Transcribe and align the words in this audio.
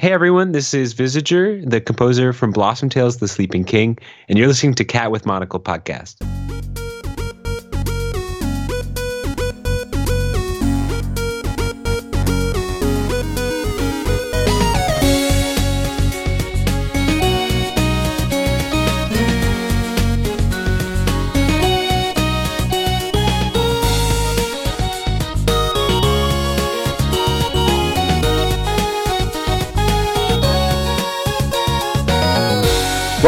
Hey 0.00 0.12
everyone, 0.12 0.52
this 0.52 0.74
is 0.74 0.94
Visager, 0.94 1.68
the 1.68 1.80
composer 1.80 2.32
from 2.32 2.52
Blossom 2.52 2.88
Tales, 2.88 3.16
The 3.16 3.26
Sleeping 3.26 3.64
King, 3.64 3.98
and 4.28 4.38
you're 4.38 4.46
listening 4.46 4.74
to 4.74 4.84
Cat 4.84 5.10
with 5.10 5.26
Monocle 5.26 5.58
podcast. 5.58 6.24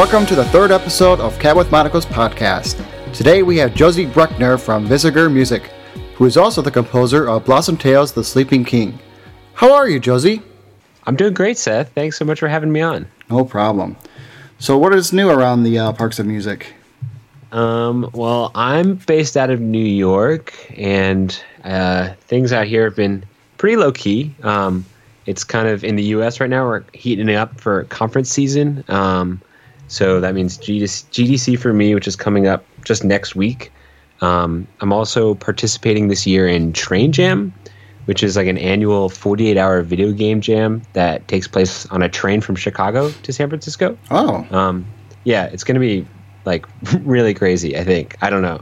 Welcome 0.01 0.25
to 0.29 0.35
the 0.35 0.47
third 0.47 0.71
episode 0.71 1.21
of 1.21 1.39
Cat 1.39 1.55
with 1.55 1.71
Monocle's 1.71 2.07
podcast. 2.07 2.83
Today 3.13 3.43
we 3.43 3.59
have 3.59 3.75
Josie 3.75 4.07
Brechner 4.07 4.59
from 4.59 4.89
Visager 4.89 5.31
Music, 5.31 5.65
who 6.15 6.25
is 6.25 6.39
also 6.39 6.63
the 6.63 6.71
composer 6.71 7.29
of 7.29 7.45
Blossom 7.45 7.77
Tales 7.77 8.11
The 8.11 8.25
Sleeping 8.25 8.65
King. 8.65 8.99
How 9.53 9.75
are 9.75 9.91
you, 9.91 10.01
Josie? 10.01 10.41
I'm 11.05 11.17
doing 11.17 11.35
great, 11.35 11.59
Seth. 11.59 11.93
Thanks 11.93 12.17
so 12.17 12.25
much 12.25 12.41
for 12.41 12.49
having 12.49 12.73
me 12.73 12.81
on. 12.81 13.07
No 13.29 13.45
problem. 13.45 13.95
So, 14.59 14.79
what 14.79 14.95
is 14.95 15.13
new 15.13 15.29
around 15.29 15.65
the 15.65 15.79
uh, 15.79 15.93
Parks 15.93 16.19
of 16.19 16.25
Music? 16.25 16.73
Um, 17.53 18.09
well, 18.15 18.53
I'm 18.55 18.95
based 18.95 19.37
out 19.37 19.51
of 19.51 19.61
New 19.61 19.85
York, 19.85 20.55
and 20.79 21.39
uh, 21.63 22.15
things 22.21 22.55
out 22.55 22.67
here 22.67 22.85
have 22.85 22.97
been 22.97 23.23
pretty 23.59 23.77
low 23.77 23.93
key. 23.93 24.35
Um, 24.45 24.87
it's 25.27 25.45
kind 25.45 25.69
of 25.69 25.85
in 25.85 25.97
the 25.97 26.05
U.S. 26.05 26.41
right 26.41 26.49
now. 26.49 26.65
We're 26.65 26.85
heating 26.95 27.29
up 27.35 27.61
for 27.61 27.85
conference 27.85 28.31
season. 28.31 28.83
Um, 28.89 29.43
so 29.91 30.21
that 30.21 30.37
means 30.37 30.57
GDC 30.57 31.59
for 31.59 31.73
me, 31.73 31.97
which 31.97 32.07
is 32.07 32.15
coming 32.15 32.47
up 32.47 32.65
just 32.85 33.03
next 33.03 33.35
week. 33.35 33.73
Um, 34.21 34.69
I'm 34.81 34.93
also 34.93 35.35
participating 35.35 36.07
this 36.07 36.29
year 36.29 36.47
in 36.47 36.73
Train 36.73 37.11
Jam, 37.11 37.53
which 38.05 38.23
is 38.23 38.37
like 38.37 38.47
an 38.47 38.57
annual 38.57 39.09
48 39.09 39.57
hour 39.57 39.83
video 39.83 40.13
game 40.13 40.41
jam 40.41 40.83
that 40.93 41.27
takes 41.27 41.49
place 41.49 41.87
on 41.87 42.03
a 42.03 42.09
train 42.09 42.41
from 42.41 42.55
Chicago 42.55 43.11
to 43.11 43.33
San 43.33 43.49
Francisco. 43.49 43.99
Oh. 44.13 44.47
Um, 44.57 44.87
yeah, 45.25 45.47
it's 45.47 45.65
going 45.65 45.75
to 45.75 45.81
be 45.81 46.07
like 46.45 46.67
really 47.01 47.35
crazy, 47.35 47.77
I 47.77 47.83
think. 47.83 48.17
I 48.23 48.31
don't 48.31 48.43
know. 48.43 48.61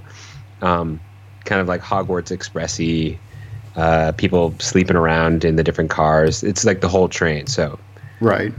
Um, 0.62 0.98
kind 1.44 1.60
of 1.60 1.68
like 1.68 1.82
Hogwarts 1.82 2.34
Expressy, 2.34 3.18
uh, 3.76 4.12
people 4.12 4.54
sleeping 4.60 4.96
around 4.96 5.44
in 5.44 5.56
the 5.56 5.62
different 5.62 5.90
cars. 5.90 6.42
It's 6.42 6.64
like 6.64 6.80
the 6.80 6.88
whole 6.88 7.10
train. 7.10 7.48
So, 7.48 7.78
right. 8.20 8.54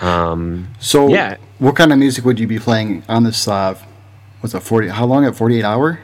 Um, 0.00 0.68
so 0.80 1.08
yeah, 1.08 1.36
what 1.58 1.76
kind 1.76 1.92
of 1.92 1.98
music 1.98 2.24
would 2.24 2.38
you 2.38 2.46
be 2.46 2.58
playing 2.58 3.02
on 3.08 3.24
this? 3.24 3.48
Uh, 3.48 3.78
what's 4.40 4.54
it 4.54 4.60
forty? 4.60 4.88
How 4.88 5.06
long 5.06 5.24
at 5.24 5.36
forty 5.36 5.58
eight 5.58 5.64
hour? 5.64 6.00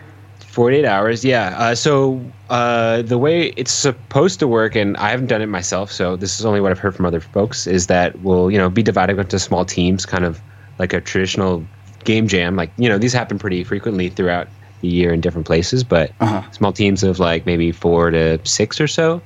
48 0.55 0.85
hours 0.85 1.25
yeah 1.25 1.59
uh, 1.59 1.75
so 1.75 2.25
uh, 2.49 3.03
the 3.03 3.19
way 3.19 3.49
it's 3.57 3.73
supposed 3.73 4.39
to 4.39 4.47
work 4.47 4.77
and 4.77 4.97
i 4.99 5.11
haven't 5.11 5.27
done 5.27 5.43
it 5.43 5.47
myself 5.47 5.91
so 5.91 6.15
this 6.15 6.39
is 6.39 6.47
only 6.47 6.61
what 6.61 6.71
i've 6.71 6.79
heard 6.79 6.95
from 6.95 7.07
other 7.07 7.21
folks 7.21 7.67
is 7.67 7.89
that 7.89 8.21
we'll 8.21 8.53
you 8.53 8.57
know 8.57 8.71
be 8.71 8.81
divided 8.81 9.19
into 9.19 9.37
small 9.41 9.65
teams 9.65 10.07
kind 10.07 10.25
of 10.25 10.41
like 10.79 10.93
a 10.93 11.01
traditional 11.01 11.67
game 12.05 12.29
jam 12.29 12.55
like 12.55 12.71
you 12.77 12.89
know 12.89 12.99
these 12.99 13.13
happen 13.13 13.37
pretty 13.37 13.65
frequently 13.65 14.09
throughout 14.09 14.47
the 14.81 14.87
year 14.87 15.13
in 15.13 15.21
different 15.21 15.45
places 15.45 15.83
but 15.83 16.13
uh-huh. 16.21 16.49
small 16.53 16.73
teams 16.73 17.03
of 17.03 17.19
like 17.19 17.47
maybe 17.47 17.73
four 17.73 18.11
to 18.11 18.39
six 18.47 18.81
or 18.81 18.87
so 18.87 19.21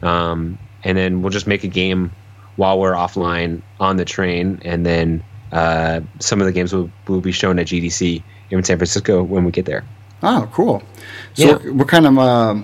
um, 0.00 0.58
and 0.82 0.96
then 0.96 1.20
we'll 1.20 1.30
just 1.30 1.46
make 1.46 1.62
a 1.62 1.68
game 1.68 2.10
while 2.56 2.80
we're 2.80 2.94
offline 2.94 3.60
on 3.78 3.98
the 3.98 4.04
train 4.06 4.58
and 4.64 4.86
then 4.86 5.22
uh, 5.52 6.00
some 6.20 6.40
of 6.40 6.46
the 6.46 6.52
games 6.52 6.72
will, 6.72 6.90
will 7.08 7.20
be 7.20 7.32
shown 7.32 7.58
at 7.58 7.66
gdc 7.66 8.22
here 8.48 8.58
in 8.58 8.64
san 8.64 8.76
francisco 8.78 9.22
when 9.22 9.44
we 9.44 9.50
get 9.52 9.64
there 9.66 9.84
Oh, 10.22 10.46
cool. 10.52 10.82
So, 11.32 11.42
Yeah. 11.46 11.52
what, 11.54 11.74
what 11.76 11.88
kind 11.88 12.06
of, 12.06 12.18
uh, 12.18 12.54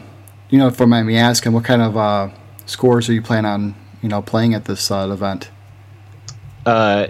you 0.50 0.58
know, 0.58 0.70
for 0.70 0.86
me 0.86 1.16
asking, 1.16 1.52
what 1.54 1.64
kind 1.64 1.80
of 1.80 1.97
uh, 1.97 2.28
scores 2.66 3.08
are 3.08 3.14
you 3.14 3.22
planning 3.22 3.50
on, 3.50 3.74
you 4.02 4.10
know, 4.10 4.20
playing 4.20 4.52
at 4.52 4.66
this 4.66 4.91
uh, 4.91 5.08
event? 5.10 5.48
uh, 6.66 7.06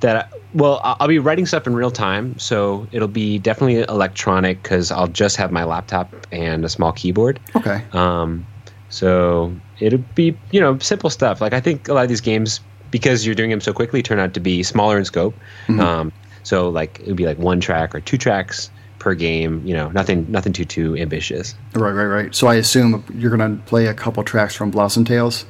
that 0.00 0.32
well 0.54 0.80
I- 0.84 0.96
i'll 1.00 1.08
be 1.08 1.18
writing 1.18 1.46
stuff 1.46 1.66
in 1.66 1.74
real 1.74 1.90
time 1.90 2.38
so 2.38 2.86
it'll 2.92 3.08
be 3.08 3.38
definitely 3.38 3.80
electronic 3.82 4.62
because 4.62 4.90
i'll 4.90 5.06
just 5.08 5.36
have 5.36 5.50
my 5.52 5.64
laptop 5.64 6.12
and 6.32 6.64
a 6.64 6.68
small 6.68 6.92
keyboard 6.92 7.40
Okay. 7.56 7.82
um, 7.92 8.46
so 8.90 9.52
it'll 9.80 10.02
be 10.14 10.36
you 10.50 10.60
know 10.60 10.78
simple 10.78 11.10
stuff 11.10 11.40
like 11.40 11.52
i 11.52 11.60
think 11.60 11.88
a 11.88 11.94
lot 11.94 12.02
of 12.02 12.08
these 12.08 12.20
games 12.20 12.60
because 12.94 13.26
you're 13.26 13.34
doing 13.34 13.50
them 13.50 13.60
so 13.60 13.72
quickly 13.72 14.00
turn 14.02 14.20
out 14.20 14.32
to 14.34 14.40
be 14.40 14.62
smaller 14.62 14.96
in 14.98 15.04
scope 15.04 15.34
um, 15.80 16.12
so 16.44 16.68
like 16.68 17.00
it 17.00 17.06
would 17.08 17.16
be 17.16 17.26
like 17.26 17.38
one 17.38 17.58
track 17.60 17.94
or 17.94 18.00
two 18.00 18.16
tracks 18.16 18.70
per 19.00 19.14
game 19.14 19.60
you 19.66 19.74
know 19.74 19.88
nothing 19.90 20.24
nothing 20.30 20.52
too 20.52 20.64
too 20.64 20.96
ambitious 20.96 21.54
Right, 21.74 21.90
right, 21.92 22.06
right. 22.18 22.34
So 22.34 22.46
I 22.46 22.54
assume 22.54 23.02
you're 23.18 23.34
going 23.36 23.58
to 23.58 23.62
play 23.64 23.86
a 23.86 23.94
couple 23.94 24.22
tracks 24.24 24.54
from 24.54 24.70
Blossom 24.70 25.04
Tales. 25.04 25.44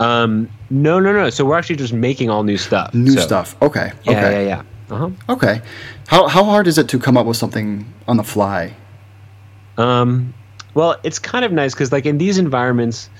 um, 0.00 0.48
no 0.70 0.98
no 1.00 1.12
no 1.12 1.30
so 1.30 1.44
we're 1.44 1.58
actually 1.58 1.76
just 1.76 1.92
making 1.92 2.28
all 2.30 2.42
new 2.42 2.56
stuff 2.58 2.92
New 2.94 3.12
So- 3.12 3.20
stuff. 3.20 3.56
Okay. 3.62 3.92
yeah 4.04 4.12
okay. 4.12 4.32
yeah 4.46 4.48
yeah 4.56 4.62
uh-huh 4.94 5.10
Okay. 5.34 5.60
How 6.08 6.26
how 6.28 6.44
hard 6.44 6.66
is 6.68 6.78
it 6.78 6.88
to 6.88 6.98
come 6.98 7.16
up 7.20 7.26
with 7.26 7.36
something 7.36 7.84
on 8.08 8.16
the 8.16 8.24
fly? 8.24 8.72
Um, 9.76 10.32
well, 10.74 10.96
it's 11.02 11.18
kind 11.18 11.44
of 11.44 11.52
nice 11.52 11.74
because, 11.74 11.90
like, 11.92 12.06
in 12.06 12.18
these 12.18 12.38
environments, 12.38 13.10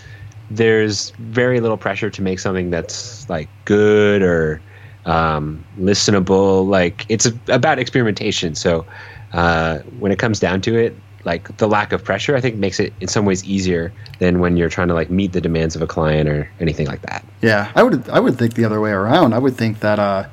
there's 0.51 1.11
very 1.19 1.61
little 1.61 1.77
pressure 1.77 2.11
to 2.11 2.23
make 2.23 2.39
something 2.39 2.71
that's 2.71 3.29
like 3.29 3.49
good 3.65 4.23
or 4.23 4.61
um, 5.05 5.65
listenable. 5.79 6.67
Like, 6.67 7.07
it's 7.09 7.27
a, 7.27 7.33
about 7.49 7.79
experimentation. 7.79 8.55
So, 8.55 8.87
uh, 9.33 9.79
when 9.99 10.13
it 10.13 10.19
comes 10.19 10.41
down 10.41 10.61
to 10.63 10.77
it, 10.77 10.97
like 11.27 11.57
the 11.57 11.67
lack 11.67 11.93
of 11.93 12.05
pressure, 12.05 12.37
I 12.37 12.41
think 12.41 12.57
makes 12.57 12.79
it 12.79 12.93
in 13.01 13.09
some 13.09 13.25
ways 13.25 13.45
easier 13.45 13.93
than 14.21 14.39
when 14.39 14.57
you're 14.57 14.69
trying 14.69 14.89
to 14.89 14.95
like 14.95 15.11
meet 15.11 15.33
the 15.33 15.41
demands 15.41 15.75
of 15.75 15.83
a 15.83 15.87
client 15.87 16.29
or 16.29 16.49
anything 16.61 16.87
like 16.87 17.03
that. 17.03 17.25
Yeah, 17.43 17.71
I 17.75 17.83
would 17.83 18.09
I 18.09 18.21
would 18.21 18.39
think 18.39 18.55
the 18.55 18.65
other 18.65 18.81
way 18.81 18.93
around. 18.93 19.35
I 19.35 19.39
would 19.39 19.57
think 19.57 19.81
that 19.81 19.99
uh, 19.99 20.29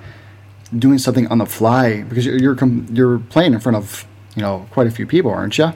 doing 0.78 1.00
something 1.00 1.28
on 1.28 1.40
the 1.40 1.48
fly 1.48 2.04
because 2.04 2.26
you're 2.26 2.38
you're, 2.38 2.56
com- 2.56 2.88
you're 2.92 3.20
playing 3.20 3.54
in 3.54 3.60
front 3.60 3.76
of 3.76 4.06
you 4.36 4.44
know 4.44 4.68
quite 4.70 4.86
a 4.86 4.92
few 4.92 5.08
people, 5.08 5.32
aren't 5.32 5.58
you? 5.58 5.74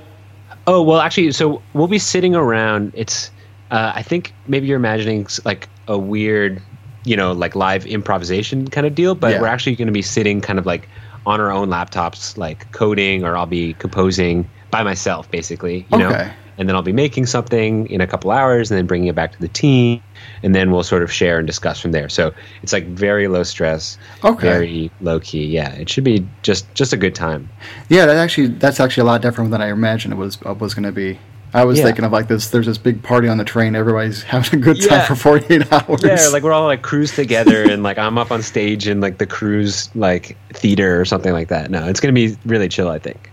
Oh 0.68 0.84
well, 0.84 1.00
actually, 1.00 1.32
so 1.32 1.64
we'll 1.74 1.88
be 1.88 2.00
sitting 2.00 2.36
around. 2.36 2.92
It's, 2.94 3.32
uh, 3.72 3.92
I 3.96 4.02
think 4.04 4.34
maybe 4.48 4.68
you're 4.68 4.78
imagining 4.78 5.28
like 5.46 5.68
a 5.88 5.98
weird, 5.98 6.62
you 7.06 7.16
know, 7.16 7.32
like 7.32 7.56
live 7.56 7.86
improvisation 7.86 8.68
kind 8.68 8.88
of 8.88 8.96
deal, 8.96 9.16
but 9.16 9.32
Yeah. 9.32 9.42
we're 9.42 9.48
actually 9.48 9.76
going 9.76 9.88
to 9.88 9.94
be 9.94 10.02
sitting 10.02 10.42
kind 10.42 10.60
of 10.60 10.66
like 10.66 10.88
on 11.26 11.42
our 11.42 11.52
own 11.52 11.70
laptops, 11.70 12.38
like 12.38 12.72
coding, 12.72 13.24
or 13.26 13.36
I'll 13.36 13.46
be 13.46 13.74
composing 13.76 14.50
by 14.72 14.84
myself, 14.84 15.30
basically. 15.30 15.86
You 15.90 15.98
know, 15.98 16.10
and 16.58 16.68
then 16.70 16.76
I'll 16.76 16.82
be 16.82 16.94
making 16.94 17.26
something 17.26 17.88
in 17.88 18.00
a 18.02 18.08
couple 18.08 18.32
hours, 18.32 18.72
and 18.72 18.78
then 18.78 18.88
bringing 18.88 19.10
it 19.10 19.16
back 19.16 19.34
to 19.34 19.40
the 19.40 19.50
team, 19.50 20.02
and 20.42 20.56
then 20.56 20.72
we'll 20.72 20.84
sort 20.84 21.04
of 21.04 21.12
share 21.12 21.38
and 21.38 21.46
discuss 21.46 21.80
from 21.82 21.92
there. 21.92 22.08
So 22.10 22.34
it's 22.64 22.72
like 22.74 22.88
very 22.88 23.28
low 23.28 23.44
stress, 23.44 23.98
Okay. 24.24 24.42
very 24.48 24.92
low 25.02 25.20
key. 25.20 25.46
Yeah, 25.46 25.72
it 25.74 25.90
should 25.90 26.06
be 26.06 26.26
just 26.44 26.74
just 26.76 26.94
a 26.94 26.98
good 26.98 27.14
time. 27.14 27.50
Yeah, 27.90 28.06
that 28.06 28.16
actually 28.16 28.48
that's 28.48 28.80
actually 28.80 29.02
a 29.02 29.06
lot 29.06 29.22
different 29.22 29.52
than 29.52 29.62
I 29.62 29.68
imagined 29.70 30.14
it 30.14 30.18
was 30.18 30.38
uh, 30.46 30.54
was 30.54 30.74
going 30.74 30.86
to 30.86 30.92
be. 30.94 31.20
I 31.54 31.64
was 31.66 31.78
Yeah. 31.80 31.86
thinking 31.86 32.04
of 32.06 32.12
like 32.12 32.28
this. 32.28 32.50
There's 32.50 32.66
this 32.66 32.78
big 32.78 33.02
party 33.04 33.28
on 33.28 33.38
the 33.38 33.44
train. 33.46 33.76
Everybody's 33.76 34.22
having 34.36 34.60
a 34.60 34.64
good 34.64 34.78
time 34.82 35.00
Yeah. 35.00 35.06
for 35.06 35.16
48 35.16 35.72
hours. 35.72 36.04
Yeah, 36.04 36.28
like 36.32 36.44
we're 36.44 36.52
all 36.54 36.66
like 36.66 36.82
cruise 36.82 37.14
together, 37.16 37.64
and 37.64 37.84
like 37.84 37.98
I'm 37.98 38.18
up 38.18 38.32
on 38.32 38.42
stage 38.42 38.88
in 38.88 39.00
like 39.02 39.18
the 39.18 39.26
cruise 39.26 39.90
like 39.96 40.38
theater 40.54 41.00
or 41.00 41.06
something 41.06 41.32
like 41.34 41.48
that. 41.50 41.72
No, 41.72 41.88
it's 41.88 42.00
gonna 42.00 42.14
be 42.14 42.38
really 42.46 42.68
chill. 42.70 42.90
I 42.90 43.00
think. 43.00 43.32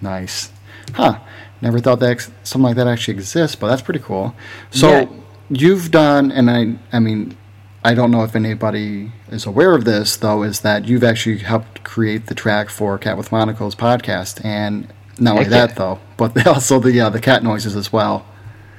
nice, 0.00 0.50
huh? 0.94 1.18
Never 1.62 1.78
thought 1.80 2.00
that 2.00 2.10
ex- 2.10 2.30
something 2.44 2.66
like 2.66 2.76
that 2.76 2.86
actually 2.86 3.14
exists, 3.14 3.56
but 3.56 3.68
that's 3.68 3.82
pretty 3.82 4.00
cool. 4.00 4.34
So 4.70 4.90
Yeah. 4.90 5.06
you've 5.48 5.90
done, 5.90 6.30
and 6.30 6.50
I, 6.50 6.74
I 6.92 6.98
mean, 7.00 7.34
I 7.82 7.94
don't 7.94 8.10
know 8.10 8.22
if 8.24 8.36
anybody 8.36 9.12
is 9.30 9.46
aware 9.46 9.74
of 9.74 9.84
this 9.86 10.16
though, 10.16 10.42
is 10.42 10.60
that 10.60 10.86
you've 10.86 11.02
actually 11.02 11.38
helped 11.38 11.82
create 11.82 12.26
the 12.26 12.34
track 12.34 12.68
for 12.68 12.98
Cat 12.98 13.16
with 13.16 13.32
Monocle's 13.32 13.74
podcast, 13.74 14.44
and 14.44 14.88
not 15.18 15.36
only 15.36 15.48
that 15.48 15.76
though, 15.76 15.98
but 16.16 16.46
also 16.48 16.78
the 16.78 17.00
uh, 17.00 17.10
the 17.10 17.20
cat 17.20 17.42
noises 17.42 17.76
as 17.76 17.92
well. 17.92 18.26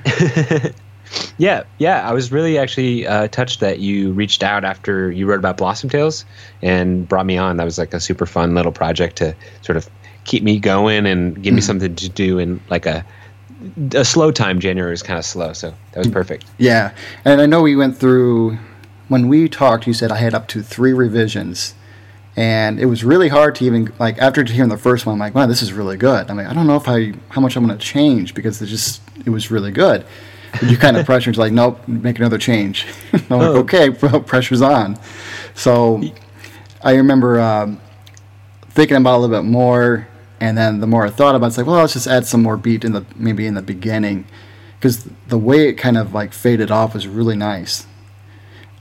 Yeah, 1.37 1.63
yeah. 1.77 2.07
I 2.07 2.13
was 2.13 2.31
really 2.31 2.57
actually 2.57 3.07
uh, 3.07 3.27
touched 3.27 3.59
that 3.59 3.79
you 3.79 4.11
reached 4.13 4.43
out 4.43 4.63
after 4.63 5.11
you 5.11 5.25
wrote 5.25 5.39
about 5.39 5.57
Blossom 5.57 5.89
Tales 5.89 6.25
and 6.61 7.07
brought 7.07 7.25
me 7.25 7.37
on. 7.37 7.57
That 7.57 7.63
was 7.63 7.77
like 7.77 7.93
a 7.93 7.99
super 7.99 8.25
fun 8.25 8.55
little 8.55 8.71
project 8.71 9.17
to 9.17 9.35
sort 9.61 9.77
of 9.77 9.89
keep 10.25 10.43
me 10.43 10.59
going 10.59 11.05
and 11.05 11.41
give 11.41 11.53
me 11.53 11.61
something 11.61 11.95
to 11.95 12.09
do 12.09 12.39
in 12.39 12.59
like 12.69 12.85
a 12.85 13.05
a 13.93 14.05
slow 14.05 14.31
time. 14.31 14.59
January 14.59 14.91
was 14.91 15.03
kind 15.03 15.17
of 15.17 15.25
slow, 15.25 15.53
so 15.53 15.73
that 15.93 15.99
was 15.99 16.07
perfect. 16.07 16.45
Yeah, 16.57 16.93
and 17.25 17.41
I 17.41 17.45
know 17.45 17.61
we 17.61 17.75
went 17.75 17.97
through 17.97 18.57
when 19.07 19.27
we 19.27 19.47
talked. 19.47 19.87
You 19.87 19.93
said 19.93 20.11
I 20.11 20.17
had 20.17 20.33
up 20.33 20.47
to 20.49 20.61
three 20.61 20.93
revisions, 20.93 21.73
and 22.37 22.79
it 22.79 22.85
was 22.85 23.03
really 23.03 23.27
hard 23.27 23.55
to 23.55 23.65
even 23.65 23.91
like 23.99 24.17
after 24.19 24.43
hearing 24.45 24.69
the 24.69 24.77
first 24.77 25.05
one. 25.05 25.13
I'm 25.13 25.19
like, 25.19 25.35
wow, 25.35 25.47
this 25.47 25.61
is 25.61 25.73
really 25.73 25.97
good. 25.97 26.29
I'm 26.29 26.37
like, 26.37 26.47
I 26.47 26.53
don't 26.53 26.67
know 26.67 26.75
if 26.77 26.87
I 26.87 27.13
how 27.29 27.41
much 27.41 27.55
I'm 27.57 27.65
going 27.65 27.77
to 27.77 27.83
change 27.83 28.33
because 28.35 28.61
it 28.61 28.67
just 28.67 29.01
it 29.25 29.29
was 29.31 29.49
really 29.51 29.71
good. 29.71 30.05
you 30.61 30.77
kind 30.77 30.95
of 30.95 31.05
pressure. 31.11 31.33
Like, 31.33 31.51
nope, 31.51 31.85
make 31.87 32.19
another 32.19 32.37
change. 32.37 32.85
I'm 33.13 33.19
like, 33.19 33.31
Oh. 33.31 33.57
okay, 33.61 33.89
pressure's 34.25 34.61
on. 34.61 34.97
So 35.55 36.01
I 36.83 36.93
remember 36.95 37.39
um, 37.41 37.81
thinking 38.69 38.97
about 38.97 39.15
it 39.15 39.17
a 39.17 39.19
little 39.21 39.41
bit 39.41 39.49
more, 39.49 40.07
and 40.39 40.55
then 40.55 40.79
the 40.79 40.87
more 40.87 41.05
I 41.05 41.09
thought 41.09 41.35
about 41.35 41.47
it, 41.47 41.49
it's 41.49 41.57
like, 41.57 41.65
well, 41.67 41.77
let's 41.81 41.93
just 41.93 42.07
add 42.07 42.25
some 42.27 42.43
more 42.43 42.55
beat 42.55 42.85
in 42.85 42.93
the 42.93 43.03
maybe 43.15 43.47
in 43.47 43.55
the 43.55 43.63
beginning, 43.63 44.25
because 44.79 45.09
the 45.27 45.39
way 45.39 45.67
it 45.69 45.73
kind 45.73 45.97
of 45.97 46.13
like 46.13 46.33
faded 46.33 46.69
off 46.69 46.93
was 46.93 47.07
really 47.07 47.35
nice. 47.35 47.87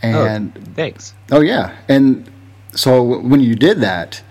And 0.03 0.53
oh, 0.57 0.73
thanks. 0.75 1.15
Oh 1.33 1.41
yeah, 1.41 1.75
and 1.89 2.31
so 2.77 3.03
when 3.03 3.41
you 3.41 3.55
did 3.55 3.81
that, 3.81 4.23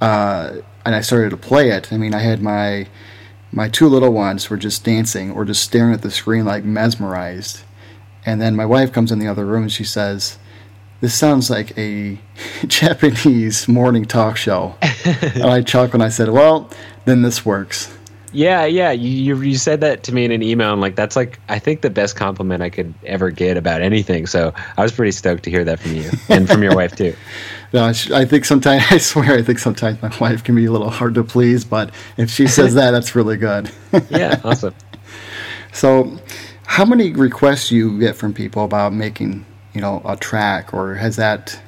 uh, 0.00 0.56
and 0.84 0.94
I 0.94 1.00
started 1.00 1.30
to 1.30 1.36
play 1.36 1.70
it, 1.70 1.92
I 1.92 1.96
mean, 1.96 2.14
I 2.14 2.20
had 2.20 2.42
my 2.42 2.86
my 3.52 3.68
two 3.68 3.88
little 3.88 4.12
ones 4.12 4.48
were 4.48 4.56
just 4.56 4.84
dancing 4.84 5.32
or 5.32 5.44
just 5.44 5.62
staring 5.62 5.92
at 5.92 6.02
the 6.02 6.10
screen 6.10 6.44
like 6.44 6.64
mesmerized, 6.64 7.62
and 8.24 8.40
then 8.40 8.54
my 8.54 8.66
wife 8.66 8.92
comes 8.92 9.10
in 9.10 9.18
the 9.18 9.26
other 9.26 9.44
room 9.44 9.62
and 9.62 9.72
she 9.72 9.84
says, 9.84 10.38
"This 11.00 11.14
sounds 11.14 11.50
like 11.50 11.76
a 11.76 12.20
Japanese 12.66 13.66
morning 13.66 14.04
talk 14.04 14.36
show." 14.36 14.76
and 15.04 15.44
I 15.44 15.62
chuckled 15.62 15.94
and 15.94 16.02
I 16.02 16.10
said, 16.10 16.28
"Well, 16.28 16.70
then 17.06 17.22
this 17.22 17.44
works." 17.44 17.96
Yeah, 18.32 18.64
yeah. 18.64 18.92
You, 18.92 19.08
you 19.10 19.42
you 19.42 19.56
said 19.56 19.80
that 19.80 20.02
to 20.04 20.14
me 20.14 20.24
in 20.24 20.30
an 20.30 20.42
email, 20.42 20.72
and 20.72 20.80
like 20.80 20.94
that's 20.94 21.16
like 21.16 21.40
I 21.48 21.58
think 21.58 21.80
the 21.80 21.90
best 21.90 22.16
compliment 22.16 22.62
I 22.62 22.70
could 22.70 22.94
ever 23.04 23.30
get 23.30 23.56
about 23.56 23.82
anything. 23.82 24.26
So 24.26 24.52
I 24.76 24.82
was 24.82 24.92
pretty 24.92 25.12
stoked 25.12 25.42
to 25.44 25.50
hear 25.50 25.64
that 25.64 25.80
from 25.80 25.94
you 25.94 26.10
and 26.28 26.48
from 26.48 26.62
your 26.62 26.74
wife 26.74 26.96
too. 26.96 27.14
No, 27.72 27.84
I 27.84 27.94
I 28.12 28.24
think 28.24 28.44
sometimes 28.44 28.82
I 28.90 28.98
swear 28.98 29.32
I 29.32 29.42
think 29.42 29.60
sometimes 29.60 30.02
my 30.02 30.12
wife 30.18 30.42
can 30.42 30.56
be 30.56 30.64
a 30.64 30.72
little 30.72 30.90
hard 30.90 31.14
to 31.14 31.22
please, 31.22 31.64
but 31.64 31.94
if 32.16 32.28
she 32.28 32.48
says 32.48 32.74
that, 32.74 32.90
that's 32.90 33.14
really 33.14 33.36
good. 33.36 33.70
Yeah, 34.10 34.40
awesome. 34.42 34.74
So, 35.72 36.18
how 36.64 36.84
many 36.84 37.12
requests 37.12 37.70
you 37.70 38.00
get 38.00 38.16
from 38.16 38.34
people 38.34 38.64
about 38.64 38.92
making, 38.92 39.46
you 39.72 39.80
know, 39.80 40.02
a 40.04 40.16
track, 40.16 40.74
or 40.74 40.96
has 40.96 41.14
that, 41.14 41.60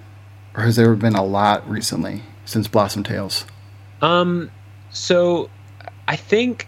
or 0.56 0.65
has 0.65 0.75
there 0.75 0.93
been 0.97 1.15
a 1.15 1.25
lot 1.25 1.69
recently 1.70 2.23
since 2.47 2.67
Blossom 2.67 3.05
Tales? 3.05 3.44
Um, 4.00 4.50
so 4.91 5.50
I 6.09 6.17
think 6.17 6.67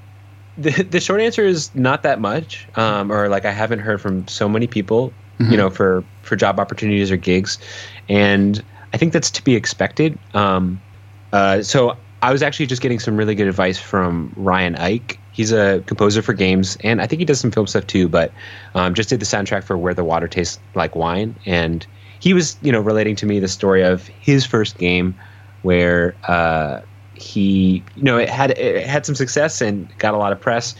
the 0.56 0.70
the 0.82 1.00
short 1.00 1.20
answer 1.20 1.44
is 1.44 1.74
not 1.74 2.02
that 2.02 2.20
much. 2.20 2.68
Um, 2.76 3.10
or 3.10 3.28
like 3.28 3.44
I 3.44 3.50
haven't 3.50 3.80
heard 3.80 4.00
from 4.00 4.26
so 4.28 4.48
many 4.48 4.66
people, 4.66 5.12
you 5.50 5.56
know, 5.56 5.70
for 5.70 6.04
for 6.22 6.36
job 6.36 6.60
opportunities 6.60 7.10
or 7.10 7.16
gigs, 7.16 7.58
and 8.08 8.62
I 8.92 8.96
think 8.96 9.12
that's 9.12 9.30
to 9.32 9.44
be 9.44 9.54
expected. 9.54 10.18
Um, 10.34 10.80
uh, 11.32 11.62
so 11.62 11.96
I 12.22 12.32
was 12.32 12.42
actually 12.42 12.66
just 12.66 12.80
getting 12.80 13.00
some 13.00 13.16
really 13.16 13.34
good 13.34 13.48
advice 13.48 13.78
from 13.78 14.32
Ryan 14.36 14.76
Ike. 14.76 15.18
He's 15.32 15.52
a 15.52 15.82
composer 15.86 16.22
for 16.22 16.32
games, 16.32 16.78
and 16.84 17.02
I 17.02 17.06
think 17.06 17.18
he 17.18 17.24
does 17.24 17.40
some 17.40 17.50
film 17.50 17.66
stuff 17.66 17.86
too. 17.86 18.08
But 18.08 18.32
um, 18.74 18.94
just 18.94 19.08
did 19.08 19.20
the 19.20 19.26
soundtrack 19.26 19.64
for 19.64 19.76
Where 19.76 19.94
the 19.94 20.04
Water 20.04 20.28
Tastes 20.28 20.58
Like 20.74 20.94
Wine, 20.94 21.34
and 21.44 21.86
he 22.20 22.32
was, 22.32 22.56
you 22.62 22.70
know, 22.72 22.80
relating 22.80 23.16
to 23.16 23.26
me 23.26 23.40
the 23.40 23.48
story 23.48 23.82
of 23.82 24.06
his 24.06 24.46
first 24.46 24.78
game, 24.78 25.18
where 25.62 26.14
uh, 26.28 26.80
he, 27.14 27.84
you 27.94 28.02
know, 28.02 28.18
it 28.18 28.28
had 28.28 28.52
it 28.52 28.86
had 28.86 29.06
some 29.06 29.14
success 29.14 29.60
and 29.60 29.96
got 29.98 30.14
a 30.14 30.16
lot 30.16 30.32
of 30.32 30.40
press, 30.40 30.74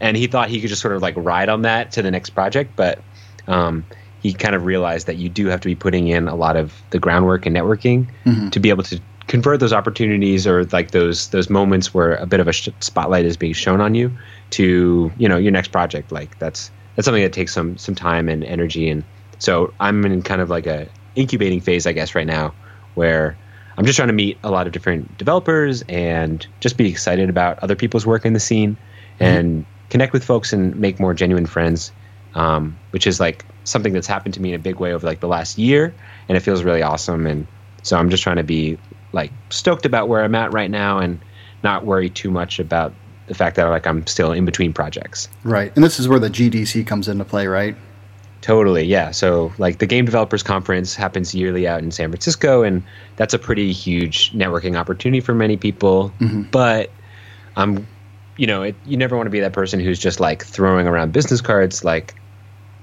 and 0.00 0.16
he 0.16 0.26
thought 0.26 0.48
he 0.48 0.60
could 0.60 0.68
just 0.68 0.82
sort 0.82 0.94
of 0.94 1.02
like 1.02 1.14
ride 1.16 1.48
on 1.48 1.62
that 1.62 1.92
to 1.92 2.02
the 2.02 2.10
next 2.10 2.30
project, 2.30 2.72
but 2.76 3.00
um, 3.46 3.84
he 4.20 4.32
kind 4.32 4.54
of 4.54 4.64
realized 4.64 5.06
that 5.06 5.16
you 5.16 5.28
do 5.28 5.46
have 5.46 5.60
to 5.60 5.68
be 5.68 5.74
putting 5.74 6.08
in 6.08 6.28
a 6.28 6.34
lot 6.34 6.56
of 6.56 6.82
the 6.90 6.98
groundwork 6.98 7.46
and 7.46 7.56
networking 7.56 8.06
to 8.50 8.60
be 8.60 8.68
able 8.68 8.82
to 8.84 9.00
convert 9.26 9.60
those 9.60 9.72
opportunities 9.72 10.46
or 10.46 10.64
like 10.66 10.90
those 10.90 11.28
those 11.30 11.50
moments 11.50 11.92
where 11.92 12.14
a 12.14 12.26
bit 12.26 12.40
of 12.40 12.48
a 12.48 12.52
sh- 12.52 12.68
spotlight 12.80 13.24
is 13.24 13.36
being 13.36 13.52
shown 13.52 13.80
on 13.80 13.94
you 13.94 14.10
to 14.50 15.10
you 15.16 15.28
know 15.28 15.36
your 15.36 15.52
next 15.52 15.68
project. 15.68 16.12
Like 16.12 16.38
that's 16.38 16.70
that's 16.96 17.04
something 17.04 17.22
that 17.22 17.32
takes 17.32 17.52
some 17.52 17.76
some 17.76 17.94
time 17.94 18.28
and 18.28 18.44
energy. 18.44 18.88
And 18.88 19.04
so 19.38 19.72
i'm 19.80 20.04
in 20.04 20.22
kind 20.22 20.40
of 20.40 20.50
like 20.50 20.66
a 20.66 20.88
incubating 21.14 21.60
phase 21.60 21.86
i 21.86 21.92
guess 21.92 22.14
right 22.14 22.26
now 22.26 22.52
where 22.94 23.36
i'm 23.78 23.86
just 23.86 23.96
trying 23.96 24.08
to 24.08 24.14
meet 24.14 24.36
a 24.42 24.50
lot 24.50 24.66
of 24.66 24.72
different 24.72 25.16
developers 25.16 25.82
and 25.88 26.46
just 26.60 26.76
be 26.76 26.88
excited 26.90 27.30
about 27.30 27.58
other 27.60 27.74
people's 27.74 28.04
work 28.04 28.26
in 28.26 28.34
the 28.34 28.40
scene 28.40 28.76
and 29.20 29.64
connect 29.88 30.12
with 30.12 30.22
folks 30.22 30.52
and 30.52 30.76
make 30.76 31.00
more 31.00 31.14
genuine 31.14 31.46
friends 31.46 31.90
um, 32.34 32.78
which 32.90 33.06
is 33.06 33.18
like 33.18 33.44
something 33.64 33.94
that's 33.94 34.06
happened 34.06 34.34
to 34.34 34.42
me 34.42 34.50
in 34.50 34.54
a 34.54 34.58
big 34.58 34.78
way 34.78 34.92
over 34.92 35.06
like 35.06 35.20
the 35.20 35.28
last 35.28 35.56
year 35.56 35.94
and 36.28 36.36
it 36.36 36.40
feels 36.40 36.62
really 36.62 36.82
awesome 36.82 37.26
and 37.26 37.46
so 37.82 37.96
i'm 37.96 38.10
just 38.10 38.22
trying 38.22 38.36
to 38.36 38.42
be 38.44 38.76
like 39.12 39.32
stoked 39.50 39.86
about 39.86 40.08
where 40.08 40.22
i'm 40.22 40.34
at 40.34 40.52
right 40.52 40.70
now 40.70 40.98
and 40.98 41.18
not 41.62 41.86
worry 41.86 42.10
too 42.10 42.30
much 42.30 42.58
about 42.58 42.92
the 43.28 43.34
fact 43.34 43.56
that 43.56 43.64
like 43.64 43.86
i'm 43.86 44.06
still 44.06 44.32
in 44.32 44.44
between 44.44 44.72
projects 44.72 45.28
Right, 45.44 45.74
and 45.74 45.84
this 45.84 45.98
is 45.98 46.08
where 46.08 46.18
the 46.18 46.28
GDC 46.28 46.86
comes 46.86 47.08
into 47.08 47.24
play, 47.24 47.46
right? 47.46 47.76
Totally, 48.40 48.84
yeah. 48.84 49.10
So, 49.10 49.52
like, 49.58 49.78
the 49.78 49.86
Game 49.86 50.04
Developers 50.04 50.42
Conference 50.42 50.94
happens 50.94 51.34
yearly 51.34 51.66
out 51.66 51.82
in 51.82 51.90
San 51.90 52.10
Francisco, 52.10 52.62
and 52.62 52.82
that's 53.16 53.34
a 53.34 53.38
pretty 53.38 53.72
huge 53.72 54.32
networking 54.32 54.78
opportunity 54.78 55.20
for 55.20 55.34
many 55.34 55.56
people. 55.56 56.12
Mm-hmm. 56.20 56.42
But 56.50 56.90
I'm, 57.56 57.86
you 58.36 58.46
know, 58.46 58.62
it, 58.62 58.76
you 58.86 58.96
never 58.96 59.16
want 59.16 59.26
to 59.26 59.30
be 59.30 59.40
that 59.40 59.52
person 59.52 59.80
who's 59.80 59.98
just 59.98 60.20
like 60.20 60.44
throwing 60.44 60.86
around 60.86 61.12
business 61.12 61.40
cards. 61.40 61.84
Like, 61.84 62.14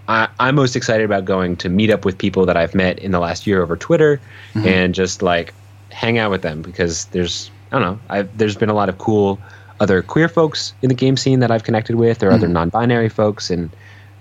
I, 0.10 0.28
I'm 0.40 0.56
most 0.56 0.76
excited 0.76 1.06
about 1.06 1.24
going 1.24 1.56
to 1.58 1.70
meet 1.70 1.90
up 1.90 2.04
with 2.04 2.18
people 2.18 2.46
that 2.46 2.58
I've 2.58 2.76
met 2.76 3.00
in 3.00 3.12
the 3.12 3.20
last 3.20 3.48
year 3.48 3.64
over 3.64 3.78
Twitter, 3.78 4.20
mm-hmm. 4.54 4.68
and 4.68 4.94
just 4.94 5.22
like 5.22 5.54
hang 5.90 6.18
out 6.18 6.32
with 6.32 6.42
them 6.42 6.62
because 6.62 7.06
there's, 7.06 7.50
I 7.72 7.80
don't 7.80 7.82
know, 7.82 8.00
I've, 8.10 8.38
there's 8.38 8.58
been 8.58 8.70
a 8.70 8.74
lot 8.74 8.90
of 8.90 8.98
cool 8.98 9.40
other 9.80 10.02
queer 10.02 10.28
folks 10.28 10.74
in 10.82 10.90
the 10.90 10.96
game 10.96 11.16
scene 11.16 11.40
that 11.40 11.50
I've 11.50 11.64
connected 11.64 11.96
with, 11.96 12.22
or 12.24 12.32
other 12.32 12.46
mm-hmm. 12.46 12.54
non-binary 12.54 13.10
folks, 13.10 13.50
and 13.50 13.70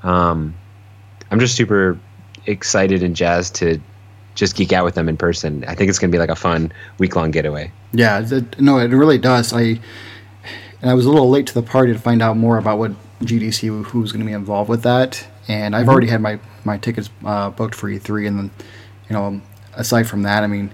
um, 0.04 0.54
I'm 1.34 1.40
just 1.40 1.56
super 1.56 1.98
excited 2.46 3.02
and 3.02 3.16
jazzed 3.16 3.56
to 3.56 3.81
just 4.36 4.54
geek 4.54 4.72
out 4.72 4.84
with 4.84 4.94
them 4.94 5.08
in 5.08 5.16
person. 5.16 5.64
I 5.66 5.75
think 5.75 5.88
it's 5.88 5.98
going 5.98 6.12
to 6.12 6.14
be 6.14 6.20
like 6.20 6.31
a 6.31 6.36
fun 6.36 6.72
week 6.98 7.16
long 7.16 7.32
getaway. 7.32 7.72
Yeah, 7.92 8.25
no, 8.60 8.78
it 8.78 8.92
really 8.92 9.19
does. 9.19 9.52
I 9.52 9.81
and 10.81 10.90
I 10.90 10.94
was 10.94 11.06
a 11.06 11.10
little 11.10 11.28
late 11.28 11.48
to 11.48 11.54
the 11.54 11.62
party 11.62 11.92
to 11.92 11.98
find 11.98 12.22
out 12.22 12.36
more 12.36 12.56
about 12.56 12.78
what 12.78 12.92
GDC 13.20 13.84
who's 13.86 14.12
going 14.12 14.20
to 14.20 14.26
be 14.26 14.32
involved 14.32 14.70
with 14.70 14.84
that, 14.84 15.26
and 15.48 15.75
I've 15.75 15.88
already 15.88 16.06
had 16.06 16.20
my 16.20 16.38
my 16.64 16.78
tickets 16.78 17.10
uh, 17.25 17.50
booked 17.50 17.75
for 17.75 17.90
E3, 17.90 18.28
and 18.28 18.38
then 18.38 18.50
you 19.08 19.14
know 19.14 19.40
aside 19.75 20.04
from 20.04 20.22
that, 20.22 20.44
I 20.44 20.46
mean. 20.46 20.72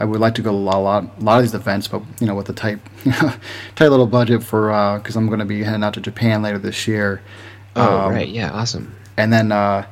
I 0.00 0.04
would 0.04 0.20
like 0.20 0.34
to 0.34 0.42
go 0.42 0.50
to 0.50 0.56
a 0.56 0.58
lot, 0.58 0.78
lot, 0.78 1.04
a 1.20 1.22
lot 1.22 1.36
of 1.38 1.44
these 1.44 1.54
events, 1.54 1.86
but 1.86 2.02
you 2.20 2.26
know, 2.26 2.34
with 2.34 2.46
the 2.46 2.52
tight, 2.52 2.80
tight 3.76 3.88
little 3.88 4.08
budget 4.08 4.42
for 4.42 4.98
because 4.98 5.14
I'm 5.14 5.28
going 5.28 5.38
to 5.38 5.44
be 5.44 5.62
heading 5.62 5.84
out 5.84 5.94
to 5.94 6.00
Japan 6.00 6.42
later 6.42 6.58
this 6.58 6.88
year. 6.88 7.22
Oh, 7.76 8.00
Um, 8.00 8.12
right. 8.12 8.28
Yeah. 8.28 8.50
Awesome. 8.50 8.92
And 9.16 9.32
then 9.32 9.52
uh, 9.52 9.86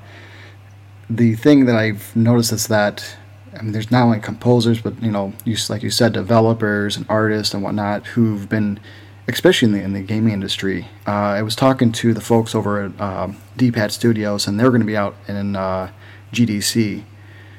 the 1.16 1.34
thing 1.34 1.66
that 1.66 1.76
I've 1.76 2.14
noticed 2.16 2.52
is 2.52 2.66
that 2.68 3.16
I 3.58 3.62
mean, 3.62 3.72
there's 3.72 3.90
not 3.90 4.04
only 4.04 4.18
composers, 4.20 4.80
but 4.80 5.00
you 5.02 5.10
know, 5.10 5.32
you, 5.44 5.56
like 5.68 5.82
you 5.82 5.90
said, 5.90 6.12
developers 6.14 6.96
and 6.96 7.04
artists 7.08 7.52
and 7.52 7.62
whatnot 7.62 8.06
who've 8.08 8.48
been, 8.48 8.80
especially 9.28 9.66
in 9.68 9.72
the 9.74 9.82
in 9.82 9.92
the 9.92 10.00
gaming 10.00 10.32
industry. 10.32 10.88
Uh, 11.06 11.10
I 11.38 11.42
was 11.42 11.54
talking 11.54 11.92
to 11.92 12.14
the 12.14 12.20
folks 12.20 12.54
over 12.54 12.84
at 12.84 13.00
um, 13.00 13.36
D-Pad 13.58 13.92
Studios, 13.92 14.46
and 14.46 14.58
they're 14.58 14.70
going 14.70 14.80
to 14.80 14.86
be 14.86 14.96
out 14.96 15.14
in 15.28 15.54
uh, 15.54 15.90
GDC, 16.32 17.02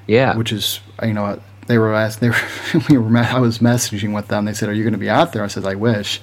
Yeah. 0.07 0.35
which 0.35 0.51
is 0.51 0.79
you 1.03 1.13
know 1.13 1.39
they 1.67 1.77
were 1.77 1.93
asked 1.93 2.19
they 2.21 2.29
were, 2.29 2.35
we 2.89 2.97
were 2.97 3.15
I 3.17 3.39
was 3.39 3.59
messaging 3.59 4.15
with 4.15 4.27
them. 4.29 4.45
They 4.45 4.53
said, 4.53 4.69
"Are 4.69 4.73
you 4.73 4.83
going 4.83 4.93
to 4.93 4.99
be 4.99 5.09
out 5.11 5.31
there?" 5.31 5.43
I 5.43 5.47
said, 5.47 5.65
"I 5.65 5.75
wish," 5.75 6.21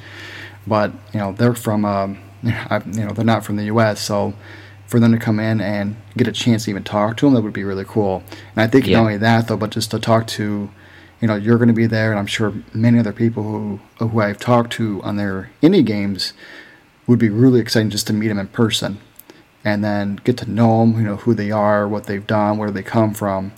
but 0.67 0.91
you 1.13 1.21
know 1.21 1.33
they're 1.33 1.55
from 1.55 1.85
um, 1.85 2.19
I, 2.45 2.83
you 2.87 3.05
know 3.07 3.13
they're 3.13 3.25
not 3.25 3.45
from 3.45 3.55
the 3.57 3.67
U.S. 3.67 4.01
So 4.01 4.35
for 4.91 4.99
them 4.99 5.13
to 5.13 5.19
come 5.19 5.39
in 5.39 5.61
and 5.61 5.95
get 6.17 6.27
a 6.27 6.33
chance 6.33 6.65
to 6.65 6.71
even 6.71 6.83
talk 6.83 7.17
to 7.17 7.27
them, 7.27 7.35
that 7.35 7.43
would 7.43 7.53
be 7.53 7.63
really 7.63 7.85
cool. 7.87 8.25
And 8.57 8.63
I 8.63 8.67
think 8.67 8.87
Yeah. 8.89 8.97
not 8.97 9.03
only 9.03 9.17
that 9.19 9.47
though, 9.47 9.57
but 9.57 9.71
just 9.71 9.93
to 9.93 10.01
talk 10.01 10.27
to, 10.39 10.69
you 11.21 11.29
know, 11.29 11.37
you're 11.37 11.59
going 11.59 11.69
to 11.69 11.75
be 11.75 11.87
there, 11.87 12.11
and 12.11 12.19
I'm 12.19 12.27
sure 12.27 12.53
many 12.75 12.99
other 12.99 13.13
people 13.13 13.45
who 13.45 13.81
who 14.05 14.21
I've 14.21 14.39
talked 14.41 14.73
to 14.75 15.01
on 15.05 15.17
their 15.17 15.51
indie 15.63 15.85
games 15.85 16.33
would 17.07 17.19
be 17.21 17.29
really 17.29 17.61
exciting 17.61 17.91
just 17.91 18.07
to 18.09 18.13
meet 18.13 18.29
them 18.29 18.39
in 18.39 18.49
person, 18.49 18.99
and 19.65 19.85
then 19.85 20.19
get 20.25 20.37
to 20.39 20.51
know 20.51 20.81
them, 20.81 20.95
you 20.97 21.03
know, 21.07 21.17
who 21.17 21.35
they 21.35 21.51
are, 21.53 21.87
what 21.87 22.05
they've 22.07 22.27
done, 22.27 22.59
where 22.59 22.71
they 22.73 22.83
come 22.83 23.15
from. 23.15 23.53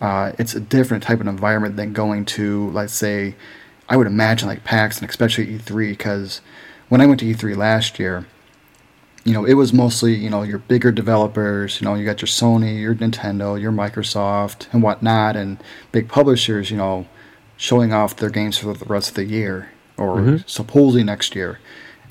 Uh, 0.00 0.32
it's 0.38 0.54
a 0.54 0.60
different 0.60 1.02
type 1.04 1.20
of 1.20 1.26
environment 1.28 1.76
than 1.76 1.92
going 1.92 2.24
to, 2.24 2.68
let's 2.70 2.92
say, 2.94 3.34
I 3.88 3.96
would 3.96 4.06
imagine 4.08 4.48
like 4.48 4.64
PAX 4.64 5.00
and 5.00 5.08
especially 5.08 5.46
E3, 5.46 5.90
because 5.90 6.40
when 6.88 7.00
I 7.00 7.06
went 7.06 7.20
to 7.20 7.26
E3 7.26 7.56
last 7.56 7.98
year, 8.00 8.26
you 9.24 9.32
know, 9.32 9.44
it 9.44 9.54
was 9.54 9.72
mostly, 9.72 10.14
you 10.14 10.28
know, 10.28 10.42
your 10.42 10.58
bigger 10.58 10.92
developers, 10.92 11.80
you 11.80 11.86
know, 11.86 11.94
you 11.94 12.04
got 12.04 12.20
your 12.20 12.28
Sony, 12.28 12.80
your 12.80 12.94
Nintendo, 12.94 13.60
your 13.60 13.72
Microsoft, 13.72 14.66
and 14.72 14.82
whatnot, 14.82 15.34
and 15.34 15.62
big 15.92 16.08
publishers, 16.08 16.70
you 16.70 16.76
know, 16.76 17.06
showing 17.56 17.92
off 17.92 18.16
their 18.16 18.30
games 18.30 18.58
for 18.58 18.74
the 18.74 18.84
rest 18.84 19.10
of 19.10 19.14
the 19.14 19.24
year 19.24 19.70
or 19.96 20.16
mm-hmm. 20.16 20.36
supposedly 20.46 21.02
next 21.02 21.34
year, 21.34 21.58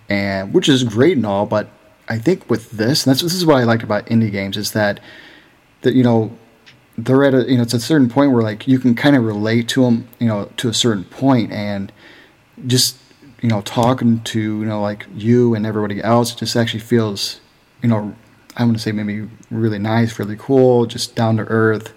and 0.09 0.53
which 0.53 0.67
is 0.67 0.83
great 0.83 1.17
and 1.17 1.25
all, 1.25 1.45
but 1.45 1.69
I 2.07 2.17
think 2.17 2.49
with 2.49 2.71
this, 2.71 3.05
and 3.05 3.11
that's 3.11 3.21
this 3.21 3.33
is 3.33 3.45
what 3.45 3.57
I 3.57 3.63
liked 3.63 3.83
about 3.83 4.05
indie 4.07 4.31
games 4.31 4.57
is 4.57 4.71
that 4.71 4.99
that 5.81 5.93
you 5.93 6.03
know 6.03 6.37
they're 6.97 7.23
at 7.23 7.33
a 7.33 7.49
you 7.49 7.57
know 7.57 7.63
it's 7.63 7.73
a 7.73 7.79
certain 7.79 8.09
point 8.09 8.31
where 8.31 8.43
like 8.43 8.67
you 8.67 8.79
can 8.79 8.95
kind 8.95 9.15
of 9.15 9.23
relate 9.23 9.67
to 9.69 9.83
them, 9.83 10.07
you 10.19 10.27
know, 10.27 10.51
to 10.57 10.69
a 10.69 10.73
certain 10.73 11.05
point, 11.05 11.51
and 11.51 11.91
just 12.67 12.97
you 13.43 13.49
know 13.49 13.61
talking 13.61 14.21
to 14.21 14.39
you 14.39 14.65
know 14.65 14.81
like 14.81 15.05
you 15.13 15.53
and 15.53 15.67
everybody 15.67 16.01
else 16.01 16.33
just 16.33 16.55
actually 16.55 16.79
feels 16.79 17.39
you 17.83 17.89
know 17.89 18.15
I 18.55 18.63
want 18.63 18.77
to 18.77 18.81
say 18.81 18.91
maybe 18.91 19.27
really 19.49 19.79
nice, 19.79 20.19
really 20.19 20.35
cool, 20.37 20.85
just 20.85 21.15
down 21.15 21.37
to 21.37 21.43
earth, 21.43 21.93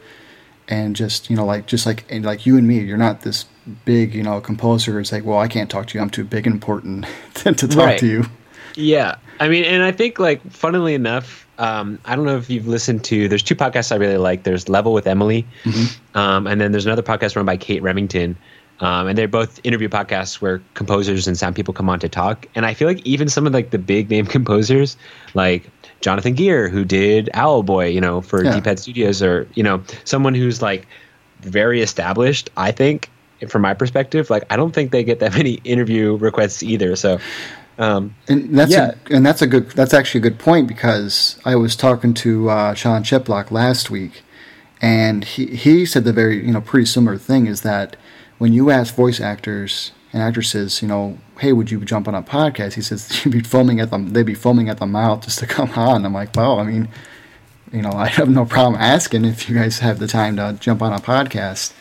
and 0.69 0.97
just 0.97 1.29
you 1.29 1.37
know 1.37 1.45
like 1.45 1.67
just 1.67 1.87
like 1.87 2.05
like 2.11 2.47
you 2.47 2.57
and 2.57 2.67
me, 2.67 2.81
you're 2.81 2.97
not 2.97 3.23
this 3.23 3.45
big 3.85 4.15
you 4.15 4.23
know 4.23 4.41
composer. 4.41 4.99
It's 4.99 5.13
like, 5.13 5.25
well, 5.25 5.39
I 5.39 5.49
can't 5.49 5.71
talk 5.71 5.87
to 5.89 5.99
you. 5.99 6.03
I'm 6.03 6.11
too 6.11 6.25
big 6.25 6.47
and 6.47 6.55
important 6.55 7.07
to, 7.35 7.53
to 7.53 7.69
talk 7.69 7.77
right. 7.79 7.99
to 7.99 8.07
you. 8.07 8.25
Yeah, 8.75 9.17
I 9.41 9.49
mean, 9.49 9.65
and 9.65 9.83
I 9.83 9.93
think 9.93 10.19
like 10.19 10.43
funnily 10.51 10.95
enough, 10.95 11.47
um, 11.59 11.99
I 12.05 12.17
don't 12.17 12.25
know 12.25 12.37
if 12.37 12.49
you've 12.51 12.67
listened 12.67 13.05
to. 13.05 13.29
There's 13.29 13.43
two 13.43 13.57
podcasts 13.57 13.93
I 13.93 13.97
really 13.97 14.19
like. 14.19 14.45
There's 14.45 14.69
Level 14.69 14.93
with 14.93 15.07
Emily, 15.07 15.47
mm-hmm. 15.65 16.19
um, 16.19 16.47
and 16.47 16.61
then 16.61 16.73
there's 16.73 16.87
another 16.87 17.03
podcast 17.03 17.37
run 17.37 17.47
by 17.47 17.57
Kate 17.57 17.83
Remington. 17.83 18.37
Um, 18.81 19.09
and 19.09 19.17
they're 19.17 19.29
both 19.29 19.59
interview 19.65 19.89
podcasts 19.89 20.41
where 20.41 20.61
composers 20.75 21.27
and 21.27 21.37
sound 21.37 21.57
people 21.57 21.73
come 21.73 21.89
on 21.89 21.99
to 22.01 22.09
talk. 22.09 22.47
And 22.55 22.67
I 22.67 22.75
feel 22.75 22.87
like 22.87 23.05
even 23.07 23.29
some 23.29 23.47
of 23.47 23.55
like 23.55 23.71
the 23.71 23.79
big 23.79 24.11
name 24.11 24.27
composers, 24.37 24.97
like 25.35 25.71
Jonathan 26.01 26.35
Geer, 26.35 26.69
who 26.69 26.85
did 26.85 27.31
Owlboy, 27.35 27.93
you 27.93 28.01
know, 28.01 28.21
for 28.21 28.45
yeah. 28.45 28.55
D-Pad 28.55 28.79
Studios, 28.79 29.23
or 29.23 29.49
you 29.55 29.63
know, 29.63 29.83
someone 30.05 30.35
who's 30.35 30.61
like 30.61 30.87
very 31.41 31.81
established. 31.81 32.51
I 32.57 32.71
think, 32.71 33.11
from 33.49 33.63
my 33.63 33.75
perspective, 33.75 34.29
like 34.29 34.45
I 34.51 34.57
don't 34.57 34.73
think 34.73 34.93
they 34.93 35.05
get 35.05 35.21
that 35.21 35.35
many 35.37 35.55
interview 35.65 36.17
requests 36.17 36.63
either. 36.63 36.97
So. 36.97 37.19
Um, 37.79 38.15
and 38.27 38.59
that's 38.59 38.73
yeah. 38.73 38.95
a, 39.11 39.15
and 39.15 39.27
that's 39.27 39.43
a 39.43 39.47
good 39.47 39.69
that's 39.73 39.93
actually 39.93 40.21
a 40.21 40.23
good 40.23 40.39
point 40.39 40.67
because 40.67 41.39
I 41.45 41.57
was 41.57 41.77
talking 41.77 42.15
to 42.15 42.49
uh, 42.49 42.73
Sean 42.73 43.03
Chiplock 43.03 43.51
last 43.51 43.91
week, 43.91 44.23
and 44.81 45.23
he 45.23 45.55
he 45.55 45.85
said 45.85 46.05
the 46.05 46.13
very 46.15 46.43
you 46.43 46.53
know 46.53 46.63
pretty 46.63 46.87
similar 46.87 47.19
thing 47.19 47.47
is 47.47 47.61
that 47.61 47.97
when 48.39 48.53
you 48.53 48.71
ask 48.71 48.95
voice 48.95 49.21
actors 49.21 49.93
and 50.13 50.23
actresses, 50.23 50.83
you 50.83 50.89
know, 50.89 51.19
hey, 51.39 51.53
would 51.53 51.71
you 51.71 51.85
jump 51.85 52.09
on 52.09 52.15
a 52.15 52.23
podcast? 52.23 52.75
He 52.75 52.83
says 52.83 53.25
you'd 53.25 53.33
be 53.33 53.41
foaming 53.41 53.81
at 53.81 53.91
them. 53.91 54.11
They'd 54.11 54.27
be 54.27 54.35
foaming 54.35 54.69
at 54.69 54.79
the 54.79 54.87
mouth 54.87 55.25
just 55.25 55.39
to 55.41 55.47
come 55.47 55.71
on. 55.77 56.05
I'm 56.05 56.13
like, 56.13 56.35
well, 56.35 56.59
I 56.59 56.65
mean, 56.65 56.89
you 57.73 57.83
know, 57.83 57.91
I 57.95 58.09
have 58.09 58.29
no 58.29 58.45
problem 58.45 58.81
asking 58.81 59.25
if 59.25 59.49
you 59.49 59.57
guys 59.57 59.79
have 59.79 59.99
the 59.99 60.07
time 60.07 60.37
to 60.37 60.57
jump 60.61 60.83
on 60.83 60.93
a 60.93 60.99
podcast. 60.99 61.73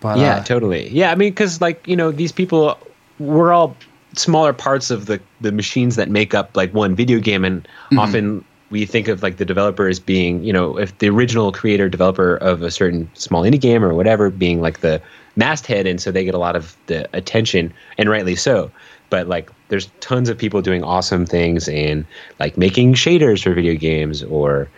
But 0.00 0.18
yeah, 0.18 0.36
uh, 0.36 0.44
totally. 0.44 0.88
Yeah, 0.90 1.10
I 1.10 1.16
mean, 1.16 1.30
because 1.30 1.60
like 1.60 1.86
you 1.88 1.96
know, 1.96 2.12
these 2.12 2.30
people, 2.30 2.78
we're 3.18 3.52
all 3.52 3.76
smaller 4.14 4.52
parts 4.52 4.90
of 4.90 5.06
the 5.06 5.20
the 5.40 5.50
machines 5.50 5.96
that 5.96 6.08
make 6.08 6.34
up 6.34 6.56
like 6.56 6.72
one 6.72 6.94
video 6.94 7.18
game, 7.18 7.44
and 7.44 7.62
mm-hmm. 7.62 7.98
often 7.98 8.44
we 8.70 8.84
think 8.86 9.08
of 9.08 9.22
like 9.22 9.38
the 9.38 9.44
developer 9.44 9.88
as 9.88 9.98
being, 9.98 10.44
you 10.44 10.52
know, 10.52 10.78
if 10.78 10.96
the 10.98 11.08
original 11.08 11.52
creator 11.52 11.88
developer 11.88 12.36
of 12.36 12.62
a 12.62 12.70
certain 12.70 13.10
small 13.14 13.42
indie 13.42 13.60
game 13.60 13.82
or 13.84 13.94
whatever 13.94 14.30
being 14.30 14.60
like 14.60 14.80
the 14.80 15.00
masthead, 15.38 15.86
and 15.86 16.00
so 16.00 16.10
they 16.10 16.24
get 16.24 16.34
a 16.34 16.38
lot 16.38 16.56
of 16.56 16.76
the 16.86 17.08
attention, 17.16 17.72
and 17.96 18.10
rightly 18.10 18.34
so. 18.34 18.70
But 19.10 19.26
like, 19.26 19.50
there's 19.68 19.86
tons 20.00 20.28
of 20.28 20.36
people 20.36 20.60
doing 20.60 20.84
awesome 20.84 21.24
things 21.24 21.66
and 21.68 22.04
like 22.38 22.58
making 22.58 22.92
shaders 22.94 23.42
for 23.42 23.54
video 23.54 23.74
games, 23.74 24.22
or 24.24 24.68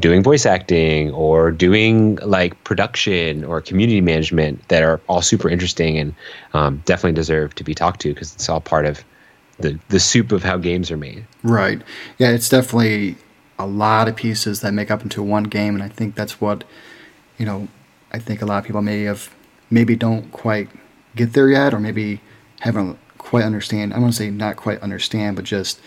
doing 0.00 0.22
voice 0.24 0.46
acting, 0.46 1.12
or 1.12 1.52
doing 1.52 2.16
like 2.16 2.62
production 2.64 3.44
or 3.44 3.60
community 3.60 4.00
management 4.00 4.66
that 4.68 4.82
are 4.82 5.00
all 5.06 5.22
super 5.22 5.48
interesting 5.48 5.98
and 5.98 6.14
um, 6.54 6.82
definitely 6.86 7.12
deserve 7.12 7.54
to 7.54 7.62
be 7.62 7.74
talked 7.74 8.00
to 8.00 8.12
because 8.12 8.34
it's 8.34 8.48
all 8.48 8.60
part 8.60 8.86
of 8.86 9.04
the 9.58 9.78
the 9.88 10.00
soup 10.00 10.32
of 10.32 10.42
how 10.42 10.56
games 10.56 10.90
are 10.90 10.96
made. 10.96 11.24
Right. 11.42 11.80
Yeah, 12.18 12.30
it's 12.30 12.48
definitely 12.48 13.16
a 13.58 13.66
lot 13.66 14.08
of 14.08 14.16
pieces 14.16 14.60
that 14.62 14.72
make 14.72 14.90
up 14.90 15.02
into 15.02 15.22
one 15.22 15.44
game, 15.44 15.74
and 15.74 15.82
I 15.82 15.88
think 15.88 16.14
that's 16.14 16.40
what 16.40 16.64
you 17.38 17.46
know. 17.46 17.68
I 18.12 18.18
think 18.18 18.40
a 18.40 18.46
lot 18.46 18.58
of 18.58 18.64
people 18.64 18.82
may 18.82 19.02
have 19.02 19.30
maybe 19.70 19.96
don't 19.96 20.30
quite 20.32 20.68
get 21.14 21.32
there 21.32 21.48
yet, 21.48 21.74
or 21.74 21.80
maybe 21.80 22.20
haven't 22.60 22.98
quite 23.18 23.44
understand. 23.44 23.92
I 23.92 23.98
want 23.98 24.12
to 24.12 24.18
say 24.18 24.30
not 24.30 24.56
quite 24.56 24.80
understand, 24.80 25.36
but 25.36 25.44
just 25.44 25.80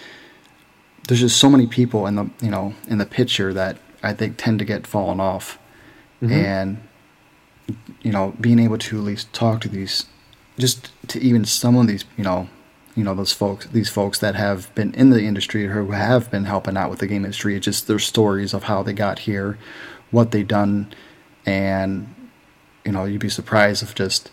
there's 1.07 1.21
just 1.21 1.38
so 1.38 1.50
many 1.50 1.67
people 1.67 2.05
in 2.07 2.15
the 2.15 2.29
you 2.41 2.51
know 2.51 2.74
in 2.88 2.98
the 2.98 3.05
picture 3.05 3.53
that 3.53 3.77
I 4.03 4.13
think 4.13 4.38
tend 4.38 4.59
to 4.59 4.65
get 4.65 4.86
fallen 4.86 5.19
off, 5.19 5.57
mm-hmm. 6.21 6.33
and 6.33 6.88
you 8.01 8.12
know 8.12 8.33
being 8.39 8.59
able 8.59 8.77
to 8.77 8.98
at 8.98 9.03
least 9.03 9.33
talk 9.33 9.62
to 9.62 9.69
these, 9.69 10.05
just 10.57 10.91
to 11.09 11.19
even 11.19 11.45
some 11.45 11.75
of 11.75 11.88
these 11.88 12.05
you 12.17 12.24
know 12.24 12.50
you 12.95 13.03
know 13.03 13.15
those 13.15 13.31
folks 13.31 13.65
these 13.67 13.89
folks 13.89 14.19
that 14.19 14.36
have 14.36 14.74
been 14.75 14.93
in 14.93 15.09
the 15.09 15.24
industry 15.24 15.65
or 15.65 15.71
who 15.71 15.91
have 15.91 16.29
been 16.29 16.45
helping 16.45 16.75
out 16.75 16.89
with 16.89 17.00
the 17.00 17.07
game 17.07 17.24
industry 17.24 17.55
it's 17.55 17.63
just 17.63 17.88
their 17.88 18.00
stories 18.00 18.53
of 18.53 18.63
how 18.63 18.83
they 18.83 18.93
got 18.93 19.19
here 19.19 19.57
what 20.12 20.31
they've 20.31 20.48
done 20.48 20.91
and 21.45 22.13
you 22.86 22.91
know 22.91 23.05
you'd 23.05 23.21
be 23.21 23.29
surprised 23.29 23.83
if 23.83 23.95
just 23.95 24.31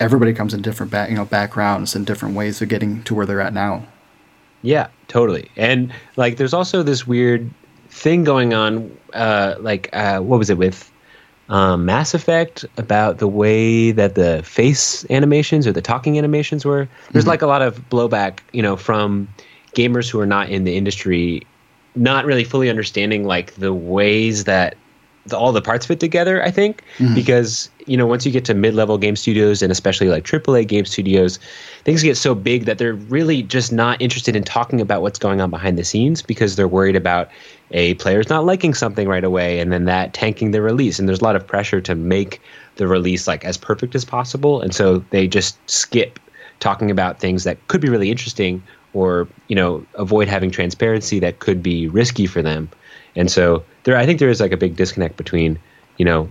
everybody 0.00 0.32
comes 0.32 0.54
in 0.54 0.62
different 0.62 0.90
back 0.90 1.10
you 1.10 1.16
know 1.16 1.24
backgrounds 1.24 1.94
and 1.94 2.06
different 2.06 2.34
ways 2.34 2.60
of 2.60 2.68
getting 2.68 3.02
to 3.04 3.14
where 3.14 3.26
they're 3.26 3.40
at 3.40 3.52
now. 3.52 3.86
Yeah, 4.64 4.88
totally. 5.08 5.50
And 5.56 5.92
like, 6.16 6.38
there's 6.38 6.54
also 6.54 6.82
this 6.82 7.06
weird 7.06 7.50
thing 7.90 8.24
going 8.24 8.54
on. 8.54 8.96
Uh, 9.12 9.56
like, 9.60 9.90
uh, 9.92 10.20
what 10.20 10.38
was 10.38 10.48
it 10.48 10.56
with 10.56 10.90
um, 11.50 11.84
Mass 11.84 12.14
Effect 12.14 12.64
about 12.78 13.18
the 13.18 13.28
way 13.28 13.92
that 13.92 14.14
the 14.14 14.42
face 14.42 15.04
animations 15.10 15.66
or 15.66 15.72
the 15.72 15.82
talking 15.82 16.16
animations 16.16 16.64
were? 16.64 16.88
There's 17.12 17.24
mm-hmm. 17.24 17.30
like 17.30 17.42
a 17.42 17.46
lot 17.46 17.60
of 17.60 17.78
blowback, 17.90 18.38
you 18.52 18.62
know, 18.62 18.78
from 18.78 19.28
gamers 19.74 20.10
who 20.10 20.18
are 20.18 20.26
not 20.26 20.48
in 20.48 20.64
the 20.64 20.76
industry, 20.76 21.46
not 21.94 22.24
really 22.24 22.44
fully 22.44 22.70
understanding 22.70 23.26
like 23.26 23.54
the 23.56 23.74
ways 23.74 24.44
that 24.44 24.76
the, 25.26 25.36
all 25.36 25.52
the 25.52 25.62
parts 25.62 25.86
fit 25.86 26.00
together. 26.00 26.42
I 26.42 26.50
think 26.50 26.82
mm-hmm. 26.98 27.14
because 27.14 27.70
you 27.86 27.96
know 27.96 28.06
once 28.06 28.24
you 28.26 28.32
get 28.32 28.44
to 28.46 28.54
mid-level 28.54 28.98
game 28.98 29.16
studios 29.16 29.62
and 29.62 29.72
especially 29.72 30.08
like 30.08 30.24
AAA 30.24 30.66
game 30.66 30.84
studios, 30.84 31.38
things 31.84 32.02
get 32.02 32.16
so 32.16 32.34
big 32.34 32.64
that 32.64 32.78
they're 32.78 32.94
really 32.94 33.42
just 33.42 33.72
not 33.72 34.00
interested 34.00 34.36
in 34.36 34.44
talking 34.44 34.80
about 34.80 35.02
what's 35.02 35.18
going 35.18 35.40
on 35.40 35.50
behind 35.50 35.78
the 35.78 35.84
scenes 35.84 36.22
because 36.22 36.56
they're 36.56 36.68
worried 36.68 36.96
about 36.96 37.28
a 37.70 37.94
player's 37.94 38.28
not 38.28 38.44
liking 38.44 38.74
something 38.74 39.08
right 39.08 39.24
away 39.24 39.58
and 39.58 39.72
then 39.72 39.84
that 39.84 40.14
tanking 40.14 40.50
the 40.50 40.60
release. 40.60 40.98
And 40.98 41.08
there's 41.08 41.20
a 41.20 41.24
lot 41.24 41.36
of 41.36 41.46
pressure 41.46 41.80
to 41.80 41.94
make 41.94 42.40
the 42.76 42.86
release 42.86 43.26
like 43.26 43.44
as 43.44 43.56
perfect 43.56 43.94
as 43.94 44.04
possible, 44.04 44.60
and 44.60 44.74
so 44.74 44.98
they 45.10 45.26
just 45.26 45.58
skip 45.70 46.18
talking 46.60 46.90
about 46.90 47.18
things 47.18 47.44
that 47.44 47.66
could 47.68 47.80
be 47.80 47.88
really 47.88 48.10
interesting 48.10 48.62
or 48.94 49.28
you 49.48 49.56
know 49.56 49.84
avoid 49.94 50.28
having 50.28 50.50
transparency 50.50 51.18
that 51.18 51.40
could 51.40 51.62
be 51.62 51.88
risky 51.88 52.26
for 52.26 52.40
them 52.40 52.68
and 53.16 53.30
so 53.30 53.64
there, 53.84 53.96
I 53.96 54.06
think 54.06 54.18
there 54.18 54.28
is 54.28 54.40
like 54.40 54.52
a 54.52 54.56
big 54.56 54.76
disconnect 54.76 55.16
between, 55.16 55.58
you 55.98 56.04
know, 56.04 56.30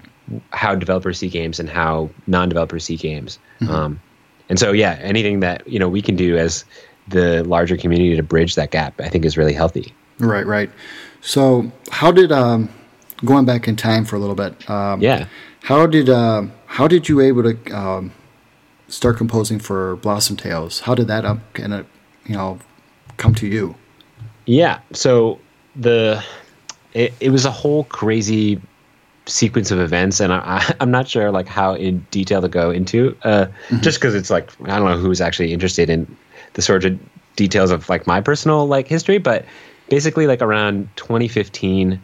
how 0.52 0.76
developers 0.76 1.20
see 1.20 1.30
games 1.30 1.60
and 1.60 1.70
how 1.70 2.10
non-developers 2.28 2.84
see 2.84 2.96
games. 2.96 3.40
Mm-hmm. 3.60 3.74
Um, 3.74 4.02
and 4.50 4.60
so, 4.60 4.72
yeah, 4.72 4.98
anything 5.02 5.40
that 5.40 5.68
you 5.68 5.80
know 5.80 5.88
we 5.88 6.02
can 6.02 6.16
do 6.16 6.38
as 6.38 6.66
the 7.08 7.44
larger 7.44 7.78
community 7.78 8.16
to 8.16 8.24
bridge 8.24 8.56
that 8.56 8.72
gap, 8.72 9.00
I 9.00 9.10
think, 9.10 9.26
is 9.26 9.38
really 9.38 9.54
healthy. 9.54 9.94
Right, 10.20 10.46
right. 10.46 10.70
So, 11.22 11.72
how 11.92 12.12
did 12.12 12.32
um, 12.32 12.70
going 13.24 13.46
back 13.46 13.68
in 13.68 13.76
time 13.76 14.06
for 14.06 14.16
a 14.16 14.20
little 14.20 14.36
bit? 14.36 14.70
Um, 14.70 15.02
yeah. 15.02 15.28
How 15.62 15.88
did 15.88 16.10
uh, 16.10 16.44
how 16.66 16.88
did 16.88 17.08
you 17.08 17.22
able 17.22 17.44
to 17.44 17.72
um, 17.72 18.12
start 18.88 19.18
composing 19.18 19.60
for 19.60 19.96
Blossom 19.98 20.36
Tales? 20.36 20.82
How 20.82 20.94
did 20.94 21.08
that 21.08 21.24
up 21.24 21.40
kind 21.54 21.74
of 21.74 21.88
you 22.26 22.36
know 22.36 22.60
come 23.18 23.34
to 23.36 23.48
you? 23.48 23.76
Yeah. 24.46 24.80
So 24.92 25.40
the 25.76 26.24
it, 26.94 27.14
it 27.20 27.30
was 27.30 27.46
a 27.46 27.52
whole 27.52 27.84
crazy 27.86 28.62
sequence 29.26 29.72
of 29.72 29.80
events 29.80 30.20
and 30.20 30.34
I, 30.34 30.76
am 30.80 30.92
not 30.98 31.08
sure 31.08 31.32
like 31.32 31.48
how 31.48 31.76
in 31.76 32.06
detail 32.12 32.42
to 32.42 32.50
go 32.50 32.72
into 32.72 33.18
uh, 33.24 33.46
mm-hmm. 33.46 33.80
just 33.80 34.00
because 34.00 34.16
it's 34.16 34.30
like 34.30 34.50
i 34.64 34.78
don't 34.78 34.90
know 34.90 34.98
who's 34.98 35.22
actually 35.22 35.54
interested 35.54 35.90
in 35.90 36.16
the 36.54 36.62
sort 36.62 36.86
of 36.86 37.00
details 37.36 37.72
of 37.72 37.88
like 37.90 38.06
my 38.06 38.22
personal 38.22 38.68
like 38.68 38.88
history 38.88 39.18
but 39.18 39.46
basically 39.90 40.28
like 40.28 40.42
around 40.42 40.90
2015 40.98 42.02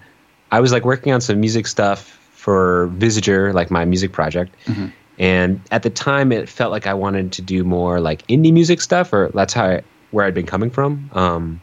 i 0.52 0.60
was 0.60 0.72
like 0.72 0.86
working 0.86 1.12
on 1.12 1.20
some 1.20 1.40
music 1.40 1.68
stuff 1.68 2.18
for 2.32 2.90
Visager 2.98 3.54
like 3.54 3.70
my 3.70 3.84
music 3.84 4.14
project 4.14 4.56
mm-hmm. 4.66 4.88
and 5.20 5.62
at 5.72 5.84
the 5.84 5.90
time 5.90 6.32
it 6.32 6.48
felt 6.48 6.72
like 6.72 6.88
i 6.88 6.94
wanted 6.94 7.34
to 7.34 7.42
do 7.42 7.66
more 7.66 8.00
like 8.00 8.26
indie 8.28 8.54
music 8.54 8.80
stuff 8.80 9.12
or 9.12 9.30
that's 9.34 9.54
how 9.54 9.66
I, 9.66 9.82
where 10.12 10.26
i'd 10.26 10.34
been 10.34 10.46
coming 10.46 10.70
from 10.70 11.10
um, 11.14 11.62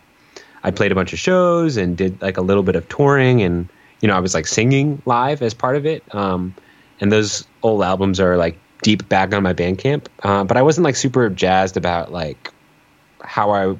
I 0.66 0.72
played 0.72 0.90
a 0.90 0.96
bunch 0.96 1.12
of 1.12 1.20
shows 1.20 1.76
and 1.76 1.96
did 1.96 2.20
like 2.20 2.36
a 2.36 2.40
little 2.42 2.64
bit 2.64 2.74
of 2.74 2.86
touring, 2.88 3.40
and 3.40 3.68
you 4.00 4.08
know 4.08 4.16
I 4.16 4.20
was 4.20 4.34
like 4.34 4.48
singing 4.48 5.00
live 5.06 5.40
as 5.40 5.54
part 5.54 5.76
of 5.76 5.86
it. 5.86 6.02
Um, 6.12 6.54
and 7.00 7.12
those 7.12 7.46
old 7.62 7.82
albums 7.82 8.18
are 8.18 8.36
like 8.36 8.58
deep 8.82 9.08
back 9.08 9.32
on 9.32 9.44
my 9.44 9.54
Bandcamp, 9.54 10.08
uh, 10.24 10.42
but 10.42 10.56
I 10.56 10.62
wasn't 10.62 10.84
like 10.84 10.96
super 10.96 11.30
jazzed 11.30 11.76
about 11.76 12.10
like 12.10 12.52
how 13.22 13.52
I 13.52 13.76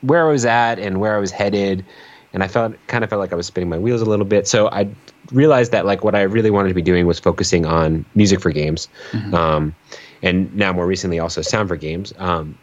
where 0.00 0.26
I 0.26 0.32
was 0.32 0.46
at 0.46 0.78
and 0.78 1.00
where 1.00 1.14
I 1.14 1.18
was 1.18 1.30
headed, 1.30 1.84
and 2.32 2.42
I 2.42 2.48
felt 2.48 2.74
kind 2.86 3.04
of 3.04 3.10
felt 3.10 3.20
like 3.20 3.34
I 3.34 3.36
was 3.36 3.46
spinning 3.46 3.68
my 3.68 3.78
wheels 3.78 4.00
a 4.00 4.06
little 4.06 4.24
bit. 4.24 4.48
So 4.48 4.70
I 4.70 4.88
realized 5.32 5.70
that 5.72 5.84
like 5.84 6.02
what 6.02 6.14
I 6.14 6.22
really 6.22 6.50
wanted 6.50 6.68
to 6.68 6.74
be 6.74 6.82
doing 6.82 7.06
was 7.06 7.20
focusing 7.20 7.66
on 7.66 8.06
music 8.14 8.40
for 8.40 8.50
games, 8.50 8.88
mm-hmm. 9.10 9.34
um, 9.34 9.74
and 10.22 10.54
now 10.56 10.72
more 10.72 10.86
recently 10.86 11.18
also 11.18 11.42
sound 11.42 11.68
for 11.68 11.76
games. 11.76 12.14
Um, 12.16 12.56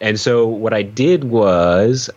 and 0.00 0.18
so 0.18 0.46
what 0.46 0.72
I 0.72 0.80
did 0.82 1.24
was 1.24 2.08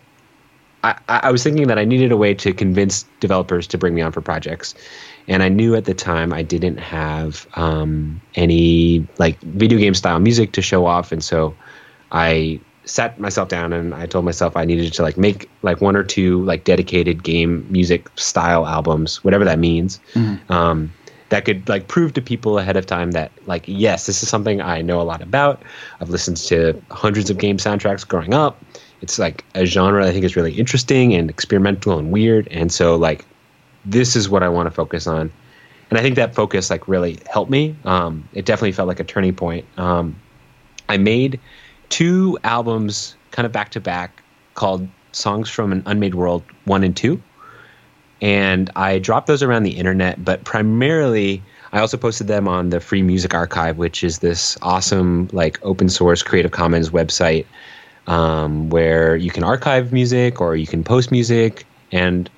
I, 0.82 0.98
I 1.08 1.30
was 1.30 1.42
thinking 1.42 1.68
that 1.68 1.78
I 1.78 1.84
needed 1.84 2.10
a 2.10 2.16
way 2.16 2.34
to 2.34 2.52
convince 2.52 3.04
developers 3.20 3.66
to 3.68 3.78
bring 3.78 3.94
me 3.94 4.00
on 4.00 4.12
for 4.12 4.20
projects, 4.20 4.74
and 5.28 5.42
I 5.42 5.48
knew 5.48 5.74
at 5.74 5.84
the 5.84 5.94
time 5.94 6.32
I 6.32 6.42
didn't 6.42 6.78
have 6.78 7.46
um, 7.54 8.20
any 8.34 9.06
like 9.18 9.38
video 9.40 9.78
game 9.78 9.94
style 9.94 10.18
music 10.20 10.52
to 10.52 10.62
show 10.62 10.86
off, 10.86 11.12
and 11.12 11.22
so 11.22 11.54
I 12.12 12.60
sat 12.84 13.20
myself 13.20 13.48
down 13.48 13.72
and 13.72 13.94
I 13.94 14.06
told 14.06 14.24
myself 14.24 14.56
I 14.56 14.64
needed 14.64 14.92
to 14.94 15.02
like 15.02 15.16
make 15.16 15.48
like 15.62 15.80
one 15.80 15.94
or 15.96 16.02
two 16.02 16.42
like 16.44 16.64
dedicated 16.64 17.22
game 17.22 17.66
music 17.70 18.08
style 18.16 18.66
albums, 18.66 19.22
whatever 19.22 19.44
that 19.44 19.58
means. 19.58 20.00
Um, 20.48 20.92
that 21.28 21.44
could 21.44 21.68
like 21.68 21.86
prove 21.86 22.14
to 22.14 22.22
people 22.22 22.58
ahead 22.58 22.76
of 22.76 22.86
time 22.86 23.12
that 23.12 23.30
like 23.46 23.64
yes, 23.66 24.06
this 24.06 24.22
is 24.22 24.28
something 24.28 24.60
I 24.60 24.82
know 24.82 25.00
a 25.00 25.04
lot 25.04 25.22
about. 25.22 25.62
I've 26.00 26.10
listened 26.10 26.38
to 26.38 26.80
hundreds 26.90 27.30
of 27.30 27.38
game 27.38 27.58
soundtracks 27.58 28.06
growing 28.06 28.34
up. 28.34 28.60
It's 29.00 29.18
like 29.18 29.44
a 29.54 29.64
genre 29.64 30.06
I 30.06 30.12
think 30.12 30.24
is 30.24 30.36
really 30.36 30.52
interesting 30.52 31.14
and 31.14 31.30
experimental 31.30 31.98
and 31.98 32.10
weird, 32.10 32.48
and 32.48 32.72
so 32.72 32.96
like 32.96 33.24
this 33.84 34.16
is 34.16 34.28
what 34.28 34.42
I 34.42 34.48
want 34.48 34.66
to 34.66 34.70
focus 34.70 35.06
on. 35.06 35.32
And 35.88 35.98
I 35.98 36.02
think 36.02 36.16
that 36.16 36.34
focus 36.34 36.70
like 36.70 36.86
really 36.86 37.18
helped 37.28 37.50
me. 37.50 37.74
Um, 37.84 38.28
it 38.32 38.44
definitely 38.44 38.72
felt 38.72 38.88
like 38.88 39.00
a 39.00 39.04
turning 39.04 39.34
point. 39.34 39.66
Um, 39.76 40.14
I 40.88 40.96
made 40.96 41.40
two 41.88 42.38
albums 42.44 43.16
kind 43.32 43.46
of 43.46 43.52
back 43.52 43.70
to 43.70 43.80
back 43.80 44.22
called 44.54 44.86
Songs 45.12 45.50
from 45.50 45.72
an 45.72 45.82
Unmade 45.86 46.14
World 46.14 46.42
1 46.64 46.84
and 46.84 46.96
2. 46.96 47.20
And 48.22 48.70
I 48.76 48.98
dropped 48.98 49.26
those 49.26 49.42
around 49.42 49.62
the 49.62 49.76
internet, 49.78 50.24
but 50.24 50.44
primarily 50.44 51.42
I 51.72 51.80
also 51.80 51.96
posted 51.96 52.26
them 52.26 52.46
on 52.46 52.70
the 52.70 52.80
Free 52.80 53.02
Music 53.02 53.34
Archive, 53.34 53.78
which 53.78 54.04
is 54.04 54.18
this 54.18 54.58
awesome 54.62 55.28
like 55.32 55.58
open 55.62 55.88
source 55.88 56.22
Creative 56.22 56.50
Commons 56.50 56.90
website 56.90 57.46
um, 58.06 58.70
where 58.70 59.16
you 59.16 59.30
can 59.30 59.44
archive 59.44 59.92
music 59.92 60.40
or 60.40 60.56
you 60.56 60.66
can 60.66 60.84
post 60.84 61.10
music 61.10 61.66
and 61.92 62.30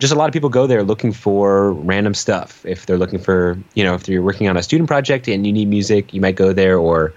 just 0.00 0.14
a 0.14 0.16
lot 0.16 0.28
of 0.28 0.32
people 0.32 0.48
go 0.48 0.66
there 0.66 0.82
looking 0.82 1.12
for 1.12 1.72
random 1.72 2.14
stuff. 2.14 2.64
If 2.64 2.86
they're 2.86 2.96
looking 2.96 3.18
for, 3.18 3.58
you 3.74 3.84
know, 3.84 3.94
if 3.94 4.08
you're 4.08 4.22
working 4.22 4.48
on 4.48 4.56
a 4.56 4.62
student 4.62 4.88
project 4.88 5.28
and 5.28 5.46
you 5.46 5.52
need 5.52 5.68
music, 5.68 6.14
you 6.14 6.22
might 6.22 6.36
go 6.36 6.54
there. 6.54 6.78
Or 6.78 7.12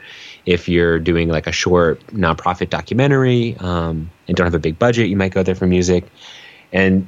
if 0.46 0.68
you're 0.68 1.00
doing 1.00 1.30
like 1.30 1.48
a 1.48 1.52
short 1.52 2.06
nonprofit 2.08 2.70
documentary 2.70 3.56
um, 3.60 4.12
and 4.28 4.36
don't 4.36 4.46
have 4.46 4.54
a 4.54 4.60
big 4.60 4.78
budget, 4.78 5.08
you 5.08 5.16
might 5.16 5.32
go 5.32 5.44
there 5.44 5.56
for 5.56 5.66
music. 5.66 6.04
And 6.74 7.08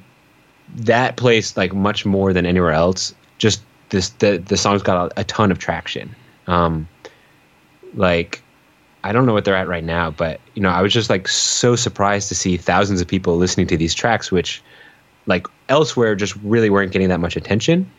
that 0.76 1.18
place, 1.18 1.58
like 1.58 1.74
much 1.74 2.06
more 2.06 2.32
than 2.32 2.46
anywhere 2.46 2.72
else, 2.72 3.14
just 3.38 3.62
this 3.90 4.10
the 4.10 4.38
the 4.38 4.56
song's 4.56 4.82
got 4.82 5.12
a, 5.12 5.22
a 5.22 5.24
ton 5.26 5.52
of 5.52 5.60
traction. 5.60 6.16
Um, 6.48 6.88
like 7.96 8.42
I 9.06 9.12
don't 9.12 9.28
know 9.28 9.34
what 9.34 9.46
they're 9.46 9.56
at 9.56 9.68
right 9.68 9.84
now, 9.84 10.10
but 10.10 10.42
you 10.56 10.64
know, 10.64 10.70
I 10.70 10.82
was 10.82 10.92
just 10.92 11.12
like 11.12 11.28
so 11.28 11.76
surprised 11.76 12.28
to 12.30 12.36
see 12.36 12.58
thousands 12.58 13.02
of 13.02 13.08
people 13.08 13.38
listening 13.38 13.68
to 13.68 13.78
these 13.78 13.94
tracks, 13.94 14.32
which 14.32 14.64
like 15.28 15.46
elsewhere 15.70 16.16
just 16.16 16.36
really 16.38 16.72
weren't 16.72 16.92
getting 16.92 17.10
that 17.10 17.20
much 17.20 17.36
attention. 17.36 17.90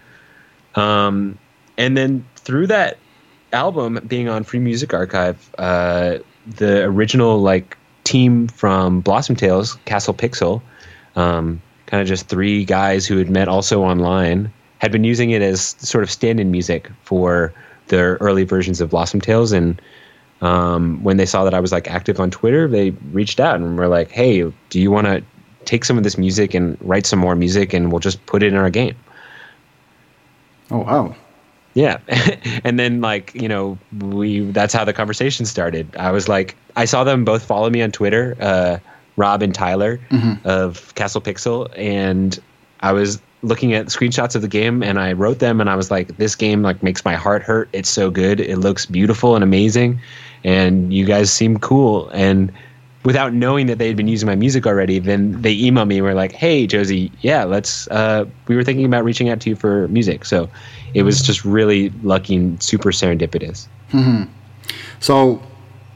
Um, 0.74 1.38
and 1.78 1.96
then 1.96 2.26
through 2.34 2.66
that 2.66 2.98
album 3.52 4.00
being 4.08 4.28
on 4.28 4.42
Free 4.42 4.58
Music 4.58 4.92
Archive, 4.92 5.48
uh, 5.58 6.18
the 6.44 6.82
original 6.82 7.40
like 7.40 7.78
team 8.02 8.48
from 8.48 9.00
Blossom 9.00 9.36
Tales, 9.36 9.74
Castle 9.84 10.12
Pixel, 10.12 10.60
um, 11.14 11.62
kind 11.86 12.00
of 12.00 12.08
just 12.08 12.26
three 12.26 12.64
guys 12.64 13.06
who 13.06 13.16
had 13.16 13.30
met 13.30 13.46
also 13.46 13.80
online, 13.80 14.52
had 14.78 14.90
been 14.90 15.04
using 15.04 15.30
it 15.30 15.40
as 15.40 15.76
sort 15.78 16.02
of 16.02 16.10
stand-in 16.10 16.50
music 16.50 16.90
for 17.04 17.54
their 17.86 18.16
early 18.16 18.42
versions 18.42 18.80
of 18.80 18.90
Blossom 18.90 19.20
Tales 19.20 19.52
and 19.52 19.80
um, 20.40 21.02
when 21.02 21.16
they 21.16 21.26
saw 21.26 21.44
that 21.44 21.54
I 21.54 21.60
was 21.60 21.72
like 21.72 21.88
active 21.88 22.20
on 22.20 22.30
Twitter, 22.30 22.68
they 22.68 22.90
reached 23.12 23.40
out 23.40 23.56
and 23.56 23.76
were 23.78 23.88
like, 23.88 24.10
"Hey, 24.10 24.42
do 24.70 24.80
you 24.80 24.90
want 24.90 25.06
to 25.06 25.22
take 25.64 25.84
some 25.84 25.96
of 25.98 26.04
this 26.04 26.18
music 26.18 26.54
and 26.54 26.76
write 26.80 27.06
some 27.06 27.18
more 27.18 27.34
music, 27.34 27.72
and 27.72 27.90
we'll 27.90 28.00
just 28.00 28.24
put 28.26 28.42
it 28.42 28.48
in 28.48 28.56
our 28.56 28.70
game?" 28.70 28.94
Oh 30.70 30.78
wow. 30.78 31.14
Yeah, 31.74 31.98
and 32.64 32.78
then 32.78 33.00
like 33.00 33.34
you 33.34 33.48
know 33.48 33.78
we 34.00 34.40
that's 34.50 34.72
how 34.72 34.84
the 34.84 34.92
conversation 34.92 35.46
started. 35.46 35.94
I 35.96 36.10
was 36.10 36.28
like, 36.28 36.56
I 36.74 36.84
saw 36.86 37.04
them 37.04 37.24
both 37.24 37.44
follow 37.44 37.68
me 37.70 37.82
on 37.82 37.92
Twitter, 37.92 38.36
uh, 38.40 38.78
Rob 39.16 39.42
and 39.42 39.54
Tyler 39.54 40.00
of 40.44 40.94
Castle 40.94 41.20
Pixel, 41.20 41.70
and 41.76 42.38
I 42.80 42.92
was 42.92 43.20
looking 43.42 43.74
at 43.74 43.86
screenshots 43.86 44.34
of 44.34 44.42
the 44.42 44.48
game 44.48 44.82
and 44.82 44.98
I 44.98 45.12
wrote 45.12 45.38
them 45.38 45.60
and 45.60 45.70
I 45.70 45.76
was 45.76 45.90
like, 45.90 46.16
this 46.16 46.34
game 46.34 46.62
like 46.62 46.82
makes 46.82 47.04
my 47.04 47.14
heart 47.14 47.42
hurt. 47.42 47.68
It's 47.72 47.88
so 47.88 48.10
good. 48.10 48.40
It 48.40 48.58
looks 48.58 48.86
beautiful 48.86 49.34
and 49.34 49.44
amazing, 49.44 50.00
and 50.46 50.94
you 50.94 51.04
guys 51.04 51.30
seem 51.30 51.58
cool. 51.58 52.08
And 52.10 52.52
without 53.04 53.34
knowing 53.34 53.66
that 53.66 53.78
they 53.78 53.88
had 53.88 53.96
been 53.96 54.08
using 54.08 54.28
my 54.28 54.36
music 54.36 54.66
already, 54.66 55.00
then 55.00 55.42
they 55.42 55.54
emailed 55.56 55.88
me 55.88 55.96
and 55.96 56.04
were 56.06 56.14
like, 56.14 56.32
"Hey, 56.32 56.66
Josie, 56.66 57.10
yeah, 57.20 57.44
let's." 57.44 57.88
Uh, 57.88 58.24
we 58.46 58.54
were 58.56 58.64
thinking 58.64 58.86
about 58.86 59.04
reaching 59.04 59.28
out 59.28 59.40
to 59.40 59.50
you 59.50 59.56
for 59.56 59.88
music, 59.88 60.24
so 60.24 60.48
it 60.94 61.02
was 61.02 61.20
just 61.20 61.44
really 61.44 61.90
lucky 62.02 62.36
and 62.36 62.62
super 62.62 62.92
serendipitous. 62.92 63.66
So 65.00 65.42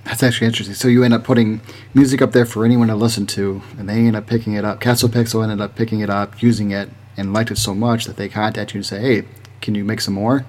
that's 0.04 0.22
actually 0.22 0.48
interesting. 0.48 0.74
So 0.74 0.88
you 0.88 1.04
end 1.04 1.14
up 1.14 1.22
putting 1.24 1.60
music 1.94 2.20
up 2.20 2.32
there 2.32 2.44
for 2.44 2.64
anyone 2.64 2.88
to 2.88 2.96
listen 2.96 3.26
to, 3.28 3.62
and 3.78 3.88
they 3.88 3.94
end 3.94 4.16
up 4.16 4.26
picking 4.26 4.54
it 4.54 4.64
up. 4.64 4.80
Castle 4.80 5.08
Pixel 5.08 5.42
ended 5.44 5.60
up 5.60 5.76
picking 5.76 6.00
it 6.00 6.10
up, 6.10 6.42
using 6.42 6.72
it, 6.72 6.90
and 7.16 7.32
liked 7.32 7.52
it 7.52 7.58
so 7.58 7.72
much 7.74 8.04
that 8.06 8.16
they 8.16 8.28
contact 8.28 8.74
you 8.74 8.78
and 8.78 8.86
say, 8.86 9.00
"Hey, 9.00 9.28
can 9.60 9.76
you 9.76 9.84
make 9.84 10.00
some 10.00 10.14
more?" 10.14 10.44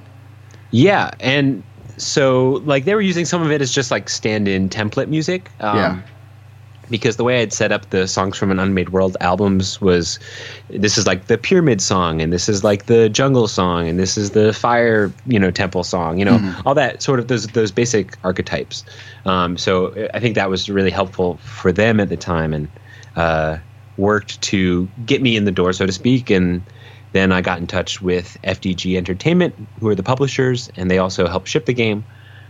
Yeah, 0.72 1.12
and 1.20 1.64
so 2.02 2.62
like 2.66 2.86
they 2.86 2.96
were 2.96 3.02
using 3.02 3.26
some 3.26 3.42
of 3.42 3.52
it 3.52 3.62
as 3.62 3.72
just 3.72 3.92
like 3.92 4.10
stand-in 4.10 4.70
template 4.70 5.08
music. 5.08 5.52
Um, 5.60 5.78
Yeah. 5.78 6.02
Because 6.90 7.16
the 7.16 7.24
way 7.24 7.42
I'd 7.42 7.54
set 7.54 7.72
up 7.72 7.90
the 7.92 8.06
songs 8.06 8.38
from 8.38 8.52
an 8.52 8.60
Unmade 8.60 8.90
World 8.90 9.16
albums 9.22 9.80
was, 9.80 10.20
this 10.68 10.98
is 10.98 11.08
like 11.08 11.28
the 11.28 11.38
pyramid 11.38 11.80
song, 11.80 12.22
and 12.22 12.34
this 12.34 12.50
is 12.50 12.66
like 12.66 12.88
the 12.88 13.08
jungle 13.08 13.48
song, 13.48 13.88
and 13.88 13.98
this 13.98 14.18
is 14.18 14.32
the 14.32 14.52
fire, 14.52 15.10
you 15.26 15.40
know, 15.40 15.52
temple 15.52 15.86
song, 15.86 16.18
you 16.20 16.26
know, 16.26 16.38
all 16.66 16.76
that 16.76 17.02
sort 17.02 17.22
of 17.22 17.30
those 17.30 17.48
those 17.48 17.72
basic 17.72 18.18
archetypes. 18.26 18.84
Um, 19.24 19.56
so 19.56 19.94
I 20.14 20.20
think 20.20 20.36
that 20.36 20.50
was 20.50 20.70
really 20.70 20.92
helpful 20.92 21.38
for 21.38 21.72
them 21.72 22.02
at 22.02 22.10
the 22.10 22.18
time, 22.18 22.54
and 22.54 22.68
uh, 23.16 23.60
worked 23.96 24.42
to 24.42 24.90
get 25.06 25.22
me 25.22 25.38
in 25.38 25.46
the 25.46 25.52
door, 25.52 25.72
so 25.72 25.86
to 25.86 25.94
speak, 25.94 26.30
and 26.30 26.62
then 27.14 27.32
I 27.32 27.42
got 27.42 27.60
in 27.60 27.68
touch 27.68 28.02
with 28.02 28.38
FDG 28.44 28.96
Entertainment, 28.98 29.56
who 29.80 29.88
are 29.90 29.96
the 29.96 30.04
publishers, 30.04 30.70
and 30.76 30.90
they 30.90 30.98
also 30.98 31.28
helped 31.28 31.48
ship 31.48 31.66
the 31.66 31.74
game. 31.74 32.04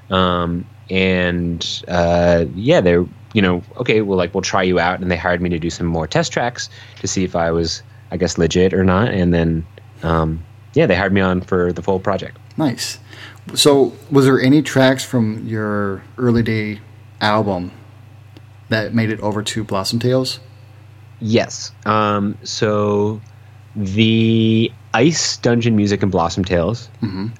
Um, 0.09 0.65
and 0.89 1.83
uh, 1.87 2.45
yeah, 2.55 2.81
they're 2.81 3.05
you 3.33 3.41
know 3.41 3.63
okay, 3.77 4.01
well 4.01 4.17
like 4.17 4.33
we'll 4.33 4.41
try 4.41 4.63
you 4.63 4.79
out, 4.79 4.99
and 4.99 5.09
they 5.09 5.17
hired 5.17 5.41
me 5.41 5.49
to 5.49 5.59
do 5.59 5.69
some 5.69 5.87
more 5.87 6.07
test 6.07 6.31
tracks 6.31 6.69
to 6.99 7.07
see 7.07 7.23
if 7.23 7.35
I 7.35 7.51
was 7.51 7.81
I 8.11 8.17
guess 8.17 8.37
legit 8.37 8.73
or 8.73 8.83
not, 8.83 9.09
and 9.09 9.33
then 9.33 9.65
um, 10.03 10.43
yeah, 10.73 10.85
they 10.85 10.95
hired 10.95 11.13
me 11.13 11.21
on 11.21 11.41
for 11.41 11.71
the 11.73 11.81
full 11.81 11.99
project. 11.99 12.37
Nice. 12.57 12.99
So, 13.55 13.93
was 14.11 14.25
there 14.25 14.39
any 14.39 14.61
tracks 14.61 15.03
from 15.03 15.47
your 15.47 16.03
early 16.17 16.43
day 16.43 16.79
album 17.19 17.71
that 18.69 18.93
made 18.93 19.09
it 19.09 19.19
over 19.21 19.41
to 19.43 19.63
Blossom 19.63 19.99
Tales? 19.99 20.39
Yes. 21.19 21.71
Um, 21.85 22.37
so 22.43 23.21
the 23.75 24.71
Ice 24.93 25.37
Dungeon 25.37 25.75
music 25.75 26.03
in 26.03 26.09
Blossom 26.09 26.43
Tales, 26.43 26.89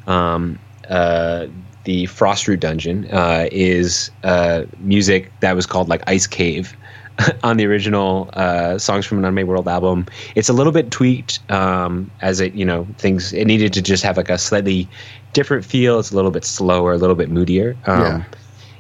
um, 0.07 0.57
uh, 0.89 1.47
the 1.83 2.05
Frostroot 2.05 2.59
Dungeon, 2.59 3.07
uh, 3.11 3.47
is 3.51 4.11
uh, 4.23 4.63
music 4.79 5.33
that 5.41 5.55
was 5.55 5.65
called 5.65 5.89
like 5.89 6.01
Ice 6.07 6.27
Cave 6.27 6.77
on 7.43 7.57
the 7.57 7.65
original 7.65 8.29
uh, 8.33 8.77
Songs 8.77 9.05
from 9.05 9.17
an 9.19 9.25
Unmade 9.25 9.47
World 9.47 9.67
album. 9.67 10.05
It's 10.35 10.47
a 10.49 10.53
little 10.53 10.71
bit 10.71 10.91
tweaked 10.91 11.39
um, 11.51 12.09
as 12.21 12.39
it, 12.39 12.53
you 12.53 12.63
know, 12.65 12.87
things, 12.97 13.33
it 13.33 13.45
needed 13.45 13.73
to 13.73 13.81
just 13.81 14.03
have 14.03 14.15
like 14.17 14.29
a 14.29 14.37
slightly 14.37 14.89
different 15.33 15.65
feel. 15.65 15.99
It's 15.99 16.11
a 16.11 16.15
little 16.15 16.31
bit 16.31 16.45
slower, 16.45 16.93
a 16.93 16.97
little 16.97 17.15
bit 17.15 17.29
moodier. 17.29 17.77
Um, 17.85 17.99
Yeah. 18.01 18.23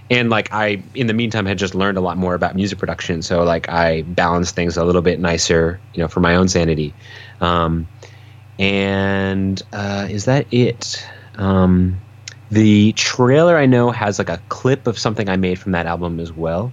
and 0.09 0.29
like 0.29 0.49
I, 0.53 0.83
in 0.93 1.07
the 1.07 1.13
meantime, 1.13 1.45
had 1.45 1.57
just 1.57 1.73
learned 1.75 1.97
a 1.97 2.01
lot 2.01 2.17
more 2.17 2.35
about 2.35 2.55
music 2.55 2.77
production. 2.79 3.21
So 3.21 3.43
like 3.43 3.67
I 3.69 4.03
balanced 4.03 4.55
things 4.55 4.77
a 4.77 4.83
little 4.85 5.01
bit 5.01 5.19
nicer, 5.19 5.81
you 5.93 6.01
know, 6.01 6.07
for 6.07 6.19
my 6.19 6.35
own 6.35 6.47
sanity. 6.47 6.95
Um, 7.41 7.87
and 8.59 9.61
uh, 9.73 10.07
is 10.09 10.25
that 10.25 10.45
it? 10.53 11.05
Um, 11.35 11.97
the 12.51 12.91
trailer 12.93 13.57
I 13.57 13.65
know 13.65 13.91
has 13.91 14.19
like 14.19 14.29
a 14.29 14.39
clip 14.49 14.87
of 14.87 14.99
something 14.99 15.29
I 15.29 15.37
made 15.37 15.57
from 15.59 15.71
that 15.71 15.85
album 15.85 16.19
as 16.19 16.31
well. 16.31 16.71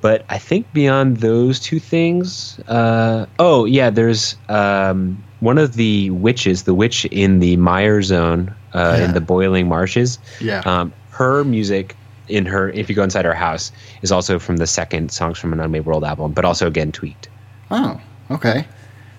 But 0.00 0.24
I 0.28 0.38
think 0.38 0.72
beyond 0.72 1.18
those 1.18 1.60
two 1.60 1.78
things, 1.78 2.58
uh, 2.66 3.26
oh 3.38 3.66
yeah, 3.66 3.88
there's 3.88 4.34
um, 4.48 5.16
one 5.38 5.58
of 5.58 5.74
the 5.74 6.10
witches, 6.10 6.64
the 6.64 6.74
witch 6.74 7.04
in 7.06 7.38
the 7.38 7.56
Meyer 7.56 8.02
Zone 8.02 8.52
uh, 8.74 8.96
Yeah. 8.98 9.04
in 9.04 9.12
the 9.14 9.20
Boiling 9.20 9.68
Marshes. 9.68 10.18
Yeah. 10.40 10.62
Um, 10.64 10.92
her 11.10 11.44
music 11.44 11.94
in 12.26 12.46
her, 12.46 12.70
if 12.70 12.88
you 12.88 12.96
go 12.96 13.04
inside 13.04 13.24
her 13.24 13.34
house, 13.34 13.70
is 14.02 14.10
also 14.10 14.40
from 14.40 14.56
the 14.56 14.66
second 14.66 15.12
Songs 15.12 15.38
from 15.38 15.52
an 15.52 15.60
Unmade 15.60 15.84
World 15.84 16.02
album, 16.04 16.32
but 16.32 16.44
also 16.44 16.66
again 16.66 16.90
tweaked. 16.90 17.28
Oh, 17.70 18.00
okay. 18.30 18.66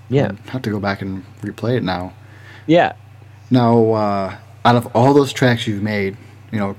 Yeah, 0.09 0.31
have 0.49 0.61
to 0.63 0.69
go 0.69 0.79
back 0.79 1.01
and 1.01 1.23
replay 1.41 1.77
it 1.77 1.83
now. 1.83 2.13
yeah. 2.67 2.93
Now, 3.49 3.91
uh, 3.91 4.35
out 4.65 4.75
of 4.75 4.87
all 4.95 5.13
those 5.13 5.31
tracks 5.31 5.67
you've 5.67 5.83
made, 5.83 6.17
you 6.51 6.57
know, 6.59 6.75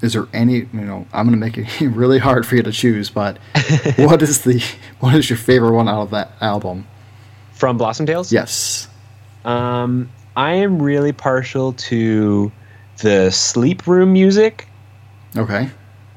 is 0.00 0.12
there 0.12 0.26
any? 0.32 0.58
You 0.58 0.68
know, 0.72 1.06
I'm 1.12 1.26
going 1.28 1.38
to 1.38 1.44
make 1.44 1.58
it 1.58 1.80
really 1.86 2.18
hard 2.18 2.46
for 2.46 2.54
you 2.56 2.62
to 2.62 2.70
choose, 2.72 3.10
but 3.10 3.38
what 3.96 4.22
is 4.22 4.42
the 4.42 4.62
what 5.00 5.14
is 5.14 5.28
your 5.28 5.36
favorite 5.38 5.72
one 5.72 5.88
out 5.88 6.02
of 6.02 6.10
that 6.10 6.32
album? 6.40 6.86
From 7.52 7.76
Blossom 7.78 8.06
Tales. 8.06 8.32
Yes. 8.32 8.86
Um, 9.44 10.08
I 10.36 10.52
am 10.52 10.80
really 10.80 11.12
partial 11.12 11.72
to 11.72 12.52
the 13.02 13.30
sleep 13.30 13.86
room 13.88 14.12
music. 14.12 14.68
Okay. 15.36 15.68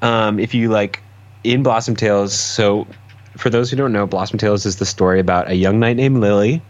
um, 0.03 0.39
if 0.39 0.53
you 0.53 0.69
like 0.69 1.01
in 1.43 1.63
Blossom 1.63 1.95
Tales, 1.95 2.37
so 2.37 2.85
for 3.37 3.49
those 3.49 3.69
who 3.69 3.77
don't 3.77 3.91
know, 3.91 4.05
Blossom 4.05 4.37
Tales 4.37 4.65
is 4.65 4.77
the 4.77 4.85
story 4.85 5.19
about 5.19 5.49
a 5.49 5.55
young 5.55 5.79
knight 5.79 5.97
named 5.97 6.17
Lily 6.19 6.61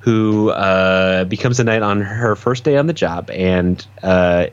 who 0.00 0.50
uh, 0.50 1.24
becomes 1.24 1.58
a 1.58 1.64
knight 1.64 1.82
on 1.82 2.00
her 2.00 2.36
first 2.36 2.64
day 2.64 2.76
on 2.76 2.86
the 2.86 2.92
job, 2.92 3.30
and 3.30 3.86
uh, 4.02 4.46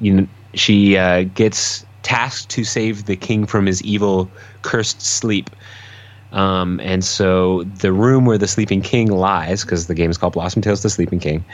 you 0.00 0.12
know 0.12 0.26
she 0.54 0.96
uh, 0.96 1.24
gets 1.24 1.84
tasked 2.02 2.50
to 2.50 2.64
save 2.64 3.04
the 3.04 3.16
king 3.16 3.46
from 3.46 3.66
his 3.66 3.82
evil, 3.82 4.30
cursed 4.62 5.02
sleep. 5.02 5.50
Um, 6.32 6.80
and 6.80 7.04
so 7.04 7.62
the 7.64 7.92
room 7.92 8.24
where 8.24 8.38
the 8.38 8.48
sleeping 8.48 8.80
king 8.80 9.10
lies, 9.10 9.62
because 9.62 9.86
the 9.86 9.94
game 9.94 10.10
is 10.10 10.18
called 10.18 10.32
Blossom 10.32 10.62
Tales: 10.62 10.82
The 10.82 10.90
Sleeping 10.90 11.20
King, 11.20 11.44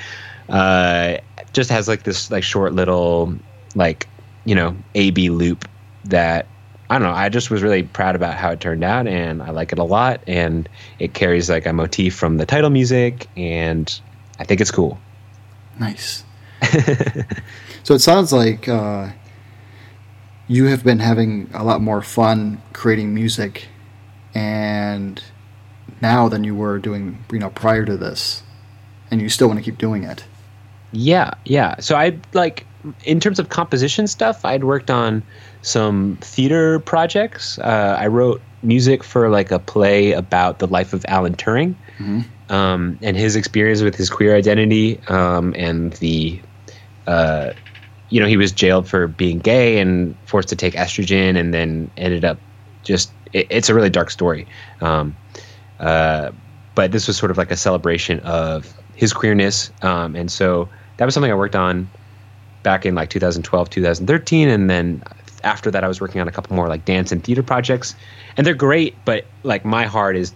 uh, 0.48 1.18
just 1.52 1.70
has 1.70 1.88
like 1.88 2.04
this 2.04 2.30
like 2.30 2.44
short 2.44 2.72
little 2.72 3.34
like 3.74 4.08
you 4.44 4.54
know 4.54 4.76
A 4.94 5.10
B 5.10 5.30
loop 5.30 5.68
that 6.04 6.46
I 6.92 6.98
don't 6.98 7.08
know. 7.08 7.14
I 7.14 7.30
just 7.30 7.50
was 7.50 7.62
really 7.62 7.84
proud 7.84 8.16
about 8.16 8.34
how 8.34 8.50
it 8.50 8.60
turned 8.60 8.84
out, 8.84 9.06
and 9.06 9.42
I 9.42 9.48
like 9.48 9.72
it 9.72 9.78
a 9.78 9.82
lot. 9.82 10.20
And 10.26 10.68
it 10.98 11.14
carries 11.14 11.48
like 11.48 11.64
a 11.64 11.72
motif 11.72 12.14
from 12.14 12.36
the 12.36 12.44
title 12.44 12.68
music, 12.68 13.28
and 13.34 13.98
I 14.38 14.44
think 14.44 14.60
it's 14.60 14.70
cool. 14.70 14.98
Nice. 15.80 16.22
so 17.82 17.94
it 17.94 18.00
sounds 18.00 18.30
like 18.30 18.68
uh, 18.68 19.08
you 20.48 20.66
have 20.66 20.84
been 20.84 20.98
having 20.98 21.48
a 21.54 21.64
lot 21.64 21.80
more 21.80 22.02
fun 22.02 22.60
creating 22.74 23.14
music, 23.14 23.68
and 24.34 25.24
now 26.02 26.28
than 26.28 26.44
you 26.44 26.54
were 26.54 26.78
doing, 26.78 27.24
you 27.32 27.38
know, 27.38 27.48
prior 27.48 27.86
to 27.86 27.96
this, 27.96 28.42
and 29.10 29.22
you 29.22 29.30
still 29.30 29.48
want 29.48 29.58
to 29.58 29.64
keep 29.64 29.78
doing 29.78 30.04
it. 30.04 30.26
Yeah, 30.92 31.32
yeah. 31.46 31.80
So 31.80 31.96
I 31.96 32.18
like 32.34 32.66
in 33.04 33.20
terms 33.20 33.38
of 33.38 33.48
composition 33.48 34.06
stuff, 34.06 34.44
I'd 34.44 34.64
worked 34.64 34.90
on 34.90 35.22
some 35.62 36.18
theater 36.20 36.80
projects. 36.80 37.58
Uh, 37.58 37.96
I 37.98 38.08
wrote 38.08 38.40
music 38.62 39.02
for 39.04 39.28
like 39.28 39.50
a 39.50 39.58
play 39.58 40.12
about 40.12 40.58
the 40.58 40.66
life 40.66 40.92
of 40.92 41.04
Alan 41.08 41.34
Turing 41.34 41.74
mm-hmm. 41.98 42.52
um, 42.52 42.98
and 43.02 43.16
his 43.16 43.36
experience 43.36 43.82
with 43.82 43.94
his 43.94 44.10
queer 44.10 44.36
identity 44.36 45.00
um, 45.08 45.54
and 45.56 45.92
the. 45.94 46.40
Uh, 47.06 47.52
you 48.10 48.20
know, 48.20 48.26
he 48.26 48.36
was 48.36 48.52
jailed 48.52 48.86
for 48.86 49.08
being 49.08 49.38
gay 49.38 49.78
and 49.78 50.14
forced 50.26 50.50
to 50.50 50.56
take 50.56 50.74
estrogen, 50.74 51.36
and 51.38 51.54
then 51.54 51.90
ended 51.96 52.24
up 52.24 52.38
just. 52.82 53.10
It, 53.32 53.46
it's 53.48 53.70
a 53.70 53.74
really 53.74 53.88
dark 53.88 54.10
story, 54.10 54.46
um, 54.82 55.16
uh, 55.80 56.30
but 56.74 56.92
this 56.92 57.06
was 57.06 57.16
sort 57.16 57.30
of 57.30 57.38
like 57.38 57.50
a 57.50 57.56
celebration 57.56 58.20
of 58.20 58.72
his 58.94 59.14
queerness, 59.14 59.72
um, 59.80 60.14
and 60.14 60.30
so 60.30 60.68
that 60.98 61.06
was 61.06 61.14
something 61.14 61.32
I 61.32 61.34
worked 61.34 61.56
on 61.56 61.88
back 62.62 62.86
in 62.86 62.94
like 62.94 63.10
2012, 63.10 63.70
2013, 63.70 64.48
and 64.48 64.70
then 64.70 65.02
after 65.44 65.70
that, 65.70 65.82
I 65.84 65.88
was 65.88 66.00
working 66.00 66.20
on 66.20 66.28
a 66.28 66.32
couple 66.32 66.54
more 66.54 66.68
like 66.68 66.84
dance 66.84 67.12
and 67.12 67.22
theater 67.22 67.42
projects, 67.42 67.94
and 68.36 68.46
they're 68.46 68.54
great. 68.54 68.96
But 69.04 69.26
like 69.42 69.64
my 69.64 69.86
heart 69.86 70.16
is 70.16 70.32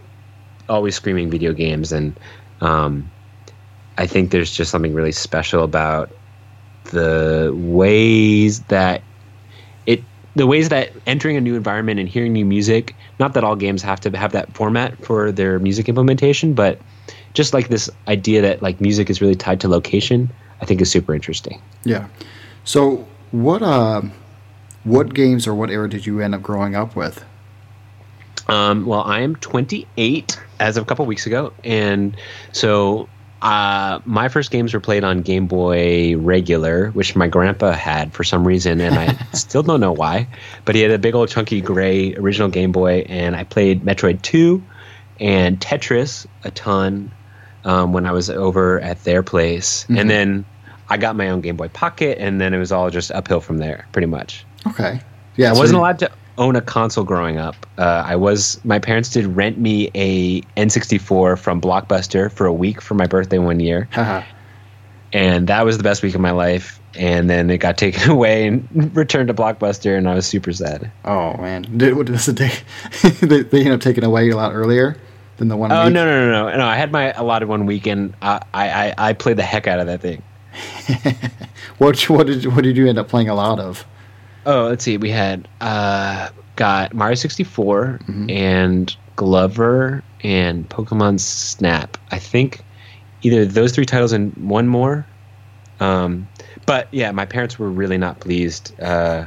always 0.68 0.94
screaming 0.94 1.30
video 1.30 1.52
games, 1.52 1.92
and 1.92 2.18
um, 2.60 3.10
I 3.98 4.06
think 4.06 4.30
there's 4.30 4.50
just 4.50 4.70
something 4.70 4.94
really 4.94 5.12
special 5.12 5.62
about 5.62 6.10
the 6.92 7.52
ways 7.54 8.60
that 8.64 9.02
it 9.86 10.02
the 10.34 10.46
ways 10.46 10.68
that 10.68 10.92
entering 11.06 11.36
a 11.36 11.40
new 11.40 11.54
environment 11.56 11.98
and 11.98 12.08
hearing 12.08 12.32
new 12.32 12.44
music 12.44 12.94
not 13.18 13.34
that 13.34 13.42
all 13.42 13.56
games 13.56 13.82
have 13.82 14.00
to 14.00 14.16
have 14.16 14.32
that 14.32 14.52
format 14.54 14.96
for 15.04 15.32
their 15.32 15.58
music 15.58 15.88
implementation 15.88 16.54
but 16.54 16.80
just 17.34 17.52
like 17.52 17.68
this 17.68 17.90
idea 18.06 18.40
that 18.40 18.62
like 18.62 18.80
music 18.80 19.10
is 19.10 19.20
really 19.20 19.34
tied 19.34 19.60
to 19.60 19.68
location 19.68 20.30
i 20.60 20.64
think 20.64 20.80
is 20.80 20.90
super 20.90 21.14
interesting 21.14 21.60
yeah 21.84 22.06
so 22.64 23.06
what 23.30 23.62
uh 23.62 24.02
what 24.86 25.12
games 25.12 25.48
or 25.48 25.54
what 25.54 25.68
era 25.68 25.90
did 25.90 26.06
you 26.06 26.20
end 26.20 26.34
up 26.34 26.42
growing 26.42 26.76
up 26.76 26.94
with? 26.94 27.24
Um, 28.46 28.86
well, 28.86 29.02
I 29.02 29.20
am 29.20 29.34
28 29.34 30.40
as 30.60 30.76
of 30.76 30.84
a 30.84 30.86
couple 30.86 31.04
weeks 31.06 31.26
ago, 31.26 31.52
and 31.64 32.16
so 32.52 33.08
uh, 33.42 33.98
my 34.04 34.28
first 34.28 34.52
games 34.52 34.72
were 34.72 34.80
played 34.80 35.02
on 35.02 35.22
Game 35.22 35.48
Boy 35.48 36.16
Regular, 36.16 36.90
which 36.92 37.16
my 37.16 37.26
grandpa 37.26 37.72
had 37.72 38.12
for 38.12 38.22
some 38.22 38.46
reason, 38.46 38.80
and 38.80 38.94
I 38.94 39.08
still 39.32 39.64
don't 39.64 39.80
know 39.80 39.92
why. 39.92 40.28
But 40.64 40.76
he 40.76 40.82
had 40.82 40.92
a 40.92 40.98
big 40.98 41.16
old 41.16 41.28
chunky 41.28 41.60
gray 41.60 42.14
original 42.14 42.48
Game 42.48 42.70
Boy, 42.70 43.04
and 43.08 43.34
I 43.34 43.42
played 43.42 43.82
Metroid 43.82 44.22
2 44.22 44.62
and 45.18 45.58
Tetris 45.58 46.26
a 46.44 46.52
ton 46.52 47.10
um, 47.66 47.92
when 47.92 48.06
I 48.06 48.12
was 48.12 48.30
over 48.30 48.80
at 48.80 49.02
their 49.04 49.22
place, 49.22 49.82
mm-hmm. 49.84 49.98
and 49.98 50.08
then 50.08 50.44
I 50.88 50.96
got 50.96 51.16
my 51.16 51.28
own 51.28 51.40
Game 51.40 51.56
Boy 51.56 51.68
Pocket, 51.68 52.18
and 52.18 52.40
then 52.40 52.54
it 52.54 52.58
was 52.58 52.72
all 52.72 52.88
just 52.90 53.10
uphill 53.10 53.40
from 53.40 53.58
there, 53.58 53.86
pretty 53.92 54.06
much. 54.06 54.46
Okay. 54.68 55.00
Yeah, 55.36 55.50
I 55.50 55.54
so 55.54 55.60
wasn't 55.60 55.78
allowed 55.80 55.98
to 55.98 56.10
own 56.38 56.54
a 56.54 56.60
console 56.60 57.04
growing 57.04 57.38
up. 57.38 57.66
Uh, 57.76 58.04
I 58.06 58.16
was 58.16 58.64
my 58.64 58.78
parents 58.78 59.10
did 59.10 59.26
rent 59.26 59.58
me 59.58 59.90
a 59.94 60.42
N64 60.56 61.38
from 61.38 61.60
Blockbuster 61.60 62.30
for 62.30 62.46
a 62.46 62.52
week 62.52 62.80
for 62.80 62.94
my 62.94 63.06
birthday 63.06 63.38
one 63.38 63.58
year, 63.58 63.88
uh-huh. 63.94 64.22
and 65.12 65.48
that 65.48 65.64
was 65.64 65.76
the 65.76 65.82
best 65.82 66.02
week 66.02 66.14
of 66.14 66.20
my 66.20 66.30
life. 66.30 66.80
And 66.94 67.28
then 67.28 67.50
it 67.50 67.58
got 67.58 67.76
taken 67.78 68.08
away 68.08 68.46
and 68.46 68.96
returned 68.96 69.26
to 69.28 69.34
Blockbuster, 69.34 69.98
and 69.98 70.08
I 70.08 70.14
was 70.14 70.26
super 70.26 70.52
sad. 70.52 70.90
Oh 71.04 71.36
man, 71.38 71.62
did 71.76 71.96
what 71.96 72.06
does 72.06 72.28
it 72.28 72.36
take? 72.36 72.62
they, 73.20 73.42
they 73.42 73.58
ended 73.58 73.72
up 73.72 73.80
taking 73.80 74.04
away 74.04 74.30
a 74.30 74.36
lot 74.36 74.54
earlier 74.54 74.96
than 75.36 75.48
the 75.48 75.56
one. 75.56 75.72
Oh 75.72 75.84
week? 75.84 75.94
no 75.94 76.04
no 76.04 76.30
no 76.30 76.48
no 76.50 76.56
no! 76.56 76.66
I 76.66 76.76
had 76.76 76.92
my 76.92 77.12
allotted 77.12 77.48
one 77.48 77.66
weekend. 77.66 78.14
I 78.22 78.40
I 78.52 78.94
I 78.96 79.12
played 79.12 79.36
the 79.36 79.42
heck 79.42 79.66
out 79.66 79.80
of 79.80 79.86
that 79.86 80.00
thing. 80.00 80.22
what 81.78 82.00
what 82.08 82.26
did 82.26 82.46
what 82.54 82.64
did 82.64 82.76
you 82.76 82.88
end 82.88 82.98
up 82.98 83.08
playing 83.08 83.28
a 83.28 83.34
lot 83.34 83.58
of? 83.58 83.84
Oh, 84.46 84.66
let's 84.68 84.84
see. 84.84 84.96
We 84.96 85.10
had 85.10 85.48
uh, 85.60 86.28
got 86.54 86.94
Mario 86.94 87.16
64 87.16 87.98
mm-hmm. 88.02 88.30
and 88.30 88.96
Glover 89.16 90.04
and 90.22 90.68
Pokemon 90.68 91.18
Snap. 91.18 91.98
I 92.12 92.20
think 92.20 92.62
either 93.22 93.44
those 93.44 93.72
three 93.72 93.86
titles 93.86 94.12
and 94.12 94.32
one 94.36 94.68
more. 94.68 95.04
Um, 95.80 96.28
but 96.64 96.88
yeah, 96.92 97.10
my 97.10 97.26
parents 97.26 97.58
were 97.58 97.70
really 97.70 97.98
not 97.98 98.20
pleased 98.20 98.78
uh, 98.80 99.26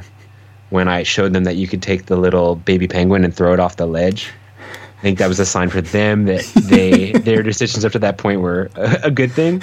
when 0.70 0.88
I 0.88 1.02
showed 1.02 1.34
them 1.34 1.44
that 1.44 1.56
you 1.56 1.68
could 1.68 1.82
take 1.82 2.06
the 2.06 2.16
little 2.16 2.56
baby 2.56 2.88
penguin 2.88 3.24
and 3.24 3.34
throw 3.34 3.52
it 3.52 3.60
off 3.60 3.76
the 3.76 3.86
ledge. 3.86 4.30
I 5.00 5.02
think 5.02 5.18
that 5.18 5.28
was 5.28 5.40
a 5.40 5.46
sign 5.46 5.70
for 5.70 5.80
them 5.80 6.26
that 6.26 6.44
they 6.68 7.12
their 7.24 7.42
decisions 7.42 7.86
up 7.86 7.92
to 7.92 7.98
that 8.00 8.18
point 8.18 8.42
were 8.42 8.70
a, 8.74 9.00
a 9.04 9.10
good 9.10 9.32
thing. 9.32 9.62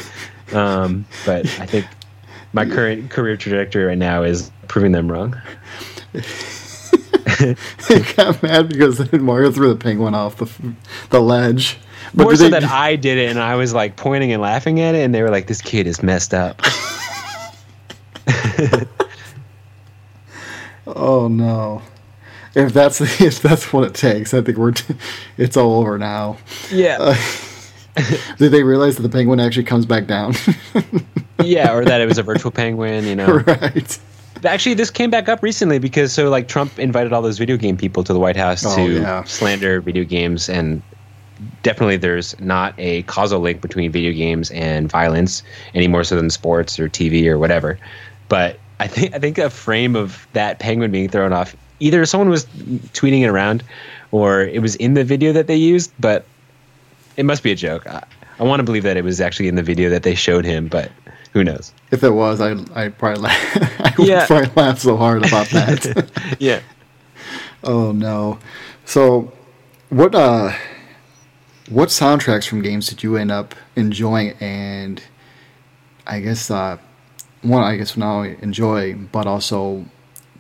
Um, 0.51 1.05
but 1.27 1.45
I 1.59 1.67
think 1.67 1.85
my 2.53 2.65
current 2.65 3.11
career 3.11 3.37
trajectory 3.37 3.83
right 3.83 3.97
now 3.99 4.23
is 4.23 4.49
proving 4.67 4.93
them 4.93 5.11
wrong. 5.11 5.39
I 7.39 8.13
got 8.15 8.41
mad 8.41 8.69
because 8.69 9.11
Mario 9.21 9.51
threw 9.51 9.69
the 9.69 9.75
penguin 9.79 10.15
off 10.15 10.37
the 10.37 10.49
the 11.11 11.21
ledge. 11.21 11.77
But 12.15 12.23
More 12.23 12.35
so 12.35 12.45
they... 12.45 12.49
that 12.51 12.63
I 12.63 12.95
did 12.95 13.19
it, 13.19 13.29
and 13.29 13.37
I 13.37 13.57
was 13.57 13.75
like 13.75 13.95
pointing 13.95 14.31
and 14.31 14.41
laughing 14.41 14.79
at 14.79 14.95
it, 14.95 15.03
and 15.03 15.13
they 15.13 15.21
were 15.21 15.29
like, 15.29 15.45
"This 15.45 15.61
kid 15.61 15.85
is 15.85 16.01
messed 16.01 16.33
up." 16.33 16.59
oh 20.87 21.27
no! 21.29 21.83
If 22.57 22.73
that's 22.73 22.99
if 23.21 23.41
that's 23.41 23.71
what 23.71 23.83
it 23.83 23.93
takes, 23.93 24.33
I 24.33 24.41
think 24.41 24.57
we're 24.57 24.71
t- 24.71 24.95
it's 25.37 25.55
all 25.55 25.79
over 25.79 25.97
now. 25.97 26.37
Yeah. 26.71 26.97
Uh, 26.99 27.15
did 28.37 28.51
they 28.51 28.63
realize 28.63 28.95
that 28.97 29.03
the 29.03 29.09
penguin 29.09 29.39
actually 29.39 29.63
comes 29.63 29.85
back 29.85 30.07
down? 30.07 30.33
yeah, 31.43 31.73
or 31.73 31.85
that 31.85 32.01
it 32.01 32.07
was 32.07 32.17
a 32.17 32.23
virtual 32.23 32.51
penguin, 32.51 33.05
you 33.05 33.15
know. 33.15 33.27
Right. 33.39 33.99
Actually, 34.43 34.75
this 34.75 34.89
came 34.89 35.09
back 35.09 35.29
up 35.29 35.41
recently 35.41 35.79
because 35.79 36.13
so 36.13 36.29
like 36.29 36.47
Trump 36.47 36.77
invited 36.79 37.13
all 37.13 37.21
those 37.21 37.37
video 37.37 37.57
game 37.57 37.77
people 37.77 38.03
to 38.03 38.13
the 38.13 38.19
White 38.19 38.35
House 38.35 38.65
oh, 38.65 38.75
to 38.75 39.01
yeah. 39.01 39.23
slander 39.23 39.81
video 39.81 40.03
games, 40.03 40.49
and 40.49 40.81
definitely 41.61 41.97
there's 41.97 42.39
not 42.39 42.73
a 42.77 43.03
causal 43.03 43.39
link 43.39 43.61
between 43.61 43.91
video 43.91 44.11
games 44.11 44.49
and 44.51 44.89
violence 44.89 45.43
any 45.73 45.87
more 45.87 46.03
so 46.03 46.15
than 46.15 46.29
sports 46.29 46.79
or 46.79 46.89
TV 46.89 47.27
or 47.27 47.37
whatever. 47.37 47.79
But 48.29 48.59
I 48.79 48.87
think 48.87 49.15
I 49.15 49.19
think 49.19 49.37
a 49.37 49.49
frame 49.49 49.95
of 49.95 50.27
that 50.33 50.59
penguin 50.59 50.91
being 50.91 51.09
thrown 51.09 51.33
off, 51.33 51.55
either 51.79 52.05
someone 52.05 52.29
was 52.29 52.45
tweeting 52.45 53.21
it 53.21 53.27
around, 53.27 53.63
or 54.11 54.41
it 54.41 54.61
was 54.61 54.75
in 54.75 54.93
the 54.93 55.03
video 55.03 55.33
that 55.33 55.47
they 55.47 55.55
used, 55.55 55.91
but 55.99 56.25
it 57.15 57.25
must 57.25 57.43
be 57.43 57.51
a 57.51 57.55
joke. 57.55 57.85
I, 57.87 58.03
I 58.39 58.43
want 58.43 58.59
to 58.59 58.63
believe 58.63 58.83
that 58.83 58.97
it 58.97 59.03
was 59.03 59.19
actually 59.19 59.47
in 59.47 59.55
the 59.55 59.63
video 59.63 59.89
that 59.89 60.03
they 60.03 60.15
showed 60.15 60.45
him, 60.45 60.67
but 60.67 60.91
who 61.33 61.43
knows? 61.43 61.73
If 61.91 62.03
it 62.03 62.11
was, 62.11 62.41
I 62.41 62.55
I 62.73 62.89
probably 62.89 63.23
laugh, 63.23 63.81
I 63.81 63.93
would 63.97 64.07
yeah. 64.07 64.25
probably 64.25 64.51
laugh 64.55 64.79
so 64.79 64.97
hard 64.97 65.25
about 65.25 65.47
that. 65.49 66.09
yeah. 66.39 66.61
Oh 67.63 67.91
no. 67.91 68.37
So, 68.85 69.33
what 69.89 70.13
uh, 70.13 70.53
what 71.69 71.89
soundtracks 71.89 72.47
from 72.47 72.61
games 72.61 72.87
did 72.87 73.03
you 73.03 73.17
end 73.17 73.31
up 73.31 73.55
enjoying? 73.75 74.37
And 74.39 75.01
I 76.05 76.19
guess 76.19 76.51
uh, 76.51 76.77
one 77.41 77.63
I 77.63 77.75
guess 77.75 77.97
now 77.97 78.21
enjoy, 78.21 78.93
but 78.93 79.25
also 79.25 79.85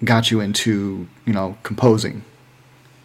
got 0.03 0.31
you 0.31 0.39
into 0.39 1.07
you 1.25 1.33
know 1.33 1.57
composing. 1.63 2.23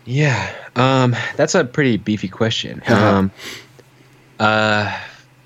Yeah, 0.05 0.53
um, 0.77 1.15
that's 1.37 1.55
a 1.55 1.65
pretty 1.65 1.97
beefy 1.97 2.29
question. 2.29 2.83
um, 2.89 3.31
uh, 4.41 4.99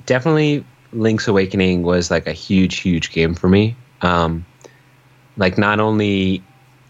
definitely 0.07 0.65
Link's 0.93 1.29
Awakening 1.29 1.83
was 1.83 2.11
like 2.11 2.27
a 2.27 2.33
huge, 2.33 2.77
huge 2.77 3.13
game 3.13 3.35
for 3.35 3.49
me. 3.49 3.77
Um, 4.03 4.47
like 5.37 5.59
not 5.59 5.81
only 5.81 6.43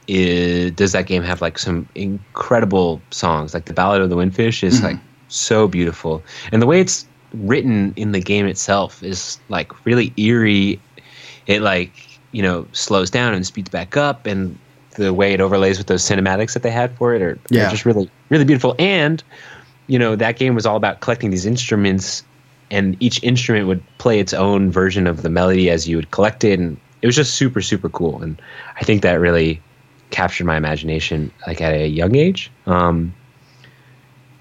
is, 0.06 0.70
does 0.72 0.92
that 0.92 1.06
game 1.06 1.22
have 1.22 1.40
like 1.40 1.58
some 1.58 1.88
incredible 1.94 3.00
songs. 3.10 3.54
Like 3.54 3.64
the 3.64 3.72
Ballad 3.72 4.00
of 4.00 4.10
the 4.10 4.16
Windfish 4.16 4.62
is 4.62 4.82
like 4.82 4.98
so 5.28 5.66
beautiful, 5.66 6.22
and 6.52 6.62
the 6.62 6.66
way 6.66 6.80
it's 6.80 7.06
written 7.34 7.92
in 7.96 8.12
the 8.12 8.20
game 8.20 8.46
itself 8.46 9.02
is 9.02 9.38
like 9.48 9.84
really 9.84 10.12
eerie. 10.16 10.80
It 11.46 11.62
like 11.62 11.92
you 12.36 12.42
know 12.42 12.66
slows 12.72 13.10
down 13.10 13.32
and 13.32 13.46
speeds 13.46 13.70
back 13.70 13.96
up, 13.96 14.26
and 14.26 14.58
the 14.96 15.12
way 15.14 15.32
it 15.32 15.40
overlays 15.40 15.78
with 15.78 15.86
those 15.86 16.02
cinematics 16.02 16.52
that 16.52 16.62
they 16.62 16.70
had 16.70 16.94
for 16.98 17.14
it 17.14 17.22
are, 17.22 17.38
Yeah. 17.50 17.66
are 17.66 17.70
just 17.70 17.84
really 17.86 18.10
really 18.28 18.44
beautiful. 18.44 18.74
And 18.78 19.22
you 19.86 19.98
know 19.98 20.16
that 20.16 20.36
game 20.36 20.54
was 20.54 20.66
all 20.66 20.76
about 20.76 21.00
collecting 21.00 21.30
these 21.30 21.46
instruments, 21.46 22.22
and 22.70 22.94
each 23.00 23.22
instrument 23.22 23.68
would 23.68 23.82
play 23.96 24.20
its 24.20 24.34
own 24.34 24.70
version 24.70 25.06
of 25.06 25.22
the 25.22 25.30
melody 25.30 25.70
as 25.70 25.88
you 25.88 25.96
would 25.96 26.10
collect 26.10 26.44
it, 26.44 26.60
and 26.60 26.76
it 27.00 27.06
was 27.06 27.16
just 27.16 27.34
super 27.36 27.62
super 27.62 27.88
cool. 27.88 28.22
And 28.22 28.40
I 28.80 28.84
think 28.84 29.00
that 29.02 29.14
really 29.14 29.62
captured 30.10 30.44
my 30.44 30.56
imagination 30.58 31.32
like 31.46 31.60
at 31.62 31.72
a 31.72 31.88
young 31.88 32.14
age. 32.14 32.50
Um, 32.66 33.14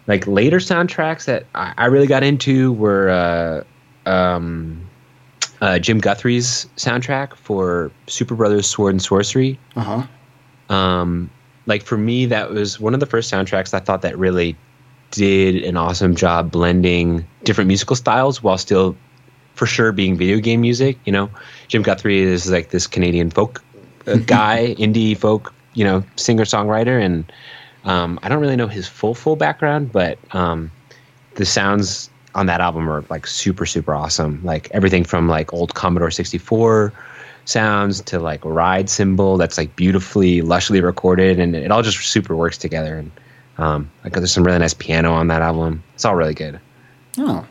like 0.08 0.27
later 0.27 0.58
soundtracks 0.58 1.25
that 1.25 1.45
I, 1.55 1.73
I 1.77 1.86
really 1.86 2.08
got 2.08 2.23
into 2.23 2.73
were 2.73 3.10
uh, 3.10 4.10
um, 4.10 4.85
uh, 5.61 5.79
Jim 5.79 5.99
Guthrie's 5.99 6.67
soundtrack 6.75 7.35
for 7.35 7.91
Superbrothers 8.07 8.65
Sword 8.65 8.93
and 8.93 9.01
Sworcery. 9.01 9.57
Uh 9.75 9.81
huh. 10.69 10.73
Um, 10.75 11.29
like 11.65 11.83
for 11.83 11.97
me, 11.97 12.25
that 12.27 12.51
was 12.51 12.79
one 12.79 12.93
of 12.93 12.99
the 12.99 13.05
first 13.05 13.31
soundtracks 13.31 13.73
I 13.73 13.79
thought 13.79 14.01
that 14.01 14.17
really 14.17 14.55
did 15.11 15.63
an 15.63 15.77
awesome 15.77 16.15
job 16.15 16.51
blending 16.51 17.25
different 17.43 17.67
musical 17.67 17.95
styles 17.95 18.43
while 18.43 18.57
still, 18.57 18.95
for 19.53 19.65
sure, 19.65 19.91
being 19.91 20.17
video 20.17 20.39
game 20.39 20.61
music. 20.61 20.97
You 21.05 21.11
know, 21.11 21.29
Jim 21.67 21.81
Guthrie 21.81 22.21
is 22.21 22.49
like 22.49 22.69
this 22.69 22.87
Canadian 22.87 23.29
folk 23.31 23.63
uh, 24.07 24.15
guy, 24.25 24.75
indie 24.77 25.17
folk, 25.17 25.53
you 25.73 25.85
know, 25.85 26.03
singer 26.15 26.43
songwriter, 26.43 27.01
and 27.01 27.31
um, 27.85 28.19
I 28.23 28.29
don't 28.29 28.41
really 28.41 28.55
know 28.55 28.67
his 28.67 28.87
full 28.87 29.15
full 29.15 29.35
background, 29.35 29.91
but 29.91 30.17
um, 30.31 30.71
the 31.35 31.45
sounds 31.45 32.09
on 32.36 32.45
that 32.45 32.62
album 32.62 32.89
are 32.89 33.04
like 33.10 33.26
super 33.26 33.65
super 33.65 33.95
awesome. 33.95 34.41
Like 34.43 34.69
everything 34.71 35.04
from 35.04 35.28
like 35.28 35.54
old 35.54 35.74
Commodore 35.74 36.12
sixty 36.12 36.38
four 36.38 36.93
sounds 37.45 38.02
to 38.02 38.19
like 38.19 38.43
ride 38.43 38.89
cymbal 38.89 39.38
that's 39.38 39.58
like 39.58 39.76
beautifully 39.76 40.41
lushly 40.41 40.82
recorded 40.82 41.39
and 41.39 41.56
it 41.56 41.69
all 41.71 41.84
just 41.84 42.00
super 42.00 42.36
works 42.36 42.58
together 42.58 42.98
and 42.98 43.12
um 43.60 43.88
like 44.04 44.13
there's 44.13 44.32
some 44.32 44.43
really 44.43 44.58
nice 44.58 44.74
piano 44.74 45.13
on 45.13 45.28
that 45.28 45.43
album 45.43 45.84
it's 45.93 46.06
all 46.06 46.15
really 46.15 46.34
good 46.34 46.60
Oh, 47.17 47.45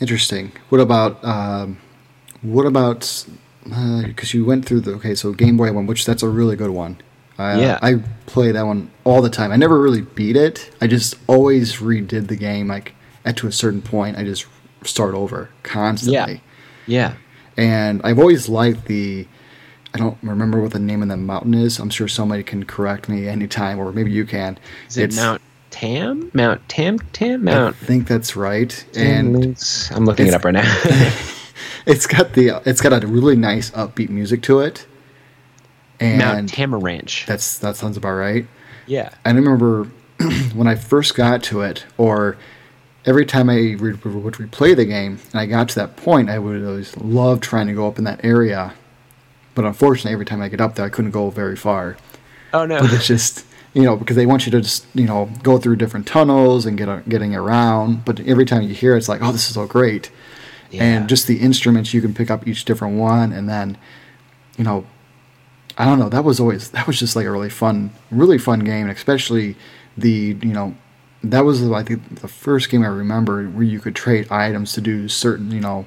interesting. 0.00 0.52
What 0.68 0.80
about 0.80 1.22
um, 1.24 1.78
what 2.42 2.66
about 2.66 3.26
because 3.64 4.32
you 4.32 4.44
went 4.44 4.64
through 4.64 4.80
the 4.80 4.92
okay, 4.92 5.14
so 5.14 5.32
Game 5.32 5.56
Boy 5.56 5.72
one, 5.72 5.86
which 5.86 6.06
that's 6.06 6.22
a 6.22 6.28
really 6.28 6.56
good 6.56 6.70
one. 6.70 6.98
I, 7.36 7.60
Yeah. 7.60 7.78
I 7.82 7.96
play 8.26 8.52
that 8.52 8.62
one 8.62 8.90
all 9.04 9.22
the 9.22 9.30
time. 9.30 9.52
I 9.52 9.56
never 9.56 9.80
really 9.80 10.00
beat 10.00 10.36
it. 10.36 10.70
I 10.80 10.86
just 10.86 11.14
always 11.26 11.76
redid 11.76 12.28
the 12.28 12.36
game. 12.36 12.68
Like 12.68 12.94
at 13.28 13.36
to 13.36 13.46
a 13.46 13.52
certain 13.52 13.82
point, 13.82 14.16
I 14.16 14.24
just 14.24 14.46
start 14.84 15.14
over 15.14 15.50
constantly. 15.62 16.34
yeah 16.34 16.40
yeah. 16.86 17.14
And 17.58 18.00
I've 18.04 18.18
always 18.18 18.48
liked 18.48 18.86
the. 18.86 19.26
I 19.94 19.98
don't 19.98 20.16
remember 20.22 20.60
what 20.60 20.70
the 20.72 20.78
name 20.78 21.02
of 21.02 21.08
the 21.08 21.16
mountain 21.16 21.54
is. 21.54 21.78
I'm 21.78 21.90
sure 21.90 22.08
somebody 22.08 22.42
can 22.42 22.64
correct 22.64 23.08
me 23.08 23.26
anytime, 23.28 23.78
or 23.78 23.92
maybe 23.92 24.10
you 24.10 24.24
can. 24.24 24.58
is 24.88 24.96
it 24.96 25.14
mount 25.16 25.42
tam 25.70 26.30
mount 26.32 26.66
tam 26.68 26.98
tam 27.12 27.44
Mount. 27.44 27.76
I 27.82 27.84
think 27.84 28.06
that's 28.08 28.36
right. 28.36 28.70
Tam 28.92 29.06
And 29.06 29.40
Links? 29.40 29.90
i'm 29.90 30.06
looking 30.06 30.26
it 30.28 30.34
up 30.34 30.44
right 30.44 30.54
now 30.54 30.62
it's 31.86 32.06
got 32.06 32.32
the 32.32 32.62
it's 32.64 32.80
got 32.80 33.04
a 33.04 33.06
really 33.06 33.36
nice 33.36 33.70
upbeat 33.72 34.08
music 34.08 34.40
to 34.44 34.60
it, 34.60 34.86
and 36.00 36.18
mount 36.18 36.50
tamaranch 36.52 37.26
that's 37.26 37.58
that 37.58 37.76
sounds 37.76 37.96
about 37.98 38.12
right. 38.12 38.46
yeah 38.86 39.10
I 39.26 39.30
remember 39.32 39.84
when 40.54 40.66
I 40.66 40.74
first 40.74 41.14
got 41.14 41.42
to 41.44 41.60
it, 41.62 41.84
or 41.98 42.36
every 43.08 43.24
time 43.26 43.48
I 43.50 43.54
re- 43.78 43.92
would 43.94 44.34
replay 44.34 44.76
the 44.76 44.84
game, 44.84 45.18
and 45.32 45.40
I 45.40 45.46
got 45.46 45.68
to 45.70 45.74
that 45.76 45.96
point, 45.96 46.28
I 46.30 46.38
would 46.38 46.62
always 46.64 46.96
love 46.98 47.40
trying 47.40 47.66
to 47.66 47.72
go 47.72 47.88
up 47.88 47.98
in 47.98 48.04
that 48.04 48.24
area. 48.24 48.74
But 49.54 49.64
unfortunately, 49.64 50.12
every 50.12 50.26
time 50.26 50.40
I 50.42 50.48
get 50.48 50.60
up 50.60 50.74
there, 50.76 50.84
I 50.86 50.88
couldn't 50.90 51.10
go 51.12 51.30
very 51.30 51.56
far. 51.56 51.96
oh 52.52 52.64
no 52.66 52.80
But 52.80 52.92
It's 52.92 53.06
just 53.16 53.44
you 53.74 53.82
know 53.82 53.96
because 53.96 54.16
they 54.16 54.26
want 54.26 54.46
you 54.46 54.52
to 54.52 54.60
just 54.60 54.86
you 54.94 55.04
know 55.06 55.28
go 55.42 55.58
through 55.58 55.76
different 55.76 56.06
tunnels 56.06 56.66
and 56.66 56.76
get 56.78 56.88
a, 56.88 57.02
getting 57.08 57.34
around. 57.34 58.04
But 58.04 58.20
every 58.20 58.44
time 58.44 58.62
you 58.62 58.74
hear, 58.74 58.94
it, 58.94 58.98
it's 58.98 59.08
like, 59.08 59.22
oh, 59.22 59.32
this 59.32 59.48
is 59.48 59.54
so 59.54 59.66
great 59.66 60.10
Yeah. 60.70 60.84
and 60.84 61.08
just 61.08 61.26
the 61.26 61.38
instruments 61.40 61.92
you 61.94 62.00
can 62.00 62.14
pick 62.14 62.30
up 62.30 62.46
each 62.46 62.64
different 62.66 62.98
one 62.98 63.32
and 63.32 63.48
then 63.48 63.78
you 64.58 64.64
know 64.64 64.84
i 65.78 65.84
don't 65.86 65.98
know 65.98 66.08
that 66.10 66.24
was 66.24 66.38
always 66.40 66.70
that 66.72 66.86
was 66.86 66.98
just 66.98 67.16
like 67.16 67.24
a 67.24 67.30
really 67.30 67.48
fun 67.48 67.90
really 68.10 68.36
fun 68.38 68.60
game 68.60 68.86
and 68.88 68.90
especially 68.96 69.56
the 69.96 70.36
you 70.42 70.52
know 70.52 70.74
that 71.22 71.40
was 71.44 71.68
i 71.70 71.82
think 71.82 72.20
the 72.20 72.28
first 72.28 72.70
game 72.70 72.82
i 72.82 72.86
remember 72.86 73.44
where 73.46 73.64
you 73.64 73.80
could 73.80 73.94
trade 73.96 74.30
items 74.30 74.72
to 74.72 74.80
do 74.80 75.08
certain 75.08 75.50
you 75.50 75.60
know 75.60 75.86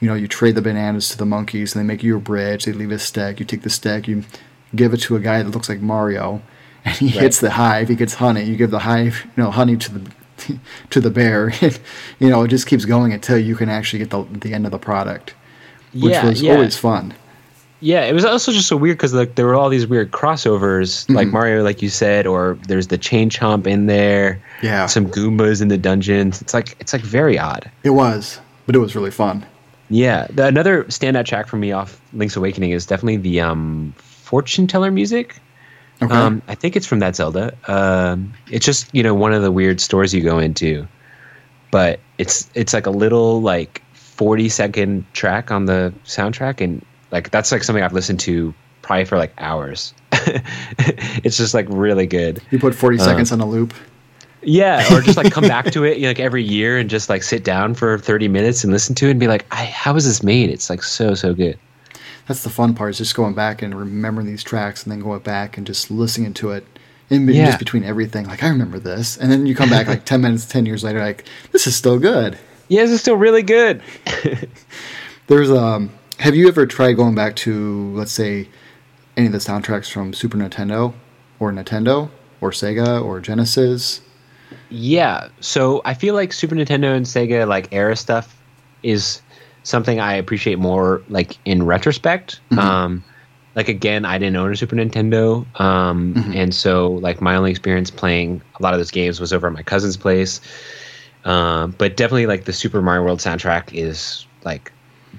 you 0.00 0.08
know 0.08 0.14
you 0.14 0.26
trade 0.28 0.54
the 0.54 0.62
bananas 0.62 1.08
to 1.10 1.18
the 1.18 1.26
monkeys 1.26 1.74
and 1.74 1.82
they 1.82 1.86
make 1.86 2.02
you 2.02 2.16
a 2.16 2.20
bridge 2.20 2.64
they 2.64 2.72
leave 2.72 2.90
a 2.90 2.98
stick 2.98 3.38
you 3.40 3.46
take 3.46 3.62
the 3.62 3.70
stick 3.70 4.08
you 4.08 4.24
give 4.74 4.94
it 4.94 4.98
to 4.98 5.16
a 5.16 5.20
guy 5.20 5.42
that 5.42 5.50
looks 5.50 5.68
like 5.68 5.80
mario 5.80 6.40
and 6.84 6.96
he 6.96 7.08
hits 7.08 7.40
the 7.40 7.52
hive 7.52 7.88
he 7.88 7.94
gets 7.94 8.14
honey 8.14 8.42
you 8.42 8.56
give 8.56 8.70
the 8.70 8.80
hive 8.80 9.24
you 9.36 9.42
know 9.42 9.50
honey 9.50 9.76
to 9.76 9.92
the 9.98 10.12
to 10.90 11.00
the 11.00 11.10
bear 11.10 11.52
you 12.18 12.28
know 12.28 12.42
it 12.42 12.48
just 12.48 12.66
keeps 12.66 12.84
going 12.84 13.12
until 13.12 13.38
you 13.38 13.54
can 13.56 13.68
actually 13.68 13.98
get 14.00 14.10
the, 14.10 14.22
the 14.40 14.52
end 14.54 14.66
of 14.66 14.72
the 14.72 14.78
product 14.78 15.34
which 15.92 16.12
Yeah, 16.12 16.26
was 16.26 16.42
yeah. 16.42 16.52
always 16.54 16.76
fun 16.76 17.14
Yeah, 17.80 18.02
it 18.04 18.14
was 18.14 18.24
also 18.24 18.50
just 18.52 18.66
so 18.68 18.76
weird 18.76 18.96
because 18.96 19.12
like 19.12 19.34
there 19.34 19.44
were 19.46 19.54
all 19.56 19.68
these 19.68 19.86
weird 19.86 20.10
crossovers, 20.10 21.08
like 21.14 21.28
Mhm. 21.28 21.32
Mario, 21.32 21.62
like 21.62 21.82
you 21.82 21.90
said, 21.90 22.26
or 22.26 22.56
there's 22.66 22.86
the 22.86 22.96
chain 22.96 23.28
chomp 23.28 23.66
in 23.66 23.86
there. 23.86 24.40
Yeah. 24.62 24.86
some 24.86 25.06
Goombas 25.08 25.60
in 25.60 25.68
the 25.68 25.76
dungeons. 25.76 26.40
It's 26.40 26.54
like 26.54 26.76
it's 26.80 26.92
like 26.92 27.02
very 27.02 27.38
odd. 27.38 27.70
it 27.82 27.90
was 27.90 28.40
but 28.66 28.74
it 28.74 28.78
was 28.78 28.96
really 28.96 29.10
fun 29.10 29.44
Yeah, 29.90 30.26
the, 30.30 30.46
another 30.46 30.84
standout 30.84 31.26
track 31.26 31.46
for 31.46 31.56
me 31.58 31.72
off 31.72 32.00
Link's 32.14 32.36
Awakening 32.36 32.70
is 32.70 32.86
definitely 32.86 33.18
the 33.18 33.40
um, 33.42 33.92
fortune 33.98 34.66
teller 34.66 34.90
music. 34.90 35.36
okay 36.00 36.14
Um, 36.14 36.40
I 36.48 36.54
think 36.54 36.76
it's 36.76 36.86
from 36.86 37.00
that 37.00 37.14
Zelda. 37.16 37.52
Um, 37.68 38.32
it's 38.50 38.64
just 38.64 38.88
you 38.94 39.02
know 39.02 39.12
one 39.14 39.34
of 39.34 39.42
the 39.42 39.52
weird 39.52 39.80
stores 39.80 40.14
you 40.14 40.22
go 40.22 40.38
into, 40.38 40.86
but 41.70 42.00
it's 42.16 42.48
it's 42.54 42.72
like 42.72 42.86
a 42.86 42.90
little 42.90 43.42
like 43.42 43.82
forty 43.92 44.48
second 44.48 45.04
track 45.12 45.50
on 45.50 45.66
the 45.66 45.92
soundtrack, 46.06 46.62
and 46.62 46.82
like 47.14 47.30
that's 47.30 47.50
like 47.52 47.62
something 47.64 47.82
I've 47.82 47.94
listened 47.94 48.20
to 48.20 48.52
probably 48.82 49.06
for 49.06 49.16
like 49.16 49.32
hours. 49.38 49.94
it's 51.24 51.36
just 51.38 51.54
like 51.54 51.66
really 51.70 52.06
good. 52.06 52.42
you 52.50 52.58
put 52.58 52.74
40 52.74 52.98
uh, 52.98 53.04
seconds 53.04 53.32
on 53.32 53.40
a 53.40 53.46
loop 53.46 53.72
Yeah, 54.42 54.84
or 54.94 55.00
just 55.00 55.16
like 55.16 55.32
come 55.32 55.44
back 55.48 55.70
to 55.72 55.84
it 55.84 55.96
you 55.96 56.02
know, 56.02 56.08
like 56.08 56.20
every 56.20 56.42
year 56.42 56.76
and 56.78 56.90
just 56.90 57.08
like 57.08 57.22
sit 57.22 57.44
down 57.44 57.74
for 57.74 57.98
thirty 57.98 58.28
minutes 58.28 58.62
and 58.64 58.72
listen 58.72 58.94
to 58.96 59.06
it 59.08 59.12
and 59.12 59.20
be 59.20 59.26
like, 59.28 59.46
I, 59.50 59.64
how 59.64 59.94
was 59.94 60.04
this 60.04 60.22
made? 60.22 60.50
It's 60.50 60.68
like 60.68 60.82
so 60.82 61.14
so 61.14 61.32
good. 61.34 61.58
that's 62.28 62.42
the 62.42 62.50
fun 62.50 62.74
part 62.74 62.90
is 62.90 62.98
just 62.98 63.14
going 63.14 63.34
back 63.34 63.62
and 63.62 63.74
remembering 63.74 64.26
these 64.26 64.42
tracks 64.44 64.82
and 64.82 64.92
then 64.92 65.00
going 65.00 65.20
back 65.20 65.56
and 65.56 65.66
just 65.66 65.90
listening 65.90 66.34
to 66.34 66.50
it 66.50 66.66
in 67.10 67.26
Yeah. 67.28 67.46
just 67.46 67.58
between 67.58 67.84
everything 67.84 68.24
like 68.26 68.42
i 68.42 68.48
remember 68.48 68.78
this 68.78 69.18
and 69.18 69.30
then 69.30 69.44
you 69.44 69.54
come 69.54 69.68
back 69.68 69.86
like 69.88 70.06
10 70.06 70.22
minutes 70.22 70.46
10 70.46 70.64
years 70.64 70.82
later 70.82 71.00
like 71.00 71.24
this 71.52 71.66
is 71.66 71.76
still 71.76 71.98
good 71.98 72.38
Yeah, 72.68 72.80
this 72.82 72.92
is 72.92 73.00
still 73.02 73.16
really 73.16 73.42
good. 73.42 73.82
there's 75.26 75.50
um 75.50 75.90
have 76.24 76.34
you 76.34 76.48
ever 76.48 76.66
tried 76.66 76.94
going 76.94 77.14
back 77.14 77.36
to 77.36 77.90
let's 77.94 78.12
say 78.12 78.48
any 79.16 79.26
of 79.26 79.32
the 79.32 79.38
soundtracks 79.38 79.90
from 79.90 80.12
super 80.12 80.36
nintendo 80.36 80.92
or 81.38 81.52
nintendo 81.52 82.10
or 82.40 82.50
sega 82.50 83.02
or 83.02 83.20
genesis 83.20 84.00
Yeah, 84.70 85.28
so 85.40 85.82
I 85.84 85.94
feel 85.94 86.14
like 86.14 86.32
Super 86.32 86.54
Nintendo 86.54 86.96
and 86.96 87.06
Sega 87.06 87.46
like 87.46 87.72
era 87.72 87.96
stuff 87.96 88.40
is 88.82 89.22
something 89.62 90.00
I 90.00 90.14
appreciate 90.14 90.58
more 90.58 91.02
like 91.08 91.38
in 91.44 91.64
retrospect. 91.64 92.40
Um, 92.58 93.04
like 93.54 93.68
again, 93.68 94.04
I 94.04 94.18
didn't 94.18 94.36
own 94.36 94.52
a 94.52 94.56
Super 94.56 94.76
Nintendo, 94.76 95.46
um, 95.60 96.14
and 96.34 96.54
so 96.54 96.92
like 96.92 97.20
my 97.20 97.36
only 97.36 97.50
experience 97.50 97.90
playing 97.90 98.42
a 98.58 98.62
lot 98.62 98.74
of 98.74 98.80
those 98.80 98.90
games 98.90 99.20
was 99.20 99.32
over 99.32 99.46
at 99.46 99.52
my 99.52 99.62
cousin's 99.62 99.96
place. 99.96 100.40
Um, 101.24 101.74
but 101.78 101.96
definitely 101.96 102.26
like 102.26 102.44
the 102.44 102.52
Super 102.52 102.82
Mario 102.82 103.04
World 103.04 103.20
soundtrack 103.20 103.72
is 103.72 104.26
like 104.44 104.72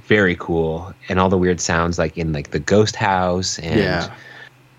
very 0.08 0.36
cool, 0.36 0.94
and 1.10 1.20
all 1.20 1.30
the 1.30 1.38
weird 1.38 1.60
sounds 1.60 1.98
like 1.98 2.18
in 2.18 2.32
like 2.34 2.52
the 2.52 2.60
ghost 2.60 2.96
house 2.96 3.60
and 3.60 3.80
Yeah. 3.80 4.13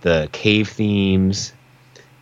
the 0.03 0.29
cave 0.33 0.69
themes. 0.69 1.53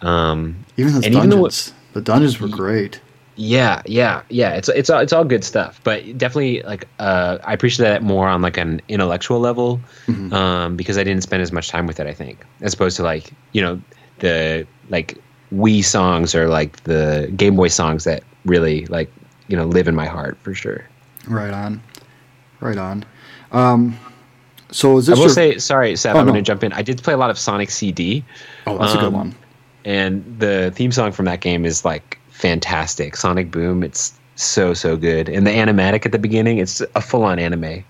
Um, 0.03 0.57
even 0.77 0.93
those 0.93 1.05
And 1.05 1.15
even 1.15 1.31
dungeons 1.31 1.73
though 1.93 2.01
the 2.01 2.05
dungeons 2.05 2.41
were 2.41 2.49
great 2.49 3.01
yeah, 3.37 3.83
yeah, 3.87 4.23
yeah. 4.29 4.51
It's 4.55 4.69
it's 4.69 4.91
all 4.91 5.01
it's 5.01 5.13
all 5.13 5.25
good 5.25 5.43
stuff, 5.43 5.81
but 5.83 6.17
definitely 6.17 6.63
like 6.63 6.87
uh, 6.99 7.39
I 7.45 7.53
appreciate 7.53 7.85
that 7.87 8.03
more 8.03 8.29
on 8.29 8.43
like 8.43 8.57
an 8.57 8.81
intellectual 8.89 9.41
level 9.41 9.81
um, 10.31 10.77
because 10.77 10.99
I 10.99 11.05
didn't 11.05 11.23
spend 11.23 11.43
as 11.43 11.51
much 11.51 11.69
time 11.69 11.87
with 11.87 11.99
it. 11.99 12.07
I 12.07 12.15
think 12.15 12.45
as 12.61 12.75
opposed 12.75 12.97
to 12.99 13.03
like 13.03 13.33
you 13.53 13.61
know 13.61 13.81
the 14.21 14.67
like 14.89 15.19
Wii 15.53 15.85
songs 15.85 16.35
or 16.35 16.49
like 16.49 16.85
the 16.85 17.33
Game 17.37 17.57
Boy 17.57 17.69
songs 17.69 18.05
that 18.05 18.23
really 18.45 18.87
like 18.87 19.11
you 19.49 19.57
know 19.57 19.65
live 19.67 19.89
in 19.89 19.95
my 19.97 20.07
heart 20.07 20.39
for 20.43 20.55
sure. 20.55 20.85
Right 21.27 21.53
on. 21.53 21.83
Right 22.65 22.79
on. 22.79 23.05
Um, 23.53 23.97
So 24.73 24.99
is 24.99 25.09
I 25.09 25.13
will 25.13 25.21
your? 25.21 25.29
say, 25.29 25.59
sorry, 25.59 25.95
Seth, 25.97 26.17
Oh, 26.17 26.19
I'm 26.21 26.27
no. 26.27 26.33
going 26.33 26.43
to 26.43 26.47
jump 26.51 26.65
in. 26.65 26.73
I 26.73 26.83
did 26.83 27.01
play 27.03 27.15
a 27.15 27.17
lot 27.17 27.31
of 27.31 27.39
Sonic 27.39 27.71
CD, 27.71 28.25
oh, 28.67 28.79
that's 28.79 28.95
a 28.95 28.97
good 28.97 29.05
um, 29.07 29.13
one. 29.13 29.35
and 29.85 30.25
the 30.41 30.73
theme 30.75 30.91
song 30.91 31.13
from 31.13 31.27
that 31.27 31.41
game 31.41 31.65
is 31.65 31.85
like 31.85 32.19
fantastic. 32.31 33.15
Sonic 33.17 33.51
Boom, 33.53 33.83
it's 33.85 34.15
so 34.37 34.75
so 34.75 34.97
good, 34.97 35.29
and 35.29 35.47
the 35.47 35.51
animatic 35.53 36.05
at 36.07 36.11
the 36.13 36.19
beginning, 36.19 36.59
it's 36.59 36.81
a 36.97 37.01
full 37.01 37.23
on 37.23 37.39
anime. 37.39 37.85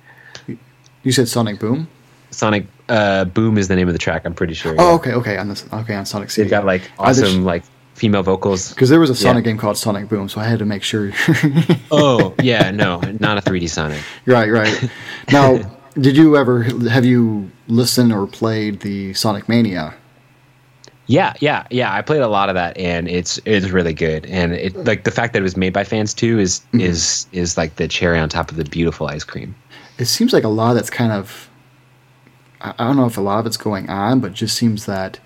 You 1.04 1.12
said 1.12 1.28
Sonic 1.28 1.58
Boom. 1.60 1.86
Sonic 2.30 2.66
uh, 2.88 3.24
Boom 3.26 3.56
is 3.58 3.68
the 3.68 3.76
name 3.76 3.86
of 3.88 3.94
the 3.94 3.98
track. 3.98 4.22
I'm 4.26 4.34
pretty 4.34 4.54
sure. 4.54 4.74
Oh, 4.78 4.84
yeah. 4.88 4.94
okay, 4.96 5.12
okay, 5.12 5.36
on 5.38 5.48
this, 5.48 5.64
okay, 5.72 5.94
on 5.94 6.04
Sonic 6.04 6.30
CD. 6.30 6.44
They've 6.44 6.50
got 6.50 6.64
like 6.66 6.90
awesome 6.98 7.44
like 7.44 7.62
female 7.94 8.22
vocals. 8.22 8.70
Because 8.70 8.88
there 8.90 9.00
was 9.00 9.10
a 9.10 9.14
Sonic 9.14 9.44
Yeah. 9.44 9.52
game 9.52 9.58
called 9.58 9.76
Sonic 9.78 10.08
Boom, 10.08 10.28
so 10.28 10.40
I 10.40 10.44
had 10.44 10.58
to 10.58 10.64
make 10.64 10.82
sure. 10.82 11.12
Oh 11.90 12.34
yeah, 12.42 12.70
no, 12.70 13.00
not 13.20 13.38
a 13.38 13.40
3D 13.40 13.68
Sonic. 13.68 14.00
right, 14.26 14.50
right. 14.50 14.90
Now, 15.32 15.58
did 16.00 16.16
you 16.16 16.36
ever 16.36 16.64
have 16.88 17.04
you 17.04 17.50
listened 17.68 18.12
or 18.12 18.26
played 18.26 18.80
the 18.80 19.14
Sonic 19.14 19.48
Mania? 19.48 19.94
Yeah, 21.06 21.34
yeah, 21.40 21.66
yeah. 21.70 21.92
I 21.94 22.00
played 22.00 22.22
a 22.22 22.28
lot 22.28 22.48
of 22.48 22.54
that, 22.54 22.76
and 22.78 23.08
it's 23.08 23.38
it's 23.44 23.68
really 23.70 23.92
good. 23.92 24.24
And 24.26 24.54
it 24.54 24.74
like 24.86 25.04
the 25.04 25.10
fact 25.10 25.34
that 25.34 25.40
it 25.40 25.42
was 25.42 25.56
made 25.56 25.72
by 25.74 25.84
fans 25.84 26.14
too 26.14 26.38
is 26.38 26.60
Mm-hmm. 26.72 26.80
is 26.80 27.26
is 27.32 27.56
like 27.58 27.76
the 27.76 27.86
cherry 27.86 28.18
on 28.18 28.28
top 28.30 28.50
of 28.50 28.56
the 28.56 28.64
beautiful 28.64 29.06
ice 29.06 29.22
cream. 29.22 29.54
It 29.98 30.06
seems 30.06 30.32
like 30.32 30.44
a 30.44 30.48
lot 30.48 30.74
that's 30.74 30.90
kind 30.90 31.12
of. 31.12 31.48
I 32.62 32.72
don't 32.78 32.96
know 32.96 33.04
if 33.04 33.18
a 33.18 33.20
lot 33.20 33.40
of 33.40 33.46
it's 33.46 33.58
going 33.58 33.90
on, 33.90 34.20
but 34.20 34.30
it 34.30 34.34
just 34.34 34.56
seems 34.56 34.86
that. 34.86 35.20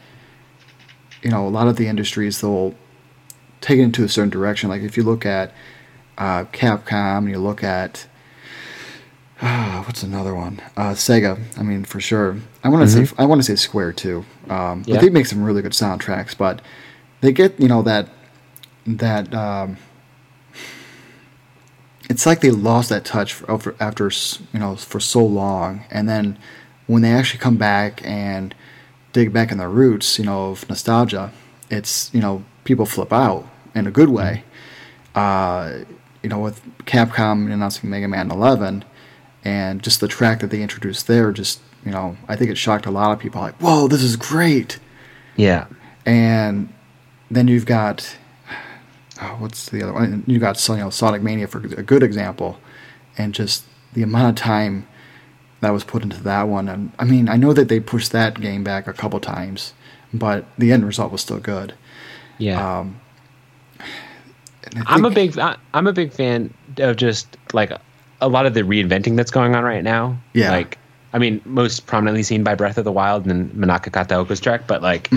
You 1.22 1.31
know, 1.31 1.46
a 1.46 1.50
lot 1.50 1.68
of 1.68 1.76
the 1.76 1.88
industries 1.88 2.40
they'll 2.40 2.74
take 3.61 3.78
it 3.78 3.83
into 3.83 4.04
a 4.04 4.09
certain 4.09 4.31
direction. 4.31 4.68
Like 4.68 4.83
if 4.83 4.96
you 4.96 5.02
look 5.02 5.26
at 5.26 5.52
uh, 6.16 6.44
Capcom, 6.44 7.18
and 7.18 7.31
you 7.31 7.38
look 7.38 7.62
at 7.64 8.07
uh, 9.40 9.83
what's 9.85 10.02
another 10.02 10.35
one? 10.35 10.61
Uh, 10.76 10.90
Sega. 10.90 11.38
I 11.59 11.62
mean, 11.62 11.85
for 11.85 12.00
sure. 12.00 12.38
I 12.64 12.68
want 12.68 12.88
to 12.88 13.07
say 13.07 13.14
I 13.18 13.24
want 13.26 13.40
to 13.40 13.44
say 13.44 13.57
Square 13.57 13.94
too. 13.94 14.24
Um, 14.48 14.83
Yeah. 14.87 14.96
But 14.96 15.02
they 15.02 15.11
make 15.11 15.26
some 15.26 15.42
really 15.42 15.62
good 15.62 15.72
soundtracks. 15.72 16.37
But 16.37 16.61
they 17.20 17.33
get 17.33 17.59
you 17.61 17.68
know 17.68 17.83
that 17.83 18.09
that 18.87 19.33
um, 19.35 19.76
it's 22.09 22.26
like 22.26 22.40
they 22.40 22.50
lost 22.50 22.88
that 22.88 23.04
touch 23.04 23.33
for, 23.35 23.74
after 23.81 24.11
you 24.52 24.59
know 24.59 24.76
for 24.76 25.00
so 25.00 25.24
long, 25.24 25.85
and 25.90 26.09
then 26.09 26.38
when 26.87 27.02
they 27.02 27.12
actually 27.12 27.38
come 27.40 27.57
back 27.57 28.00
and 28.04 28.54
dig 29.18 29.33
back 29.33 29.50
in 29.50 29.59
the 29.59 29.66
roots, 29.66 30.18
you 30.18 30.24
know, 30.24 30.50
of 30.50 30.68
nostalgia, 30.68 31.33
it's 31.70 32.12
you 32.14 32.20
know 32.20 32.44
people 32.64 32.87
flip 32.87 33.12
out 33.12 33.48
in 33.74 33.87
a 33.87 33.90
good 33.90 34.09
way. 34.09 34.44
Uh, 35.14 35.81
you 36.22 36.28
know, 36.28 36.38
with 36.38 36.61
Capcom 36.85 37.52
announcing 37.52 37.90
Mega 37.90 38.07
Man 38.07 38.31
11, 38.31 38.85
and 39.44 39.83
just 39.83 40.00
the 40.00 40.09
track 40.09 40.38
that 40.40 40.50
they 40.50 40.62
introduced 40.62 41.07
there, 41.09 41.33
just 41.33 41.61
you 41.85 41.90
know, 41.90 42.16
I 42.28 42.37
think 42.37 42.50
it 42.50 42.59
shocked 42.59 42.87
a 42.87 42.90
lot 42.90 43.11
of 43.12 43.18
people. 43.18 43.40
Like, 43.40 43.57
whoa, 43.57 43.88
this 43.88 44.02
is 44.02 44.14
great! 44.14 44.78
Yeah, 45.37 45.66
And 46.07 46.72
then 47.31 47.48
you've 47.48 47.66
got 47.66 48.16
oh, 49.20 49.37
what's 49.40 49.68
the 49.70 49.83
other 49.83 49.92
one? 49.92 50.22
You 50.28 50.38
got 50.38 50.68
you 50.68 50.76
know 50.76 50.90
Sonic 50.90 51.22
Mania 51.22 51.48
for 51.48 51.59
a 51.59 51.83
good 51.83 52.04
example, 52.04 52.61
and 53.16 53.35
just 53.35 53.64
the 53.94 54.02
amount 54.04 54.38
of 54.38 54.44
time 54.44 54.87
that 55.61 55.71
was 55.71 55.85
put 55.85 56.03
into 56.03 56.23
that 56.23 56.44
one. 56.49 56.68
And 56.68 56.92
I 56.99 57.05
mean, 57.05 57.29
I 57.29 57.37
know 57.37 57.53
that 57.53 57.68
they 57.68 57.81
pushed 57.81 58.12
that 58.12 58.40
game 58.40 58.62
back 58.64 58.87
a 58.87 58.92
couple 58.92 59.18
times, 59.21 59.73
but 60.14 60.44
the 60.59 60.73
end 60.73 60.85
result 60.87 61.12
was 61.12 61.21
still 61.21 61.38
good. 61.40 61.75
yeah. 62.38 62.79
Um, 62.81 63.01
I'm 64.87 65.05
a 65.05 65.11
big 65.11 65.38
I- 65.38 65.57
I'm 65.73 65.87
a 65.87 65.92
big 65.92 66.12
fan 66.12 66.53
of 66.79 66.97
just 66.97 67.37
like 67.53 67.73
a 68.21 68.29
lot 68.29 68.44
of 68.47 68.55
the 68.55 68.62
reinventing 68.62 69.16
that's 69.16 69.31
going 69.31 69.55
on 69.55 69.64
right 69.64 69.83
now. 69.85 70.18
Yeah. 70.35 70.51
Like 70.51 70.79
I 71.12 71.18
mean, 71.18 71.40
most 71.47 71.87
prominently 71.87 72.23
seen 72.23 72.44
by 72.44 72.55
Breath 72.55 72.77
of 72.77 72.85
the 72.85 72.92
Wild 72.92 73.25
and 73.27 73.51
Manaka 73.53 73.90
Kataoka's 73.90 74.40
track, 74.40 74.66
but 74.66 74.83
like 74.83 75.11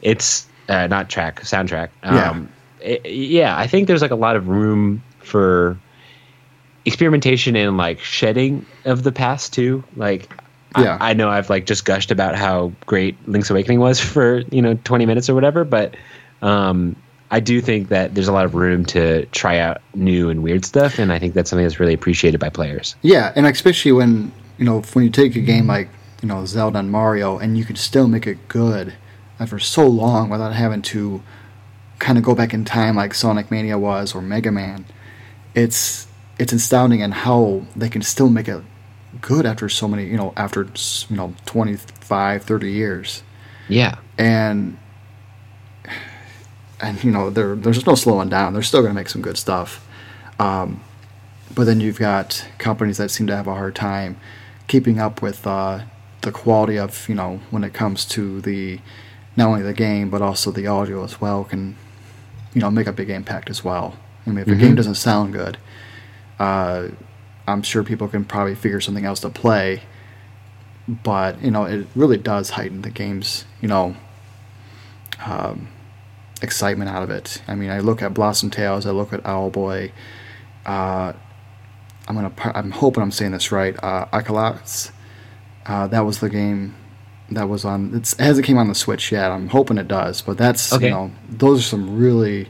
it's 0.00 0.46
uh, 0.70 0.86
not 0.86 1.10
track 1.10 1.42
soundtrack. 1.42 1.90
Mm-hmm. 2.02 2.14
Yeah. 2.14 2.30
Um, 2.30 2.48
it- 2.80 3.04
yeah, 3.06 3.56
I 3.58 3.66
think 3.66 3.86
there's 3.88 4.00
like 4.02 4.10
a 4.10 4.14
lot 4.16 4.36
of 4.36 4.48
room 4.48 5.02
for 5.18 5.78
experimentation 6.84 7.56
and 7.56 7.76
like 7.76 8.00
shedding 8.00 8.64
of 8.84 9.02
the 9.02 9.12
past 9.12 9.52
too. 9.52 9.84
Like 9.96 10.28
Yeah. 10.76 10.98
I, 11.00 11.10
I 11.10 11.12
know 11.14 11.30
I've 11.30 11.50
like 11.50 11.66
just 11.66 11.84
gushed 11.84 12.10
about 12.10 12.34
how 12.34 12.72
great 12.86 13.16
Link's 13.28 13.50
Awakening 13.50 13.80
was 13.80 14.00
for 14.12 14.40
you 14.50 14.62
know 14.62 14.74
20 14.84 15.06
minutes 15.06 15.28
or 15.28 15.34
whatever, 15.34 15.64
but 15.64 15.96
um, 16.42 16.96
I 17.30 17.40
do 17.40 17.60
think 17.60 17.88
that 17.88 18.14
there's 18.14 18.28
a 18.28 18.32
lot 18.32 18.44
of 18.44 18.54
room 18.54 18.84
to 18.86 19.26
try 19.26 19.58
out 19.58 19.80
new 19.94 20.28
and 20.28 20.42
weird 20.42 20.64
stuff, 20.64 20.98
and 20.98 21.12
I 21.12 21.18
think 21.18 21.34
that's 21.34 21.50
something 21.50 21.64
that's 21.64 21.80
really 21.80 21.94
appreciated 21.94 22.38
by 22.38 22.48
players. 22.48 22.94
Yeah, 23.02 23.32
and 23.34 23.46
especially 23.46 23.92
when 23.92 24.30
you 24.58 24.64
know 24.64 24.82
when 24.92 25.04
you 25.04 25.10
take 25.10 25.34
a 25.36 25.40
game 25.40 25.66
like 25.66 25.88
you 26.22 26.28
know 26.28 26.44
Zelda 26.44 26.78
and 26.78 26.92
Mario, 26.92 27.38
and 27.38 27.56
you 27.58 27.64
can 27.64 27.76
still 27.76 28.06
make 28.06 28.26
it 28.26 28.46
good 28.48 28.94
after 29.40 29.58
so 29.58 29.86
long 29.86 30.28
without 30.30 30.52
having 30.52 30.82
to 30.82 31.22
kind 31.98 32.18
of 32.18 32.24
go 32.24 32.34
back 32.34 32.52
in 32.52 32.64
time 32.64 32.94
like 32.94 33.14
Sonic 33.14 33.50
Mania 33.50 33.78
was 33.78 34.14
or 34.14 34.20
Mega 34.22 34.52
Man. 34.52 34.84
It's 35.54 36.06
it's 36.38 36.52
astounding 36.52 37.02
and 37.02 37.14
how 37.14 37.62
they 37.76 37.88
can 37.88 38.02
still 38.02 38.28
make 38.28 38.48
it 38.48 38.62
good 39.20 39.46
after 39.46 39.68
so 39.68 39.86
many 39.86 40.04
you 40.06 40.16
know 40.16 40.32
after 40.36 40.68
you 41.08 41.16
know 41.16 41.34
25 41.46 42.42
30 42.42 42.72
years 42.72 43.22
Yeah, 43.68 43.96
and 44.18 44.76
and 46.80 47.02
you 47.02 47.10
know 47.10 47.30
there 47.30 47.54
there's 47.56 47.86
no 47.86 47.94
slowing 47.94 48.28
down. 48.28 48.52
They're 48.52 48.62
still 48.62 48.80
going 48.80 48.90
to 48.90 48.94
make 48.94 49.08
some 49.08 49.22
good 49.22 49.38
stuff. 49.38 49.86
Um, 50.38 50.82
but 51.54 51.64
then 51.64 51.80
you've 51.80 51.98
got 51.98 52.46
companies 52.58 52.98
that 52.98 53.10
seem 53.10 53.26
to 53.28 53.36
have 53.36 53.46
a 53.46 53.54
hard 53.54 53.74
time 53.74 54.18
keeping 54.66 54.98
up 54.98 55.22
with 55.22 55.46
uh, 55.46 55.80
the 56.22 56.32
quality 56.32 56.78
of 56.78 57.08
you 57.08 57.14
know 57.14 57.40
when 57.50 57.64
it 57.64 57.72
comes 57.72 58.04
to 58.06 58.40
the 58.40 58.80
not 59.36 59.48
only 59.48 59.62
the 59.62 59.72
game 59.72 60.10
but 60.10 60.22
also 60.22 60.50
the 60.50 60.66
audio 60.66 61.04
as 61.04 61.20
well 61.20 61.44
can 61.44 61.76
you 62.54 62.60
know 62.60 62.70
make 62.70 62.86
a 62.86 62.92
big 62.92 63.10
impact 63.10 63.50
as 63.50 63.64
well. 63.64 63.96
I 64.26 64.30
mean, 64.30 64.38
if 64.38 64.48
a 64.48 64.54
game 64.54 64.74
doesn't 64.74 64.94
sound 64.94 65.34
good, 65.34 65.58
uh, 66.44 66.88
I'm 67.46 67.62
sure 67.62 67.82
people 67.84 68.08
can 68.08 68.24
probably 68.24 68.54
figure 68.54 68.80
something 68.80 69.04
else 69.04 69.20
to 69.20 69.30
play. 69.30 69.82
But 70.88 71.42
you 71.42 71.50
know, 71.50 71.64
it 71.64 71.86
really 71.94 72.18
does 72.18 72.50
heighten 72.50 72.82
the 72.82 72.90
game's 72.90 73.44
you 73.62 73.68
know 73.68 73.96
um, 75.24 75.68
excitement 76.42 76.90
out 76.90 77.02
of 77.02 77.10
it. 77.10 77.42
I 77.48 77.54
mean, 77.54 77.70
I 77.70 77.80
look 77.80 78.02
at 78.02 78.12
Blossom 78.14 78.50
Tales, 78.50 78.84
I 78.86 78.90
look 78.90 79.12
at 79.12 79.22
Owlboy. 79.22 79.92
Uh, 80.66 81.12
I'm 82.06 82.14
gonna, 82.14 82.32
I'm 82.54 82.70
hoping 82.70 83.02
I'm 83.02 83.10
saying 83.10 83.32
this 83.32 83.50
right. 83.50 83.74
Uh, 83.82 84.06
uh, 85.66 85.86
that 85.88 86.00
was 86.00 86.20
the 86.20 86.28
game 86.28 86.74
that 87.30 87.48
was 87.48 87.64
on. 87.64 87.94
It's, 87.94 88.12
it 88.12 88.20
hasn't 88.20 88.46
came 88.46 88.58
on 88.58 88.68
the 88.68 88.74
Switch 88.74 89.10
yet. 89.10 89.30
I'm 89.30 89.48
hoping 89.48 89.78
it 89.78 89.88
does, 89.88 90.20
but 90.20 90.36
that's 90.36 90.72
Okay. 90.72 90.86
you 90.86 90.90
know, 90.90 91.10
those 91.30 91.60
are 91.60 91.62
some 91.62 91.98
really, 91.98 92.48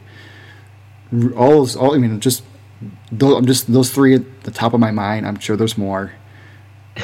all 1.37 1.67
all 1.79 1.95
I 1.95 1.97
mean, 1.97 2.19
just 2.19 2.43
those, 3.11 3.35
I'm 3.37 3.45
just 3.45 3.71
those 3.71 3.91
three 3.91 4.15
at 4.15 4.43
the 4.43 4.51
top 4.51 4.73
of 4.73 4.79
my 4.79 4.91
mind. 4.91 5.27
I'm 5.27 5.39
sure 5.39 5.55
there's 5.55 5.77
more. 5.77 6.11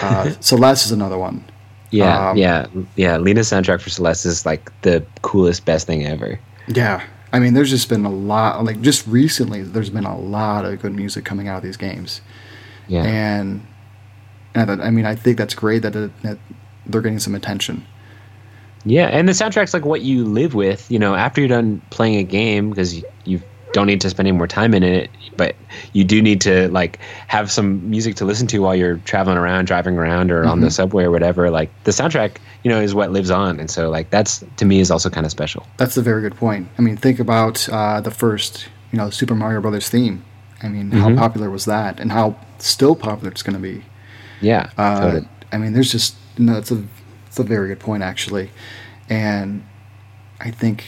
Uh, 0.02 0.32
Celeste 0.40 0.86
is 0.88 0.92
another 0.92 1.18
one. 1.18 1.44
yeah, 1.92 2.30
Um, 2.30 2.38
yeah, 2.38 2.68
yeah. 2.96 3.18
Lena's 3.18 3.50
soundtrack 3.50 3.82
for 3.82 3.90
Celeste 3.90 4.26
is 4.26 4.46
like 4.46 4.72
the 4.82 5.06
coolest, 5.22 5.66
best 5.66 5.88
thing 5.88 6.06
ever. 6.06 6.40
Yeah. 6.68 7.04
I 7.34 7.40
mean, 7.40 7.54
there's 7.54 7.70
just 7.70 7.88
been 7.88 8.04
a 8.04 8.12
lot, 8.12 8.64
like, 8.66 8.82
just 8.82 9.08
recently, 9.08 9.62
there's 9.64 9.90
been 9.90 10.04
a 10.04 10.20
lot 10.20 10.66
of 10.66 10.82
good 10.82 10.94
music 10.94 11.24
coming 11.24 11.48
out 11.48 11.58
of 11.58 11.64
these 11.64 11.78
games. 11.78 12.20
Yeah, 12.90 13.04
And, 13.04 13.66
and 14.54 14.82
I 14.82 14.90
mean, 14.90 15.06
I 15.06 15.16
think 15.16 15.38
that's 15.38 15.54
great 15.54 15.82
that, 15.84 15.96
it, 15.96 16.12
that 16.24 16.38
they're 16.86 17.00
getting 17.02 17.20
some 17.20 17.34
attention. 17.36 17.86
yeah, 18.84 19.08
and 19.08 19.30
the 19.30 19.32
soundtrack's 19.32 19.74
like 19.74 19.86
what 19.86 20.02
you 20.02 20.26
live 20.26 20.54
with. 20.56 20.92
You 20.92 21.00
know, 21.00 21.16
after 21.16 21.40
you're 21.40 21.48
done 21.48 21.82
playing 21.90 22.16
a 22.18 22.24
game, 22.24 22.70
because 22.70 22.96
you, 22.98 23.04
you 23.24 23.42
don't 23.74 23.88
need 23.88 24.02
to 24.02 24.10
spend 24.10 24.28
any 24.28 24.38
more 24.38 24.48
time 24.48 24.74
in 24.74 24.84
it, 24.84 25.10
but 25.38 25.56
you 25.94 26.04
do 26.04 26.22
need 26.22 26.42
to 26.42 26.68
like 26.70 27.00
have 27.28 27.52
some 27.52 27.90
music 27.90 28.16
to 28.18 28.26
listen 28.26 28.48
to 28.48 28.60
while 28.60 28.76
you're 28.76 28.98
traveling 29.06 29.38
around, 29.38 29.66
driving 29.66 29.98
around, 29.98 30.32
or 30.32 30.44
on 30.46 30.60
the 30.62 30.70
subway 30.72 31.04
or 31.06 31.12
whatever. 31.12 31.50
Like 31.50 31.70
the 31.84 31.92
soundtrack, 31.92 32.38
you 32.64 32.70
know, 32.70 32.82
is 32.82 32.94
what 32.94 33.12
lives 33.12 33.32
on, 33.32 33.60
and 33.60 33.70
so 33.70 33.90
like 33.90 34.10
that's 34.10 34.44
to 34.58 34.66
me 34.66 34.80
is 34.80 34.92
also 34.92 35.10
kind 35.10 35.26
of 35.26 35.32
special. 35.32 35.66
That's 35.78 35.98
a 35.98 36.02
very 36.02 36.22
good 36.22 36.36
point. 36.36 36.68
I 36.78 36.82
mean, 36.82 36.98
think 36.98 37.20
about 37.20 37.68
uh, 37.70 38.02
the 38.02 38.12
first, 38.12 38.68
you 38.92 38.98
know, 38.98 39.10
Super 39.10 39.36
Mario 39.36 39.62
Brothers 39.62 39.90
theme. 39.90 40.24
I 40.64 40.68
mean, 40.68 40.92
how 40.92 41.16
popular 41.16 41.50
was 41.50 41.66
that, 41.66 42.00
and 42.00 42.12
how 42.12 42.36
still 42.60 42.96
popular 42.96 43.32
it's 43.32 43.42
going 43.42 43.56
to 43.56 43.62
be. 43.62 43.84
Yeah, 44.42 44.70
Uh, 44.78 45.00
totally. 45.02 45.28
I 45.52 45.58
mean, 45.58 45.74
there's 45.74 45.92
just 45.92 46.16
no. 46.38 46.58
It's 46.58 46.72
a 46.72 46.84
it's 47.28 47.40
a 47.40 47.44
very 47.44 47.70
good 47.70 47.80
point 47.80 48.04
actually, 48.04 48.50
and 49.10 49.64
I 50.40 50.52
think 50.52 50.84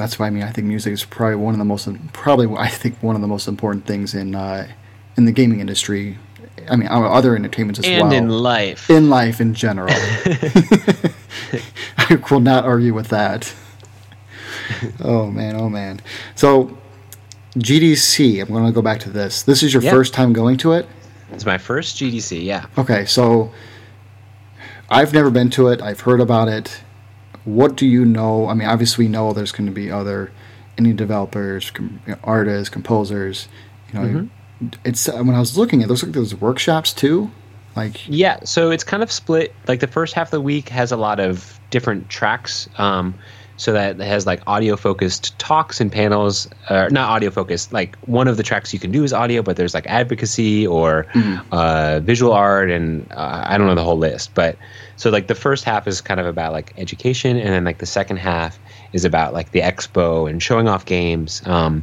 that's 0.00 0.18
why 0.18 0.26
I 0.26 0.30
mean 0.30 0.42
I 0.42 0.50
think 0.50 0.66
music 0.66 0.92
is 0.92 1.04
probably 1.04 1.36
one 1.36 1.54
of 1.54 1.58
the 1.58 1.64
most 1.64 1.88
probably 2.12 2.54
I 2.56 2.68
think 2.68 3.02
one 3.02 3.14
of 3.14 3.22
the 3.22 3.28
most 3.28 3.48
important 3.48 3.86
things 3.86 4.14
in 4.14 4.34
uh, 4.34 4.68
in 5.16 5.24
the 5.24 5.32
gaming 5.32 5.60
industry. 5.60 6.18
I 6.68 6.76
mean, 6.76 6.88
other 6.88 7.36
entertainments 7.36 7.80
as 7.80 7.86
and 7.86 8.02
well. 8.02 8.12
And 8.12 8.26
in 8.26 8.30
life. 8.30 8.90
in 8.90 9.08
life 9.08 9.40
in 9.40 9.54
general. 9.54 9.88
I 11.96 12.22
will 12.30 12.40
not 12.40 12.64
argue 12.64 12.92
with 12.92 13.08
that. 13.08 13.54
Oh 15.02 15.26
man, 15.26 15.56
oh 15.56 15.68
man. 15.68 16.00
So 16.34 16.76
GDC, 17.56 18.40
I'm 18.40 18.48
going 18.48 18.66
to 18.66 18.72
go 18.72 18.82
back 18.82 19.00
to 19.00 19.10
this. 19.10 19.42
This 19.42 19.62
is 19.62 19.72
your 19.72 19.82
first 19.82 20.14
time 20.14 20.32
going 20.32 20.56
to 20.58 20.72
it? 20.72 20.86
it's 21.32 21.46
my 21.46 21.58
first 21.58 21.96
GDC. 21.96 22.44
Yeah. 22.44 22.66
Okay, 22.76 23.06
so 23.06 23.52
I've 24.88 25.12
never 25.12 25.30
been 25.30 25.50
to 25.50 25.68
it. 25.68 25.80
I've 25.80 26.00
heard 26.00 26.20
about 26.20 26.48
it. 26.48 26.82
What 27.44 27.76
do 27.76 27.86
you 27.86 28.04
know? 28.04 28.48
I 28.48 28.54
mean, 28.54 28.68
obviously, 28.68 29.06
we 29.06 29.08
know 29.10 29.32
there's 29.32 29.52
going 29.52 29.66
to 29.66 29.72
be 29.72 29.90
other 29.90 30.30
indie 30.76 30.94
developers, 30.96 31.70
com- 31.70 32.00
artists, 32.24 32.68
composers. 32.68 33.48
You 33.92 33.98
know, 34.00 34.06
Mm-hmm. 34.06 34.68
it's 34.84 35.08
uh, 35.08 35.18
when 35.22 35.34
I 35.34 35.40
was 35.40 35.56
looking, 35.58 35.80
it 35.80 35.88
looks 35.88 36.02
like 36.02 36.12
there's 36.12 36.34
workshops 36.34 36.92
too. 36.92 37.30
Like, 37.76 38.06
Yeah, 38.08 38.40
so 38.44 38.70
it's 38.70 38.84
kind 38.84 39.02
of 39.02 39.10
split. 39.12 39.54
Like 39.68 39.80
the 39.80 39.86
first 39.86 40.12
half 40.14 40.28
of 40.28 40.30
the 40.32 40.40
week 40.40 40.68
has 40.70 40.90
a 40.92 40.96
lot 40.96 41.20
of 41.20 41.58
different 41.70 42.08
tracks. 42.08 42.68
Um, 42.78 43.14
so 43.56 43.72
that 43.74 44.00
it 44.00 44.06
has 44.06 44.24
like 44.26 44.42
audio 44.46 44.74
focused 44.74 45.38
talks 45.38 45.82
and 45.82 45.92
panels, 45.92 46.48
uh, 46.70 46.88
not 46.90 47.10
audio 47.10 47.30
focused. 47.30 47.74
Like 47.74 47.94
one 48.06 48.26
of 48.26 48.38
the 48.38 48.42
tracks 48.42 48.72
you 48.72 48.80
can 48.80 48.90
do 48.90 49.04
is 49.04 49.12
audio, 49.12 49.42
but 49.42 49.56
there's 49.56 49.74
like 49.74 49.86
advocacy 49.86 50.66
or 50.66 51.06
uh, 51.52 52.00
visual 52.02 52.32
art, 52.32 52.70
and 52.70 53.06
uh, 53.12 53.44
I 53.46 53.58
don't 53.58 53.66
know 53.66 53.74
the 53.74 53.84
whole 53.84 53.98
list. 53.98 54.34
But 54.34 54.56
so 55.00 55.08
like 55.08 55.28
the 55.28 55.34
first 55.34 55.64
half 55.64 55.88
is 55.88 56.02
kind 56.02 56.20
of 56.20 56.26
about 56.26 56.52
like 56.52 56.74
education, 56.76 57.38
and 57.38 57.48
then 57.48 57.64
like 57.64 57.78
the 57.78 57.86
second 57.86 58.18
half 58.18 58.58
is 58.92 59.06
about 59.06 59.32
like 59.32 59.52
the 59.52 59.62
expo 59.62 60.28
and 60.28 60.42
showing 60.42 60.68
off 60.68 60.84
games. 60.84 61.40
Um, 61.46 61.82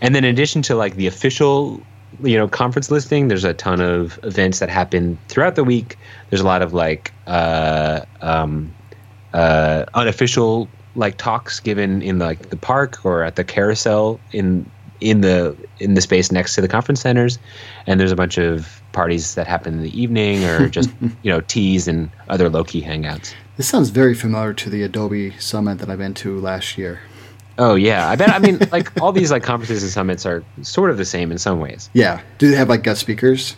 and 0.00 0.12
then 0.12 0.24
in 0.24 0.34
addition 0.34 0.60
to 0.62 0.74
like 0.74 0.96
the 0.96 1.06
official 1.06 1.80
you 2.24 2.36
know 2.36 2.48
conference 2.48 2.90
listing 2.90 3.28
there's 3.28 3.44
a 3.44 3.54
ton 3.54 3.80
of 3.80 4.18
events 4.24 4.58
that 4.58 4.68
happen 4.68 5.18
throughout 5.28 5.54
the 5.54 5.62
week 5.62 5.98
there's 6.30 6.40
a 6.40 6.44
lot 6.44 6.62
of 6.62 6.72
like 6.72 7.12
uh, 7.28 8.00
um, 8.22 8.74
uh, 9.32 9.84
unofficial 9.94 10.68
like 10.96 11.18
talks 11.18 11.60
given 11.60 12.02
in 12.02 12.18
like 12.18 12.50
the 12.50 12.56
park 12.56 13.04
or 13.04 13.22
at 13.22 13.36
the 13.36 13.44
carousel 13.44 14.18
in 14.32 14.68
in 15.10 15.20
the 15.20 15.56
in 15.78 15.94
the 15.94 16.00
space 16.00 16.32
next 16.32 16.54
to 16.54 16.60
the 16.60 16.68
conference 16.68 17.00
centers 17.00 17.38
and 17.86 18.00
there's 18.00 18.12
a 18.12 18.16
bunch 18.16 18.38
of 18.38 18.80
parties 18.92 19.34
that 19.34 19.46
happen 19.46 19.74
in 19.74 19.82
the 19.82 20.00
evening 20.00 20.44
or 20.44 20.68
just 20.78 20.90
you 21.22 21.30
know 21.30 21.40
teas 21.42 21.86
and 21.88 22.10
other 22.28 22.48
low-key 22.48 22.82
hangouts 22.82 23.34
this 23.56 23.68
sounds 23.68 23.88
very 23.90 24.14
familiar 24.14 24.52
to 24.52 24.68
the 24.68 24.82
Adobe 24.82 25.30
Summit 25.38 25.78
that 25.78 25.88
I've 25.88 25.98
been 25.98 26.14
to 26.14 26.38
last 26.40 26.76
year. 26.78 27.00
oh 27.58 27.74
yeah 27.74 28.08
i 28.10 28.16
bet 28.16 28.30
i 28.30 28.38
mean 28.38 28.58
like 28.72 28.88
all 29.02 29.12
these 29.12 29.30
like 29.30 29.42
conferences 29.42 29.82
and 29.82 29.92
summits 29.92 30.26
are 30.26 30.42
sort 30.62 30.90
of 30.90 30.96
the 30.96 31.04
same 31.06 31.30
in 31.32 31.38
some 31.38 31.58
ways 31.60 31.88
Yeah. 31.94 32.20
Do 32.38 32.50
they 32.50 32.56
have 32.56 32.68
like 32.68 32.82
guest 32.82 33.00
speakers? 33.00 33.56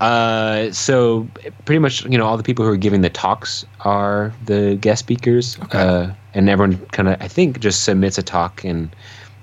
Uh, 0.00 0.70
so 0.70 1.26
pretty 1.64 1.80
much, 1.80 2.04
you 2.04 2.16
know, 2.16 2.24
all 2.24 2.36
the 2.36 2.44
people 2.44 2.64
who 2.64 2.70
are 2.70 2.76
giving 2.76 3.00
the 3.00 3.10
talks 3.10 3.64
are 3.80 4.32
the 4.46 4.76
guest 4.80 5.00
speakers, 5.00 5.58
Okay. 5.64 5.78
uh, 5.78 6.10
and 6.32 6.48
everyone 6.48 6.78
kind 6.92 7.08
of, 7.08 7.20
I 7.20 7.26
think, 7.26 7.58
just 7.58 7.82
submits 7.82 8.16
a 8.16 8.22
talk, 8.22 8.62
and 8.64 8.94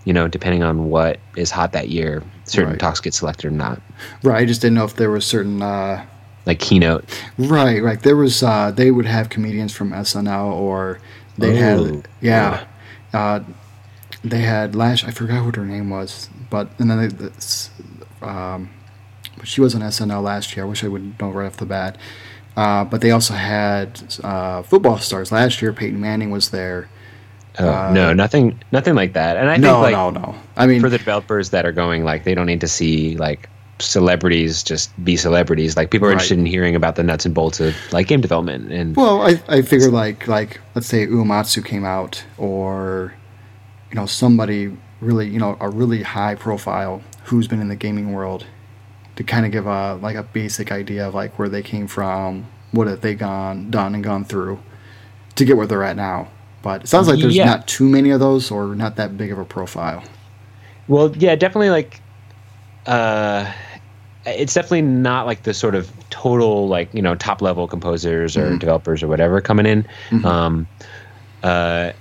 you 0.06 0.14
know, 0.14 0.28
depending 0.28 0.64
on 0.64 0.90
what 0.90 1.20
is 1.36 1.52
hot 1.52 1.74
that 1.74 1.90
year, 1.90 2.24
certain 2.46 2.72
Right. 2.72 2.80
talks 2.80 3.00
get 3.00 3.14
selected 3.14 3.48
or 3.48 3.52
not. 3.52 3.82
Right. 4.24 4.42
I 4.42 4.46
just 4.46 4.62
didn't 4.62 4.76
know 4.76 4.86
if 4.86 4.96
there 4.96 5.12
was 5.12 5.26
certain. 5.26 5.62
Uh, 5.62 6.04
Like 6.46 6.60
keynote. 6.60 7.06
right. 7.38 7.82
Right. 7.84 8.02
There 8.02 8.16
was. 8.16 8.42
Uh, 8.44 8.72
they 8.72 8.90
would 8.92 9.06
have 9.06 9.30
comedians 9.30 9.74
from 9.74 9.92
SNL 9.94 10.52
or 10.54 11.00
they 11.38 11.52
Oh, 11.64 11.86
had. 11.86 12.08
Yeah. 12.20 12.64
Uh, 13.14 13.42
they 14.24 14.42
had 14.42 14.76
last. 14.76 15.04
I 15.08 15.12
forgot 15.12 15.46
what 15.46 15.56
her 15.56 15.66
name 15.66 15.90
was, 15.90 16.30
but 16.50 16.70
and 16.80 16.90
then 16.90 17.10
they, 17.18 18.26
um, 18.28 18.70
but 19.38 19.48
she 19.48 19.62
was 19.62 19.74
on 19.76 19.82
SNL 19.82 20.22
last 20.22 20.56
year. 20.56 20.66
I 20.66 20.70
wish 20.70 20.84
I 20.84 20.88
would 20.88 21.20
know 21.20 21.30
right 21.32 21.46
off 21.48 21.58
the 21.58 21.66
bat. 21.66 21.98
Uh, 22.58 22.84
but 22.84 23.02
they 23.02 23.12
also 23.12 23.34
had 23.34 24.02
uh, 24.24 24.62
football 24.64 24.98
stars 25.00 25.32
last 25.32 25.62
year. 25.62 25.72
Peyton 25.74 26.00
Manning 26.02 26.32
was 26.32 26.50
there. 26.50 26.90
Oh, 27.60 27.66
Uh, 27.68 27.86
no, 27.86 28.14
nothing, 28.14 28.62
nothing 28.72 28.96
like 28.96 29.14
that. 29.14 29.38
And 29.38 29.50
I 29.50 29.58
no, 29.58 29.80
think 29.80 29.82
like 29.82 29.92
no, 29.92 30.10
no. 30.10 30.36
I 30.58 30.68
mean, 30.68 30.82
for 30.82 30.90
the 30.90 30.98
developers 30.98 31.52
that 31.52 31.66
are 31.66 31.72
going, 31.72 32.04
like 32.04 32.24
they 32.24 32.36
don't 32.36 32.46
need 32.48 32.62
to 32.62 32.68
see 32.68 33.18
like 33.18 33.50
celebrities 33.80 34.64
just 34.64 35.02
be 35.04 35.18
celebrities. 35.18 35.76
Like 35.78 35.92
people 35.92 36.08
are 36.08 36.12
Right. 36.12 36.14
interested 36.14 36.40
in 36.40 36.46
hearing 36.46 36.76
about 36.76 36.96
the 36.96 37.04
nuts 37.04 37.26
and 37.26 37.36
bolts 37.36 37.60
of 37.60 37.92
like 37.92 38.08
game 38.08 38.22
development 38.22 38.72
and 38.72 38.98
Well, 38.98 39.22
I, 39.22 39.42
I 39.48 39.62
figure 39.62 39.90
like 39.92 40.28
like 40.28 40.60
let's 40.76 40.88
say 40.88 41.08
Uematsu 41.08 41.64
came 41.66 41.86
out 41.86 42.24
or 42.38 43.14
you 43.92 43.96
know 43.96 44.06
somebody 44.06 44.76
really 45.02 45.28
you 45.28 45.40
know 45.40 45.58
a 45.60 45.70
really 45.70 46.04
high 46.04 46.36
profile 46.36 47.02
who's 47.26 47.48
been 47.48 47.62
in 47.62 47.70
the 47.70 47.76
gaming 47.76 48.14
world 48.14 48.46
to 49.16 49.24
kind 49.24 49.46
of 49.46 49.52
give 49.52 49.68
a 49.68 49.96
like 49.96 50.16
a 50.16 50.24
basic 50.24 50.72
idea 50.72 51.08
of 51.08 51.14
like 51.16 51.38
where 51.40 51.50
they 51.50 51.64
came 51.64 51.88
from, 51.88 52.48
what 52.72 52.88
have 52.88 53.02
they 53.02 53.16
gone 53.16 53.72
done 53.72 53.96
and 53.96 54.04
gone 54.04 54.26
through 54.26 54.60
to 55.36 55.46
get 55.46 55.58
where 55.58 55.68
they're 55.68 55.84
at 55.84 55.96
now. 55.96 56.30
But 56.62 56.84
it 56.84 56.88
sounds 56.88 57.08
like 57.08 57.20
there's 57.20 57.36
Yeah. 57.36 57.46
not 57.46 57.68
too 57.68 57.88
many 57.90 58.12
of 58.12 58.20
those 58.20 58.52
or 58.52 58.76
not 58.76 58.96
that 58.98 59.18
big 59.18 59.32
of 59.32 59.40
a 59.40 59.46
profile. 59.46 60.04
Well, 60.88 61.14
yeah, 61.18 61.36
definitely 61.36 61.70
like 61.70 62.02
uh 62.86 63.52
it's 64.26 64.54
definitely 64.54 64.84
not 64.84 65.26
like 65.26 65.44
the 65.44 65.54
sort 65.54 65.74
of 65.74 65.92
total 66.12 66.68
like, 66.68 66.94
you 66.94 67.02
know, 67.02 67.16
top 67.16 67.42
level 67.42 67.68
composers 67.68 68.38
or 68.38 68.56
developers 68.58 69.02
or 69.02 69.08
whatever 69.08 69.42
coming 69.42 69.66
in. 69.66 69.86
Um 70.26 70.68
uh 71.44 71.92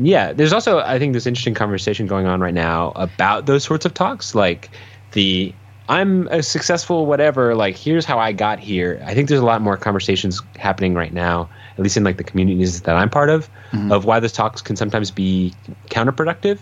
yeah, 0.00 0.32
there's 0.32 0.52
also 0.52 0.80
I 0.80 0.98
think 0.98 1.12
this 1.14 1.26
interesting 1.26 1.54
conversation 1.54 2.06
going 2.06 2.26
on 2.26 2.40
right 2.40 2.54
now 2.54 2.92
about 2.96 3.46
those 3.46 3.64
sorts 3.64 3.84
of 3.84 3.94
talks 3.94 4.34
like 4.34 4.70
the 5.12 5.52
I'm 5.90 6.28
a 6.28 6.42
successful 6.42 7.06
whatever 7.06 7.54
like 7.54 7.76
here's 7.76 8.04
how 8.04 8.18
I 8.18 8.32
got 8.32 8.58
here. 8.58 9.02
I 9.06 9.14
think 9.14 9.28
there's 9.28 9.40
a 9.40 9.44
lot 9.46 9.62
more 9.62 9.76
conversations 9.78 10.42
happening 10.56 10.94
right 10.94 11.12
now 11.12 11.48
at 11.78 11.82
least 11.84 11.96
in 11.96 12.04
like 12.04 12.16
the 12.18 12.24
communities 12.24 12.82
that 12.82 12.96
I'm 12.96 13.08
part 13.08 13.30
of 13.30 13.48
of 13.92 14.04
why 14.04 14.20
those 14.20 14.32
talks 14.32 14.60
can 14.60 14.76
sometimes 14.76 15.10
be 15.10 15.54
counterproductive. 15.90 16.58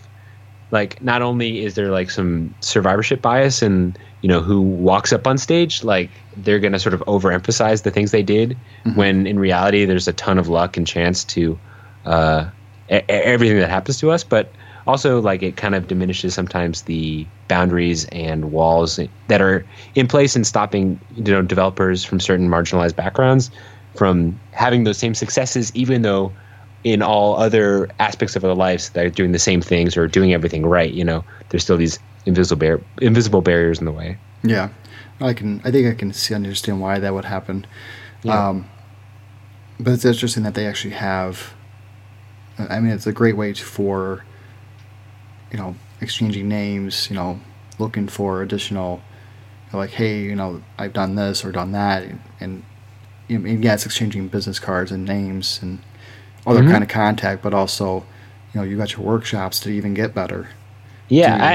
Like 0.71 1.01
not 1.01 1.21
only 1.21 1.63
is 1.63 1.75
there 1.75 1.91
like 1.91 2.09
some 2.11 2.53
survivorship 2.61 3.21
bias 3.21 3.61
and 3.61 3.97
you 4.21 4.29
know 4.29 4.41
who 4.41 4.61
walks 4.61 5.13
up 5.13 5.25
on 5.25 5.37
stage 5.37 5.83
like 5.83 6.11
they're 6.35 6.59
going 6.59 6.73
to 6.73 6.79
sort 6.79 6.93
of 6.93 7.01
overemphasize 7.07 7.83
the 7.83 7.91
things 7.91 8.11
they 8.11 8.23
did 8.23 8.55
when 8.95 9.25
in 9.27 9.39
reality 9.39 9.85
there's 9.85 10.07
a 10.07 10.13
ton 10.13 10.37
of 10.37 10.47
luck 10.49 10.75
and 10.77 10.85
chance 10.85 11.23
to 11.25 11.59
uh, 12.05 12.49
e- 12.91 13.01
everything 13.09 13.59
that 13.59 13.69
happens 13.69 13.97
to 13.99 14.11
us. 14.11 14.23
But 14.23 14.55
also 14.85 15.21
like 15.21 15.41
it 15.43 15.57
kind 15.57 15.75
of 15.75 15.87
diminishes 15.87 16.33
sometimes 16.33 16.83
the 16.83 17.25
boundaries 17.47 18.05
and 18.11 18.51
walls 18.51 18.99
that 19.27 19.41
are 19.41 19.65
in 19.95 20.07
place 20.07 20.35
and 20.35 20.45
stopping 20.45 20.99
you 21.09 21.23
know 21.31 21.41
developers 21.41 22.03
from 22.05 22.19
certain 22.19 22.49
marginalized 22.49 22.95
backgrounds 22.95 23.51
from 23.97 24.39
having 24.51 24.83
those 24.83 24.97
same 24.97 25.15
successes 25.15 25.71
even 25.75 26.01
though 26.01 26.31
in 26.83 27.01
all 27.01 27.35
other 27.35 27.89
aspects 27.99 28.35
of 28.35 28.41
their 28.43 28.53
lives 28.53 28.89
they're 28.91 29.09
doing 29.09 29.31
the 29.31 29.39
same 29.39 29.61
things 29.61 29.97
or 29.97 30.07
doing 30.07 30.33
everything 30.33 30.65
right 30.65 30.93
you 30.93 31.03
know 31.03 31.23
there's 31.49 31.63
still 31.63 31.77
these 31.77 31.99
invisible 32.25 32.59
bar- 32.59 32.81
invisible 33.01 33.41
barriers 33.41 33.79
in 33.79 33.85
the 33.85 33.91
way 33.91 34.17
Yeah, 34.43 34.69
I 35.19 35.33
can. 35.33 35.61
I 35.63 35.71
think 35.71 35.87
I 35.87 35.95
can 35.95 36.13
see 36.13 36.35
understand 36.35 36.79
why 36.79 36.99
that 36.99 37.13
would 37.13 37.25
happen. 37.25 37.65
Yeah. 38.23 38.49
Um, 38.49 38.69
but 39.79 39.93
it's 39.93 40.05
interesting 40.05 40.43
that 40.43 40.53
they 40.53 40.67
actually 40.67 40.93
have. 40.93 41.53
I 42.57 42.79
mean, 42.79 42.91
it's 42.91 43.07
a 43.07 43.11
great 43.11 43.37
way 43.37 43.53
to, 43.53 43.63
for, 43.63 44.23
you 45.51 45.57
know, 45.57 45.75
exchanging 46.01 46.47
names. 46.47 47.09
You 47.09 47.15
know, 47.15 47.39
looking 47.79 48.07
for 48.07 48.41
additional, 48.41 49.01
like, 49.73 49.91
hey, 49.91 50.21
you 50.21 50.35
know, 50.35 50.61
I've 50.77 50.93
done 50.93 51.15
this 51.15 51.43
or 51.43 51.51
done 51.51 51.71
that, 51.73 52.03
and, 52.39 52.63
and 53.29 53.43
you 53.47 53.55
know, 53.57 53.61
yeah, 53.61 53.73
it's 53.73 53.85
exchanging 53.85 54.27
business 54.27 54.59
cards 54.59 54.91
and 54.91 55.05
names 55.05 55.59
and 55.61 55.79
other 56.45 56.61
Mhm. 56.63 56.71
kind 56.71 56.83
of 56.83 56.89
contact, 56.89 57.41
but 57.43 57.53
also, 57.53 58.05
you 58.53 58.61
know, 58.61 58.63
you 58.63 58.77
got 58.77 58.93
your 58.93 59.01
workshops 59.05 59.59
to 59.61 59.69
even 59.69 59.93
get 59.93 60.13
better. 60.13 60.47
yeah 61.09 61.35
I, 61.41 61.53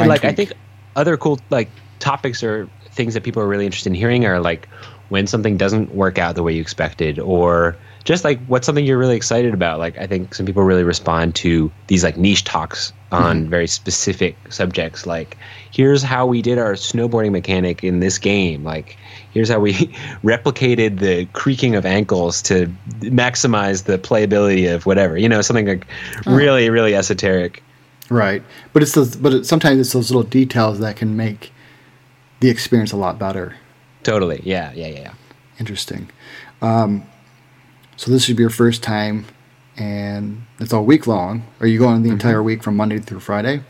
and, 0.00 0.08
like 0.08 0.24
i 0.24 0.32
think 0.32 0.52
other 0.94 1.16
cool 1.16 1.40
like 1.50 1.68
topics 1.98 2.44
or 2.44 2.68
things 2.92 3.14
that 3.14 3.24
people 3.24 3.42
are 3.42 3.48
really 3.48 3.64
interested 3.66 3.90
in 3.90 3.94
hearing 3.96 4.24
are 4.24 4.38
like 4.38 4.68
when 5.08 5.26
something 5.26 5.56
doesn't 5.56 5.92
work 5.96 6.16
out 6.16 6.36
the 6.36 6.44
way 6.44 6.52
you 6.52 6.60
expected 6.60 7.18
or 7.18 7.76
just 8.04 8.22
like 8.22 8.38
what's 8.46 8.66
something 8.66 8.84
you're 8.86 8.98
really 8.98 9.16
excited 9.16 9.52
about 9.52 9.80
like 9.80 9.98
i 9.98 10.06
think 10.06 10.32
some 10.32 10.46
people 10.46 10.62
really 10.62 10.84
respond 10.84 11.34
to 11.34 11.72
these 11.88 12.04
like 12.04 12.16
niche 12.16 12.44
talks 12.44 12.92
on 13.14 13.48
very 13.48 13.66
specific 13.66 14.36
subjects 14.50 15.06
like 15.06 15.36
here's 15.70 16.02
how 16.02 16.26
we 16.26 16.42
did 16.42 16.58
our 16.58 16.74
snowboarding 16.74 17.32
mechanic 17.32 17.82
in 17.84 18.00
this 18.00 18.18
game 18.18 18.64
like 18.64 18.96
here's 19.32 19.48
how 19.48 19.58
we 19.58 19.72
replicated 20.22 20.98
the 20.98 21.26
creaking 21.26 21.74
of 21.74 21.86
ankles 21.86 22.42
to 22.42 22.66
maximize 23.00 23.84
the 23.84 23.98
playability 23.98 24.72
of 24.72 24.86
whatever 24.86 25.16
you 25.16 25.28
know 25.28 25.42
something 25.42 25.66
like 25.66 25.86
really 26.26 26.70
really 26.70 26.94
esoteric 26.94 27.62
Right, 28.10 28.42
but 28.72 28.82
it's 28.82 28.92
those, 28.92 29.16
but 29.16 29.32
it, 29.32 29.46
sometimes 29.46 29.80
it's 29.80 29.92
those 29.92 30.10
little 30.10 30.28
details 30.28 30.78
that 30.80 30.96
can 30.96 31.16
make 31.16 31.52
the 32.40 32.50
experience 32.50 32.92
a 32.92 32.96
lot 32.96 33.18
better. 33.18 33.56
totally 34.02 34.40
yeah 34.44 34.72
yeah 34.74 34.88
yeah, 34.88 35.00
yeah. 35.00 35.14
Interesting. 35.58 36.10
Um, 36.60 37.04
so 37.96 38.10
this 38.10 38.24
should 38.24 38.36
be 38.36 38.42
your 38.42 38.50
first 38.50 38.82
time, 38.82 39.24
and 39.76 40.44
it's 40.58 40.72
all 40.72 40.84
week 40.84 41.06
long. 41.06 41.42
Are 41.60 41.66
you 41.66 41.78
going 41.78 42.02
the 42.02 42.10
entire 42.10 42.42
week 42.42 42.62
from 42.62 42.76
Monday 42.76 42.98
through 42.98 43.20
Friday? 43.20 43.62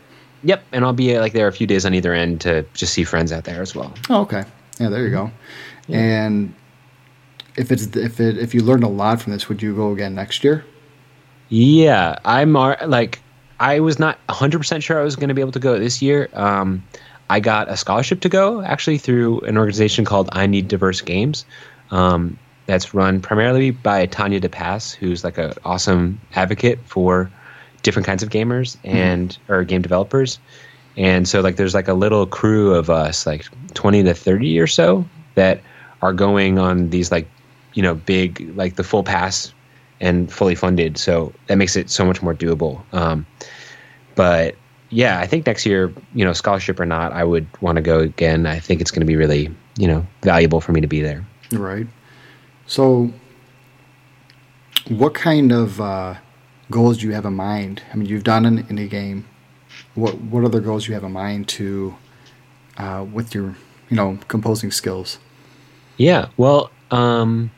Yep, 0.43 0.63
and 0.71 0.85
I'll 0.85 0.93
be 0.93 1.15
uh, 1.15 1.21
like 1.21 1.33
there 1.33 1.47
a 1.47 1.51
few 1.51 1.65
days 1.65 1.85
on 1.85 1.93
either 1.93 2.13
end 2.13 2.41
to 2.41 2.63
just 2.73 2.93
see 2.93 3.03
friends 3.03 3.31
out 3.31 3.45
there 3.45 3.61
as 3.61 3.75
well. 3.75 3.93
Oh, 4.09 4.21
okay. 4.21 4.43
Yeah, 4.79 4.89
there 4.89 5.03
you 5.03 5.09
go. 5.09 5.31
And 5.89 6.53
if 7.55 7.71
it's 7.71 7.95
if 7.95 8.19
it 8.19 8.37
if 8.37 8.53
you 8.53 8.61
learned 8.61 8.83
a 8.83 8.87
lot 8.87 9.21
from 9.21 9.33
this, 9.33 9.49
would 9.49 9.61
you 9.61 9.75
go 9.75 9.91
again 9.91 10.15
next 10.15 10.43
year? 10.43 10.65
Yeah, 11.49 12.19
I'm 12.25 12.53
like 12.53 13.21
I 13.59 13.79
was 13.79 13.99
not 13.99 14.19
100% 14.27 14.83
sure 14.83 14.99
I 14.99 15.03
was 15.03 15.15
going 15.15 15.29
to 15.29 15.33
be 15.33 15.41
able 15.41 15.53
to 15.53 15.59
go 15.59 15.79
this 15.79 16.01
year. 16.01 16.29
Um, 16.33 16.83
I 17.29 17.39
got 17.39 17.69
a 17.69 17.77
scholarship 17.77 18.21
to 18.21 18.29
go 18.29 18.61
actually 18.61 18.97
through 18.97 19.41
an 19.41 19.57
organization 19.57 20.05
called 20.05 20.29
I 20.31 20.45
Need 20.45 20.67
Diverse 20.67 21.01
Games. 21.01 21.45
Um, 21.91 22.37
that's 22.65 22.93
run 22.93 23.21
primarily 23.21 23.71
by 23.71 24.05
Tanya 24.05 24.39
DePass, 24.39 24.93
who's 24.93 25.23
like 25.23 25.37
an 25.37 25.53
awesome 25.63 26.19
advocate 26.35 26.79
for 26.85 27.31
different 27.83 28.05
kinds 28.05 28.23
of 28.23 28.29
gamers 28.29 28.77
and 28.83 29.29
mm-hmm. 29.29 29.53
or 29.53 29.63
game 29.63 29.81
developers. 29.81 30.39
And 30.97 31.27
so 31.27 31.41
like 31.41 31.57
there's 31.57 31.73
like 31.73 31.87
a 31.87 31.93
little 31.93 32.25
crew 32.25 32.73
of 32.73 32.89
us, 32.89 33.25
like 33.25 33.45
20 33.73 34.03
to 34.03 34.13
30 34.13 34.59
or 34.59 34.67
so, 34.67 35.05
that 35.35 35.61
are 36.01 36.13
going 36.13 36.57
on 36.59 36.89
these 36.89 37.11
like 37.11 37.27
you 37.73 37.83
know 37.83 37.95
big 37.95 38.55
like 38.55 38.75
the 38.75 38.83
full 38.83 39.03
pass 39.03 39.53
and 39.99 40.31
fully 40.31 40.55
funded. 40.55 40.97
So 40.97 41.33
that 41.47 41.57
makes 41.57 41.75
it 41.75 41.89
so 41.89 42.05
much 42.05 42.21
more 42.21 42.33
doable. 42.33 42.81
Um, 42.93 43.25
but 44.15 44.55
yeah, 44.89 45.19
I 45.19 45.27
think 45.27 45.45
next 45.45 45.65
year, 45.65 45.93
you 46.13 46.23
know, 46.25 46.33
scholarship 46.33 46.79
or 46.79 46.85
not, 46.85 47.11
I 47.11 47.23
would 47.23 47.47
want 47.61 47.77
to 47.77 47.81
go 47.81 47.99
again. 47.99 48.45
I 48.45 48.59
think 48.59 48.81
it's 48.81 48.91
going 48.91 49.01
to 49.01 49.05
be 49.05 49.15
really, 49.15 49.53
you 49.77 49.87
know, 49.87 50.05
valuable 50.21 50.61
for 50.61 50.71
me 50.71 50.81
to 50.81 50.87
be 50.87 51.01
there. 51.01 51.25
Right. 51.51 51.87
So, 52.67 53.11
what 54.87 55.13
kind 55.13 55.51
of 55.51 55.79
uh, 55.79 56.15
goals 56.71 56.97
do 56.99 57.07
you 57.07 57.13
have 57.13 57.25
in 57.25 57.33
mind? 57.33 57.83
I 57.91 57.95
mean, 57.95 58.07
you've 58.07 58.23
done 58.23 58.45
an 58.45 58.63
indie 58.63 58.89
game. 58.89 59.25
What 59.93 60.19
what 60.21 60.43
other 60.43 60.59
goals 60.59 60.85
do 60.85 60.89
you 60.89 60.93
have 60.95 61.03
in 61.03 61.11
mind 61.11 61.47
to 61.49 61.95
uh, 62.77 63.05
with 63.11 63.33
your 63.33 63.55
you 63.89 63.95
know 63.95 64.17
composing 64.27 64.71
skills? 64.71 65.19
Yeah. 65.97 66.27
Well, 66.37 66.71
um, 66.91 67.51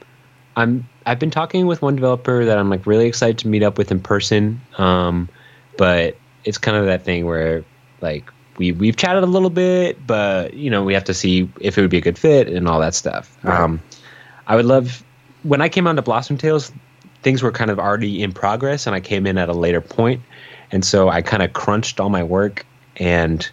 I'm 0.55 0.87
I've 1.05 1.19
been 1.19 1.31
talking 1.31 1.67
with 1.67 1.81
one 1.81 1.95
developer 1.95 2.45
that 2.45 2.57
I'm 2.57 2.69
like 2.69 2.85
really 2.85 3.07
excited 3.07 3.37
to 3.39 3.47
meet 3.47 3.63
up 3.63 3.77
with 3.77 3.91
in 3.91 3.99
person. 3.99 4.61
Um, 4.77 5.29
but 5.77 6.17
it's 6.43 6.57
kind 6.57 6.75
of 6.75 6.85
that 6.85 7.03
thing 7.03 7.25
where 7.25 7.63
like 8.01 8.31
we 8.57 8.71
we've 8.71 8.95
chatted 8.95 9.23
a 9.23 9.27
little 9.27 9.49
bit, 9.49 10.05
but 10.05 10.53
you 10.53 10.69
know 10.69 10.83
we 10.83 10.93
have 10.93 11.03
to 11.05 11.13
see 11.13 11.49
if 11.61 11.77
it 11.77 11.81
would 11.81 11.89
be 11.89 11.97
a 11.97 12.01
good 12.01 12.17
fit 12.17 12.47
and 12.47 12.67
all 12.67 12.79
that 12.79 12.95
stuff. 12.95 13.37
Right. 13.43 13.59
Um, 13.59 13.81
I 14.47 14.55
would 14.55 14.65
love 14.65 15.03
when 15.43 15.61
I 15.61 15.69
came 15.69 15.87
on 15.87 15.95
to 15.95 16.01
Blossom 16.01 16.37
Tales, 16.37 16.71
things 17.21 17.43
were 17.43 17.51
kind 17.51 17.69
of 17.69 17.79
already 17.79 18.23
in 18.23 18.33
progress, 18.33 18.87
and 18.87 18.95
I 18.95 18.99
came 18.99 19.25
in 19.25 19.37
at 19.37 19.49
a 19.49 19.53
later 19.53 19.81
point, 19.81 20.21
and 20.71 20.83
so 20.83 21.09
I 21.09 21.21
kind 21.21 21.43
of 21.43 21.53
crunched 21.53 21.99
all 21.99 22.09
my 22.09 22.23
work 22.23 22.65
and 22.97 23.49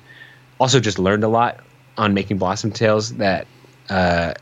also 0.58 0.80
just 0.80 0.98
learned 0.98 1.24
a 1.24 1.28
lot 1.28 1.60
on 1.98 2.14
making 2.14 2.38
Blossom 2.38 2.72
Tales 2.72 3.14
that. 3.16 3.46
Uh, 3.88 4.34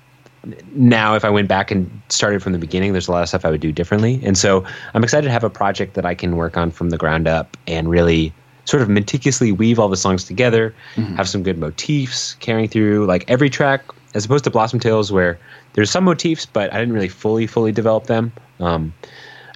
now 0.75 1.15
if 1.15 1.25
I 1.25 1.31
went 1.31 1.49
back 1.49 1.71
and 1.71 2.03
started 2.09 2.43
from 2.43 2.53
the 2.53 2.59
beginning, 2.59 2.93
there's 2.93 3.09
a 3.09 3.13
lot 3.13 3.23
of 3.23 3.29
stuff 3.29 3.45
I 3.45 3.51
would 3.51 3.61
do 3.61 3.71
differently. 3.71 4.21
And 4.25 4.37
so 4.37 4.65
I'm 4.95 5.05
excited 5.05 5.27
to 5.27 5.33
have 5.33 5.45
a 5.45 5.51
project 5.51 5.95
that 5.95 6.05
I 6.05 6.17
can 6.17 6.37
work 6.37 6.57
on 6.57 6.73
from 6.73 6.91
the 6.91 6.99
ground 6.99 7.29
up 7.29 7.57
and 7.69 7.89
really 7.89 8.33
sort 8.65 8.83
of 8.83 8.89
meticulously 8.89 9.53
weave 9.53 9.79
all 9.79 9.89
the 9.89 9.97
songs 9.97 10.25
together, 10.25 10.75
mm-hmm. 10.95 11.15
have 11.17 11.29
some 11.29 11.43
good 11.43 11.59
motifs 11.59 12.35
carrying 12.35 12.69
through 12.69 13.07
like 13.07 13.25
every 13.29 13.51
track, 13.51 13.85
as 14.15 14.25
opposed 14.25 14.45
to 14.45 14.51
Blossom 14.51 14.81
Tales 14.81 15.13
where 15.13 15.39
there's 15.75 15.91
some 15.91 16.05
motifs, 16.05 16.47
but 16.47 16.73
I 16.73 16.79
didn't 16.79 16.95
really 16.95 17.09
fully 17.09 17.47
fully 17.47 17.73
develop 17.73 18.07
them. 18.07 18.33
Um, 18.61 18.95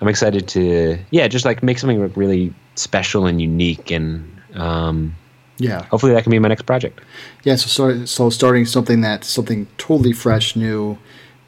I'm 0.00 0.08
excited 0.08 0.48
to 0.48 0.98
yeah, 1.10 1.28
just 1.28 1.44
like 1.44 1.62
make 1.62 1.78
something 1.78 2.12
really 2.14 2.52
special 2.74 3.26
and 3.26 3.40
unique, 3.40 3.90
and 3.90 4.40
um, 4.54 5.14
yeah, 5.58 5.84
hopefully 5.84 6.12
that 6.12 6.22
can 6.22 6.30
be 6.30 6.38
my 6.38 6.48
next 6.48 6.62
project. 6.62 7.00
Yeah, 7.44 7.56
so 7.56 7.68
start, 7.68 8.08
so 8.08 8.30
starting 8.30 8.66
something 8.66 9.00
that 9.02 9.24
something 9.24 9.66
totally 9.78 10.12
fresh, 10.12 10.56
new, 10.56 10.98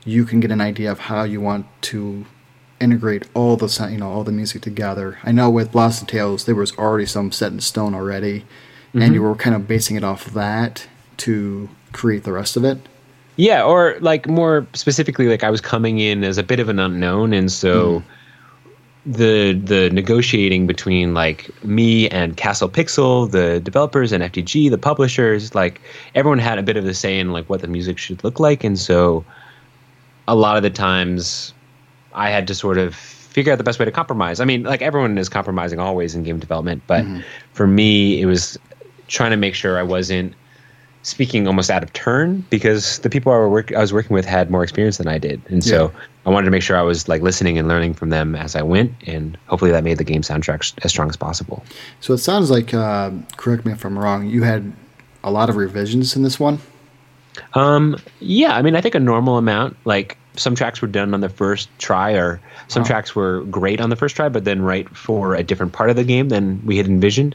you 0.05 0.25
can 0.25 0.41
get 0.41 0.51
an 0.51 0.61
idea 0.61 0.91
of 0.91 1.01
how 1.01 1.25
you 1.25 1.41
want 1.41 1.67
to 1.83 2.25
integrate 2.81 3.27
all 3.35 3.57
the 3.57 3.89
you 3.91 3.99
know 3.99 4.11
all 4.11 4.25
the 4.25 4.33
music 4.33 4.63
together. 4.63 5.19
I 5.25 5.33
know 5.33 5.51
with 5.51 5.73
Blossom 5.73 6.07
Tales 6.07 6.45
there 6.45 6.55
was 6.55 6.77
already 6.79 7.07
some 7.07 7.33
set 7.33 7.53
in 7.53 7.61
stone 7.61 7.95
already, 7.95 8.41
mm-hmm. 8.41 9.03
and 9.03 9.15
you 9.15 9.23
were 9.23 9.35
kind 9.35 9.55
of 9.55 9.69
basing 9.69 9.97
it 9.97 10.05
off 10.05 10.27
of 10.27 10.35
that 10.35 10.87
to 11.19 11.69
create 11.93 12.25
the 12.25 12.33
rest 12.33 12.57
of 12.57 12.65
it. 12.65 12.79
Yeah, 13.39 13.63
or 13.63 13.97
like 14.01 14.27
more 14.27 14.67
specifically, 14.75 15.29
like 15.29 15.45
I 15.45 15.51
was 15.51 15.61
coming 15.61 16.01
in 16.01 16.25
as 16.25 16.39
a 16.39 16.43
bit 16.43 16.59
of 16.59 16.69
an 16.69 16.79
unknown, 16.79 17.33
and 17.33 17.51
so. 17.51 18.01
Mm. 18.01 18.05
The 19.07 19.55
the 19.55 19.89
negotiating 19.89 20.67
between 20.67 21.15
like 21.15 21.49
me 21.65 22.11
and 22.11 22.37
Castle 22.37 22.69
Pixel, 22.69 23.31
the 23.31 23.59
developers, 23.59 24.13
and 24.13 24.23
FDG, 24.23 24.69
the 24.69 24.77
publishers, 24.77 25.55
like 25.55 25.81
everyone 26.15 26.41
had 26.41 26.59
a 26.59 26.63
bit 26.63 26.77
of 26.77 26.85
the 26.85 26.93
say 26.93 27.19
in 27.19 27.33
like 27.33 27.49
what 27.49 27.63
the 27.63 27.69
music 27.69 27.97
should 27.97 28.23
look 28.23 28.39
like, 28.39 28.65
and 28.65 28.79
so 28.79 29.25
a 30.27 30.35
lot 30.35 30.59
of 30.59 30.63
the 30.63 30.69
times 30.69 31.55
I 32.13 32.29
had 32.29 32.47
to 32.49 32.55
sort 32.55 32.77
of 32.77 32.95
figure 32.95 33.51
out 33.51 33.57
the 33.57 33.65
best 33.65 33.79
way 33.79 33.87
to 33.87 33.93
compromise. 33.93 34.41
I 34.41 34.45
mean, 34.45 34.65
like 34.65 34.83
everyone 34.83 35.17
is 35.17 35.31
compromising 35.31 35.79
always 35.79 36.15
in 36.15 36.23
game 36.23 36.39
development, 36.39 36.83
but 36.87 37.05
mm-hmm. 37.05 37.21
for 37.55 37.67
me, 37.67 38.21
it 38.21 38.27
was 38.27 38.59
trying 39.07 39.31
to 39.31 39.39
make 39.39 39.55
sure 39.55 39.79
I 39.79 39.85
wasn't 39.85 40.35
speaking 41.03 41.47
almost 41.47 41.71
out 41.71 41.83
of 41.83 41.93
turn 41.93 42.45
because 42.51 42.99
the 43.01 43.11
people 43.11 43.33
I, 43.33 43.47
work, 43.47 43.73
I 43.73 43.81
was 43.81 43.93
working 43.93 44.15
with 44.15 44.25
had 44.25 44.51
more 44.51 44.63
experience 44.63 44.99
than 44.99 45.09
I 45.09 45.19
did, 45.19 45.41
and 45.49 45.63
so. 45.63 45.93
I 46.27 46.31
wanted 46.31 46.45
to 46.45 46.51
make 46.51 46.63
sure 46.63 46.77
I 46.77 46.83
was 46.83 47.09
like 47.09 47.23
listening 47.23 47.57
and 47.57 47.69
learning 47.69 47.95
from 47.95 48.11
them 48.11 48.37
as 48.37 48.55
I 48.55 48.61
went, 48.61 48.93
and 49.07 49.39
hopefully 49.47 49.71
that 49.71 49.83
made 49.83 49.97
the 49.97 50.05
game 50.05 50.21
soundtrack 50.21 50.75
as 50.85 50.91
strong 50.91 51.09
as 51.09 51.17
possible. 51.17 51.65
So 52.01 52.13
it 52.13 52.19
sounds 52.19 52.51
like, 52.51 52.75
uh, 52.75 53.13
correct 53.39 53.65
me 53.65 53.73
if 53.73 53.83
I'm 53.83 53.99
wrong, 53.99 54.27
you 54.27 54.43
had 54.43 54.71
a 55.25 55.31
lot 55.31 55.49
of 55.49 55.57
revisions 55.57 56.17
in 56.17 56.23
this 56.23 56.39
one. 56.39 56.59
Um, 57.55 57.97
yeah, 58.21 58.55
I 58.55 58.61
mean, 58.61 58.77
I 58.77 58.83
think 58.83 58.95
a 58.95 59.01
normal 59.01 59.39
amount, 59.39 59.79
like 59.87 60.19
some 60.37 60.55
tracks 60.55 60.83
were 60.83 60.89
done 60.89 61.15
on 61.15 61.21
the 61.21 61.31
first 61.31 61.71
try, 61.79 62.13
or 62.13 62.41
some 62.69 62.83
oh. 62.83 62.87
tracks 62.87 63.15
were 63.15 63.45
great 63.45 63.81
on 63.81 63.89
the 63.89 63.97
first 63.97 64.15
try, 64.15 64.29
but 64.29 64.45
then 64.45 64.61
right 64.61 64.89
for 64.95 65.35
a 65.35 65.43
different 65.43 65.73
part 65.73 65.89
of 65.89 65.97
the 65.97 66.05
game 66.05 66.29
than 66.29 66.61
we 66.67 66.77
had 66.77 66.87
envisioned. 66.87 67.35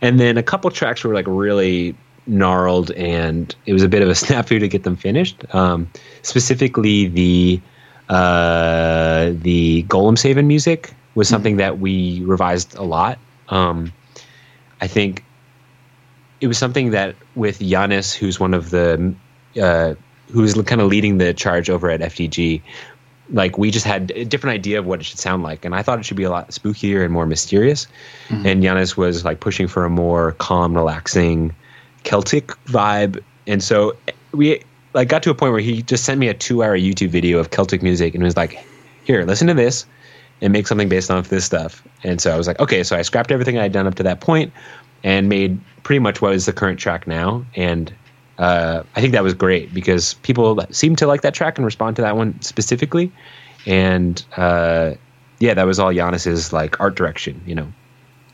And 0.00 0.20
then 0.20 0.36
a 0.38 0.42
couple 0.42 0.70
tracks 0.70 1.02
were 1.02 1.14
like 1.14 1.26
really 1.26 1.96
gnarled, 2.28 2.90
and 2.92 3.54
it 3.66 3.72
was 3.72 3.82
a 3.82 3.88
bit 3.88 4.02
of 4.02 4.08
a 4.08 4.12
snafu 4.22 4.60
to 4.60 4.68
get 4.68 4.84
them 4.84 4.96
finished. 4.96 5.42
Um, 5.54 5.90
specifically, 6.22 7.08
the 7.08 7.60
uh, 8.08 9.32
the 9.32 9.84
Golem's 9.84 10.22
Haven 10.22 10.46
music 10.46 10.94
was 11.14 11.28
hmm. 11.28 11.34
something 11.34 11.52
mm-hmm. 11.54 11.58
that 11.58 11.78
we 11.78 12.22
revised 12.24 12.76
a 12.76 12.82
lot. 12.82 13.18
Um, 13.48 13.92
I 14.80 14.86
think 14.86 15.24
it 16.40 16.46
was 16.46 16.58
something 16.58 16.90
that 16.90 17.16
with 17.34 17.58
Yanis, 17.58 18.14
who's 18.14 18.38
one 18.38 18.54
of 18.54 18.70
the 18.70 19.14
uh, 19.60 19.94
who's 20.30 20.54
kind 20.62 20.80
of 20.80 20.88
leading 20.88 21.18
the 21.18 21.34
charge 21.34 21.68
over 21.68 21.90
at 21.90 22.00
FDG, 22.00 22.62
like 23.30 23.58
we 23.58 23.70
just 23.70 23.84
had 23.84 24.12
a 24.14 24.24
different 24.24 24.54
idea 24.54 24.78
of 24.78 24.86
what 24.86 25.00
it 25.00 25.04
should 25.04 25.18
sound 25.18 25.42
like, 25.42 25.64
and 25.64 25.74
I 25.74 25.82
thought 25.82 25.98
it 25.98 26.04
should 26.04 26.16
be 26.16 26.24
a 26.24 26.30
lot 26.30 26.50
spookier 26.50 27.04
and 27.04 27.12
more 27.12 27.26
mysterious. 27.26 27.86
Mm-hmm. 28.28 28.46
And 28.46 28.62
Yanis 28.62 28.96
was 28.96 29.24
like 29.24 29.40
pushing 29.40 29.66
for 29.66 29.84
a 29.84 29.90
more 29.90 30.32
calm, 30.32 30.74
relaxing 30.74 31.54
Celtic 32.04 32.48
vibe, 32.66 33.22
and 33.46 33.62
so 33.62 33.96
we 34.32 34.62
like 34.94 35.08
got 35.08 35.22
to 35.24 35.30
a 35.30 35.34
point 35.34 35.52
where 35.52 35.60
he 35.60 35.82
just 35.82 36.04
sent 36.04 36.18
me 36.18 36.28
a 36.28 36.34
two-hour 36.34 36.76
YouTube 36.76 37.10
video 37.10 37.38
of 37.38 37.50
Celtic 37.50 37.82
music 37.82 38.14
and 38.14 38.22
was 38.22 38.36
like, 38.36 38.64
"Here, 39.04 39.24
listen 39.24 39.46
to 39.48 39.54
this." 39.54 39.86
And 40.40 40.52
make 40.52 40.68
something 40.68 40.88
based 40.88 41.10
off 41.10 41.30
this 41.30 41.44
stuff. 41.44 41.82
And 42.04 42.20
so 42.20 42.32
I 42.32 42.36
was 42.36 42.46
like, 42.46 42.60
okay, 42.60 42.84
so 42.84 42.96
I 42.96 43.02
scrapped 43.02 43.32
everything 43.32 43.58
I 43.58 43.62
had 43.62 43.72
done 43.72 43.88
up 43.88 43.96
to 43.96 44.04
that 44.04 44.20
point 44.20 44.52
and 45.02 45.28
made 45.28 45.58
pretty 45.82 45.98
much 45.98 46.22
what 46.22 46.32
is 46.32 46.46
the 46.46 46.52
current 46.52 46.78
track 46.78 47.08
now. 47.08 47.44
And 47.56 47.92
uh, 48.38 48.84
I 48.94 49.00
think 49.00 49.14
that 49.14 49.24
was 49.24 49.34
great 49.34 49.74
because 49.74 50.14
people 50.14 50.64
seem 50.70 50.94
to 50.94 51.08
like 51.08 51.22
that 51.22 51.34
track 51.34 51.58
and 51.58 51.64
respond 51.64 51.96
to 51.96 52.02
that 52.02 52.16
one 52.16 52.40
specifically. 52.40 53.10
And 53.66 54.24
uh, 54.36 54.92
yeah, 55.40 55.54
that 55.54 55.66
was 55.66 55.80
all 55.80 55.92
Yanis's 55.92 56.52
like 56.52 56.78
art 56.80 56.94
direction, 56.94 57.42
you 57.44 57.56
know. 57.56 57.72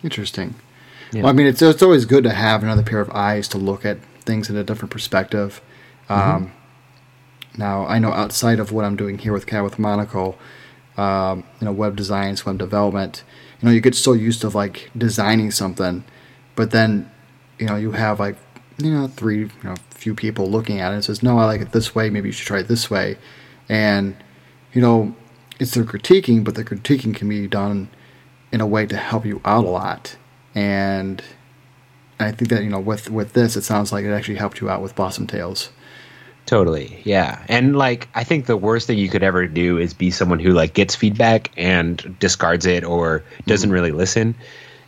Interesting. 0.02 0.54
Yeah. 1.14 1.22
Well, 1.22 1.30
I 1.30 1.32
mean, 1.32 1.46
it's 1.46 1.62
it's 1.62 1.82
always 1.82 2.04
good 2.04 2.24
to 2.24 2.30
have 2.30 2.62
another 2.62 2.82
pair 2.82 3.00
of 3.00 3.10
eyes 3.10 3.46
to 3.48 3.58
look 3.58 3.84
at 3.84 3.98
things 4.22 4.50
in 4.50 4.56
a 4.56 4.64
different 4.64 4.90
perspective. 4.90 5.60
Mm-hmm. 6.08 6.48
Now, 7.56 7.86
I 7.86 7.98
know 7.98 8.12
outside 8.12 8.58
of 8.58 8.72
what 8.72 8.84
I'm 8.84 8.96
doing 8.96 9.18
here 9.18 9.32
with 9.32 9.50
with 9.50 9.78
Monocle, 9.78 10.36
um, 10.96 11.44
you 11.60 11.66
know, 11.66 11.72
web 11.72 11.94
design, 11.94 12.36
web 12.44 12.58
development, 12.58 13.22
you 13.60 13.66
know, 13.66 13.72
you 13.72 13.80
get 13.80 13.94
so 13.94 14.12
used 14.12 14.40
to 14.40 14.48
like 14.48 14.90
designing 14.98 15.52
something, 15.52 16.04
but 16.56 16.72
then, 16.72 17.10
you 17.58 17.66
know, 17.66 17.76
you 17.76 17.92
have 17.92 18.18
like 18.18 18.36
you 18.78 18.90
know 18.90 19.06
three 19.06 19.40
you 19.40 19.50
know 19.62 19.74
few 19.90 20.14
people 20.14 20.50
looking 20.50 20.80
at 20.80 20.92
it 20.92 20.96
and 20.96 21.04
says 21.04 21.22
no 21.22 21.38
i 21.38 21.44
like 21.44 21.60
it 21.60 21.72
this 21.72 21.94
way 21.94 22.10
maybe 22.10 22.28
you 22.28 22.32
should 22.32 22.46
try 22.46 22.58
it 22.58 22.68
this 22.68 22.90
way 22.90 23.16
and 23.68 24.16
you 24.72 24.80
know 24.80 25.14
it's 25.60 25.72
their 25.72 25.84
critiquing 25.84 26.42
but 26.42 26.54
the 26.54 26.64
critiquing 26.64 27.14
can 27.14 27.28
be 27.28 27.46
done 27.46 27.88
in 28.52 28.60
a 28.60 28.66
way 28.66 28.86
to 28.86 28.96
help 28.96 29.24
you 29.24 29.40
out 29.44 29.64
a 29.64 29.68
lot 29.68 30.16
and 30.54 31.22
i 32.20 32.30
think 32.30 32.50
that 32.50 32.62
you 32.62 32.70
know 32.70 32.80
with 32.80 33.10
with 33.10 33.32
this 33.32 33.56
it 33.56 33.62
sounds 33.62 33.92
like 33.92 34.04
it 34.04 34.12
actually 34.12 34.36
helped 34.36 34.60
you 34.60 34.68
out 34.68 34.82
with 34.82 34.94
blossom 34.94 35.26
tales 35.26 35.70
totally 36.46 37.00
yeah 37.04 37.44
and 37.48 37.76
like 37.76 38.08
i 38.14 38.22
think 38.22 38.46
the 38.46 38.56
worst 38.56 38.86
thing 38.86 38.98
you 38.98 39.08
could 39.08 39.22
ever 39.22 39.46
do 39.46 39.78
is 39.78 39.94
be 39.94 40.10
someone 40.10 40.38
who 40.38 40.50
like 40.50 40.74
gets 40.74 40.94
feedback 40.94 41.50
and 41.56 42.16
discards 42.18 42.66
it 42.66 42.84
or 42.84 43.24
doesn't 43.46 43.68
mm-hmm. 43.68 43.74
really 43.74 43.92
listen 43.92 44.34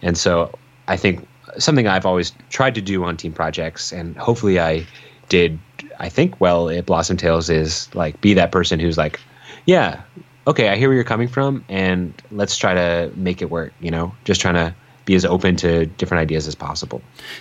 and 0.03 0.19
so 0.19 0.53
i 0.89 0.97
think 0.97 1.27
something 1.59 1.87
I've 1.87 2.07
always 2.07 2.33
tried 2.51 2.75
to 2.75 2.81
do 2.81 3.05
on 3.05 3.17
team 3.17 3.33
projects, 3.33 3.93
and 3.93 4.17
hopefully 4.17 4.61
I 4.61 4.87
did. 5.29 5.59
I 5.99 6.09
think 6.09 6.41
well 6.41 6.69
at 6.69 6.87
Blossom 6.87 7.17
Tales 7.17 7.51
is 7.51 7.95
like 7.95 8.21
be 8.21 8.35
that 8.35 8.53
person 8.53 8.81
who's 8.81 8.99
like, 8.99 9.21
yeah, 9.67 10.03
okay, 10.47 10.69
I 10.69 10.77
hear 10.77 10.89
where 10.89 10.95
you're 10.95 11.05
coming 11.05 11.29
from, 11.29 11.65
and 11.69 12.13
let's 12.31 12.57
try 12.57 12.75
to 12.75 13.13
make 13.17 13.43
it 13.43 13.51
work. 13.51 13.73
You 13.81 13.91
know, 13.91 14.15
just 14.25 14.41
trying 14.41 14.55
to 14.55 14.75
be 15.07 15.15
as 15.15 15.25
open 15.25 15.57
to 15.57 15.87
different 15.87 16.21
ideas 16.21 16.47
as 16.47 16.55
possible. 16.55 17.01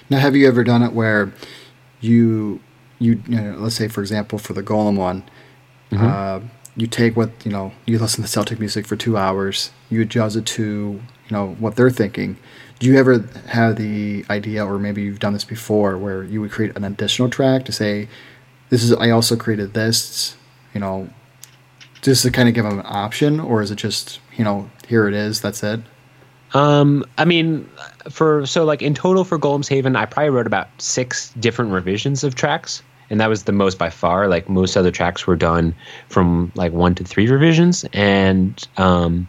Now, 0.09 0.19
have 0.19 0.35
you 0.35 0.47
ever 0.47 0.63
done 0.63 0.81
it 0.83 0.93
where 0.93 1.33
you 1.99 2.61
you, 2.99 3.21
you 3.27 3.41
know, 3.41 3.57
let's 3.57 3.75
say 3.75 3.89
for 3.89 3.99
example 3.99 4.39
for 4.39 4.53
the 4.53 4.63
Golem 4.63 4.95
one, 4.95 5.23
mm-hmm. 5.91 6.05
uh, 6.05 6.39
you 6.77 6.87
take 6.87 7.17
what 7.17 7.31
you 7.45 7.51
know 7.51 7.73
you 7.85 7.99
listen 7.99 8.23
to 8.23 8.29
Celtic 8.29 8.59
music 8.59 8.85
for 8.85 8.95
two 8.95 9.17
hours, 9.17 9.71
you 9.89 10.01
adjust 10.01 10.37
it 10.37 10.45
to 10.45 10.63
you 10.63 11.31
know 11.31 11.55
what 11.59 11.75
they're 11.75 11.89
thinking. 11.89 12.37
Do 12.79 12.87
you 12.87 12.97
ever 12.97 13.19
have 13.47 13.77
the 13.77 14.25
idea, 14.29 14.65
or 14.65 14.77
maybe 14.77 15.01
you've 15.01 15.19
done 15.19 15.33
this 15.33 15.45
before, 15.45 15.97
where 15.97 16.23
you 16.23 16.41
would 16.41 16.51
create 16.51 16.75
an 16.77 16.83
additional 16.83 17.29
track 17.29 17.65
to 17.65 17.71
say, 17.71 18.07
"This 18.69 18.83
is 18.83 18.93
I 18.93 19.09
also 19.09 19.35
created 19.35 19.73
this," 19.73 20.37
you 20.73 20.79
know, 20.79 21.09
just 22.01 22.21
to 22.23 22.31
kind 22.31 22.47
of 22.47 22.55
give 22.55 22.65
them 22.65 22.79
an 22.79 22.85
option, 22.87 23.39
or 23.39 23.61
is 23.61 23.71
it 23.71 23.77
just 23.77 24.19
you 24.37 24.43
know 24.43 24.69
here 24.87 25.07
it 25.07 25.13
is, 25.13 25.41
that's 25.41 25.63
it? 25.63 25.81
Um, 26.55 27.03
I 27.17 27.25
mean, 27.25 27.69
for 28.09 28.45
so 28.45 28.63
like 28.63 28.81
in 28.81 28.95
total 28.95 29.25
for 29.25 29.37
Golem's 29.37 29.67
Haven, 29.67 29.97
I 29.97 30.05
probably 30.05 30.29
wrote 30.29 30.47
about 30.47 30.69
six 30.81 31.31
different 31.37 31.71
revisions 31.71 32.23
of 32.23 32.33
tracks, 32.33 32.81
and 33.09 33.19
that 33.19 33.27
was 33.27 33.43
the 33.43 33.51
most 33.51 33.77
by 33.77 33.89
far. 33.89 34.29
Like 34.29 34.47
most 34.47 34.77
other 34.77 34.89
tracks 34.89 35.27
were 35.27 35.35
done 35.35 35.75
from 36.07 36.53
like 36.55 36.71
one 36.71 36.95
to 36.95 37.03
three 37.03 37.27
revisions, 37.27 37.83
and 37.91 38.65
um, 38.77 39.27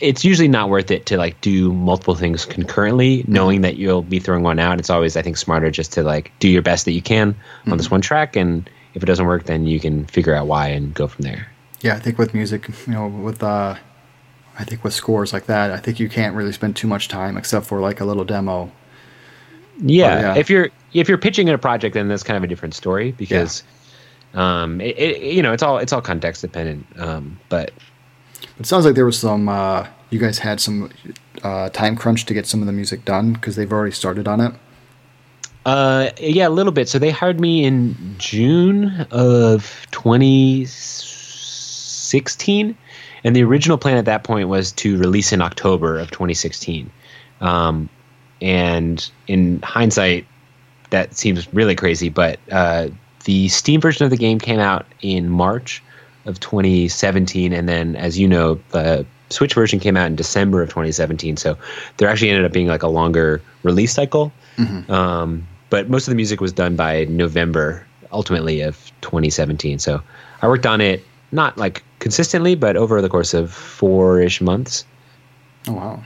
it's 0.00 0.24
usually 0.24 0.48
not 0.48 0.70
worth 0.70 0.90
it 0.90 1.06
to 1.06 1.16
like 1.16 1.40
do 1.40 1.72
multiple 1.72 2.16
things 2.16 2.44
concurrently, 2.44 3.24
knowing 3.28 3.60
that 3.60 3.76
you'll 3.76 4.02
be 4.02 4.18
throwing 4.18 4.42
one 4.42 4.58
out. 4.58 4.80
It's 4.80 4.90
always 4.90 5.16
I 5.16 5.22
think 5.22 5.36
smarter 5.36 5.70
just 5.70 5.92
to 5.92 6.02
like 6.02 6.32
do 6.40 6.48
your 6.48 6.62
best 6.62 6.84
that 6.86 6.92
you 6.92 7.02
can 7.02 7.34
mm-hmm. 7.34 7.70
on 7.70 7.78
this 7.78 7.92
one 7.92 8.00
track, 8.00 8.34
and 8.34 8.68
if 8.94 9.04
it 9.04 9.06
doesn't 9.06 9.26
work, 9.26 9.44
then 9.44 9.68
you 9.68 9.78
can 9.78 10.04
figure 10.06 10.34
out 10.34 10.48
why 10.48 10.66
and 10.66 10.92
go 10.94 11.06
from 11.06 11.22
there. 11.22 11.46
Yeah, 11.80 11.94
I 11.94 12.00
think 12.00 12.18
with 12.18 12.34
music, 12.34 12.68
you 12.88 12.92
know, 12.92 13.06
with 13.06 13.40
uh 13.40 13.76
I 14.58 14.64
think 14.64 14.84
with 14.84 14.94
scores 14.94 15.32
like 15.32 15.46
that, 15.46 15.70
I 15.70 15.78
think 15.78 15.98
you 15.98 16.08
can't 16.08 16.36
really 16.36 16.52
spend 16.52 16.76
too 16.76 16.86
much 16.86 17.08
time 17.08 17.36
except 17.36 17.66
for 17.66 17.80
like 17.80 18.00
a 18.00 18.04
little 18.04 18.24
demo. 18.24 18.70
Yeah, 19.78 20.20
yeah. 20.20 20.36
if 20.36 20.48
you're 20.48 20.70
if 20.92 21.08
you're 21.08 21.18
pitching 21.18 21.48
in 21.48 21.54
a 21.54 21.58
project, 21.58 21.94
then 21.94 22.08
that's 22.08 22.22
kind 22.22 22.36
of 22.36 22.44
a 22.44 22.46
different 22.46 22.74
story 22.74 23.12
because, 23.12 23.64
yeah. 24.32 24.62
um, 24.62 24.80
it, 24.80 24.96
it, 24.96 25.34
you 25.34 25.42
know, 25.42 25.52
it's 25.52 25.62
all 25.62 25.78
it's 25.78 25.92
all 25.92 26.00
context 26.00 26.42
dependent. 26.42 26.86
Um, 26.96 27.40
but 27.48 27.72
it 28.58 28.66
sounds 28.66 28.84
like 28.84 28.94
there 28.94 29.06
was 29.06 29.18
some. 29.18 29.48
Uh, 29.48 29.88
you 30.10 30.20
guys 30.20 30.38
had 30.38 30.60
some 30.60 30.92
uh, 31.42 31.70
time 31.70 31.96
crunch 31.96 32.24
to 32.26 32.34
get 32.34 32.46
some 32.46 32.60
of 32.60 32.66
the 32.66 32.72
music 32.72 33.04
done 33.04 33.32
because 33.32 33.56
they've 33.56 33.72
already 33.72 33.90
started 33.90 34.28
on 34.28 34.40
it. 34.40 34.54
Uh, 35.66 36.10
yeah, 36.20 36.46
a 36.46 36.50
little 36.50 36.72
bit. 36.72 36.88
So 36.88 37.00
they 37.00 37.10
hired 37.10 37.40
me 37.40 37.64
in 37.64 38.14
June 38.18 39.08
of 39.10 39.86
2016 39.90 42.76
and 43.24 43.34
the 43.34 43.42
original 43.42 43.78
plan 43.78 43.96
at 43.96 44.04
that 44.04 44.22
point 44.22 44.48
was 44.48 44.70
to 44.72 44.98
release 44.98 45.32
in 45.32 45.40
October 45.40 45.98
of 45.98 46.10
2016. 46.10 46.90
Um, 47.40 47.88
and 48.40 49.10
in 49.26 49.62
hindsight, 49.62 50.26
that 50.90 51.14
seems 51.14 51.52
really 51.54 51.74
crazy. 51.74 52.10
But 52.10 52.38
uh, 52.52 52.88
the 53.24 53.48
Steam 53.48 53.80
version 53.80 54.04
of 54.04 54.10
the 54.10 54.18
game 54.18 54.38
came 54.38 54.60
out 54.60 54.86
in 55.00 55.30
March 55.30 55.82
of 56.26 56.38
2017, 56.40 57.52
and 57.52 57.68
then, 57.68 57.96
as 57.96 58.18
you 58.18 58.28
know, 58.28 58.60
the 58.70 59.06
Switch 59.30 59.54
version 59.54 59.80
came 59.80 59.96
out 59.96 60.06
in 60.06 60.16
December 60.16 60.62
of 60.62 60.68
2017. 60.68 61.38
So 61.38 61.56
there 61.96 62.08
actually 62.08 62.30
ended 62.30 62.44
up 62.44 62.52
being 62.52 62.66
like 62.66 62.82
a 62.82 62.88
longer 62.88 63.40
release 63.62 63.94
cycle. 63.94 64.32
Mm-hmm. 64.56 64.90
Um, 64.92 65.46
but 65.70 65.88
most 65.88 66.06
of 66.06 66.12
the 66.12 66.16
music 66.16 66.40
was 66.40 66.52
done 66.52 66.76
by 66.76 67.04
November, 67.06 67.86
ultimately 68.12 68.60
of 68.60 68.76
2017. 69.00 69.78
So 69.78 70.02
I 70.42 70.48
worked 70.48 70.66
on 70.66 70.80
it 70.80 71.02
not 71.34 71.58
like 71.58 71.82
consistently, 71.98 72.54
but 72.54 72.76
over 72.76 73.02
the 73.02 73.08
course 73.08 73.34
of 73.34 73.52
four 73.52 74.20
ish 74.20 74.40
months. 74.40 74.84
Oh 75.68 75.72
wow! 75.72 76.04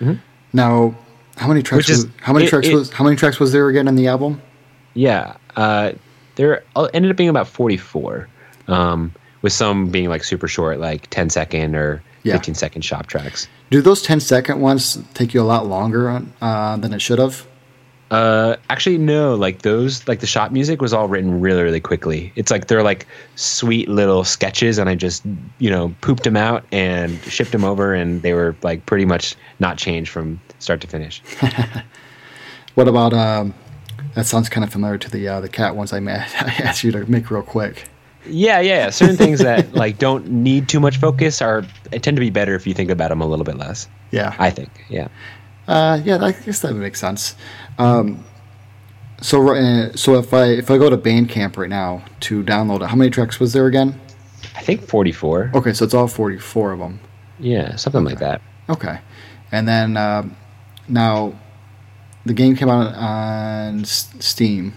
Mm-hmm. 0.00 0.14
Now, 0.52 0.96
how 1.36 1.48
many 1.48 1.62
tracks? 1.62 1.88
Is, 1.88 2.04
was, 2.04 2.14
how 2.20 2.32
many 2.32 2.46
it, 2.46 2.48
tracks 2.48 2.68
it, 2.68 2.74
was? 2.74 2.90
How 2.90 3.04
many 3.04 3.16
tracks 3.16 3.40
was 3.40 3.52
there 3.52 3.68
again 3.68 3.88
in 3.88 3.96
the 3.96 4.08
album? 4.08 4.40
Yeah, 4.94 5.36
uh, 5.56 5.92
there 6.36 6.62
ended 6.92 7.10
up 7.10 7.16
being 7.16 7.28
about 7.28 7.48
forty 7.48 7.76
four, 7.76 8.28
um, 8.68 9.12
with 9.42 9.52
some 9.52 9.88
being 9.88 10.08
like 10.08 10.24
super 10.24 10.48
short, 10.48 10.80
like 10.80 11.08
10 11.10 11.30
second 11.30 11.74
or 11.74 12.02
yeah. 12.22 12.34
15 12.34 12.54
second 12.54 12.82
shop 12.82 13.06
tracks. 13.06 13.48
Do 13.70 13.80
those 13.80 14.02
10 14.02 14.20
second 14.20 14.60
ones 14.60 14.98
take 15.14 15.34
you 15.34 15.40
a 15.40 15.44
lot 15.44 15.66
longer 15.66 16.08
on, 16.08 16.32
uh, 16.40 16.76
than 16.76 16.92
it 16.92 17.00
should 17.00 17.18
have? 17.18 17.46
Uh, 18.10 18.56
actually, 18.70 18.98
no. 18.98 19.34
Like 19.34 19.62
those, 19.62 20.06
like 20.08 20.20
the 20.20 20.26
shop 20.26 20.50
music 20.50 20.80
was 20.80 20.92
all 20.92 21.08
written 21.08 21.40
really, 21.40 21.62
really 21.62 21.80
quickly. 21.80 22.32
It's 22.36 22.50
like 22.50 22.66
they're 22.66 22.82
like 22.82 23.06
sweet 23.36 23.88
little 23.88 24.24
sketches, 24.24 24.78
and 24.78 24.88
I 24.88 24.94
just, 24.94 25.24
you 25.58 25.70
know, 25.70 25.94
pooped 26.00 26.24
them 26.24 26.36
out 26.36 26.64
and 26.72 27.20
shipped 27.24 27.52
them 27.52 27.64
over, 27.64 27.94
and 27.94 28.22
they 28.22 28.32
were 28.32 28.56
like 28.62 28.86
pretty 28.86 29.04
much 29.04 29.36
not 29.58 29.76
changed 29.76 30.10
from 30.10 30.40
start 30.58 30.80
to 30.80 30.86
finish. 30.86 31.22
what 32.74 32.88
about? 32.88 33.12
Um, 33.12 33.54
that 34.14 34.26
sounds 34.26 34.48
kind 34.48 34.64
of 34.64 34.72
familiar 34.72 34.98
to 34.98 35.10
the 35.10 35.28
uh, 35.28 35.40
the 35.40 35.48
cat 35.48 35.76
ones 35.76 35.92
I, 35.92 36.00
made, 36.00 36.14
I 36.40 36.54
asked 36.64 36.84
you 36.84 36.92
to 36.92 37.04
make 37.10 37.30
real 37.30 37.42
quick. 37.42 37.84
Yeah, 38.26 38.60
yeah, 38.60 38.84
yeah. 38.84 38.90
Certain 38.90 39.16
things 39.16 39.40
that 39.40 39.72
like 39.74 39.98
don't 39.98 40.28
need 40.28 40.68
too 40.68 40.80
much 40.80 40.96
focus 40.96 41.40
are 41.42 41.64
tend 41.90 42.16
to 42.16 42.20
be 42.20 42.30
better 42.30 42.54
if 42.54 42.66
you 42.66 42.74
think 42.74 42.90
about 42.90 43.10
them 43.10 43.20
a 43.20 43.26
little 43.26 43.44
bit 43.44 43.56
less. 43.56 43.88
Yeah, 44.10 44.34
I 44.38 44.50
think. 44.50 44.70
Yeah. 44.88 45.08
Uh, 45.68 46.00
yeah, 46.02 46.16
I 46.16 46.32
guess 46.32 46.60
that 46.60 46.72
would 46.72 46.80
make 46.80 46.96
sense. 46.96 47.36
Um, 47.78 48.24
so, 49.20 49.54
uh, 49.54 49.92
so 49.94 50.14
if 50.14 50.32
I 50.32 50.46
if 50.46 50.70
I 50.70 50.78
go 50.78 50.88
to 50.88 50.96
Bandcamp 50.96 51.58
right 51.58 51.68
now 51.68 52.04
to 52.20 52.42
download 52.42 52.80
it, 52.82 52.86
how 52.88 52.96
many 52.96 53.10
tracks 53.10 53.38
was 53.38 53.52
there 53.52 53.66
again? 53.66 54.00
I 54.56 54.62
think 54.62 54.82
forty 54.82 55.12
four. 55.12 55.50
Okay, 55.54 55.74
so 55.74 55.84
it's 55.84 55.92
all 55.92 56.08
forty 56.08 56.38
four 56.38 56.72
of 56.72 56.78
them. 56.78 57.00
Yeah, 57.38 57.76
something 57.76 58.00
okay. 58.00 58.10
like 58.10 58.18
that. 58.20 58.40
Okay, 58.70 58.98
and 59.52 59.68
then 59.68 59.98
uh, 59.98 60.26
now 60.88 61.34
the 62.24 62.32
game 62.32 62.56
came 62.56 62.70
out 62.70 62.94
on 62.94 63.84
Steam, 63.84 64.72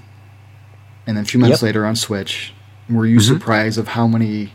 and 1.08 1.16
then 1.16 1.24
a 1.24 1.28
few 1.28 1.40
months 1.40 1.62
yep. 1.62 1.68
later 1.68 1.86
on 1.86 1.96
Switch. 1.96 2.54
Were 2.90 3.06
you 3.06 3.20
mm-hmm. 3.20 3.34
surprised 3.34 3.78
of 3.78 3.90
how 3.90 4.08
many 4.08 4.52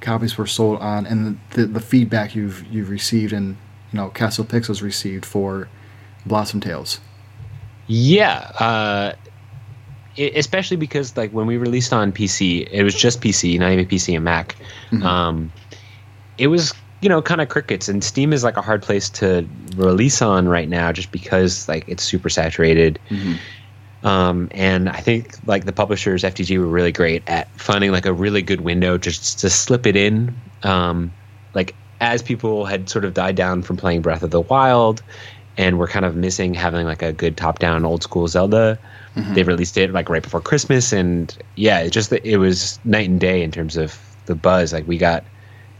copies 0.00 0.38
were 0.38 0.46
sold 0.46 0.78
on, 0.78 1.04
and 1.04 1.40
the, 1.50 1.62
the, 1.62 1.66
the 1.66 1.80
feedback 1.80 2.36
you've 2.36 2.64
you've 2.66 2.90
received 2.90 3.32
and 3.32 3.56
you 3.92 3.96
know 3.96 4.08
Castle 4.08 4.44
Pixels 4.44 4.82
received 4.82 5.24
for 5.24 5.68
Blossom 6.26 6.60
Tales? 6.60 7.00
Yeah, 7.86 8.50
uh, 8.58 9.12
it, 10.16 10.36
especially 10.36 10.76
because 10.76 11.16
like 11.16 11.30
when 11.32 11.46
we 11.46 11.56
released 11.56 11.92
on 11.92 12.12
PC, 12.12 12.68
it 12.70 12.82
was 12.82 12.94
just 12.94 13.20
PC, 13.20 13.58
not 13.58 13.72
even 13.72 13.86
PC 13.86 14.14
and 14.14 14.24
Mac. 14.24 14.56
Mm-hmm. 14.90 15.02
Um, 15.04 15.52
it 16.36 16.48
was 16.48 16.74
you 17.00 17.08
know 17.08 17.22
kind 17.22 17.40
of 17.40 17.48
crickets, 17.48 17.88
and 17.88 18.02
Steam 18.04 18.32
is 18.32 18.44
like 18.44 18.56
a 18.56 18.62
hard 18.62 18.82
place 18.82 19.08
to 19.10 19.48
release 19.76 20.20
on 20.20 20.48
right 20.48 20.68
now, 20.68 20.92
just 20.92 21.10
because 21.10 21.68
like 21.68 21.84
it's 21.88 22.02
super 22.02 22.28
saturated. 22.28 22.98
Mm-hmm. 23.08 23.34
Um, 24.06 24.48
and 24.52 24.88
I 24.88 25.00
think 25.00 25.34
like 25.46 25.64
the 25.64 25.72
publishers 25.72 26.22
FDG 26.22 26.58
were 26.58 26.66
really 26.66 26.92
great 26.92 27.22
at 27.26 27.50
finding 27.58 27.90
like 27.90 28.06
a 28.06 28.12
really 28.12 28.42
good 28.42 28.60
window 28.60 28.96
just 28.96 29.40
to 29.40 29.50
slip 29.50 29.86
it 29.86 29.96
in. 29.96 30.36
Um, 30.62 31.12
like 31.54 31.74
as 32.00 32.22
people 32.22 32.64
had 32.64 32.88
sort 32.88 33.04
of 33.04 33.14
died 33.14 33.36
down 33.36 33.62
from 33.62 33.76
playing 33.76 34.02
Breath 34.02 34.22
of 34.22 34.30
the 34.30 34.40
Wild 34.40 35.02
and 35.56 35.78
we're 35.78 35.88
kind 35.88 36.04
of 36.04 36.14
missing 36.14 36.54
having 36.54 36.86
like 36.86 37.02
a 37.02 37.12
good 37.12 37.36
top 37.36 37.58
down 37.58 37.84
old 37.84 38.02
school 38.02 38.28
Zelda. 38.28 38.78
Mm-hmm. 39.16 39.34
They 39.34 39.42
released 39.42 39.76
it 39.76 39.92
like 39.92 40.08
right 40.08 40.22
before 40.22 40.40
Christmas 40.40 40.92
and 40.92 41.36
yeah, 41.56 41.80
it 41.80 41.90
just 41.90 42.12
it 42.12 42.38
was 42.38 42.78
night 42.84 43.08
and 43.08 43.18
day 43.20 43.42
in 43.42 43.50
terms 43.50 43.76
of 43.76 43.98
the 44.26 44.36
buzz. 44.36 44.72
Like 44.72 44.86
we 44.86 44.96
got 44.98 45.24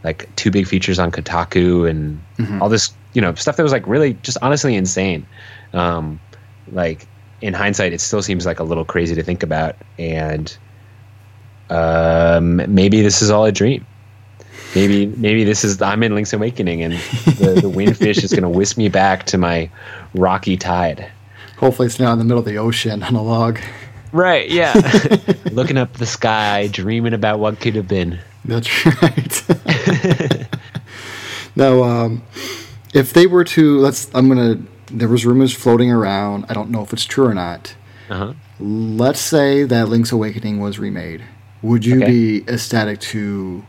like 0.02 0.34
two 0.36 0.50
big 0.50 0.66
features 0.66 0.98
on 0.98 1.12
Kotaku 1.12 1.88
and 1.88 2.20
mm-hmm. 2.36 2.60
all 2.60 2.68
this, 2.68 2.92
you 3.14 3.20
know, 3.20 3.34
stuff 3.34 3.56
that 3.56 3.62
was 3.62 3.72
like 3.72 3.86
really 3.86 4.14
just 4.14 4.38
honestly 4.42 4.74
insane. 4.74 5.26
Um, 5.72 6.20
like 6.72 7.06
in 7.40 7.54
hindsight, 7.54 7.92
it 7.92 8.00
still 8.00 8.22
seems 8.22 8.44
like 8.44 8.58
a 8.58 8.64
little 8.64 8.84
crazy 8.84 9.14
to 9.14 9.22
think 9.22 9.42
about, 9.44 9.76
and 9.98 10.56
um, 11.70 12.74
maybe 12.74 13.00
this 13.00 13.22
is 13.22 13.30
all 13.30 13.44
a 13.44 13.52
dream 13.52 13.86
maybe 14.74 15.06
maybe 15.06 15.44
this 15.44 15.64
is 15.64 15.80
I'm 15.80 16.02
in 16.02 16.14
Link's 16.14 16.32
Awakening 16.32 16.82
and 16.82 16.94
the, 17.38 17.58
the 17.62 17.68
Wind 17.68 17.96
Fish 17.96 18.22
is 18.22 18.32
going 18.32 18.42
to 18.42 18.48
whisk 18.48 18.76
me 18.76 18.88
back 18.88 19.24
to 19.26 19.38
my 19.38 19.70
rocky 20.14 20.56
tide. 20.56 21.10
Hopefully, 21.56 21.86
it's 21.86 21.98
not 21.98 22.12
in 22.12 22.18
the 22.18 22.24
middle 22.24 22.38
of 22.38 22.44
the 22.44 22.58
ocean 22.58 23.02
on 23.02 23.14
a 23.14 23.22
log. 23.22 23.58
Right. 24.12 24.48
Yeah. 24.48 24.72
Looking 25.52 25.76
up 25.76 25.94
the 25.94 26.06
sky, 26.06 26.68
dreaming 26.68 27.12
about 27.12 27.40
what 27.40 27.60
could 27.60 27.74
have 27.74 27.88
been. 27.88 28.18
That's 28.44 28.86
right. 28.86 29.44
now, 31.56 31.82
um, 31.82 32.22
if 32.94 33.12
they 33.12 33.26
were 33.26 33.44
to 33.44 33.78
let's, 33.78 34.10
I'm 34.14 34.28
gonna. 34.28 34.60
There 34.90 35.08
was 35.08 35.26
rumors 35.26 35.52
floating 35.52 35.90
around. 35.90 36.46
I 36.48 36.54
don't 36.54 36.70
know 36.70 36.82
if 36.82 36.94
it's 36.94 37.04
true 37.04 37.26
or 37.26 37.34
not. 37.34 37.74
Uh-huh. 38.08 38.32
Let's 38.58 39.20
say 39.20 39.64
that 39.64 39.88
Link's 39.88 40.12
Awakening 40.12 40.60
was 40.60 40.78
remade. 40.78 41.22
Would 41.60 41.84
you 41.84 41.98
okay. 41.98 42.06
be 42.06 42.48
ecstatic 42.48 43.00
to 43.00 43.66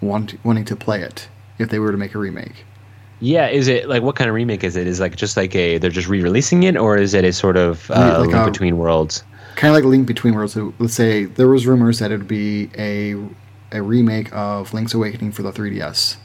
want, 0.00 0.42
wanting 0.44 0.64
to 0.66 0.76
play 0.76 1.02
it 1.02 1.28
if 1.58 1.70
they 1.70 1.78
were 1.78 1.92
to 1.92 1.98
make 1.98 2.14
a 2.14 2.18
remake. 2.18 2.64
Yeah, 3.20 3.48
is 3.48 3.66
it 3.68 3.88
like 3.88 4.02
what 4.02 4.16
kind 4.16 4.28
of 4.28 4.34
remake 4.34 4.62
is 4.62 4.76
it? 4.76 4.86
Is 4.86 5.00
it 5.00 5.02
like 5.02 5.16
just 5.16 5.36
like 5.36 5.54
a 5.54 5.78
they're 5.78 5.90
just 5.90 6.08
re-releasing 6.08 6.64
it, 6.64 6.76
or 6.76 6.98
is 6.98 7.14
it 7.14 7.24
a 7.24 7.32
sort 7.32 7.56
of 7.56 7.90
uh, 7.90 8.18
like 8.20 8.28
link 8.28 8.34
a, 8.34 8.50
between 8.50 8.76
worlds? 8.76 9.24
Kind 9.56 9.70
of 9.70 9.74
like 9.74 9.84
a 9.84 9.88
link 9.88 10.06
between 10.06 10.34
worlds. 10.34 10.52
So 10.52 10.74
let's 10.78 10.92
say 10.92 11.24
there 11.24 11.48
was 11.48 11.66
rumors 11.66 11.98
that 12.00 12.12
it 12.12 12.18
would 12.18 12.28
be 12.28 12.68
a 12.76 13.14
a 13.72 13.82
remake 13.82 14.32
of 14.32 14.72
Link's 14.74 14.94
Awakening 14.94 15.32
for 15.32 15.42
the 15.42 15.50
3DS. 15.50 16.16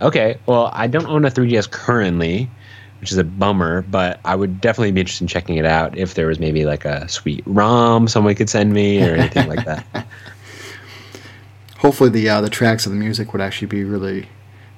Okay, 0.00 0.38
well, 0.46 0.70
I 0.72 0.86
don't 0.86 1.06
own 1.06 1.24
a 1.24 1.30
3DS 1.30 1.70
currently, 1.70 2.50
which 3.00 3.12
is 3.12 3.18
a 3.18 3.24
bummer, 3.24 3.82
but 3.82 4.20
I 4.24 4.34
would 4.34 4.60
definitely 4.60 4.92
be 4.92 5.00
interested 5.00 5.24
in 5.24 5.28
checking 5.28 5.56
it 5.56 5.64
out 5.64 5.96
if 5.96 6.14
there 6.14 6.26
was 6.26 6.38
maybe 6.38 6.64
like 6.64 6.84
a 6.84 7.08
sweet 7.08 7.42
ROM 7.46 8.08
someone 8.08 8.34
could 8.34 8.50
send 8.50 8.72
me 8.72 9.02
or 9.02 9.14
anything 9.14 9.48
like 9.48 9.64
that. 9.64 10.06
hopefully 11.82 12.08
the 12.08 12.28
uh, 12.28 12.40
the 12.40 12.48
tracks 12.48 12.86
of 12.86 12.92
the 12.92 12.98
music 12.98 13.32
would 13.32 13.42
actually 13.42 13.66
be 13.66 13.84
really 13.84 14.28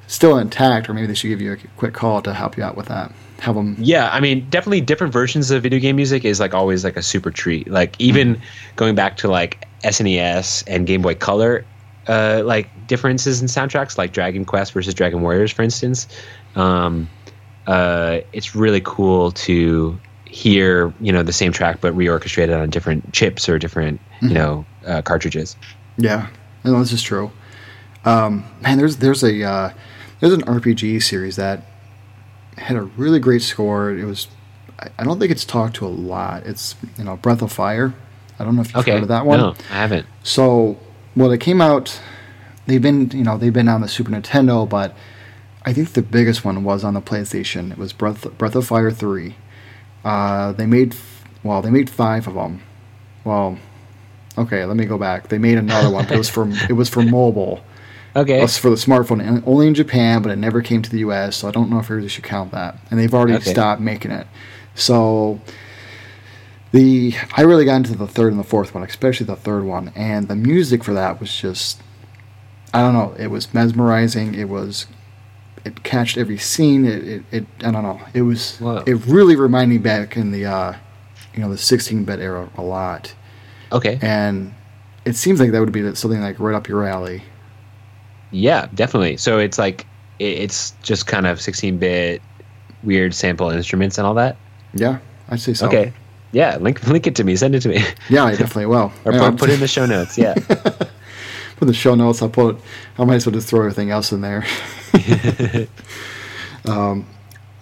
still 0.07 0.39
intact, 0.39 0.89
or 0.89 0.95
maybe 0.95 1.07
they 1.07 1.15
should 1.15 1.29
give 1.29 1.41
you 1.41 1.53
a 1.53 1.57
quick 1.77 1.95
call 1.95 2.23
to 2.23 2.35
help 2.35 2.57
you 2.57 2.65
out 2.65 2.77
with 2.77 2.87
that. 2.87 3.13
Have 3.41 3.55
them. 3.55 3.77
Yeah, 3.79 4.09
I 4.11 4.21
mean, 4.21 4.49
definitely 4.49 4.81
different 4.81 5.13
versions 5.13 5.51
of 5.51 5.63
video 5.63 5.79
game 5.79 5.97
music 5.97 6.25
is 6.25 6.41
like 6.41 6.55
always 6.55 6.83
like 6.83 6.97
a 6.97 7.03
super 7.03 7.31
treat. 7.31 7.69
Like 7.69 7.95
even 8.01 8.41
going 8.77 8.95
back 8.95 9.19
to 9.19 9.29
like 9.29 9.69
SNES 9.83 10.65
and 10.67 10.87
Game 10.87 11.03
Boy 11.03 11.15
Color, 11.15 11.65
uh, 12.09 12.43
like 12.45 12.87
differences 12.87 13.43
in 13.43 13.49
soundtracks, 13.49 13.99
like 13.99 14.13
Dragon 14.13 14.45
Quest 14.45 14.73
versus 14.73 14.95
Dragon 14.95 15.21
Warriors, 15.21 15.53
for 15.53 15.63
instance. 15.63 16.09
Um, 16.57 17.11
uh, 17.67 18.21
it's 18.33 18.55
really 18.55 18.81
cool 18.83 19.31
to 19.33 19.99
hear 20.27 20.93
you 21.01 21.13
know 21.13 21.23
the 21.23 21.33
same 21.33 21.53
track 21.53 21.81
but 21.81 21.95
reorchestrated 21.95 22.61
on 22.61 22.69
different 22.69 23.13
chips 23.13 23.49
or 23.49 23.57
different 23.57 24.01
you 24.23 24.31
know 24.31 24.65
uh, 24.87 25.03
cartridges. 25.03 25.57
Yeah, 25.99 26.29
no, 26.65 26.79
this 26.81 26.93
is 26.93 27.03
true. 27.03 27.31
Um, 28.05 28.45
man, 28.63 28.79
there's 28.79 28.97
there's 28.97 29.23
a 29.23 29.43
uh, 29.43 29.73
there's 30.21 30.33
an 30.33 30.43
RPG 30.43 31.03
series 31.03 31.37
that 31.37 31.63
had 32.59 32.77
a 32.77 32.83
really 32.83 33.19
great 33.19 33.43
score. 33.43 33.91
It 33.91 34.05
was 34.05 34.29
I, 34.79 34.89
I 34.99 35.05
don't 35.05 35.19
think 35.19 35.31
it's 35.31 35.45
talked 35.45 35.77
to 35.77 35.87
a 35.87 35.89
lot. 35.89 36.45
It's 36.47 36.75
you 36.99 37.05
know 37.05 37.17
Breath 37.17 37.43
of 37.43 37.53
Fire. 37.53 37.95
I 38.39 38.45
don't 38.45 38.57
know 38.57 38.63
if 38.63 38.69
you've 38.69 38.77
Okay, 38.79 38.93
heard 38.93 39.03
of 39.03 39.09
that 39.09 39.27
one. 39.27 39.39
No, 39.39 39.55
I 39.71 39.75
haven't. 39.75 40.07
So, 40.25 40.77
well, 41.15 41.31
it 41.31 41.39
came 41.41 41.61
out. 41.61 42.01
They've 42.67 42.83
been, 42.83 43.11
you 43.13 43.23
know, 43.23 43.39
they've 43.39 43.53
been 43.53 43.69
on 43.69 43.81
the 43.81 43.87
Super 43.89 44.11
Nintendo, 44.11 44.69
but 44.69 44.97
I 45.65 45.73
think 45.73 45.93
the 45.93 46.03
biggest 46.03 46.45
one 46.45 46.65
was 46.65 46.83
on 46.83 46.95
the 46.95 47.01
PlayStation. 47.01 47.71
It 47.71 47.79
was 47.79 47.93
Breath 47.93 48.27
Breath 48.37 48.57
of 48.57 48.67
Fire 48.67 48.91
three. 48.91 49.37
Uh, 50.05 50.53
they 50.53 50.67
made, 50.67 50.97
well, 51.43 51.63
they 51.63 51.71
made 51.71 51.89
five 51.89 52.27
of 52.27 52.35
them. 52.35 52.63
Well, 53.23 53.59
okay, 54.39 54.65
let 54.65 54.77
me 54.77 54.85
go 54.85 54.99
back. 54.99 55.29
They 55.29 55.39
made 55.39 55.59
another 55.59 55.91
one, 55.91 56.07
but 56.07 56.15
it 56.15 56.19
was 56.19 56.29
for 56.31 56.49
it 56.69 56.75
was 56.75 56.89
for 56.89 57.03
mobile. 57.03 57.65
Okay. 58.17 58.39
It 58.39 58.43
was 58.43 58.57
for 58.57 58.71
the 58.71 58.77
smartphone, 58.77 59.43
only 59.45 59.67
in 59.67 59.75
Japan, 59.75 60.23
but 60.23 60.31
it 60.31 60.37
never 60.37 60.63
came 60.63 60.83
to 60.83 60.91
the 60.91 60.99
U.S. 61.01 61.37
So 61.39 61.49
I 61.49 61.51
don't 61.51 61.69
know 61.69 61.81
if 61.81 61.91
I 61.91 61.95
really 61.95 62.09
should 62.09 62.23
count 62.23 62.53
that. 62.53 62.77
And 62.91 63.01
they've 63.01 63.13
already 63.13 63.35
Okay. 63.35 63.51
stopped 63.53 63.81
making 63.81 64.13
it. 64.13 64.29
So 64.77 65.41
the 66.73 67.15
I 67.37 67.43
really 67.43 67.65
got 67.65 67.77
into 67.77 67.97
the 67.97 68.07
third 68.07 68.33
and 68.33 68.39
the 68.41 68.45
fourth 68.45 68.75
one, 68.75 68.83
especially 68.83 69.27
the 69.27 69.37
third 69.37 69.65
one, 69.65 69.93
and 69.95 70.29
the 70.29 70.37
music 70.37 70.83
for 70.85 70.93
that 70.95 71.21
was 71.21 71.35
just 71.35 71.81
I 72.73 72.81
don't 72.81 72.93
know. 72.93 73.15
It 73.19 73.29
was 73.29 73.53
mesmerizing. 73.55 74.35
It 74.35 74.49
was 74.49 74.87
it 75.65 75.83
catched 75.83 76.19
every 76.19 76.39
scene. 76.39 76.85
It, 76.85 77.05
it, 77.07 77.23
it 77.33 77.47
I 77.65 77.71
don't 77.71 77.83
know. 77.85 78.01
It 78.13 78.23
was 78.23 78.61
Wow. 78.61 78.79
it 78.87 78.95
really 79.07 79.37
reminded 79.37 79.71
me 79.75 79.79
back 79.79 80.17
in 80.17 80.31
the 80.33 80.45
uh, 80.47 80.75
you 81.35 81.41
know 81.41 81.49
the 81.49 81.57
16-bit 81.57 82.19
era 82.21 82.49
a 82.57 82.63
lot, 82.63 83.15
Okay. 83.75 83.99
and 84.01 84.55
it 85.05 85.17
seems 85.17 85.39
like 85.41 85.51
that 85.53 85.61
would 85.61 85.73
be 85.73 85.95
something 85.95 86.21
like 86.21 86.41
right 86.41 86.55
up 86.55 86.69
your 86.69 86.87
alley. 86.87 87.23
Yeah, 88.31 88.69
definitely. 88.75 89.17
So 89.19 89.39
it's 89.39 89.59
like 89.59 89.87
it's 90.19 90.73
just 90.83 91.07
kind 91.07 91.27
of 91.27 91.39
16-bit 91.39 92.23
weird 92.83 93.15
sample 93.15 93.51
instruments 93.51 93.99
and 93.99 94.07
all 94.07 94.15
that. 94.15 94.37
Yeah, 94.73 94.99
I'd 95.29 95.41
say 95.41 95.55
so. 95.55 95.67
Okay. 95.67 95.93
Yeah, 96.33 96.57
link 96.57 96.87
link 96.89 97.07
it 97.07 97.15
to 97.17 97.25
me. 97.25 97.37
Send 97.37 97.55
it 97.55 97.61
to 97.61 97.69
me, 97.69 97.85
Yeah, 98.09 98.25
I 98.25 98.31
definitely 98.31 98.67
will. 98.67 98.93
or 99.05 99.13
Yeah, 99.13 99.31
put, 99.31 99.39
put 99.41 99.51
it 99.51 99.55
in 99.55 99.61
the 99.61 99.69
show 99.69 99.87
notes. 99.87 100.19
Yeah. 100.19 100.35
for 101.57 101.65
the 101.65 101.75
show 101.75 101.95
notes, 101.95 102.23
I'll 102.23 102.29
put. 102.29 102.59
I 102.99 103.05
might 103.05 103.17
as 103.17 103.27
well 103.27 103.35
just 103.35 103.49
throw 103.49 103.61
everything 103.61 103.91
else 103.91 104.11
in 104.13 104.21
there. 104.21 104.45
um, 106.67 107.07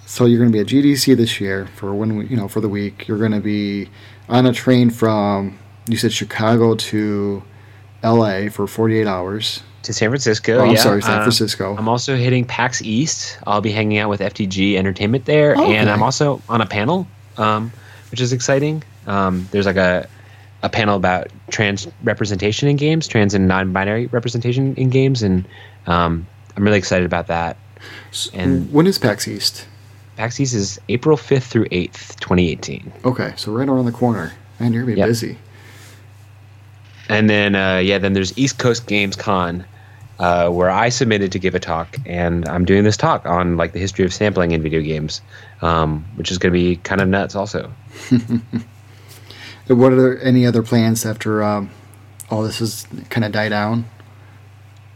so 0.07 0.27
you're 0.27 0.39
going 0.39 0.51
to 0.51 0.57
be 0.57 0.61
at 0.61 0.67
GDC 0.67 1.17
this 1.17 1.41
year 1.41 1.69
for 1.77 1.95
when 1.95 2.17
we, 2.17 2.27
you 2.27 2.37
know 2.37 2.49
for 2.49 2.61
the 2.61 2.69
week. 2.69 3.09
You're 3.09 3.19
going 3.19 3.33
to 3.33 3.41
be 3.41 3.89
on 4.29 4.47
a 4.47 4.53
train 4.53 4.91
from 4.91 5.59
you 5.87 5.97
said 5.97 6.13
Chicago 6.13 6.75
to 6.75 7.43
L.A. 8.03 8.49
for 8.49 8.67
48 8.67 9.07
hours. 9.07 9.63
to 9.83 9.93
San 9.93 10.11
Francisco. 10.11 10.59
Oh, 10.59 10.65
I'm 10.67 10.71
yeah. 10.75 10.81
sorry, 10.81 11.03
San 11.03 11.19
Uh, 11.19 11.23
Francisco. 11.23 11.75
I'm 11.77 11.89
also 11.89 12.15
hitting 12.17 12.45
PAX 12.45 12.81
East. 12.83 13.37
I'll 13.49 13.61
be 13.61 13.73
hanging 13.73 13.99
out 13.99 14.09
with 14.09 14.21
FDG 14.21 14.77
Entertainment 14.77 15.25
there, 15.25 15.57
Oh, 15.59 15.73
and. 15.73 15.91
I'm 15.91 16.05
also 16.05 16.41
on 16.49 16.61
a 16.61 16.67
panel, 16.67 17.09
um, 17.37 17.73
which 18.13 18.21
is 18.21 18.33
exciting. 18.33 18.85
Um, 19.09 19.49
there's 19.51 19.67
like 19.67 19.77
a 19.77 20.09
a 20.63 20.69
panel 20.69 20.95
about 20.97 21.27
trans 21.51 21.89
representation 22.05 22.69
in 22.69 22.77
games, 22.77 23.09
trans 23.09 23.35
and 23.35 23.49
non-binary 23.49 24.07
representation 24.07 24.77
in 24.77 24.89
games, 24.91 25.21
and 25.25 25.45
um, 25.89 26.25
I'm 26.57 26.63
really 26.63 26.79
excited 26.79 27.05
about 27.05 27.27
that. 27.27 27.57
And 28.33 28.73
when 28.73 28.87
is 28.87 28.97
PAX 29.01 29.27
East? 29.27 29.67
PAX 30.17 30.39
East 30.39 30.55
is 30.55 30.79
April 30.89 31.17
5th 31.17 31.43
through 31.43 31.65
8th, 31.71 32.15
2018. 32.21 32.93
Okay, 33.05 33.33
so 33.37 33.51
right 33.51 33.69
around 33.69 33.87
the 33.87 33.91
corner. 33.93 34.33
Man, 34.61 34.73
you're 34.73 34.83
going 34.85 34.93
to 34.93 34.95
be 34.95 35.01
Yep. 35.01 35.09
busy. 35.09 35.39
And 37.13 37.29
then, 37.29 37.55
uh, 37.55 37.79
yeah, 37.79 37.99
then 37.99 38.13
there's 38.13 38.37
East 38.39 38.59
Coast 38.59 38.87
Games 38.87 39.17
Con, 39.17 39.65
uh, 40.19 40.49
where 40.51 40.71
I 40.71 40.89
submitted 40.89 41.33
to 41.33 41.39
give 41.39 41.55
a 41.55 41.61
talk, 41.61 41.97
and 42.07 42.49
I'm 42.49 42.65
doing 42.65 42.85
this 42.85 42.97
talk 42.97 43.27
on 43.27 43.57
like 43.57 43.73
the 43.73 43.79
history 43.79 44.05
of 44.05 44.13
sampling 44.13 44.53
in 44.53 44.63
video 44.63 44.81
games, 44.81 45.21
um, 45.61 46.05
which 46.17 46.31
is 46.31 46.39
going 46.39 46.53
to 46.53 46.59
be 46.59 46.77
kind 46.77 47.01
of 47.01 47.09
nuts, 47.09 47.35
also. 47.35 47.73
What 49.69 49.93
are 49.93 49.97
there 49.97 50.23
any 50.23 50.45
other 50.45 50.63
plans 50.63 51.07
after 51.07 51.43
um, 51.43 51.71
all 52.31 52.43
this 52.43 52.59
has 52.59 52.87
kind 53.11 53.25
of 53.25 53.31
died 53.31 53.51
down? 53.51 53.85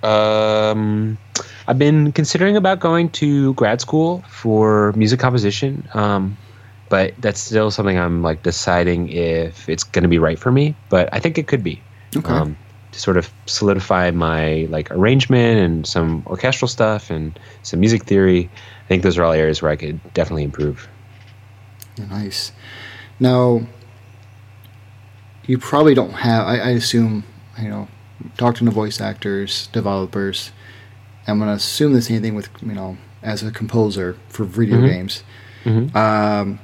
Um, 0.02 1.18
I've 1.68 1.78
been 1.78 2.12
considering 2.12 2.56
about 2.56 2.80
going 2.80 3.10
to 3.10 3.54
grad 3.54 3.80
school 3.80 4.24
for 4.28 4.92
music 4.96 5.20
composition, 5.20 5.88
um, 5.94 6.36
but 6.88 7.14
that's 7.20 7.40
still 7.40 7.70
something 7.70 7.96
I'm 7.96 8.22
like 8.22 8.42
deciding 8.42 9.08
if 9.08 9.68
it's 9.68 9.84
going 9.84 10.02
to 10.02 10.08
be 10.08 10.18
right 10.18 10.38
for 10.38 10.50
me. 10.50 10.74
But 10.88 11.08
I 11.12 11.20
think 11.20 11.38
it 11.38 11.46
could 11.46 11.62
be. 11.62 11.80
Okay. 12.14 12.32
Um, 12.32 12.56
to 12.92 13.00
sort 13.00 13.16
of 13.16 13.30
solidify 13.46 14.10
my 14.10 14.66
like 14.70 14.90
arrangement 14.90 15.58
and 15.60 15.86
some 15.86 16.22
orchestral 16.26 16.68
stuff 16.68 17.10
and 17.10 17.38
some 17.62 17.80
music 17.80 18.04
theory. 18.04 18.48
I 18.84 18.88
think 18.88 19.02
those 19.02 19.18
are 19.18 19.24
all 19.24 19.32
areas 19.32 19.60
where 19.60 19.70
I 19.70 19.76
could 19.76 19.98
definitely 20.14 20.44
improve. 20.44 20.88
Nice. 21.98 22.52
Now, 23.18 23.62
you 25.46 25.58
probably 25.58 25.94
don't 25.94 26.12
have. 26.12 26.46
I, 26.46 26.58
I 26.58 26.68
assume 26.70 27.24
you 27.60 27.68
know, 27.68 27.88
talking 28.36 28.66
to 28.66 28.70
voice 28.70 29.00
actors, 29.00 29.68
developers. 29.72 30.52
I'm 31.26 31.38
gonna 31.38 31.52
assume 31.52 31.92
the 31.92 32.02
same 32.02 32.22
thing 32.22 32.34
with 32.34 32.48
you 32.62 32.72
know, 32.72 32.96
as 33.22 33.42
a 33.42 33.50
composer 33.50 34.16
for 34.28 34.44
video 34.44 34.78
Mhm. 34.78 34.86
games. 34.86 35.24
Mhm. 35.64 35.96
Um, 35.96 36.60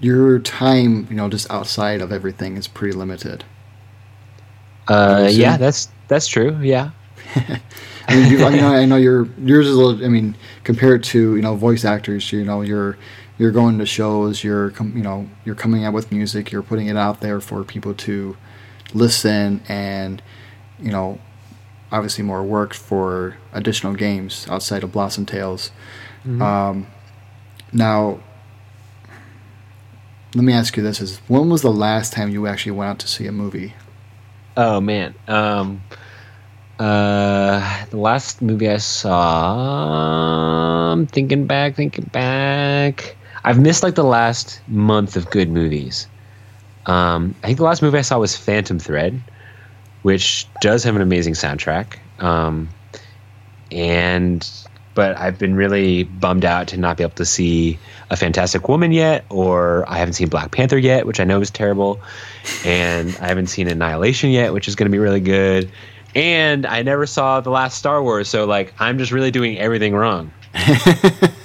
your 0.00 0.38
time, 0.38 1.06
you 1.10 1.16
know, 1.16 1.28
just 1.28 1.50
outside 1.50 2.00
of 2.00 2.12
everything 2.12 2.56
is 2.56 2.66
pretty 2.68 2.96
limited. 2.96 3.44
Uh, 4.88 5.28
yeah, 5.30 5.56
that's 5.56 5.88
that's 6.08 6.26
true. 6.26 6.58
Yeah. 6.60 6.90
I 8.08 8.16
mean, 8.16 8.32
you, 8.32 8.44
I 8.44 8.50
mean, 8.50 8.64
I 8.64 8.86
know 8.86 8.96
your 8.96 9.28
yours 9.44 9.66
is 9.66 9.74
a 9.74 9.78
little. 9.78 10.04
I 10.04 10.08
mean, 10.08 10.34
compared 10.64 11.04
to 11.04 11.36
you 11.36 11.42
know 11.42 11.54
voice 11.54 11.84
actors, 11.84 12.32
you 12.32 12.42
know, 12.42 12.62
you're 12.62 12.96
you're 13.36 13.52
going 13.52 13.78
to 13.78 13.86
shows, 13.86 14.42
you're 14.42 14.70
com- 14.70 14.96
you 14.96 15.02
know, 15.02 15.28
you're 15.44 15.54
coming 15.54 15.84
out 15.84 15.92
with 15.92 16.10
music, 16.10 16.50
you're 16.50 16.62
putting 16.62 16.86
it 16.88 16.96
out 16.96 17.20
there 17.20 17.40
for 17.40 17.62
people 17.64 17.92
to 17.94 18.36
listen, 18.94 19.62
and 19.68 20.22
you 20.80 20.90
know, 20.90 21.20
obviously 21.92 22.24
more 22.24 22.42
work 22.42 22.72
for 22.72 23.36
additional 23.52 23.92
games 23.94 24.46
outside 24.48 24.82
of 24.82 24.92
Blossom 24.92 25.26
Tales. 25.26 25.70
Um, 26.42 26.86
now, 27.72 28.20
let 30.34 30.44
me 30.44 30.52
ask 30.52 30.76
you 30.76 30.82
this: 30.82 31.00
Is 31.00 31.18
when 31.28 31.50
was 31.50 31.60
the 31.62 31.72
last 31.72 32.12
time 32.14 32.30
you 32.30 32.46
actually 32.46 32.72
went 32.72 32.90
out 32.90 32.98
to 33.00 33.08
see 33.08 33.26
a 33.26 33.32
movie? 33.32 33.74
Oh 34.58 34.80
man. 34.80 35.14
Um 35.28 35.82
uh 36.78 37.86
the 37.90 37.96
last 37.98 38.42
movie 38.42 38.68
I 38.70 38.78
saw 38.78 40.92
I'm 40.92 41.06
thinking 41.06 41.46
back, 41.46 41.76
thinking 41.76 42.06
back. 42.12 43.16
I've 43.44 43.60
missed 43.60 43.82
like 43.84 43.94
the 43.96 44.04
last 44.04 44.60
month 44.68 45.16
of 45.16 45.30
good 45.30 45.50
movies. 45.50 46.08
Um 46.86 47.34
I 47.42 47.46
think 47.48 47.58
the 47.58 47.64
last 47.64 47.82
movie 47.82 47.98
I 47.98 48.02
saw 48.02 48.18
was 48.18 48.36
Phantom 48.36 48.78
Thread, 48.80 49.22
which 50.02 50.48
does 50.60 50.82
have 50.84 50.96
an 50.96 51.02
amazing 51.02 51.34
soundtrack. 51.34 51.98
Um 52.20 52.74
and 53.72 54.48
but 54.98 55.16
I've 55.16 55.38
been 55.38 55.54
really 55.54 56.02
bummed 56.02 56.44
out 56.44 56.66
to 56.68 56.76
not 56.76 56.96
be 56.96 57.04
able 57.04 57.14
to 57.14 57.24
see 57.24 57.78
a 58.10 58.16
Fantastic 58.16 58.68
Woman 58.68 58.90
yet, 58.90 59.24
or 59.28 59.84
I 59.88 59.96
haven't 59.96 60.14
seen 60.14 60.26
Black 60.26 60.50
Panther 60.50 60.76
yet, 60.76 61.06
which 61.06 61.20
I 61.20 61.24
know 61.24 61.40
is 61.40 61.52
terrible, 61.52 62.00
and 62.64 63.16
I 63.20 63.28
haven't 63.28 63.46
seen 63.46 63.68
Annihilation 63.68 64.30
yet, 64.30 64.52
which 64.52 64.66
is 64.66 64.74
going 64.74 64.90
to 64.90 64.90
be 64.90 64.98
really 64.98 65.20
good, 65.20 65.70
and 66.16 66.66
I 66.66 66.82
never 66.82 67.06
saw 67.06 67.40
the 67.40 67.50
last 67.50 67.78
Star 67.78 68.02
Wars, 68.02 68.26
so 68.26 68.44
like 68.44 68.74
I'm 68.80 68.98
just 68.98 69.12
really 69.12 69.30
doing 69.30 69.56
everything 69.56 69.94
wrong. 69.94 70.32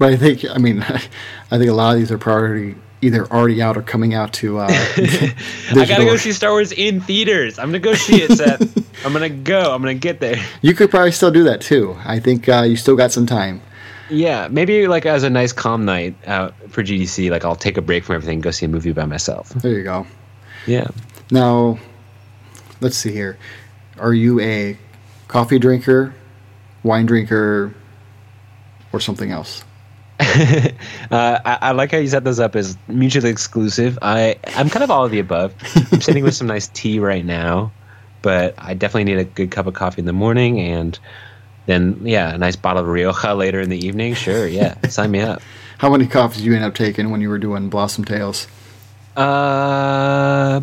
But 0.00 0.14
I 0.14 0.16
think, 0.16 0.46
I 0.48 0.56
mean, 0.56 0.80
I 0.82 1.58
think 1.58 1.68
a 1.68 1.74
lot 1.74 1.92
of 1.92 2.00
these 2.00 2.10
are 2.10 2.16
probably 2.16 2.74
either 3.02 3.26
already 3.26 3.60
out 3.60 3.76
or 3.76 3.82
coming 3.82 4.14
out 4.14 4.32
to. 4.32 4.60
Uh, 4.60 4.68
I 4.70 5.84
gotta 5.86 6.06
go 6.06 6.16
see 6.16 6.32
Star 6.32 6.52
Wars 6.52 6.72
in 6.72 7.02
theaters. 7.02 7.58
I'm 7.58 7.68
gonna 7.68 7.80
go 7.80 7.92
see 7.92 8.22
it, 8.22 8.32
Seth. 8.32 8.78
I'm 9.04 9.12
gonna 9.12 9.28
go. 9.28 9.74
I'm 9.74 9.80
gonna 9.80 9.94
get 9.94 10.20
there. 10.20 10.36
You 10.62 10.74
could 10.74 10.90
probably 10.90 11.12
still 11.12 11.30
do 11.30 11.44
that 11.44 11.60
too. 11.60 11.96
I 12.04 12.20
think 12.20 12.48
uh, 12.48 12.62
you 12.62 12.76
still 12.76 12.96
got 12.96 13.12
some 13.12 13.26
time. 13.26 13.62
Yeah, 14.10 14.48
maybe 14.50 14.86
like 14.88 15.06
as 15.06 15.22
a 15.22 15.30
nice 15.30 15.52
calm 15.52 15.84
night 15.84 16.16
out 16.26 16.54
for 16.68 16.82
GDC, 16.82 17.30
like 17.30 17.44
I'll 17.44 17.56
take 17.56 17.76
a 17.76 17.82
break 17.82 18.04
from 18.04 18.16
everything, 18.16 18.36
and 18.36 18.42
go 18.42 18.50
see 18.50 18.66
a 18.66 18.68
movie 18.68 18.92
by 18.92 19.06
myself. 19.06 19.50
There 19.50 19.72
you 19.72 19.84
go. 19.84 20.06
Yeah. 20.66 20.88
Now, 21.30 21.78
let's 22.80 22.96
see 22.96 23.12
here. 23.12 23.38
are 23.98 24.12
you 24.12 24.40
a 24.40 24.76
coffee 25.28 25.58
drinker, 25.58 26.14
wine 26.82 27.06
drinker, 27.06 27.74
or 28.92 29.00
something 29.00 29.30
else? 29.30 29.62
uh, 30.20 30.72
I, 31.10 31.58
I, 31.62 31.70
like 31.72 31.92
how 31.92 31.98
you 31.98 32.08
set 32.08 32.24
those 32.24 32.40
up 32.40 32.54
as 32.54 32.76
mutually 32.88 33.30
exclusive. 33.30 33.98
I 34.02 34.36
I'm 34.48 34.68
kind 34.68 34.82
of 34.82 34.90
all 34.90 35.04
of 35.04 35.10
the 35.10 35.18
above. 35.18 35.54
I'm 35.92 36.00
sitting 36.02 36.24
with 36.24 36.34
some 36.34 36.46
nice 36.46 36.68
tea 36.68 36.98
right 36.98 37.24
now, 37.24 37.72
but 38.22 38.54
I 38.58 38.74
definitely 38.74 39.04
need 39.04 39.18
a 39.18 39.24
good 39.24 39.50
cup 39.50 39.66
of 39.66 39.74
coffee 39.74 40.00
in 40.00 40.06
the 40.06 40.12
morning, 40.12 40.60
and 40.60 40.98
then 41.66 42.00
yeah, 42.02 42.34
a 42.34 42.38
nice 42.38 42.56
bottle 42.56 42.82
of 42.82 42.88
Rioja 42.88 43.34
later 43.36 43.60
in 43.60 43.70
the 43.70 43.86
evening. 43.86 44.14
Sure, 44.14 44.46
yeah, 44.46 44.74
sign 44.88 45.10
me 45.10 45.20
up. 45.20 45.42
How 45.78 45.90
many 45.90 46.06
coffees 46.06 46.38
did 46.38 46.46
you 46.46 46.54
end 46.54 46.64
up 46.64 46.74
taking 46.74 47.10
when 47.10 47.20
you 47.20 47.30
were 47.30 47.38
doing 47.38 47.70
Blossom 47.70 48.04
Tales? 48.04 48.46
Uh, 49.16 50.60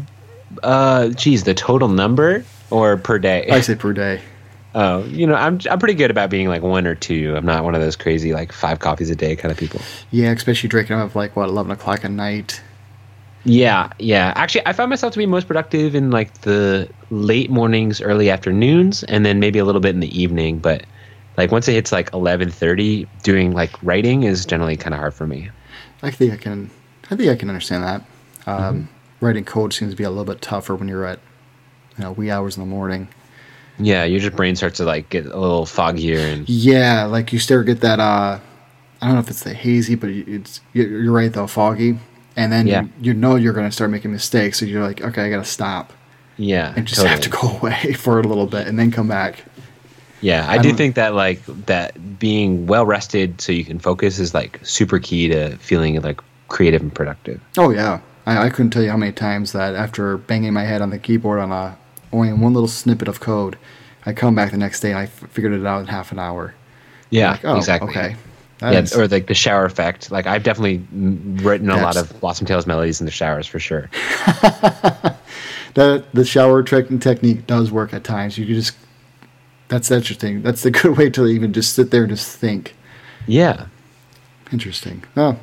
uh, 0.64 1.08
geez, 1.10 1.44
the 1.44 1.54
total 1.54 1.88
number 1.88 2.46
or 2.70 2.98
per 2.98 3.20
day? 3.20 3.48
I 3.50 3.62
say 3.62 3.76
per 3.76 3.94
day. 3.94 4.22
Oh, 4.76 5.06
you 5.06 5.26
know, 5.26 5.34
I'm 5.34 5.60
I'm 5.72 5.80
pretty 5.80 5.96
good 5.96 6.12
about 6.12 6.30
being 6.30 6.50
like 6.50 6.62
one 6.62 6.86
or 6.86 6.94
two. 6.94 7.36
I'm 7.36 7.46
not 7.46 7.64
one 7.64 7.74
of 7.74 7.82
those 7.82 7.96
crazy 7.96 8.32
like 8.32 8.52
five 8.52 8.78
coffees 8.78 9.10
a 9.10 9.16
day 9.16 9.36
kind 9.36 9.52
of 9.52 9.58
people. 9.58 9.82
Yeah, 10.12 10.30
especially 10.32 10.70
drinking 10.70 10.98
them 10.98 11.08
at 11.08 11.16
like 11.16 11.36
what 11.36 11.50
eleven 11.50 11.72
o'clock 11.72 12.06
at 12.06 12.12
night. 12.12 12.62
Yeah, 13.48 13.90
yeah. 13.98 14.34
Actually, 14.36 14.68
I 14.68 14.74
find 14.74 14.90
myself 14.90 15.14
to 15.14 15.20
be 15.20 15.26
most 15.26 15.48
productive 15.48 15.96
in 15.96 16.12
like 16.12 16.42
the 16.42 16.90
late 17.10 17.50
mornings, 17.50 18.02
early 18.02 18.30
afternoons, 18.30 19.04
and 19.04 19.26
then 19.26 19.40
maybe 19.40 19.58
a 19.58 19.64
little 19.64 19.80
bit 19.80 19.96
in 19.96 20.02
the 20.02 20.22
evening. 20.22 20.60
But 20.60 20.86
like 21.38 21.50
once 21.50 21.68
it 21.70 21.74
hits 21.74 21.94
like 21.94 22.12
eleven 22.14 22.52
thirty, 22.52 23.08
doing 23.24 23.54
like 23.54 23.72
writing 23.82 24.24
is 24.24 24.46
generally 24.46 24.76
kind 24.76 24.94
of 24.94 25.00
hard 25.00 25.14
for 25.14 25.26
me. 25.26 25.50
I 26.04 26.12
think 26.12 26.34
I 26.34 26.38
can. 26.38 26.70
I 27.10 27.16
think 27.16 27.30
I 27.30 27.36
can 27.36 27.48
understand 27.48 27.84
that. 27.84 28.02
Um, 28.46 28.60
mm-hmm. 28.60 29.26
Writing 29.26 29.46
code 29.46 29.74
seems 29.74 29.94
to 29.94 29.98
be 29.98 30.04
a 30.04 30.10
little 30.10 30.26
bit 30.26 30.42
tougher 30.42 30.76
when 30.76 30.90
you're 30.90 31.06
at 31.06 31.20
you 31.98 32.04
know 32.04 32.12
wee 32.12 32.30
hours 32.30 32.58
in 32.58 32.64
the 32.64 32.68
morning. 32.68 33.08
Yeah, 33.80 34.04
your 34.04 34.20
just 34.20 34.36
brain 34.36 34.58
starts 34.58 34.78
to 34.78 34.84
like 34.84 35.10
get 35.10 35.26
a 35.26 35.40
little 35.40 35.66
foggier 35.66 36.34
and 36.34 36.50
yeah, 36.50 37.06
like 37.06 37.32
you 37.32 37.40
start 37.40 37.66
get 37.66 37.80
that. 37.82 38.02
uh 38.02 38.40
I 39.02 39.06
don't 39.06 39.14
know 39.14 39.22
if 39.22 39.30
it's 39.30 39.44
the 39.44 39.54
hazy, 39.54 39.96
but 39.96 40.10
it's 40.10 40.60
you're 40.74 41.12
right 41.14 41.32
though, 41.32 41.48
foggy, 41.48 42.00
and 42.38 42.54
then 42.54 42.68
yeah. 42.68 42.84
you, 42.84 42.90
you 43.02 43.14
know 43.14 43.36
you're 43.36 43.52
going 43.52 43.68
to 43.68 43.72
start 43.72 43.90
making 43.90 44.12
mistakes, 44.12 44.60
so 44.60 44.66
you're 44.66 44.84
like, 44.84 45.02
okay, 45.02 45.24
I 45.24 45.30
got 45.30 45.44
to 45.44 45.50
stop. 45.50 45.92
Yeah, 46.38 46.74
and 46.78 46.88
just 46.88 47.02
totally. 47.02 47.10
have 47.10 47.22
to 47.22 47.30
go 47.30 47.58
away 47.58 47.94
for 47.94 48.20
a 48.20 48.24
little 48.24 48.46
bit 48.46 48.68
and 48.68 48.80
then 48.80 48.92
come 48.92 49.08
back. 49.10 49.44
Yeah, 50.22 50.48
I, 50.48 50.56
I 50.56 50.58
do 50.60 50.74
think 50.74 50.96
that 50.96 51.14
like 51.14 51.44
that 51.66 52.20
being 52.20 52.68
well 52.68 52.86
rested 52.86 53.42
so 53.42 53.52
you 53.52 53.66
can 53.66 53.80
focus 53.80 54.20
is 54.20 54.34
like 54.34 54.60
super 54.64 55.00
key 55.00 55.28
to 55.28 55.58
feeling 55.58 56.00
like 56.02 56.22
creative 56.48 56.82
and 56.82 56.94
productive. 56.94 57.42
Oh 57.58 57.72
yeah, 57.72 58.00
I, 58.26 58.46
I 58.46 58.50
couldn't 58.50 58.72
tell 58.72 58.84
you 58.84 58.92
how 58.92 58.98
many 58.98 59.12
times 59.12 59.52
that 59.52 59.76
after 59.76 60.18
banging 60.18 60.54
my 60.54 60.64
head 60.64 60.82
on 60.82 60.92
the 60.92 61.00
keyboard 61.00 61.40
on 61.40 61.52
a 61.52 61.78
only 62.12 62.32
one 62.34 62.54
little 62.54 62.70
snippet 62.70 63.08
of 63.08 63.20
code. 63.20 63.58
I 64.06 64.14
come 64.14 64.36
back 64.36 64.52
the 64.52 64.58
next 64.58 64.80
day 64.80 64.92
and 64.92 65.00
I 65.00 65.04
f- 65.04 65.26
figured 65.32 65.52
it 65.52 65.66
out 65.66 65.82
in 65.82 65.88
half 65.88 66.14
an 66.14 66.20
hour. 66.20 66.54
Yeah, 67.10 67.32
like, 67.32 67.46
oh, 67.46 67.58
exactly. 67.58 67.90
Okay. 67.90 68.16
Yeah, 68.62 68.86
or 68.96 69.08
like 69.08 69.28
the 69.28 69.36
shower 69.36 69.66
effect. 69.66 70.12
Like 70.12 70.26
I've 70.26 70.44
definitely 70.44 70.86
written 71.44 71.70
a 71.70 71.78
lot 71.78 71.96
of 71.96 72.20
Blossom 72.20 72.48
Tales 72.48 72.66
melodies 72.66 73.00
in 73.00 73.06
the 73.06 73.12
showers 73.12 73.46
for 73.46 73.60
sure. 73.60 73.90
the 75.76 76.04
the 76.14 76.26
shower 76.26 76.64
trick 76.64 76.88
technique 77.00 77.46
does 77.46 77.72
work 77.72 77.94
at 77.94 78.04
times. 78.04 78.38
You 78.38 78.46
just 78.46 78.76
that's 79.68 79.92
interesting. 79.92 80.42
That's 80.42 80.66
a 80.66 80.72
good 80.72 80.98
way 80.98 81.10
to 81.12 81.28
even 81.28 81.54
just 81.54 81.74
sit 81.74 81.92
there 81.92 82.04
and 82.04 82.10
just 82.10 82.36
think. 82.38 82.76
Yeah. 83.28 83.68
Interesting. 84.52 85.04
Oh, 85.16 85.38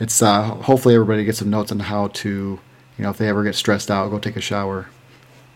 it's 0.00 0.20
uh, 0.20 0.42
hopefully 0.42 0.94
everybody 0.94 1.24
gets 1.24 1.38
some 1.38 1.50
notes 1.50 1.72
on 1.72 1.78
how 1.78 2.08
to, 2.08 2.28
you 2.98 3.02
know, 3.04 3.10
if 3.10 3.18
they 3.18 3.28
ever 3.28 3.44
get 3.44 3.54
stressed 3.54 3.90
out, 3.90 4.10
go 4.10 4.18
take 4.18 4.36
a 4.36 4.40
shower. 4.40 4.88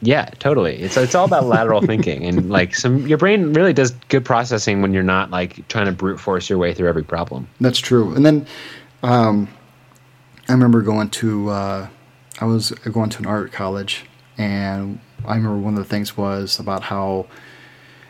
Yeah, 0.03 0.27
totally. 0.41 0.77
It's 0.83 0.97
it's 0.97 1.15
all 1.15 1.25
about 1.25 1.47
lateral 1.47 1.81
thinking 1.87 2.27
and 2.27 2.51
like 2.51 2.75
some 2.75 3.07
your 3.07 3.19
brain 3.19 3.53
really 3.53 3.73
does 3.73 3.93
good 4.09 4.25
processing 4.25 4.83
when 4.83 4.93
you're 4.93 5.05
not 5.05 5.31
like 5.31 5.67
trying 5.69 5.87
to 5.87 5.93
brute 5.93 6.19
force 6.19 6.51
your 6.51 6.59
way 6.59 6.75
through 6.75 6.89
every 6.89 7.05
problem. 7.05 7.49
That's 7.61 7.79
true. 7.79 8.13
And 8.15 8.27
then 8.27 8.47
um, 9.05 9.49
I 10.49 10.53
remember 10.53 10.83
going 10.83 11.09
to 11.11 11.51
uh, 11.51 11.89
I 12.41 12.45
was 12.45 12.71
going 12.71 13.11
to 13.11 13.19
an 13.21 13.27
art 13.27 13.53
college 13.53 14.05
and 14.37 14.99
I 15.25 15.37
remember 15.37 15.59
one 15.59 15.75
of 15.75 15.79
the 15.79 15.89
things 15.89 16.17
was 16.17 16.59
about 16.59 16.83
how 16.83 17.27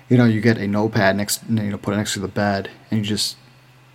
you 0.08 0.16
know 0.16 0.24
you 0.24 0.40
get 0.40 0.56
a 0.56 0.66
notepad 0.66 1.16
next 1.16 1.42
you 1.48 1.62
know 1.62 1.76
put 1.76 1.92
it 1.92 1.98
next 1.98 2.14
to 2.14 2.20
the 2.20 2.28
bed 2.28 2.70
and 2.90 3.00
you 3.00 3.04
just 3.04 3.36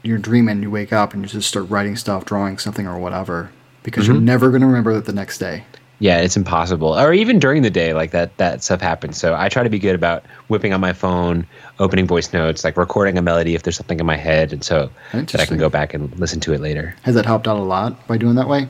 you're 0.03 0.19
dreaming 0.19 0.61
you 0.61 0.69
wake 0.69 0.93
up 0.93 1.13
and 1.13 1.23
you 1.23 1.29
just 1.29 1.47
start 1.47 1.67
writing 1.69 1.95
stuff 1.95 2.25
drawing 2.25 2.59
something 2.59 2.87
or 2.87 2.99
whatever 2.99 3.51
because 3.81 4.05
mm-hmm. 4.05 4.13
you're 4.13 4.21
never 4.21 4.49
going 4.49 4.61
to 4.61 4.67
remember 4.67 4.91
it 4.91 5.05
the 5.05 5.13
next 5.13 5.39
day 5.39 5.63
yeah, 5.99 6.19
it's 6.19 6.37
impossible. 6.37 6.97
Or 6.97 7.11
even 7.11 7.39
during 7.39 7.63
the 7.63 7.69
day, 7.69 7.93
like 7.93 8.11
that 8.11 8.37
that 8.37 8.63
stuff 8.63 8.81
happens. 8.81 9.17
So 9.17 9.35
I 9.35 9.49
try 9.49 9.63
to 9.63 9.69
be 9.69 9.79
good 9.79 9.95
about 9.95 10.23
whipping 10.47 10.73
on 10.73 10.79
my 10.79 10.93
phone, 10.93 11.47
opening 11.79 12.05
voice 12.05 12.33
notes, 12.33 12.63
like 12.63 12.77
recording 12.77 13.17
a 13.17 13.21
melody 13.21 13.55
if 13.55 13.63
there's 13.63 13.77
something 13.77 13.99
in 13.99 14.05
my 14.05 14.15
head, 14.15 14.53
and 14.53 14.63
so 14.63 14.91
that 15.11 15.39
I 15.39 15.45
can 15.45 15.57
go 15.57 15.69
back 15.69 15.93
and 15.93 16.17
listen 16.19 16.39
to 16.41 16.53
it 16.53 16.61
later. 16.61 16.95
Has 17.01 17.15
that 17.15 17.25
helped 17.25 17.47
out 17.47 17.57
a 17.57 17.61
lot 17.61 18.07
by 18.07 18.17
doing 18.17 18.35
that 18.35 18.47
way? 18.47 18.69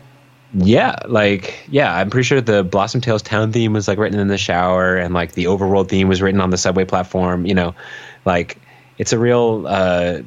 Yeah, 0.53 0.95
like 1.05 1.67
yeah, 1.69 1.95
I'm 1.95 2.09
pretty 2.09 2.23
sure 2.23 2.39
the 2.39 2.63
Blossom 2.63 3.01
Tales 3.01 3.21
town 3.21 3.51
theme 3.51 3.73
was 3.73 3.89
like 3.89 3.97
written 3.97 4.19
in 4.19 4.30
the 4.30 4.38
shower, 4.38 4.95
and 4.95 5.13
like 5.13 5.34
the 5.34 5.45
overworld 5.45 5.89
theme 5.89 6.07
was 6.07 6.21
written 6.21 6.39
on 6.39 6.51
the 6.51 6.57
subway 6.57 6.86
platform. 6.86 7.45
You 7.45 7.55
know, 7.55 7.75
like 8.23 8.57
it's 8.97 9.11
a 9.11 9.19
real 9.19 9.65
uh, 9.67 10.21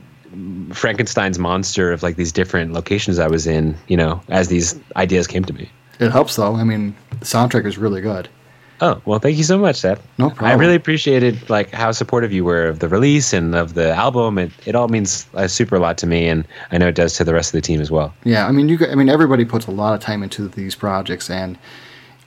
Frankenstein's 0.74 1.38
monster 1.38 1.92
of 1.92 2.03
like 2.03 2.16
these 2.16 2.32
different 2.32 2.74
locations 2.74 3.18
I 3.18 3.28
was 3.28 3.46
in. 3.46 3.74
You 3.88 3.96
know, 3.96 4.20
as 4.28 4.48
these 4.48 4.78
ideas 4.96 5.26
came 5.26 5.46
to 5.46 5.55
me. 5.55 5.70
It 6.01 6.11
helps 6.11 6.36
though. 6.36 6.57
I 6.57 6.64
mean, 6.64 6.96
the 7.11 7.26
soundtrack 7.26 7.66
is 7.66 7.78
really 7.78 8.01
good. 8.01 8.28
Oh 8.82 9.01
well, 9.05 9.18
thank 9.18 9.36
you 9.36 9.44
so 9.44 9.59
much, 9.59 9.76
Seth. 9.76 10.03
No 10.16 10.30
problem. 10.30 10.51
I 10.51 10.55
really 10.55 10.74
appreciated 10.74 11.51
like 11.51 11.70
how 11.70 11.92
supportive 11.92 12.32
you 12.32 12.44
were 12.44 12.66
of 12.66 12.78
the 12.78 12.88
release 12.88 13.34
and 13.34 13.55
of 13.55 13.74
the 13.74 13.90
album. 13.90 14.38
It 14.38 14.51
it 14.64 14.74
all 14.74 14.88
means 14.88 15.26
a 15.34 15.48
super 15.48 15.78
lot 15.78 15.98
to 15.98 16.07
me, 16.07 16.28
and 16.28 16.48
I 16.72 16.78
know 16.78 16.88
it 16.88 16.94
does 16.94 17.14
to 17.16 17.24
the 17.24 17.34
rest 17.34 17.51
of 17.51 17.59
the 17.59 17.61
team 17.61 17.80
as 17.82 17.90
well. 17.90 18.14
Yeah, 18.24 18.46
I 18.46 18.53
mean, 18.53 18.70
you. 18.70 18.78
I 18.90 18.94
mean, 18.94 19.11
everybody 19.11 19.44
puts 19.44 19.66
a 19.66 19.70
lot 19.70 19.92
of 19.92 20.01
time 20.01 20.22
into 20.22 20.48
these 20.48 20.74
projects, 20.74 21.28
and 21.28 21.59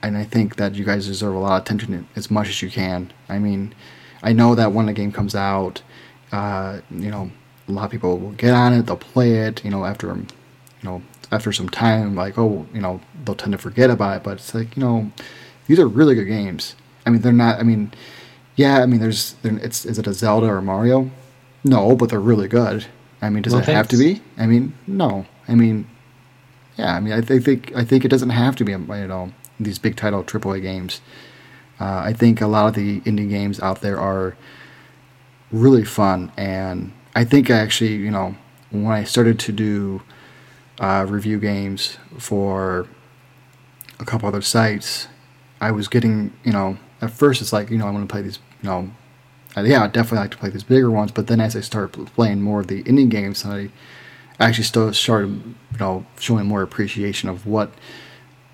and 0.02 0.16
I 0.16 0.22
think 0.22 0.54
that 0.56 0.76
you 0.76 0.84
guys 0.84 1.08
deserve 1.08 1.34
a 1.34 1.38
lot 1.38 1.56
of 1.56 1.62
attention 1.62 2.06
as 2.14 2.30
much 2.30 2.48
as 2.48 2.62
you 2.62 2.70
can. 2.70 3.12
I 3.28 3.40
mean, 3.40 3.74
I 4.22 4.32
know 4.32 4.54
that 4.54 4.72
when 4.72 4.86
the 4.86 4.92
game 4.92 5.10
comes 5.10 5.34
out, 5.34 5.82
uh, 6.30 6.80
you 6.90 7.10
know, 7.10 7.32
a 7.66 7.72
lot 7.72 7.86
of 7.86 7.90
people 7.90 8.18
will 8.18 8.32
get 8.32 8.54
on 8.54 8.72
it, 8.72 8.86
they'll 8.86 8.96
play 8.96 9.38
it, 9.38 9.64
you 9.64 9.70
know, 9.70 9.84
after 9.84 10.06
you 10.14 10.26
know 10.84 11.02
after 11.32 11.52
some 11.52 11.68
time, 11.68 12.14
like, 12.14 12.38
oh, 12.38 12.64
you 12.72 12.80
know, 12.80 13.00
they'll 13.24 13.34
tend 13.34 13.52
to 13.52 13.58
forget 13.58 13.90
about 13.90 14.18
it. 14.18 14.22
But 14.22 14.34
it's 14.34 14.54
like, 14.54 14.76
you 14.76 14.82
know, 14.82 15.10
these 15.66 15.78
are 15.78 15.88
really 15.88 16.14
good 16.14 16.26
games. 16.26 16.74
I 17.06 17.10
mean, 17.10 17.22
they're 17.22 17.32
not. 17.32 17.58
I 17.58 17.62
mean, 17.62 17.92
yeah. 18.56 18.82
I 18.82 18.86
mean, 18.86 19.00
there's. 19.00 19.36
It's 19.42 19.84
is 19.84 19.98
it 19.98 20.06
a 20.06 20.14
Zelda 20.14 20.46
or 20.46 20.62
Mario? 20.62 21.10
No, 21.64 21.96
but 21.96 22.10
they're 22.10 22.20
really 22.20 22.48
good. 22.48 22.86
I 23.22 23.30
mean, 23.30 23.42
does 23.42 23.52
well, 23.52 23.62
it 23.62 23.66
thanks. 23.66 23.76
have 23.76 23.88
to 23.88 23.96
be? 23.96 24.22
I 24.36 24.46
mean, 24.46 24.74
no. 24.86 25.26
I 25.48 25.54
mean, 25.54 25.88
yeah. 26.76 26.94
I 26.94 27.00
mean, 27.00 27.12
I 27.12 27.20
think 27.20 27.74
I 27.74 27.84
think 27.84 28.04
it 28.04 28.08
doesn't 28.08 28.30
have 28.30 28.56
to 28.56 28.64
be. 28.64 28.72
You 28.72 28.78
know, 28.78 29.32
these 29.58 29.78
big 29.78 29.96
title 29.96 30.22
AAA 30.22 30.62
games. 30.62 31.00
Uh, 31.80 32.02
I 32.04 32.12
think 32.12 32.40
a 32.40 32.46
lot 32.46 32.68
of 32.68 32.74
the 32.74 33.00
indie 33.00 33.28
games 33.28 33.60
out 33.60 33.80
there 33.80 33.98
are 33.98 34.36
really 35.50 35.84
fun, 35.84 36.32
and 36.36 36.92
I 37.16 37.24
think 37.24 37.50
I 37.50 37.56
actually, 37.56 37.96
you 37.96 38.10
know, 38.10 38.36
when 38.70 38.86
I 38.86 39.04
started 39.04 39.38
to 39.40 39.52
do 39.52 40.02
uh, 40.80 41.06
review 41.08 41.38
games 41.38 41.96
for 42.18 42.86
a 44.00 44.04
couple 44.04 44.28
other 44.28 44.42
sites, 44.42 45.08
I 45.60 45.70
was 45.70 45.88
getting, 45.88 46.32
you 46.44 46.52
know, 46.52 46.78
at 47.00 47.10
first 47.10 47.40
it's 47.40 47.52
like, 47.52 47.70
you 47.70 47.78
know, 47.78 47.86
I 47.86 47.90
want 47.90 48.08
to 48.08 48.12
play 48.12 48.22
these, 48.22 48.38
you 48.62 48.68
know, 48.68 48.90
yeah, 49.56 49.84
I 49.84 49.86
definitely 49.86 50.18
like 50.18 50.30
to 50.32 50.36
play 50.36 50.50
these 50.50 50.64
bigger 50.64 50.90
ones. 50.90 51.12
But 51.12 51.28
then 51.28 51.40
as 51.40 51.54
I 51.54 51.60
started 51.60 51.92
playing 52.14 52.42
more 52.42 52.60
of 52.60 52.66
the 52.66 52.82
indie 52.84 53.08
games, 53.08 53.44
I 53.44 53.70
actually 54.40 54.64
still 54.64 54.92
started, 54.92 55.30
you 55.72 55.78
know, 55.78 56.06
showing 56.18 56.46
more 56.46 56.62
appreciation 56.62 57.28
of 57.28 57.46
what, 57.46 57.70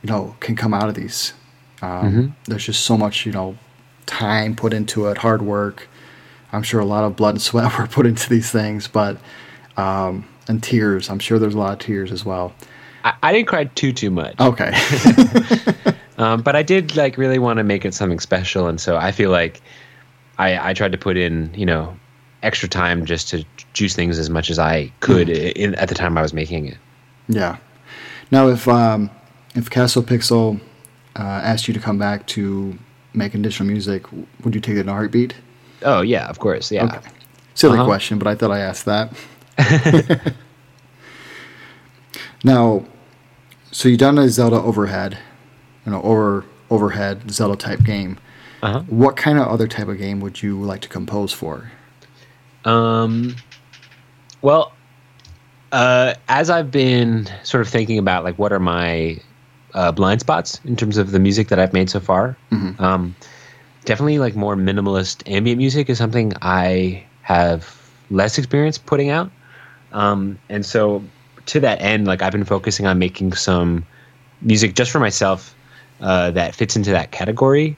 you 0.03 0.11
know, 0.11 0.36
can 0.41 0.57
come 0.57 0.74
out 0.74 0.88
of 0.88 0.95
these. 0.95 1.32
Um, 1.80 1.88
mm-hmm. 1.88 2.26
There's 2.45 2.66
just 2.66 2.84
so 2.84 2.99
much, 2.99 3.24
you 3.24 3.32
know, 3.32 3.57
time 4.05 4.55
put 4.57 4.74
into 4.74 5.07
it, 5.07 5.18
hard 5.18 5.41
work. 5.41 5.88
I'm 6.53 6.62
sure 6.62 6.80
a 6.80 6.84
lot 6.84 7.05
of 7.05 7.16
blood 7.16 7.36
and 7.36 7.43
sweat 7.43 7.72
were 7.78 7.86
put 7.86 8.07
into 8.07 8.28
these 8.28 8.51
things, 8.51 8.88
but 8.88 9.16
um, 9.76 10.28
and 10.49 10.62
tears. 10.62 11.09
I'm 11.09 11.18
sure 11.18 11.38
there's 11.38 11.55
a 11.55 11.59
lot 11.59 11.72
of 11.72 11.78
tears 11.78 12.12
as 12.12 12.24
well. 12.24 12.53
I, 13.05 13.15
I 13.23 13.33
didn't 13.33 13.49
cry 13.49 13.65
too 13.65 13.93
too 13.93 14.11
much. 14.11 14.39
Okay. 14.41 14.73
um, 16.19 16.43
but 16.43 16.57
I 16.57 16.63
did 16.63 16.97
like 16.97 17.17
really 17.17 17.39
want 17.39 17.59
to 17.59 17.65
make 17.65 17.85
it 17.85 17.95
something 17.95 18.21
special, 18.21 18.67
and 18.67 18.81
so 18.81 18.97
I 18.97 19.13
feel 19.13 19.31
like 19.31 19.61
I, 20.39 20.71
I 20.71 20.75
tried 20.75 20.93
to 20.93 20.99
put 20.99 21.17
in 21.17 21.53
you 21.55 21.67
know 21.67 21.97
extra 22.43 22.69
time 22.69 23.05
just 23.05 23.29
to 23.31 23.45
juice 23.73 23.95
things 23.95 24.19
as 24.19 24.31
much 24.31 24.51
as 24.51 24.59
I 24.59 24.93
could 25.01 25.29
mm. 25.29 25.53
in, 25.53 25.75
at 25.75 25.89
the 25.89 25.95
time 25.95 26.17
I 26.17 26.23
was 26.23 26.33
making 26.33 26.67
it. 26.67 26.79
Yeah. 27.29 27.59
Now, 28.31 28.49
if 28.49 28.67
um, 28.69 29.11
if 29.55 29.71
Castle 29.71 30.03
Pixel 30.03 30.61
uh, 31.17 31.23
asked 31.23 31.69
you 31.69 31.75
to 31.75 31.81
come 31.81 31.99
back 31.99 32.27
to 32.29 32.79
make 33.13 33.35
additional 33.35 33.69
music, 33.69 34.07
would 34.45 34.55
you 34.55 34.61
take 34.61 34.77
it 34.77 34.81
in 34.81 34.89
a 34.89 34.93
heartbeat? 34.93 35.35
Oh 35.83 36.01
yeah, 36.01 36.29
of 36.29 36.39
course. 36.39 36.71
Yeah. 36.71 36.85
Okay. 36.85 37.01
Silly 37.55 37.79
uh-huh. 37.79 37.87
question, 37.87 38.19
but 38.19 38.29
I 38.29 38.35
thought 38.35 38.51
I 38.51 38.61
asked 38.61 38.85
that. 38.87 39.13
now, 42.45 42.84
so 43.70 43.88
you've 43.88 43.99
done 43.99 44.18
a 44.18 44.28
Zelda 44.28 44.57
overhead, 44.57 45.18
you 45.86 45.93
know, 45.93 46.03
over 46.03 46.45
overhead 46.70 47.30
Zelda 47.30 47.57
type 47.57 47.82
game. 47.82 48.18
Uh-huh. 48.62 48.80
What 48.88 49.16
kind 49.16 49.38
of 49.38 49.49
other 49.49 49.66
type 49.66 49.88
of 49.88 49.99
game 49.99 50.20
would 50.20 50.43
you 50.43 50.61
like 50.61 50.80
to 50.82 50.88
compose 50.88 51.32
for? 51.32 51.70
Um, 52.64 53.36
well, 54.43 54.72
uh, 55.72 56.14
as 56.28 56.51
I've 56.51 56.70
been 56.70 57.28
sort 57.43 57.62
of 57.62 57.68
thinking 57.68 57.99
about 57.99 58.24
like 58.24 58.38
what 58.38 58.53
are 58.53 58.61
my 58.61 59.18
uh, 59.74 59.93
blind 59.93 60.20
spots 60.20 60.61
in 60.64 60.76
terms 60.76 60.97
of 60.99 61.12
the 61.12 61.18
music 61.18 61.49
that 61.49 61.59
I've 61.59 61.72
made 61.72 61.88
so 61.91 62.01
far, 62.01 62.36
Mhm. 62.51 62.78
um, 62.80 63.14
definitely 63.84 64.18
like 64.18 64.36
more 64.36 64.57
minimalist 64.57 65.22
ambient 65.30 65.59
music 65.59 65.88
is 65.88 65.97
something 65.99 66.32
I 66.43 67.05
have 67.22 67.76
less 68.11 68.36
experience 68.36 68.78
putting 68.78 69.09
out. 69.11 69.30
Um, 69.93 70.38
and 70.49 70.66
so 70.66 71.03
to 71.47 71.61
that 71.61 71.80
end, 71.80 72.07
like 72.07 72.22
I've 72.22 72.32
been 72.32 72.45
focusing 72.45 72.86
on 72.86 72.99
making 72.99 73.32
some 73.34 73.84
music 74.43 74.74
just 74.74 74.91
for 74.91 75.01
myself 75.01 75.55
uh, 76.01 76.30
that 76.32 76.55
fits 76.55 76.76
into 76.76 76.91
that 76.91 77.11
category. 77.11 77.76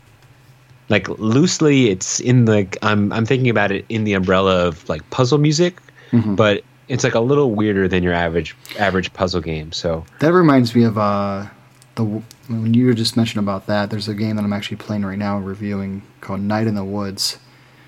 Like 0.88 1.08
loosely, 1.18 1.88
it's 1.90 2.20
in 2.20 2.44
the 2.44 2.66
I'm 2.82 3.12
I'm 3.12 3.24
thinking 3.24 3.48
about 3.48 3.72
it 3.72 3.84
in 3.88 4.04
the 4.04 4.12
umbrella 4.14 4.66
of 4.66 4.86
like 4.88 5.08
puzzle 5.10 5.38
music, 5.38 5.80
Mhm. 6.12 6.36
but 6.36 6.62
it's 6.88 7.04
like 7.04 7.14
a 7.14 7.20
little 7.20 7.52
weirder 7.54 7.88
than 7.88 8.02
your 8.02 8.12
average 8.12 8.54
average 8.78 9.12
puzzle 9.14 9.40
game. 9.40 9.72
So 9.72 10.04
That 10.18 10.32
reminds 10.32 10.74
me 10.74 10.84
of 10.84 10.98
uh, 10.98 11.46
the 11.94 12.04
when 12.48 12.74
you 12.74 12.86
were 12.86 12.94
just 12.94 13.16
mentioned 13.16 13.42
about 13.42 13.66
that. 13.68 13.90
There's 13.90 14.08
a 14.08 14.14
game 14.14 14.36
that 14.36 14.44
I'm 14.44 14.52
actually 14.52 14.76
playing 14.78 15.04
right 15.04 15.18
now, 15.18 15.38
reviewing 15.38 16.02
called 16.20 16.40
Night 16.40 16.66
in 16.66 16.74
the 16.74 16.84
Woods. 16.84 17.38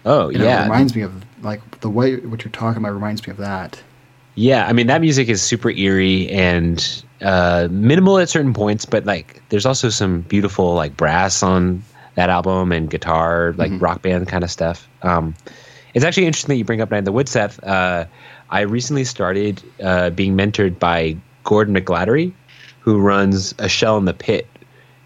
oh 0.07 0.29
And 0.29 0.37
It 0.37 0.45
yeah, 0.45 0.63
reminds 0.63 0.95
me 0.95 1.03
of 1.03 1.13
like 1.43 1.81
the 1.81 1.91
way 1.91 2.17
what 2.17 2.45
you're 2.45 2.53
talking 2.53 2.79
about 2.83 2.95
reminds 2.95 3.27
me 3.27 3.33
of 3.33 3.37
that. 3.39 3.83
Yeah, 4.37 4.67
I 4.67 4.73
mean 4.73 4.89
that 4.89 5.01
music 5.01 5.29
is 5.29 5.43
super 5.43 5.71
eerie 5.71 6.29
and 6.31 7.05
uh, 7.23 7.69
minimal 7.71 8.19
at 8.19 8.29
certain 8.29 8.53
points, 8.53 8.85
but 8.85 9.05
like 9.05 9.43
there's 9.49 9.67
also 9.67 9.89
some 9.91 10.23
beautiful 10.23 10.75
like 10.75 10.97
brass 10.97 11.43
on 11.43 11.83
that 12.17 12.31
album 12.31 12.73
and 12.73 12.91
guitar, 12.91 13.55
like 13.57 13.71
Mhm. 13.73 13.81
rock 13.81 14.03
band 14.03 14.29
kind 14.29 14.45
of 14.45 14.51
stuff. 14.51 14.89
Um, 15.03 15.35
it's 15.95 16.05
actually 16.05 16.27
interesting 16.27 16.53
that 16.55 16.57
you 16.57 16.65
bring 16.65 16.81
up 16.81 16.91
Night 16.91 16.99
in 16.99 17.05
the 17.05 17.13
Woods, 17.13 17.31
Seth. 17.31 17.63
Uh, 17.63 18.07
I 18.51 18.61
recently 18.63 19.05
started 19.05 19.63
uh, 19.83 20.11
being 20.11 20.37
mentored 20.37 20.79
by 20.79 21.17
Gordon 21.45 21.75
McGladdery, 21.75 22.33
who 22.81 22.99
runs 23.01 23.55
a 23.59 23.69
Shell 23.69 23.99
in 23.99 24.05
the 24.05 24.15
Pit, 24.15 24.49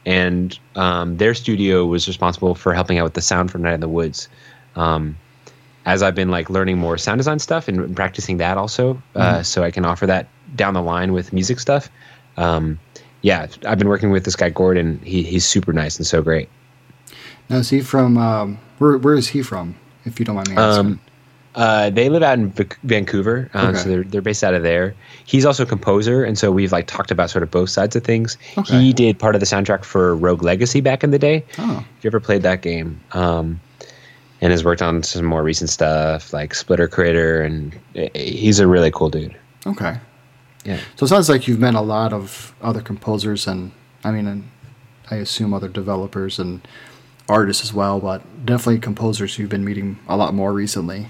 and 0.06 0.58
um, 0.74 1.16
their 1.18 1.34
studio 1.34 1.84
was 1.86 2.08
responsible 2.08 2.54
for 2.54 2.72
helping 2.72 2.98
out 2.98 3.04
with 3.04 3.14
the 3.14 3.20
sound 3.22 3.50
for 3.50 3.58
Night 3.58 3.74
in 3.74 3.80
the 3.80 3.88
Woods. 3.88 4.28
Um, 4.76 5.16
as 5.86 6.02
I've 6.02 6.14
been 6.14 6.30
like 6.30 6.50
learning 6.50 6.78
more 6.78 6.98
sound 6.98 7.18
design 7.18 7.38
stuff 7.38 7.68
and 7.68 7.94
practicing 7.96 8.36
that 8.38 8.58
also, 8.58 9.00
uh, 9.14 9.42
so 9.42 9.62
I 9.62 9.70
can 9.70 9.84
offer 9.84 10.06
that 10.06 10.28
down 10.56 10.74
the 10.74 10.82
line 10.82 11.12
with 11.12 11.32
music 11.32 11.60
stuff. 11.60 11.90
Um, 12.36 12.78
yeah, 13.22 13.46
I've 13.66 13.78
been 13.78 13.88
working 13.88 14.10
with 14.10 14.24
this 14.24 14.36
guy 14.36 14.50
Gordon. 14.50 15.00
He 15.02 15.22
he's 15.22 15.44
super 15.46 15.72
nice 15.72 15.96
and 15.96 16.06
so 16.06 16.22
great. 16.22 16.48
Now, 17.48 17.56
is 17.56 17.70
he 17.70 17.80
from? 17.80 18.18
Um, 18.18 18.58
where 18.78 18.98
Where 18.98 19.14
is 19.14 19.28
he 19.28 19.42
from? 19.42 19.74
If 20.04 20.18
you 20.18 20.24
don't 20.24 20.36
mind 20.36 20.50
me 20.50 20.56
asking. 20.56 20.86
Um, 20.86 21.00
uh, 21.54 21.90
they 21.90 22.08
live 22.08 22.22
out 22.22 22.38
in 22.38 22.50
Vancouver, 22.84 23.50
um, 23.54 23.68
Okay. 23.70 23.78
so 23.78 23.88
they're 23.88 24.04
they're 24.04 24.20
based 24.22 24.44
out 24.44 24.54
of 24.54 24.62
there. 24.62 24.94
He's 25.24 25.44
also 25.44 25.64
a 25.64 25.66
composer, 25.66 26.22
and 26.22 26.38
so 26.38 26.52
we've 26.52 26.70
like 26.70 26.86
talked 26.86 27.10
about 27.10 27.30
sort 27.30 27.42
of 27.42 27.50
both 27.50 27.70
sides 27.70 27.96
of 27.96 28.04
things. 28.04 28.36
Okay. 28.56 28.78
He 28.78 28.92
did 28.92 29.18
part 29.18 29.34
of 29.34 29.40
the 29.40 29.46
soundtrack 29.46 29.82
for 29.84 30.14
Rogue 30.14 30.42
Legacy 30.42 30.80
back 30.80 31.02
in 31.02 31.10
the 31.10 31.18
day. 31.18 31.44
oh, 31.58 31.84
If 31.98 32.04
you 32.04 32.08
ever 32.08 32.20
played 32.20 32.42
that 32.42 32.62
game, 32.62 33.00
um, 33.12 33.58
and 34.40 34.52
has 34.52 34.64
worked 34.64 34.82
on 34.82 35.02
some 35.02 35.24
more 35.24 35.42
recent 35.42 35.70
stuff 35.70 36.32
like 36.32 36.54
Splitter 36.54 36.88
Critter, 36.88 37.42
and 37.42 37.78
he's 38.14 38.58
a 38.58 38.66
really 38.66 38.90
cool 38.90 39.10
dude. 39.10 39.36
okay. 39.66 39.98
Yeah. 40.64 40.80
So 40.96 41.04
it 41.04 41.08
sounds 41.08 41.28
like 41.28 41.48
you've 41.48 41.60
met 41.60 41.74
a 41.74 41.80
lot 41.80 42.12
of 42.12 42.54
other 42.60 42.82
composers, 42.82 43.46
and 43.46 43.72
I 44.04 44.10
mean, 44.10 44.26
and 44.26 44.50
I 45.10 45.16
assume 45.16 45.54
other 45.54 45.68
developers 45.68 46.38
and 46.38 46.66
artists 47.28 47.62
as 47.62 47.72
well, 47.72 48.00
but 48.00 48.22
definitely 48.44 48.80
composers 48.80 49.38
you've 49.38 49.48
been 49.48 49.64
meeting 49.64 49.98
a 50.08 50.16
lot 50.16 50.34
more 50.34 50.52
recently. 50.52 51.08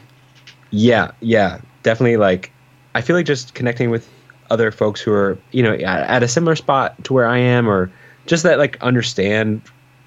Yeah, 0.70 1.12
yeah, 1.20 1.60
definitely. 1.82 2.18
Like, 2.18 2.52
I 2.94 3.00
feel 3.00 3.16
like 3.16 3.26
just 3.26 3.54
connecting 3.54 3.90
with 3.90 4.08
other 4.50 4.70
folks 4.70 5.00
who 5.00 5.12
are, 5.12 5.38
you 5.50 5.62
know, 5.62 5.72
at, 5.72 5.82
at 6.08 6.22
a 6.22 6.28
similar 6.28 6.54
spot 6.54 7.02
to 7.04 7.12
where 7.12 7.26
I 7.26 7.38
am, 7.38 7.68
or 7.68 7.90
just 8.26 8.42
that 8.42 8.58
like 8.58 8.80
understand 8.82 9.62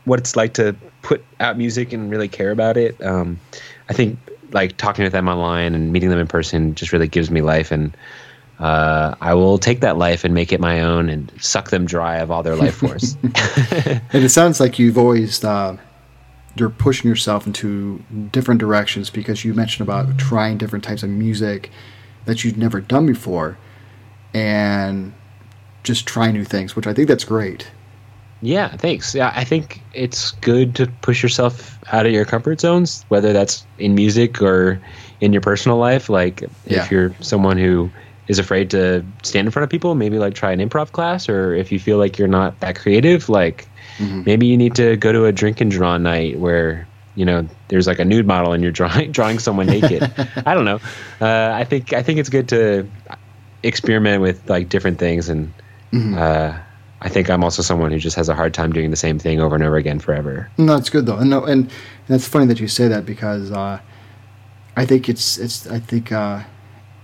what 0.05 0.19
it's 0.19 0.35
like 0.35 0.53
to 0.55 0.75
put 1.01 1.23
out 1.39 1.57
music 1.57 1.93
and 1.93 2.09
really 2.09 2.27
care 2.27 2.51
about 2.51 2.77
it. 2.77 3.01
Um, 3.03 3.39
I 3.89 3.93
think 3.93 4.17
like 4.51 4.77
talking 4.77 5.03
with 5.03 5.13
them 5.13 5.27
online 5.27 5.75
and 5.75 5.91
meeting 5.93 6.09
them 6.09 6.19
in 6.19 6.27
person 6.27 6.75
just 6.75 6.91
really 6.91 7.07
gives 7.07 7.31
me 7.31 7.41
life, 7.41 7.71
and 7.71 7.95
uh, 8.59 9.15
I 9.21 9.33
will 9.33 9.57
take 9.57 9.81
that 9.81 9.97
life 9.97 10.23
and 10.23 10.33
make 10.33 10.51
it 10.51 10.59
my 10.59 10.81
own 10.81 11.09
and 11.09 11.31
suck 11.39 11.69
them 11.69 11.85
dry 11.85 12.17
of 12.17 12.31
all 12.31 12.43
their 12.43 12.55
life 12.55 12.75
force. 12.75 13.15
And 14.13 14.23
it 14.23 14.29
sounds 14.29 14.59
like 14.59 14.77
you've 14.77 14.97
always 14.97 15.43
uh, 15.43 15.77
you're 16.55 16.69
pushing 16.69 17.09
yourself 17.09 17.47
into 17.47 18.03
different 18.31 18.59
directions 18.59 19.09
because 19.09 19.45
you 19.45 19.53
mentioned 19.53 19.87
about 19.87 20.17
trying 20.17 20.57
different 20.57 20.83
types 20.83 21.03
of 21.03 21.09
music 21.09 21.71
that 22.25 22.43
you'd 22.43 22.57
never 22.57 22.81
done 22.81 23.05
before, 23.05 23.57
and 24.33 25.13
just 25.83 26.05
try 26.05 26.31
new 26.31 26.45
things, 26.45 26.75
which 26.75 26.85
I 26.87 26.93
think 26.93 27.07
that's 27.07 27.23
great. 27.23 27.71
Yeah, 28.41 28.75
thanks. 28.77 29.13
Yeah, 29.13 29.31
I 29.35 29.43
think 29.43 29.81
it's 29.93 30.31
good 30.31 30.75
to 30.75 30.87
push 31.01 31.21
yourself 31.21 31.77
out 31.91 32.05
of 32.05 32.11
your 32.11 32.25
comfort 32.25 32.59
zones, 32.59 33.05
whether 33.09 33.33
that's 33.33 33.65
in 33.77 33.93
music 33.95 34.41
or 34.41 34.81
in 35.19 35.31
your 35.31 35.41
personal 35.41 35.77
life. 35.77 36.09
Like, 36.09 36.41
Yeah. 36.65 36.83
if 36.83 36.91
you're 36.91 37.13
someone 37.19 37.57
who 37.57 37.91
is 38.27 38.39
afraid 38.39 38.69
to 38.71 39.03
stand 39.23 39.47
in 39.47 39.51
front 39.51 39.63
of 39.65 39.69
people, 39.69 39.93
maybe 39.93 40.17
like 40.17 40.33
try 40.33 40.51
an 40.51 40.59
improv 40.59 40.91
class, 40.91 41.29
or 41.29 41.53
if 41.53 41.71
you 41.71 41.79
feel 41.79 41.97
like 41.97 42.17
you're 42.17 42.27
not 42.27 42.59
that 42.61 42.75
creative, 42.75 43.29
like 43.29 43.67
Mhm. 43.99 44.25
maybe 44.25 44.47
you 44.47 44.57
need 44.57 44.73
to 44.75 44.95
go 44.97 45.11
to 45.11 45.25
a 45.25 45.31
drink 45.31 45.61
and 45.61 45.69
draw 45.69 45.97
night 45.97 46.39
where 46.39 46.87
you 47.15 47.25
know 47.25 47.45
there's 47.67 47.87
like 47.87 47.99
a 47.99 48.05
nude 48.05 48.25
model 48.25 48.53
and 48.53 48.63
you're 48.63 48.71
drawing 48.71 49.11
drawing 49.17 49.37
someone 49.37 49.67
naked. 49.67 50.01
I 50.45 50.53
don't 50.55 50.63
know. 50.65 50.79
Uh, 51.19 51.51
I 51.53 51.65
think 51.65 51.91
I 51.93 52.01
think 52.01 52.19
it's 52.19 52.29
good 52.29 52.47
to 52.49 52.87
experiment 53.63 54.21
with 54.21 54.49
like 54.49 54.69
different 54.69 54.97
things 54.97 55.29
and. 55.29 55.51
Mhm. 55.93 56.17
Uh, 56.17 56.57
I 57.03 57.09
think 57.09 57.29
I'm 57.29 57.43
also 57.43 57.61
someone 57.63 57.91
who 57.91 57.97
just 57.99 58.15
has 58.15 58.29
a 58.29 58.35
hard 58.35 58.53
time 58.53 58.71
doing 58.71 58.91
the 58.91 58.95
same 58.97 59.17
thing 59.17 59.39
over 59.39 59.55
and 59.55 59.63
over 59.63 59.77
again 59.77 59.99
forever. 59.99 60.49
No, 60.57 60.75
it's 60.75 60.89
good 60.89 61.05
though, 61.07 61.17
and 61.17 61.29
no, 61.29 61.43
and 61.45 61.69
that's 62.07 62.27
funny 62.27 62.45
that 62.45 62.59
you 62.59 62.67
say 62.67 62.87
that 62.87 63.05
because 63.05 63.51
uh, 63.51 63.79
I 64.77 64.85
think 64.85 65.09
it's 65.09 65.37
it's 65.37 65.67
I 65.67 65.79
think 65.79 66.11
uh, 66.11 66.43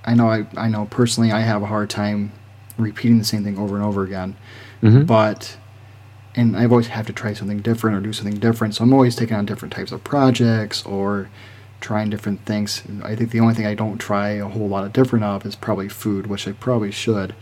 I 0.06 0.14
know 0.14 0.30
I 0.30 0.46
I 0.56 0.68
know 0.70 0.86
personally 0.86 1.32
I 1.32 1.40
have 1.42 1.64
a 1.64 1.66
hard 1.66 1.90
time 1.90 2.32
repeating 2.78 3.18
the 3.18 3.26
same 3.26 3.44
thing 3.44 3.58
over 3.58 3.76
and 3.76 3.84
over 3.84 4.04
again, 4.04 4.36
Mhm. 4.84 5.08
but 5.08 5.58
and 6.36 6.56
I 6.56 6.66
always 6.68 6.88
have 6.88 7.08
to 7.08 7.14
try 7.14 7.34
something 7.34 7.60
different 7.62 7.98
or 7.98 8.02
do 8.02 8.14
something 8.14 8.36
different. 8.40 8.76
So 8.76 8.84
I'm 8.84 8.94
always 8.94 9.16
taking 9.16 9.36
on 9.36 9.48
different 9.48 9.74
types 9.74 9.92
of 9.92 10.04
projects 10.04 10.86
or 10.86 11.30
trying 11.82 12.12
different 12.12 12.46
things. 12.46 12.84
I 13.04 13.16
think 13.16 13.32
the 13.32 13.40
only 13.40 13.56
thing 13.56 13.66
I 13.66 13.74
don't 13.74 13.98
try 13.98 14.30
a 14.30 14.46
whole 14.48 14.68
lot 14.68 14.84
of 14.84 14.94
different 14.94 15.26
of 15.26 15.44
is 15.48 15.56
probably 15.56 15.90
food, 15.90 16.28
which 16.28 16.48
I 16.48 16.52
probably 16.52 16.92
should. 16.92 17.34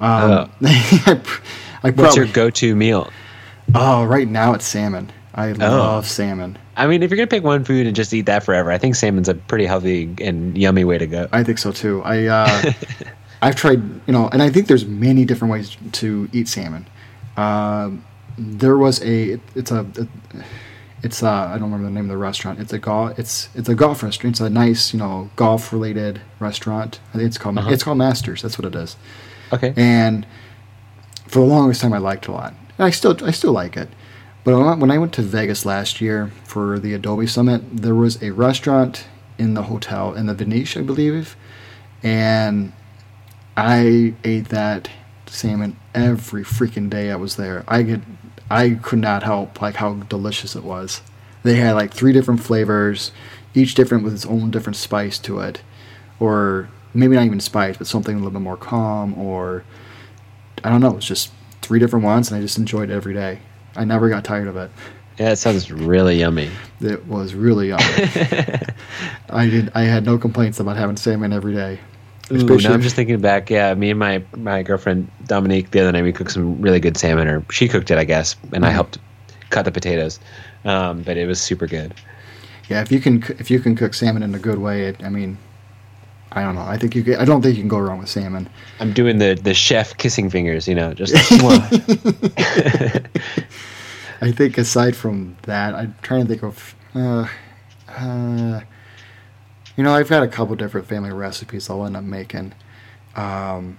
Um, 0.00 0.50
I, 0.62 1.20
I 1.84 1.88
What's 1.90 2.00
probably 2.00 2.24
your 2.24 2.32
go-to 2.32 2.74
meal? 2.74 3.10
oh 3.74 4.04
right 4.04 4.28
now 4.28 4.52
it's 4.54 4.64
salmon. 4.66 5.10
I 5.34 5.52
love 5.52 6.06
salmon. 6.06 6.58
I 6.76 6.86
mean, 6.86 7.02
if 7.02 7.10
you're 7.10 7.16
gonna 7.16 7.26
pick 7.26 7.44
one 7.44 7.64
food 7.64 7.86
and 7.86 7.94
just 7.96 8.12
eat 8.12 8.26
that 8.26 8.42
forever, 8.44 8.70
I 8.72 8.78
think 8.78 8.94
salmon's 8.94 9.28
a 9.28 9.34
pretty 9.34 9.66
healthy 9.66 10.14
and 10.20 10.56
yummy 10.56 10.84
way 10.84 10.98
to 10.98 11.06
go. 11.06 11.28
I 11.32 11.42
think 11.44 11.58
so 11.58 11.70
too. 11.72 12.02
I 12.02 12.26
uh, 12.26 12.72
I've 13.42 13.56
tried, 13.56 13.82
you 14.06 14.12
know, 14.12 14.28
and 14.28 14.42
I 14.42 14.50
think 14.50 14.66
there's 14.68 14.86
many 14.86 15.24
different 15.24 15.52
ways 15.52 15.76
to 15.92 16.28
eat 16.32 16.48
salmon. 16.48 16.86
Um, 17.36 18.04
there 18.38 18.76
was 18.78 19.02
a 19.02 19.38
it's 19.54 19.70
a 19.70 19.86
it's 21.02 21.22
uh, 21.22 21.30
I 21.30 21.52
don't 21.58 21.64
remember 21.72 21.84
the 21.86 21.90
name 21.92 22.04
of 22.04 22.10
the 22.10 22.16
restaurant. 22.16 22.60
It's 22.60 22.72
a 22.72 22.78
golf 22.78 23.18
it's 23.18 23.48
it's 23.54 23.68
a 23.68 23.74
golf 23.74 24.02
restaurant. 24.02 24.34
It's 24.34 24.40
a 24.40 24.50
nice 24.50 24.92
you 24.92 24.98
know 24.98 25.30
golf 25.36 25.72
related 25.72 26.20
restaurant. 26.38 27.00
I 27.10 27.18
think 27.18 27.26
it's 27.26 27.38
called 27.38 27.58
Uh-huh. 27.58 27.70
it's 27.70 27.82
called 27.82 27.98
Masters. 27.98 28.40
That's 28.42 28.58
what 28.58 28.66
it 28.66 28.74
is. 28.74 28.96
Okay. 29.52 29.74
And 29.76 30.26
for 31.26 31.40
the 31.40 31.46
longest 31.46 31.80
time, 31.80 31.92
I 31.92 31.98
liked 31.98 32.26
a 32.26 32.32
lot. 32.32 32.54
And 32.78 32.86
I 32.86 32.90
still 32.90 33.16
I 33.24 33.30
still 33.30 33.52
like 33.52 33.76
it. 33.76 33.88
But 34.44 34.78
when 34.78 34.90
I 34.90 34.98
went 34.98 35.14
to 35.14 35.22
Vegas 35.22 35.64
last 35.64 36.00
year 36.00 36.30
for 36.44 36.78
the 36.78 36.92
Adobe 36.92 37.26
Summit, 37.26 37.62
there 37.76 37.94
was 37.94 38.22
a 38.22 38.30
restaurant 38.30 39.06
in 39.38 39.54
the 39.54 39.62
hotel 39.62 40.12
in 40.14 40.26
the 40.26 40.34
Venetian, 40.34 40.82
I 40.82 40.86
believe, 40.86 41.34
and 42.02 42.72
I 43.56 44.14
ate 44.22 44.50
that 44.50 44.90
salmon 45.26 45.76
every 45.94 46.44
freaking 46.44 46.90
day 46.90 47.10
I 47.10 47.16
was 47.16 47.36
there. 47.36 47.64
I 47.66 47.82
could 47.82 48.02
I 48.50 48.70
could 48.82 48.98
not 48.98 49.22
help 49.22 49.62
like 49.62 49.76
how 49.76 49.94
delicious 49.94 50.54
it 50.54 50.64
was. 50.64 51.00
They 51.42 51.56
had 51.56 51.72
like 51.72 51.92
three 51.92 52.12
different 52.12 52.42
flavors, 52.42 53.12
each 53.54 53.74
different 53.74 54.04
with 54.04 54.14
its 54.14 54.26
own 54.26 54.50
different 54.50 54.76
spice 54.76 55.18
to 55.20 55.40
it, 55.40 55.62
or 56.20 56.68
maybe 56.92 57.16
not 57.16 57.24
even 57.24 57.40
spice, 57.40 57.76
but 57.76 57.86
something 57.86 58.14
a 58.14 58.18
little 58.18 58.32
bit 58.32 58.42
more 58.42 58.56
calm, 58.56 59.18
or 59.18 59.64
I 60.62 60.70
don't 60.70 60.80
know. 60.80 60.96
It's 60.96 61.06
just 61.06 61.32
three 61.62 61.78
different 61.78 62.04
ones, 62.04 62.30
and 62.30 62.38
I 62.38 62.40
just 62.42 62.58
enjoyed 62.58 62.90
it 62.90 62.94
every 62.94 63.14
day. 63.14 63.40
I 63.76 63.84
never 63.84 64.08
got 64.08 64.24
tired 64.24 64.48
of 64.48 64.56
it. 64.56 64.70
Yeah, 65.18 65.30
it 65.32 65.36
sounds 65.36 65.70
really 65.70 66.18
yummy. 66.18 66.50
It 66.80 67.06
was 67.06 67.34
really 67.34 67.68
yummy. 67.68 67.82
I 69.30 69.48
did. 69.48 69.70
I 69.74 69.82
had 69.82 70.04
no 70.04 70.18
complaints 70.18 70.60
about 70.60 70.76
having 70.76 70.96
salmon 70.96 71.32
every 71.32 71.54
day. 71.54 71.80
Ooh, 72.32 72.56
now 72.58 72.72
I'm 72.72 72.80
just 72.80 72.96
thinking 72.96 73.20
back. 73.20 73.50
Yeah, 73.50 73.74
me 73.74 73.90
and 73.90 73.98
my 73.98 74.22
my 74.36 74.62
girlfriend 74.62 75.10
Dominique 75.26 75.70
the 75.72 75.80
other 75.80 75.92
night 75.92 76.02
we 76.02 76.12
cooked 76.12 76.30
some 76.32 76.60
really 76.60 76.80
good 76.80 76.96
salmon, 76.96 77.28
or 77.28 77.44
she 77.50 77.68
cooked 77.68 77.90
it, 77.90 77.98
I 77.98 78.04
guess, 78.04 78.34
and 78.52 78.64
I 78.64 78.70
Mhm. 78.70 78.72
helped 78.74 78.98
cut 79.50 79.64
the 79.64 79.72
potatoes. 79.72 80.18
um, 80.64 81.02
but 81.02 81.18
it 81.18 81.26
was 81.26 81.38
super 81.40 81.66
good. 81.66 81.92
Yeah, 82.70 82.80
if 82.80 82.90
you 82.90 82.98
can 82.98 83.22
if 83.38 83.50
you 83.50 83.60
can 83.60 83.76
cook 83.76 83.92
salmon 83.92 84.22
in 84.22 84.34
a 84.34 84.38
good 84.38 84.58
way, 84.58 84.84
it, 84.86 85.04
I 85.04 85.10
mean, 85.10 85.36
I 86.34 86.42
don't 86.42 86.56
know. 86.56 86.62
I 86.62 86.76
think 86.76 86.96
you. 86.96 87.04
Can, 87.04 87.14
I 87.16 87.24
don't 87.24 87.42
think 87.42 87.56
you 87.56 87.62
can 87.62 87.68
go 87.68 87.78
wrong 87.78 87.98
with 87.98 88.08
salmon. 88.08 88.48
I'm 88.80 88.92
doing 88.92 89.18
the 89.18 89.38
the 89.40 89.54
chef 89.54 89.96
kissing 89.96 90.30
fingers, 90.30 90.66
you 90.66 90.74
know, 90.74 90.92
just. 90.92 91.14
I 94.20 94.32
think 94.32 94.58
aside 94.58 94.96
from 94.96 95.36
that, 95.42 95.74
I'm 95.74 95.94
trying 96.02 96.22
to 96.22 96.28
think 96.28 96.42
of. 96.42 96.74
Uh, 96.94 97.28
uh, 97.88 98.60
you 99.76 99.84
know, 99.84 99.94
I've 99.94 100.08
got 100.08 100.22
a 100.22 100.28
couple 100.28 100.54
different 100.56 100.86
family 100.86 101.12
recipes 101.12 101.68
I'll 101.70 101.84
end 101.84 101.96
up 101.96 102.04
making. 102.04 102.54
Um, 103.16 103.78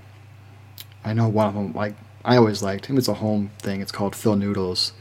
I 1.04 1.14
know 1.14 1.28
one 1.28 1.48
of 1.48 1.54
them, 1.54 1.74
like 1.74 1.96
I 2.24 2.38
always 2.38 2.64
liked. 2.64 2.90
It's 2.90 3.08
a 3.08 3.16
home 3.16 3.52
thing. 3.60 3.82
It's 3.82 3.92
called 3.92 4.16
Phil 4.16 4.36
Noodles, 4.36 4.94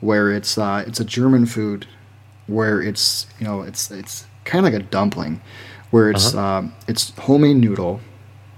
where 0.00 0.30
it's 0.32 0.56
uh, 0.56 0.84
it's 0.86 1.00
a 1.00 1.04
German 1.04 1.46
food, 1.46 1.86
where 2.46 2.80
it's 2.80 3.26
you 3.38 3.46
know 3.46 3.62
it's 3.62 3.90
it's 3.90 4.26
kind 4.44 4.64
of 4.64 4.72
like 4.72 4.80
a 4.80 4.84
dumpling, 4.84 5.40
where 5.90 6.10
it's 6.10 6.34
Uh-huh. 6.34 6.58
um, 6.58 6.72
it's 6.88 7.12
homemade 7.18 7.56
noodle, 7.56 8.00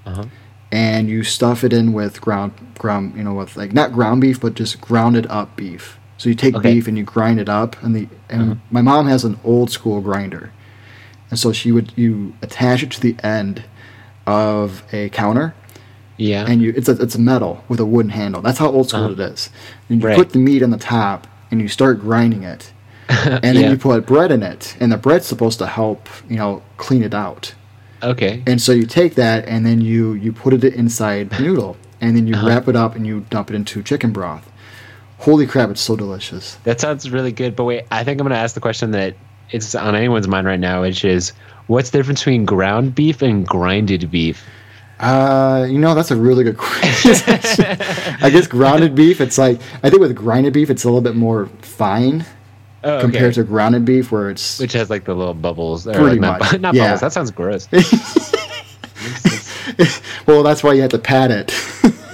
uh-huh. 0.07 0.25
and 0.71 1.09
you 1.09 1.23
stuff 1.25 1.65
it 1.65 1.73
in 1.73 1.93
with 1.93 2.21
ground 2.21 2.53
ground 2.79 3.15
you 3.17 3.23
know 3.25 3.35
with 3.35 3.57
like 3.57 3.73
not 3.73 3.93
ground 3.93 4.21
beef 4.21 4.41
but 4.41 4.55
just 4.55 4.81
grounded 4.81 5.27
up 5.29 5.57
beef. 5.57 5.99
So 6.19 6.29
you 6.29 6.35
take 6.35 6.55
Okay. 6.57 6.75
beef 6.75 6.87
and 6.89 6.97
you 6.97 7.05
grind 7.05 7.41
it 7.41 7.49
up, 7.49 7.77
and 7.83 7.95
the 7.97 8.09
and 8.31 8.43
Uh-huh. 8.43 8.55
my 8.71 8.83
mom 8.83 9.07
has 9.09 9.25
an 9.25 9.39
old 9.45 9.71
school 9.71 10.01
grinder, 10.01 10.51
and 11.31 11.39
so 11.39 11.53
she 11.53 11.73
would 11.73 11.93
you 11.97 12.35
attach 12.43 12.83
it 12.83 12.91
to 12.93 13.01
the 13.01 13.17
end 13.25 13.65
of 14.27 14.83
a 14.93 15.09
counter, 15.09 15.55
Yeah. 16.17 16.45
and 16.47 16.63
you 16.63 16.73
it's 16.77 16.89
a 16.89 16.93
it's 16.93 17.15
a 17.17 17.21
metal 17.21 17.65
with 17.69 17.81
a 17.81 17.85
wooden 17.87 18.11
handle. 18.13 18.41
That's 18.43 18.59
how 18.59 18.69
old 18.69 18.89
school 18.89 19.05
Uh-huh. 19.05 19.13
it 19.23 19.33
is. 19.33 19.51
And 19.89 20.01
you 20.01 20.07
Right. 20.09 20.17
put 20.17 20.31
the 20.31 20.39
meat 20.39 20.63
on 20.63 20.71
the 20.71 20.77
top, 20.79 21.27
and 21.51 21.61
you 21.61 21.69
start 21.69 22.01
grinding 22.01 22.43
it, 22.45 22.72
and 23.09 23.43
then 23.43 23.57
Yeah. 23.57 23.71
you 23.71 23.77
put 23.79 24.07
bread 24.07 24.31
in 24.33 24.43
it, 24.43 24.77
and 24.81 24.91
the 24.93 24.97
bread's 24.97 25.27
supposed 25.27 25.59
to 25.59 25.67
help 25.67 26.09
you 26.29 26.37
know 26.37 26.63
clean 26.77 27.03
it 27.03 27.15
out. 27.15 27.55
okay. 28.03 28.43
And 28.47 28.61
so 28.61 28.73
you 28.73 28.87
take 28.87 29.15
that 29.17 29.47
and 29.47 29.65
then 29.67 29.81
you 29.81 30.15
you 30.15 30.33
put 30.33 30.53
it 30.55 30.65
inside 30.75 31.31
the 31.31 31.41
noodle 31.47 31.77
and 32.01 32.17
then 32.17 32.27
you 32.27 32.35
Uh-huh. 32.35 32.49
wrap 32.49 32.69
it 32.69 32.77
up 32.77 32.97
and 32.97 33.07
you 33.07 33.25
dump 33.31 33.51
it 33.51 33.55
into 33.57 33.83
chicken 33.83 34.11
broth. 34.13 34.49
Holy 35.19 35.47
crap, 35.47 35.71
it's 35.71 35.81
so 35.81 35.95
delicious. 35.95 36.57
That 36.65 36.81
sounds 36.81 37.09
really 37.11 37.31
good. 37.31 37.55
But 37.55 37.65
wait, 37.65 37.85
I 37.93 38.03
think 38.03 38.21
I'm 38.21 38.27
going 38.27 38.35
to 38.37 38.43
ask 38.43 38.55
the 38.57 38.61
question 38.61 38.91
that 38.91 39.15
it's 39.51 39.75
on 39.77 39.95
anyone's 39.95 40.27
mind 40.27 40.47
right 40.49 40.59
now, 40.59 40.83
which 40.83 41.05
is 41.05 41.33
what's 41.69 41.91
the 41.91 41.99
difference 41.99 42.21
between 42.21 42.45
ground 42.45 42.95
beef 42.97 43.23
and 43.23 43.47
grinded 43.47 44.11
beef? 44.11 44.45
Uh, 44.99 45.67
you 45.71 45.79
know, 45.79 45.95
that's 45.95 46.11
a 46.11 46.17
really 46.17 46.43
good 46.43 46.57
question. 46.67 47.15
I 48.21 48.31
guess 48.31 48.47
grounded 48.49 48.95
beef, 48.97 49.21
it's 49.21 49.39
like 49.39 49.61
I 49.85 49.91
think 49.91 50.01
with 50.01 50.15
grinded 50.17 50.53
beef 50.55 50.71
it's 50.71 50.83
a 50.85 50.89
little 50.89 51.01
bit 51.01 51.15
more 51.15 51.47
fine 51.61 52.25
Oh, 52.85 52.95
okay. 52.95 53.03
compared 53.03 53.35
to 53.35 53.45
grounded 53.45 53.85
beef 53.85 54.11
where 54.11 54.29
it's 54.31 54.59
which 54.59 54.73
has 54.73 54.91
like 54.91 55.05
the 55.05 55.15
little 55.15 55.35
bubbles. 55.35 55.87
Or 55.87 55.93
Pretty 55.95 56.19
like 56.19 56.41
much, 56.41 56.51
bu- 56.51 56.59
not 56.59 56.75
yeah. 56.75 56.95
bubbles. 56.97 57.01
That 57.01 57.13
sounds 57.13 57.31
gross. 57.31 57.69
well, 60.27 60.43
that's 60.43 60.63
why 60.63 60.73
you 60.73 60.83
have 60.83 60.91
to 60.91 60.99
pat 60.99 61.31
it 61.31 61.55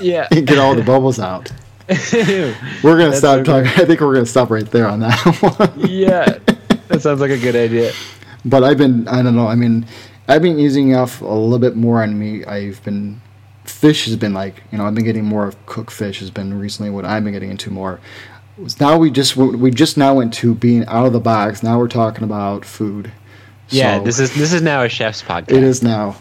yeah. 0.01 0.29
and 0.33 0.47
get 0.47 0.59
all 0.59 0.75
the 0.75 0.83
bubbles 0.83 1.19
out. 1.19 1.51
We're 1.89 2.55
gonna 2.83 3.07
That's 3.11 3.19
stop 3.19 3.39
so 3.39 3.45
talking. 3.45 3.71
I 3.83 3.87
think 3.87 4.01
we're 4.01 4.15
gonna 4.15 4.27
stop 4.27 4.51
right 4.51 4.67
there 4.71 4.87
on 4.87 5.01
that 5.01 5.19
one. 5.41 5.89
yeah. 5.89 6.39
That 6.89 7.03
sounds 7.03 7.21
like 7.21 7.31
a 7.31 7.39
good 7.39 7.57
idea. 7.57 7.93
But 8.45 8.65
I've 8.65 8.79
been, 8.79 9.09
I 9.09 9.23
don't 9.23 9.35
know. 9.37 9.47
I 9.47 9.55
mean, 9.55 9.87
I've 10.29 10.43
been 10.43 10.59
easing 10.59 10.95
off 10.95 11.21
a 11.21 11.25
little 11.25 11.59
bit 11.59 11.77
more 11.77 12.03
on 12.03 12.19
meat. 12.19 12.47
I've 12.47 12.83
been, 12.85 13.21
fish 13.65 14.05
has 14.07 14.17
been 14.17 14.35
like, 14.35 14.63
you 14.71 14.79
know, 14.79 14.87
I've 14.87 14.95
been 14.95 15.05
getting 15.05 15.25
more 15.25 15.47
of 15.47 15.67
cooked 15.67 15.93
fish 15.93 16.21
has 16.21 16.31
been 16.31 16.59
recently 16.59 16.91
what 16.91 17.05
I've 17.05 17.25
been 17.25 17.33
getting 17.33 17.51
into 17.51 17.71
more. 17.71 18.01
Now 18.81 18.99
we 18.99 19.11
just 19.11 19.37
we 19.37 19.71
just 19.71 19.97
now 19.97 20.15
went 20.15 20.35
to 20.35 20.55
being 20.55 20.85
out 20.87 21.07
of 21.07 21.13
the 21.13 21.21
box. 21.21 21.63
Now 21.63 21.79
we're 21.79 21.89
talking 21.89 22.25
about 22.25 22.65
food. 22.65 23.13
Yeah, 23.69 23.99
So 23.99 24.05
this 24.05 24.19
is 24.19 24.35
this 24.35 24.53
is 24.53 24.63
now 24.63 24.83
a 24.83 24.89
chef's 24.89 25.23
podcast. 25.23 25.53
it 25.53 25.63
is 25.63 25.83
now. 25.83 26.17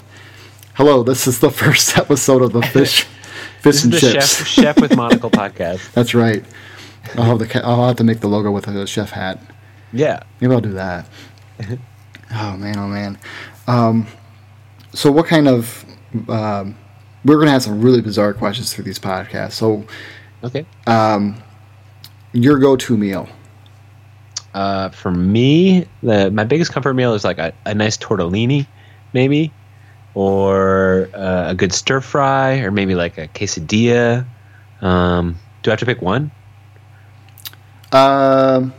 Hello, 0.76 1.02
this 1.04 1.28
is 1.28 1.40
the 1.40 1.50
first 1.64 1.98
episode 1.98 2.42
of 2.44 2.54
the 2.54 2.62
fish, 2.74 3.06
fish 3.62 3.84
and 3.84 3.94
the 3.94 4.00
chips. 4.00 4.38
chef 4.38 4.48
chef 4.48 4.80
with 4.82 4.96
monocle 4.96 5.32
podcast. 5.32 5.92
That's 5.94 6.14
right. 6.14 6.44
I'll 7.16 7.24
have 7.24 7.40
the 7.40 7.66
I'll 7.66 7.88
have 7.88 7.96
to 7.98 8.04
make 8.04 8.20
the 8.20 8.28
logo 8.28 8.52
with 8.52 8.68
a 8.68 8.86
chef 8.86 9.12
hat. 9.12 9.40
Yeah. 9.94 10.20
Maybe 10.40 10.54
I'll 10.54 10.62
do 10.62 10.74
that. 10.74 11.08
oh 12.36 12.58
man, 12.58 12.78
oh 12.78 12.88
man. 12.88 13.18
Um, 13.68 14.06
so 14.94 15.12
what 15.12 15.26
kind 15.26 15.48
of? 15.48 15.86
Um, 16.30 16.76
we're 17.26 17.40
gonna 17.40 17.52
have 17.52 17.64
some 17.64 17.82
really 17.82 18.02
bizarre 18.02 18.34
questions 18.34 18.74
through 18.74 18.84
these 18.84 19.00
podcasts. 19.00 19.54
So 19.54 19.86
Okay. 20.44 20.66
um, 20.86 21.42
your 22.44 22.60
go-to 22.60 22.98
meal? 22.98 23.28
Uh, 24.54 24.90
for 24.90 25.12
me, 25.12 25.86
the 26.02 26.32
my 26.32 26.44
biggest 26.44 26.72
comfort 26.72 26.94
meal 26.94 27.14
is 27.14 27.24
like 27.24 27.38
a, 27.38 27.54
a 27.66 27.74
nice 27.74 27.98
tortellini, 27.98 28.66
maybe, 29.14 29.52
or 30.14 31.10
uh, 31.14 31.50
a 31.50 31.56
good 31.56 31.74
stir 31.74 32.02
fry, 32.02 32.60
or 32.60 32.72
maybe 32.72 32.96
like 32.96 33.18
a 33.18 33.28
quesadilla. 33.28 34.26
Um, 34.82 35.38
do 35.62 35.70
I 35.70 35.74
have 35.74 35.80
to 35.80 35.86
pick 35.86 36.02
one? 36.02 36.32
Um, 37.92 38.74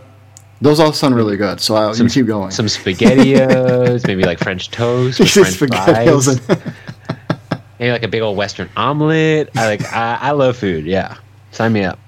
those 0.60 0.80
all 0.80 0.92
sound 0.92 1.14
really 1.14 1.36
good. 1.36 1.60
So 1.60 1.74
I'll, 1.76 1.96
you 1.96 2.08
keep 2.08 2.26
going. 2.26 2.50
Some 2.50 2.66
spaghettios, 2.66 4.06
maybe 4.06 4.24
like 4.24 4.38
French 4.38 4.70
toast, 4.70 5.18
French 5.28 5.56
fries, 5.56 6.48
maybe 7.78 7.92
like 7.92 8.02
a 8.02 8.08
big 8.08 8.22
old 8.22 8.36
Western 8.36 8.68
omelet. 8.76 9.50
I 9.56 9.66
like 9.66 9.92
I, 9.92 10.18
I 10.20 10.30
love 10.32 10.56
food. 10.56 10.86
Yeah, 10.86 11.16
sign 11.52 11.72
me 11.72 11.84
up. 11.84 11.98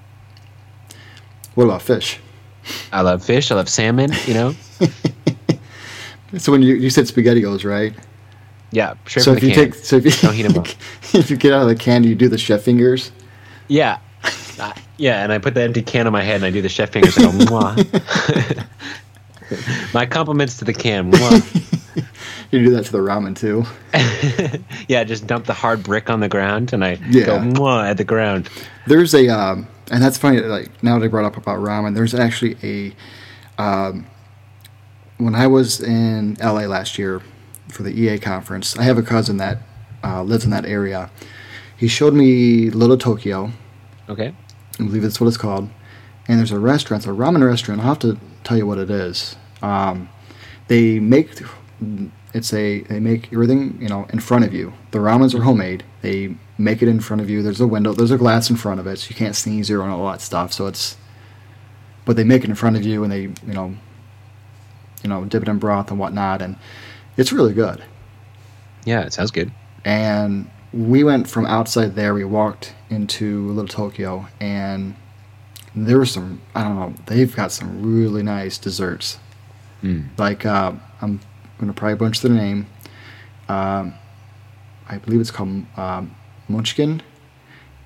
What 1.55 1.65
about 1.65 1.81
fish? 1.81 2.19
I 2.91 3.01
love 3.01 3.23
fish. 3.25 3.51
I 3.51 3.55
love 3.55 3.69
salmon. 3.69 4.11
You 4.25 4.33
know. 4.33 4.55
So 6.37 6.49
when 6.53 6.61
you 6.61 6.75
you 6.75 6.89
said 6.89 7.05
spaghettios, 7.07 7.65
right? 7.69 7.93
Yeah, 8.71 8.93
straight 9.05 9.23
so 9.23 9.33
if 9.33 9.41
the 9.41 9.47
you 9.47 9.53
can. 9.53 9.65
take 9.71 9.75
so 9.75 9.97
if 9.97 10.05
you 10.05 10.11
Don't 10.11 10.33
heat 10.33 10.45
'em 10.45 10.57
up. 10.57 10.67
if 11.13 11.29
you 11.29 11.35
get 11.35 11.51
out 11.51 11.63
of 11.63 11.67
the 11.67 11.75
can, 11.75 12.03
do 12.03 12.07
you 12.09 12.15
do 12.15 12.29
the 12.29 12.37
chef 12.37 12.61
fingers? 12.61 13.11
Yeah. 13.67 13.97
Uh, 14.57 14.71
yeah, 14.95 15.23
and 15.23 15.33
I 15.33 15.39
put 15.39 15.55
the 15.55 15.61
empty 15.61 15.81
can 15.81 16.07
on 16.07 16.13
my 16.13 16.21
head 16.23 16.35
and 16.35 16.45
I 16.45 16.49
do 16.51 16.61
the 16.61 16.69
chef 16.69 16.91
fingers 16.91 17.17
and 17.17 17.25
go, 17.25 17.45
mwah. 17.45 18.65
my 19.93 20.05
compliments 20.05 20.57
to 20.59 20.65
the 20.65 20.73
can. 20.73 21.11
Mwah. 21.11 22.05
You 22.51 22.63
do 22.63 22.69
that 22.75 22.85
to 22.85 22.91
the 22.93 22.99
ramen 22.99 23.35
too. 23.35 23.65
yeah, 24.87 25.03
just 25.03 25.27
dump 25.27 25.47
the 25.47 25.53
hard 25.53 25.83
brick 25.83 26.09
on 26.09 26.21
the 26.21 26.29
ground 26.29 26.71
and 26.71 26.83
I 26.85 26.97
Yeah. 27.09 27.25
go 27.25 27.39
mwah 27.39 27.89
at 27.89 27.97
the 27.97 28.05
ground. 28.05 28.49
There's 28.87 29.13
a, 29.13 29.27
um, 29.27 29.67
and 29.91 30.01
that's 30.01 30.17
funny. 30.17 30.39
Like 30.39 30.81
now 30.81 30.97
that 30.97 31.05
I 31.05 31.07
brought 31.09 31.25
up 31.25 31.37
about 31.37 31.59
ramen. 31.59 31.93
There's 31.93 32.15
actually 32.15 32.57
a, 32.63 33.61
um, 33.61 34.07
when 35.17 35.35
I 35.35 35.47
was 35.47 35.81
in 35.81 36.35
LA 36.41 36.65
last 36.65 36.97
year 36.97 37.21
for 37.67 37.83
the 37.83 37.91
EA 37.91 38.17
conference, 38.17 38.77
I 38.77 38.83
have 38.83 38.97
a 38.97 39.03
cousin 39.03 39.37
that 39.37 39.59
uh, 40.03 40.23
lives 40.23 40.45
in 40.45 40.49
that 40.51 40.65
area. 40.65 41.11
He 41.75 41.87
showed 41.87 42.13
me 42.13 42.69
Little 42.69 42.97
Tokyo. 42.97 43.51
Okay. 44.07 44.33
I 44.79 44.83
believe 44.83 45.01
that's 45.01 45.19
what 45.19 45.27
it's 45.27 45.37
called. 45.37 45.69
And 46.27 46.39
there's 46.39 46.51
a 46.51 46.59
restaurant, 46.59 47.03
it's 47.03 47.07
a 47.07 47.13
ramen 47.13 47.45
restaurant. 47.45 47.81
I'll 47.81 47.87
have 47.87 47.99
to 47.99 48.17
tell 48.43 48.57
you 48.57 48.65
what 48.65 48.77
it 48.77 48.89
is. 48.89 49.35
Um, 49.61 50.09
they 50.67 50.99
make 50.99 51.41
it's 52.33 52.53
a 52.53 52.81
they 52.81 52.99
make 52.99 53.33
everything 53.33 53.77
you 53.81 53.89
know 53.89 54.05
in 54.13 54.19
front 54.19 54.45
of 54.45 54.53
you. 54.53 54.73
The 54.91 54.99
ramens 54.99 55.35
are 55.35 55.41
homemade. 55.41 55.83
They 56.01 56.37
make 56.63 56.81
it 56.81 56.87
in 56.87 56.99
front 56.99 57.21
of 57.21 57.29
you. 57.29 57.41
There's 57.43 57.61
a 57.61 57.67
window. 57.67 57.93
There's 57.93 58.11
a 58.11 58.17
glass 58.17 58.49
in 58.49 58.55
front 58.55 58.79
of 58.79 58.87
it, 58.87 58.97
so 58.99 59.09
you 59.09 59.15
can't 59.15 59.35
sneeze 59.35 59.69
or 59.71 59.83
all 59.83 60.09
that 60.11 60.21
stuff. 60.21 60.53
So 60.53 60.67
it's, 60.67 60.97
but 62.05 62.15
they 62.15 62.23
make 62.23 62.43
it 62.43 62.49
in 62.49 62.55
front 62.55 62.75
of 62.77 62.83
you, 62.83 63.03
and 63.03 63.11
they 63.11 63.21
you 63.21 63.53
know, 63.53 63.75
you 65.03 65.09
know, 65.09 65.25
dip 65.25 65.43
it 65.43 65.49
in 65.49 65.59
broth 65.59 65.89
and 65.91 65.99
whatnot, 65.99 66.41
and 66.41 66.55
it's 67.17 67.31
really 67.33 67.53
good 67.53 67.83
Yeah, 68.85 69.01
it 69.01 69.13
sounds 69.13 69.31
good. 69.31 69.51
and 69.85 70.49
we 70.73 71.03
went 71.03 71.29
from 71.29 71.45
outside 71.45 71.95
there. 71.95 72.13
We 72.13 72.23
walked 72.23 72.73
into 72.89 73.49
Little 73.51 73.67
Tokyo, 73.67 74.27
and 74.39 74.95
there 75.75 75.99
was 75.99 76.11
some. 76.11 76.41
I 76.55 76.63
don't 76.63 76.75
know. 76.75 76.93
They've 77.07 77.35
got 77.35 77.51
some 77.51 77.81
really 77.81 78.23
nice 78.23 78.57
desserts. 78.57 79.19
Mm. 79.83 80.17
Like 80.17 80.45
uh, 80.45 80.71
I'm 81.01 81.19
gonna 81.59 81.73
probably 81.73 81.95
butcher 81.95 82.27
the 82.29 82.33
name. 82.33 82.67
Um, 83.49 83.93
I 84.87 84.97
believe 84.97 85.19
it's 85.19 85.31
called 85.31 85.65
um, 85.75 86.15
Munchkin, 86.51 87.01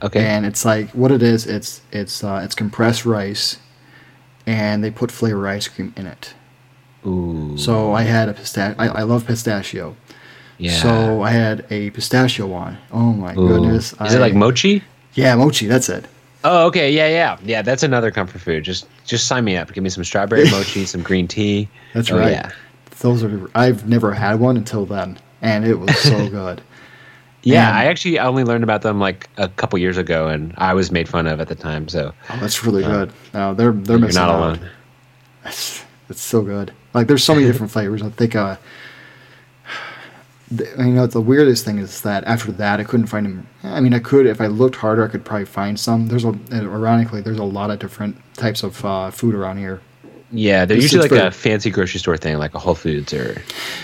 Okay. 0.02 0.24
and 0.26 0.46
it's 0.46 0.66
like 0.66 0.90
what 0.92 1.12
it 1.12 1.22
is. 1.24 1.46
It's 1.48 1.82
it's 1.92 2.24
uh, 2.24 2.42
it's 2.44 2.56
compressed 2.56 3.06
rice, 3.06 3.58
and 4.46 4.84
they 4.84 4.92
put 4.92 5.12
flavor 5.12 5.48
ice 5.48 5.68
cream 5.68 5.94
in 5.98 6.06
it. 6.08 6.34
Ooh. 7.06 7.58
So 7.58 7.94
I 7.94 8.02
had 8.04 8.30
a 8.30 8.34
pistachio. 8.34 8.76
I, 8.80 8.88
I 8.88 9.04
love 9.04 9.26
pistachio. 9.26 9.96
yeah. 10.58 10.72
So 10.82 11.22
I 11.22 11.32
had 11.32 11.66
a 11.70 11.90
pistachio 11.92 12.48
one. 12.48 12.78
Oh 12.92 13.14
my 13.14 13.34
Ooh. 13.34 13.48
goodness! 13.48 13.94
Is 13.94 14.14
it 14.14 14.18
I- 14.18 14.20
like 14.20 14.34
mochi? 14.34 14.84
Yeah, 15.14 15.36
mochi. 15.36 15.68
That's 15.68 15.88
it. 15.90 16.06
Oh, 16.44 16.68
okay. 16.68 16.92
Yeah, 16.92 17.08
yeah. 17.08 17.38
Yeah, 17.44 17.62
that's 17.64 17.82
another 17.84 18.12
comfort 18.12 18.40
food. 18.42 18.64
Just 18.64 18.88
just 19.06 19.28
sign 19.28 19.46
me 19.46 19.56
up. 19.58 19.72
Give 19.74 19.84
me 19.84 19.90
some 19.90 20.04
strawberry 20.04 20.50
mochi, 20.52 20.86
some 20.86 21.02
green 21.02 21.28
tea. 21.28 21.68
That's 21.94 22.12
Oh, 22.12 22.20
right. 22.20 22.32
Yeah. 22.32 22.52
Those 23.00 23.24
are. 23.24 23.50
I've 23.56 23.88
never 23.88 24.14
had 24.14 24.40
one 24.40 24.56
until 24.58 24.86
then, 24.86 25.18
and 25.42 25.66
it 25.66 25.76
was 25.80 25.98
so 25.98 26.30
good. 26.42 26.62
Yeah, 27.46 27.70
And- 27.70 27.78
I 27.78 27.86
actually 27.86 28.20
only 28.20 28.44
learned 28.44 28.64
about 28.64 28.82
them 28.82 29.00
like 29.00 29.30
a 29.38 29.48
couple 29.48 29.78
years 29.80 29.98
ago, 29.98 30.28
and 30.28 30.54
I 30.58 30.74
was 30.74 30.92
made 30.92 31.08
fun 31.08 31.28
of 31.28 31.40
at 31.40 31.48
the 31.48 31.56
time. 31.56 31.88
So 31.88 32.12
Oh, 32.30 32.38
that's 32.42 32.64
really 32.66 32.84
Uh, 32.84 32.90
good. 33.06 33.14
No, 33.34 33.54
they're 33.54 33.72
they're 33.72 33.98
missing 34.00 34.20
not 34.22 34.30
out. 34.32 34.40
alone. 34.40 34.60
It's, 35.46 35.84
it's 36.10 36.22
so 36.22 36.42
good. 36.42 36.72
Like 36.94 37.08
there's 37.08 37.24
so 37.24 37.34
many 37.36 37.46
different 37.48 37.72
flavors. 37.76 38.02
I 38.02 38.10
think 38.10 38.36
uh, 38.36 38.56
the, 40.52 40.66
you 40.78 40.86
know 40.94 41.08
the 41.08 41.22
weirdest 41.22 41.66
thing 41.66 41.80
is 41.80 42.02
that 42.02 42.24
after 42.26 42.52
that 42.54 42.80
I 42.80 42.84
couldn't 42.84 43.08
find 43.08 43.26
them. 43.26 43.48
I 43.64 43.80
mean 43.80 43.94
I 43.94 44.00
could 44.00 44.26
if 44.28 44.40
I 44.42 44.48
looked 44.48 44.76
harder 44.78 45.04
I 45.06 45.08
could 45.08 45.26
probably 45.26 45.46
find 45.46 45.80
some. 45.80 46.08
There's 46.08 46.26
a 46.26 46.34
ironically 46.52 47.22
there's 47.22 47.40
a 47.40 47.44
lot 47.44 47.72
of 47.72 47.80
different 47.80 48.18
types 48.36 48.64
of 48.64 48.84
uh, 48.86 49.12
food 49.12 49.34
around 49.36 49.58
here. 49.58 49.82
Yeah, 50.32 50.66
they're 50.66 50.78
This 50.78 50.86
usually 50.92 51.08
like 51.10 51.20
for- 51.20 51.28
a 51.28 51.32
fancy 51.32 51.70
grocery 51.70 52.00
store 52.00 52.18
thing, 52.18 52.38
like 52.38 52.54
a 52.56 52.60
Whole 52.60 52.76
Foods 52.76 53.14
or. 53.14 53.42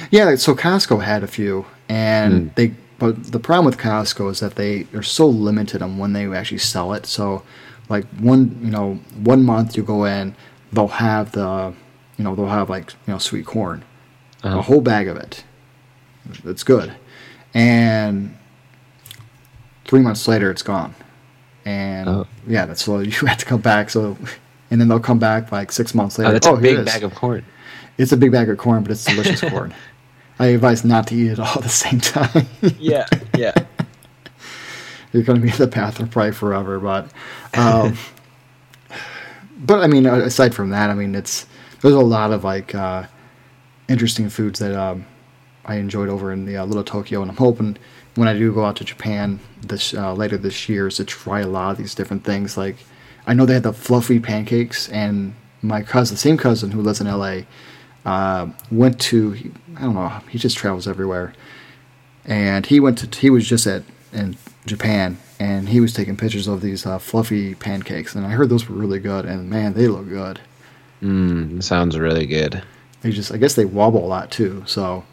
Yeah, 0.09 0.35
so 0.35 0.53
Costco 0.55 1.01
had 1.03 1.23
a 1.23 1.27
few, 1.27 1.65
and 1.87 2.53
they. 2.55 2.73
But 3.01 3.31
the 3.31 3.39
problem 3.39 3.65
with 3.65 3.79
Costco 3.79 4.29
is 4.29 4.41
that 4.41 4.53
they 4.57 4.85
are 4.93 5.01
so 5.01 5.25
limited 5.27 5.81
on 5.81 5.97
when 5.97 6.13
they 6.13 6.31
actually 6.31 6.59
sell 6.59 6.93
it. 6.93 7.07
So, 7.07 7.41
like 7.89 8.05
one, 8.19 8.59
you 8.63 8.69
know, 8.69 8.99
one 9.23 9.43
month 9.43 9.75
you 9.75 9.81
go 9.81 10.05
in, 10.05 10.35
they'll 10.71 10.87
have 10.87 11.31
the, 11.31 11.73
you 12.17 12.23
know, 12.23 12.35
they'll 12.35 12.45
have 12.45 12.69
like 12.69 12.91
you 13.07 13.13
know 13.13 13.17
sweet 13.17 13.47
corn, 13.47 13.83
Uh-huh. 14.43 14.59
a 14.59 14.61
whole 14.61 14.81
bag 14.81 15.07
of 15.07 15.17
it. 15.17 15.43
That's 16.43 16.63
good, 16.63 16.93
and 17.55 18.37
three 19.85 20.01
months 20.01 20.27
later 20.27 20.51
it's 20.51 20.61
gone, 20.61 20.93
and 21.65 22.07
Oh. 22.07 22.27
yeah, 22.47 22.67
that's 22.67 22.83
so 22.85 22.99
you 22.99 23.11
have 23.25 23.39
to 23.39 23.45
come 23.45 23.61
back. 23.61 23.89
So, 23.89 24.15
and 24.69 24.79
then 24.79 24.87
they'll 24.89 24.99
come 24.99 25.17
back 25.17 25.51
like 25.51 25.71
six 25.71 25.95
months 25.95 26.19
later. 26.19 26.29
Oh, 26.29 26.33
that's 26.33 26.45
"Oh, 26.45 26.55
a 26.55 26.61
big 26.61 26.85
bag 26.85 27.03
of 27.03 27.15
corn. 27.15 27.43
It's 27.97 28.11
a 28.11 28.17
big 28.17 28.31
bag 28.31 28.47
of 28.47 28.59
corn, 28.59 28.83
but 28.83 28.91
it's 28.91 29.03
delicious 29.05 29.41
corn. 29.41 29.73
I 30.41 30.47
advise 30.47 30.83
not 30.83 31.05
to 31.07 31.15
eat 31.15 31.33
it 31.33 31.39
all 31.39 31.57
at 31.57 31.61
the 31.61 31.69
same 31.69 31.99
time. 31.99 32.47
Yeah, 32.79 33.05
yeah. 33.37 33.53
You're 35.13 35.21
going 35.21 35.39
to 35.39 35.45
be 35.45 35.51
in 35.51 35.57
the 35.57 35.67
path 35.67 35.99
of 35.99 36.09
probably 36.09 36.31
forever, 36.31 36.79
but, 36.79 37.11
um, 37.53 37.95
but 39.59 39.81
I 39.81 39.87
mean, 39.87 40.07
aside 40.07 40.55
from 40.55 40.71
that, 40.71 40.89
I 40.89 40.95
mean, 40.95 41.13
it's 41.13 41.45
there's 41.81 41.93
a 41.93 41.99
lot 41.99 42.31
of 42.31 42.43
like 42.43 42.73
uh, 42.73 43.05
interesting 43.87 44.29
foods 44.29 44.57
that 44.59 44.73
um, 44.73 45.05
I 45.65 45.75
enjoyed 45.75 46.09
over 46.09 46.31
in 46.31 46.45
the 46.45 46.57
uh, 46.57 46.65
Little 46.65 46.83
Tokyo, 46.83 47.21
and 47.21 47.29
I'm 47.29 47.37
hoping 47.37 47.77
when 48.15 48.27
I 48.27 48.33
do 48.33 48.51
go 48.51 48.65
out 48.65 48.77
to 48.77 48.83
Japan 48.83 49.39
this 49.61 49.93
uh, 49.93 50.11
later 50.13 50.39
this 50.39 50.67
year 50.67 50.87
is 50.87 50.95
to 50.95 51.05
try 51.05 51.41
a 51.41 51.47
lot 51.47 51.73
of 51.73 51.77
these 51.77 51.93
different 51.93 52.23
things. 52.23 52.57
Like, 52.57 52.77
I 53.27 53.35
know 53.35 53.45
they 53.45 53.53
had 53.53 53.63
the 53.63 53.73
fluffy 53.73 54.19
pancakes, 54.19 54.89
and 54.89 55.35
my 55.61 55.83
cousin, 55.83 56.15
the 56.15 56.19
same 56.19 56.37
cousin 56.37 56.71
who 56.71 56.81
lives 56.81 56.99
in 56.99 57.05
LA, 57.05 57.41
uh, 58.05 58.49
went 58.71 58.99
to 58.99 59.51
I 59.77 59.81
don't 59.81 59.93
know 59.93 60.09
he 60.29 60.37
just 60.37 60.57
travels 60.57 60.87
everywhere, 60.87 61.33
and 62.25 62.65
he 62.65 62.79
went 62.79 62.97
to 62.99 63.19
he 63.19 63.29
was 63.29 63.47
just 63.47 63.67
at 63.67 63.83
in 64.13 64.37
Japan 64.65 65.17
and 65.39 65.69
he 65.69 65.79
was 65.79 65.93
taking 65.93 66.17
pictures 66.17 66.47
of 66.47 66.61
these 66.61 66.85
uh, 66.85 66.99
fluffy 66.99 67.55
pancakes 67.55 68.13
and 68.13 68.25
I 68.25 68.31
heard 68.31 68.49
those 68.49 68.67
were 68.67 68.75
really 68.75 68.99
good 68.99 69.25
and 69.25 69.49
man 69.49 69.73
they 69.73 69.87
look 69.87 70.07
good. 70.07 70.39
Mm, 71.01 71.63
sounds 71.63 71.97
really 71.97 72.25
good. 72.25 72.61
They 73.01 73.11
just 73.11 73.31
I 73.31 73.37
guess 73.37 73.55
they 73.55 73.65
wobble 73.65 74.05
a 74.05 74.07
lot 74.07 74.31
too 74.31 74.63
so. 74.65 75.05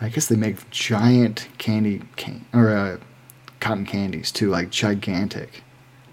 I 0.00 0.08
guess 0.08 0.26
they 0.26 0.36
make 0.36 0.68
giant 0.70 1.48
candy 1.56 2.02
can 2.16 2.44
or 2.52 2.68
uh, 2.68 2.98
cotton 3.60 3.86
candies 3.86 4.30
too 4.30 4.50
like 4.50 4.70
gigantic, 4.70 5.62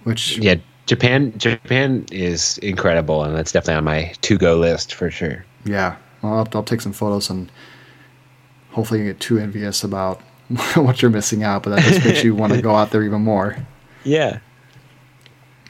which 0.03 0.37
Yeah, 0.37 0.55
Japan. 0.85 1.33
Japan 1.37 2.05
is 2.11 2.57
incredible, 2.59 3.23
and 3.23 3.35
that's 3.35 3.51
definitely 3.51 3.75
on 3.75 3.83
my 3.83 4.13
to-go 4.21 4.57
list 4.57 4.93
for 4.93 5.11
sure. 5.11 5.45
Yeah, 5.65 5.97
I'll, 6.23 6.47
I'll 6.53 6.63
take 6.63 6.81
some 6.81 6.93
photos 6.93 7.29
and 7.29 7.51
hopefully 8.71 9.01
you 9.01 9.05
get 9.07 9.19
too 9.19 9.37
envious 9.39 9.83
about 9.83 10.21
what 10.75 11.01
you're 11.01 11.11
missing 11.11 11.43
out, 11.43 11.63
but 11.63 11.71
that 11.71 11.81
just 11.83 12.05
makes 12.05 12.23
you 12.23 12.35
want 12.35 12.53
to 12.53 12.61
go 12.61 12.75
out 12.75 12.91
there 12.91 13.03
even 13.03 13.21
more. 13.21 13.57
Yeah. 14.03 14.39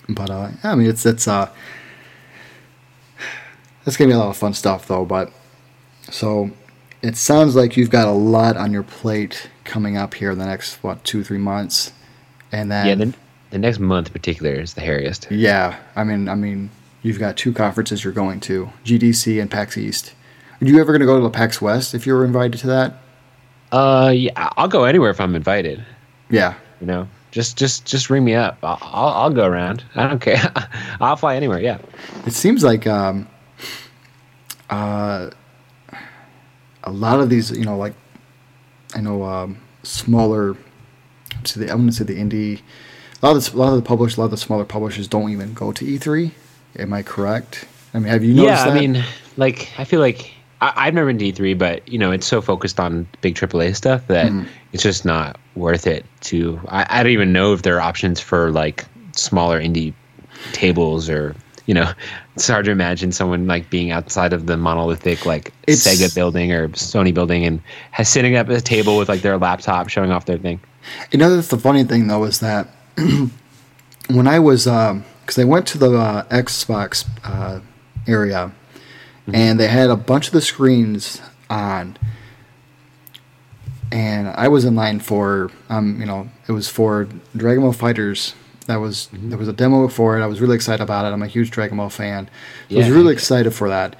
But 0.07 0.30
uh, 0.30 0.52
I 0.64 0.76
mean, 0.76 0.90
it's 0.90 1.06
it's 1.06 1.28
uh, 1.28 1.49
it's 3.86 3.98
gonna 3.98 4.07
be 4.07 4.14
a 4.14 4.18
lot 4.18 4.30
of 4.30 4.38
fun 4.38 4.53
stuff 4.53 4.88
though. 4.88 5.03
But 5.03 5.32
so 6.10 6.52
it 7.02 7.18
sounds 7.18 7.56
like 7.57 7.76
you've 7.76 7.90
got 7.90 8.07
a 8.07 8.11
lot 8.11 8.56
on 8.56 8.72
your 8.72 8.84
plate 8.84 9.49
coming 9.64 9.98
up 9.98 10.14
here 10.14 10.32
in 10.32 10.38
the 10.38 10.45
next 10.45 10.76
what 10.84 11.03
two 11.03 11.23
three 11.26 11.38
months, 11.38 11.91
and 12.52 12.72
then 12.72 12.88
yeah. 12.88 12.95
The, 12.95 13.14
the 13.52 13.57
next 13.60 13.80
month 13.80 14.07
in 14.07 14.14
particular 14.14 14.53
is 14.53 14.76
the 14.76 14.82
hairiest. 14.82 15.28
yeah, 15.30 15.78
I 15.95 16.06
mean, 16.06 16.30
I 16.30 16.36
mean, 16.36 16.69
you've 17.02 17.19
got 17.19 17.36
two 17.36 17.52
conferences 17.52 18.06
you're 18.06 18.14
going 18.14 18.40
to, 18.41 18.72
GDC 18.86 19.41
and 19.41 19.52
PAX 19.52 19.78
East. 19.78 20.14
Are 20.62 20.66
you 20.66 20.80
ever 20.80 20.92
going 20.92 21.00
to 21.00 21.08
go 21.08 21.20
to 21.20 21.30
PAX 21.30 21.60
West 21.60 21.96
if 21.96 22.06
you 22.06 22.14
were 22.14 22.24
invited 22.24 22.60
to 22.60 22.68
that? 22.68 22.94
Uh, 23.72 24.12
yeah. 24.16 24.50
I'll 24.58 24.68
go 24.68 24.84
anywhere 24.84 25.10
if 25.10 25.20
I'm 25.20 25.36
invited. 25.36 25.84
Yeah, 26.30 26.54
You 26.80 26.88
know, 26.88 27.08
just 27.32 27.58
just 27.58 27.86
just 27.86 28.10
ring 28.10 28.24
me 28.24 28.36
up. 28.36 28.58
I'll 28.64 28.78
I'll, 28.82 29.10
I'll 29.10 29.30
go 29.32 29.46
around. 29.46 29.84
I 29.96 30.08
don't 30.08 30.22
care. 30.22 30.52
I'll 31.02 31.16
fly 31.16 31.36
anywhere. 31.36 31.60
Yeah. 31.60 31.80
it 32.26 32.34
seems 32.34 32.64
like 32.64 32.88
um, 32.88 33.28
uh, 34.70 35.32
a 36.84 36.92
lot 36.92 37.20
of 37.20 37.30
these, 37.30 37.52
you 37.52 37.66
know, 37.66 37.78
like 37.78 37.94
I 38.96 39.02
know 39.02 39.24
um, 39.24 39.58
smaller. 39.84 40.56
To 41.44 41.60
the, 41.60 41.72
I 41.72 41.76
want 41.76 41.90
to 41.90 41.96
say 41.98 42.04
the 42.04 42.18
indie. 42.20 42.62
A 43.22 43.26
lot 43.26 43.36
of 43.36 43.44
the, 43.44 43.58
a 43.58 43.60
lot 43.60 43.70
of 43.70 43.76
the 43.76 43.88
publishers, 43.88 44.18
a 44.18 44.22
lot 44.22 44.26
of 44.26 44.32
the 44.32 44.38
smaller 44.38 44.66
publishers 44.66 45.08
don't 45.08 45.32
even 45.32 45.54
go 45.54 45.72
to 45.72 45.86
E3. 45.86 46.32
Am 46.78 46.94
I 46.94 47.02
correct? 47.02 47.66
I 47.94 48.00
mean, 48.00 48.08
have 48.08 48.24
you 48.24 48.34
noticed 48.34 48.66
yeah, 48.66 48.66
that? 48.66 48.78
I 48.78 48.80
mean, 48.80 49.04
like 49.38 49.72
I 49.78 49.84
feel 49.84 50.00
like 50.00 50.34
I, 50.62 50.74
I've 50.76 50.94
never 50.94 51.08
been 51.08 51.18
to 51.20 51.32
E3, 51.32 51.58
but 51.58 51.88
you 51.88 51.98
know, 51.98 52.12
it's 52.12 52.26
so 52.28 52.42
focused 52.42 52.80
on 52.80 53.08
big 53.22 53.36
AAA 53.36 53.76
stuff 53.76 54.06
that 54.08 54.30
Hmm. 54.30 54.44
it's 54.74 54.84
just 54.84 55.04
not 55.06 55.40
worth 55.56 55.88
it. 55.88 56.06
To 56.22 56.60
I, 56.68 56.86
I 56.90 57.04
don't 57.04 57.12
even 57.12 57.34
know 57.34 57.54
if 57.54 57.64
there 57.64 57.76
are 57.78 57.82
options 57.82 58.20
for 58.22 58.52
like 58.52 58.86
smaller 59.14 59.60
indie 59.60 59.94
tables 60.54 61.10
or 61.10 61.36
you 61.68 61.74
know, 61.76 61.92
it's 62.36 62.48
hard 62.48 62.66
to 62.66 62.72
imagine 62.72 63.12
someone 63.12 63.46
like 63.48 63.70
being 63.70 63.92
outside 63.92 64.34
of 64.34 64.46
the 64.48 64.58
monolithic 64.58 65.26
like 65.26 65.54
It's- 65.68 65.86
Sega 65.86 66.14
building 66.16 66.52
or 66.52 66.70
Sony 66.70 67.14
building 67.14 67.46
and 67.46 67.62
has 67.92 68.10
sitting 68.10 68.36
up 68.36 68.50
at 68.50 68.56
a 68.58 68.62
table 68.62 68.98
with 68.98 69.10
like 69.10 69.22
their 69.22 69.38
laptop 69.38 69.90
showing 69.90 70.12
off 70.12 70.26
their 70.26 70.38
thing. 70.38 70.60
You 71.12 71.20
know, 71.20 71.34
that's 71.36 71.50
the 71.50 71.58
funny 71.60 71.84
thing 71.84 72.08
though 72.08 72.24
is 72.24 72.40
that 72.40 72.68
when 74.10 74.28
I 74.28 74.40
was, 74.40 74.66
because 74.66 75.38
I 75.40 75.44
went 75.44 75.68
to 75.68 75.78
the 75.78 75.96
uh, 75.98 76.24
Xbox 76.30 77.06
uh, 77.24 77.60
area, 78.08 78.52
and 79.34 79.60
they 79.60 79.68
had 79.68 79.89
a 79.89 79.95
bunch 79.95 80.27
of 80.27 80.34
the 80.34 80.41
screens 80.41 81.22
on, 81.49 81.98
and 83.91 84.27
I 84.30 84.48
was 84.48 84.65
in 84.65 84.76
line 84.76 84.99
for, 84.99 85.52
um, 85.69 85.99
you 85.99 86.06
know, 86.06 86.30
it 86.48 86.52
was 86.53 86.69
for 86.69 87.07
Dragon 87.35 87.64
Ball 87.64 87.73
FighterZ. 87.73 88.34
That 88.68 88.77
was 88.77 89.10
there 89.11 89.38
was 89.38 89.48
a 89.48 89.53
demo 89.53 89.88
for 89.88 90.18
it. 90.18 90.23
I 90.23 90.27
was 90.27 90.39
really 90.39 90.56
excited 90.56 90.84
about 90.84 91.06
it. 91.06 91.10
I'm 91.14 91.23
a 91.23 91.27
huge 91.27 91.52
Dragon 91.52 91.77
Ball 91.77 91.89
fan. 91.89 92.30
So 92.69 92.76
I 92.76 92.80
was 92.80 92.89
really 92.89 93.11
excited 93.14 93.53
for 93.53 93.68
that, 93.69 93.95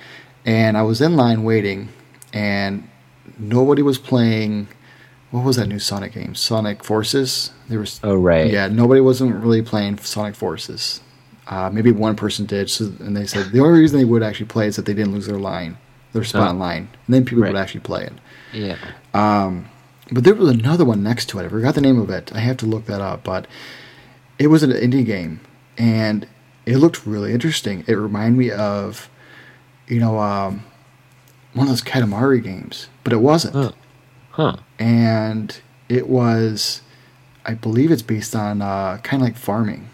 and 0.45 0.77
I 0.77 0.84
was 0.84 1.02
in 1.02 1.15
line 1.18 1.43
waiting, 1.43 1.89
and 2.31 2.88
nobody 3.38 3.81
was 3.81 3.98
playing. 3.98 4.68
What 5.31 5.43
was 5.45 5.56
that 5.56 5.68
new 5.68 5.80
Sonic 5.80 6.14
game? 6.14 6.35
Sonic 6.35 6.84
Forces. 6.84 7.52
There 7.69 7.80
was 7.80 7.99
Oh 8.03 8.15
right. 8.15 8.52
yeah, 8.52 8.68
nobody 8.68 9.02
wasn't 9.02 9.35
really 9.43 9.61
playing 9.61 9.98
Sonic 9.98 10.35
Forces. 10.35 11.02
Uh, 11.52 11.69
maybe 11.69 11.91
one 11.91 12.15
person 12.15 12.45
did, 12.45 12.69
so, 12.69 12.86
and 13.02 13.15
they 13.15 13.26
said 13.28 13.52
the 13.52 13.60
only 13.60 13.80
reason 13.82 13.99
they 13.99 14.06
would 14.06 14.23
actually 14.23 14.45
play 14.48 14.65
is 14.68 14.78
that 14.78 14.86
they 14.86 14.94
didn't 14.94 15.11
lose 15.14 15.28
their 15.28 15.38
line, 15.38 15.78
their 16.14 16.23
spot 16.23 16.48
Oh. 16.48 16.52
in 16.52 16.60
line, 16.60 16.88
and 17.06 17.14
then 17.14 17.26
people 17.26 17.44
Right. 17.44 17.52
would 17.53 17.60
actually 17.60 17.82
play 17.82 18.03
it. 18.06 18.14
Yeah. 18.53 18.78
But 20.14 20.23
there 20.26 20.34
was 20.34 20.49
another 20.49 20.84
one 20.86 21.03
next 21.03 21.28
to 21.30 21.40
it. 21.40 21.45
I 21.45 21.49
forgot 21.49 21.76
the 21.76 21.82
name 21.82 21.99
of 21.99 22.10
it. 22.10 22.32
I 22.36 22.40
have 22.40 22.57
to 22.57 22.65
look 22.65 22.86
that 22.88 22.99
up, 23.02 23.23
but 23.23 23.48
it 24.40 24.48
was 24.48 24.64
an 24.64 24.72
indie 24.72 25.06
game, 25.06 25.40
and 25.78 26.26
it 26.65 26.78
looked 26.78 27.06
really 27.06 27.32
interesting. 27.34 27.84
It 27.88 27.94
reminded 27.94 28.38
me 28.38 28.52
of, 28.52 29.10
you 29.88 29.99
know, 29.99 30.19
um, 30.19 30.64
one 31.53 31.68
of 31.68 31.69
those 31.72 31.82
Katamari 31.82 32.41
games, 32.44 32.88
but 33.03 33.14
it 33.14 33.19
wasn't. 33.22 33.56
Huh. 33.56 33.72
Huh. 34.32 34.56
and 34.80 35.60
it 35.90 36.07
was 36.07 36.82
i 37.45 37.53
believe 37.53 37.91
it's 37.91 38.02
based 38.02 38.34
on 38.34 38.61
uh, 38.61 38.95
kind 39.03 39.22
of 39.22 39.28
like 39.28 39.36
farming 39.36 39.90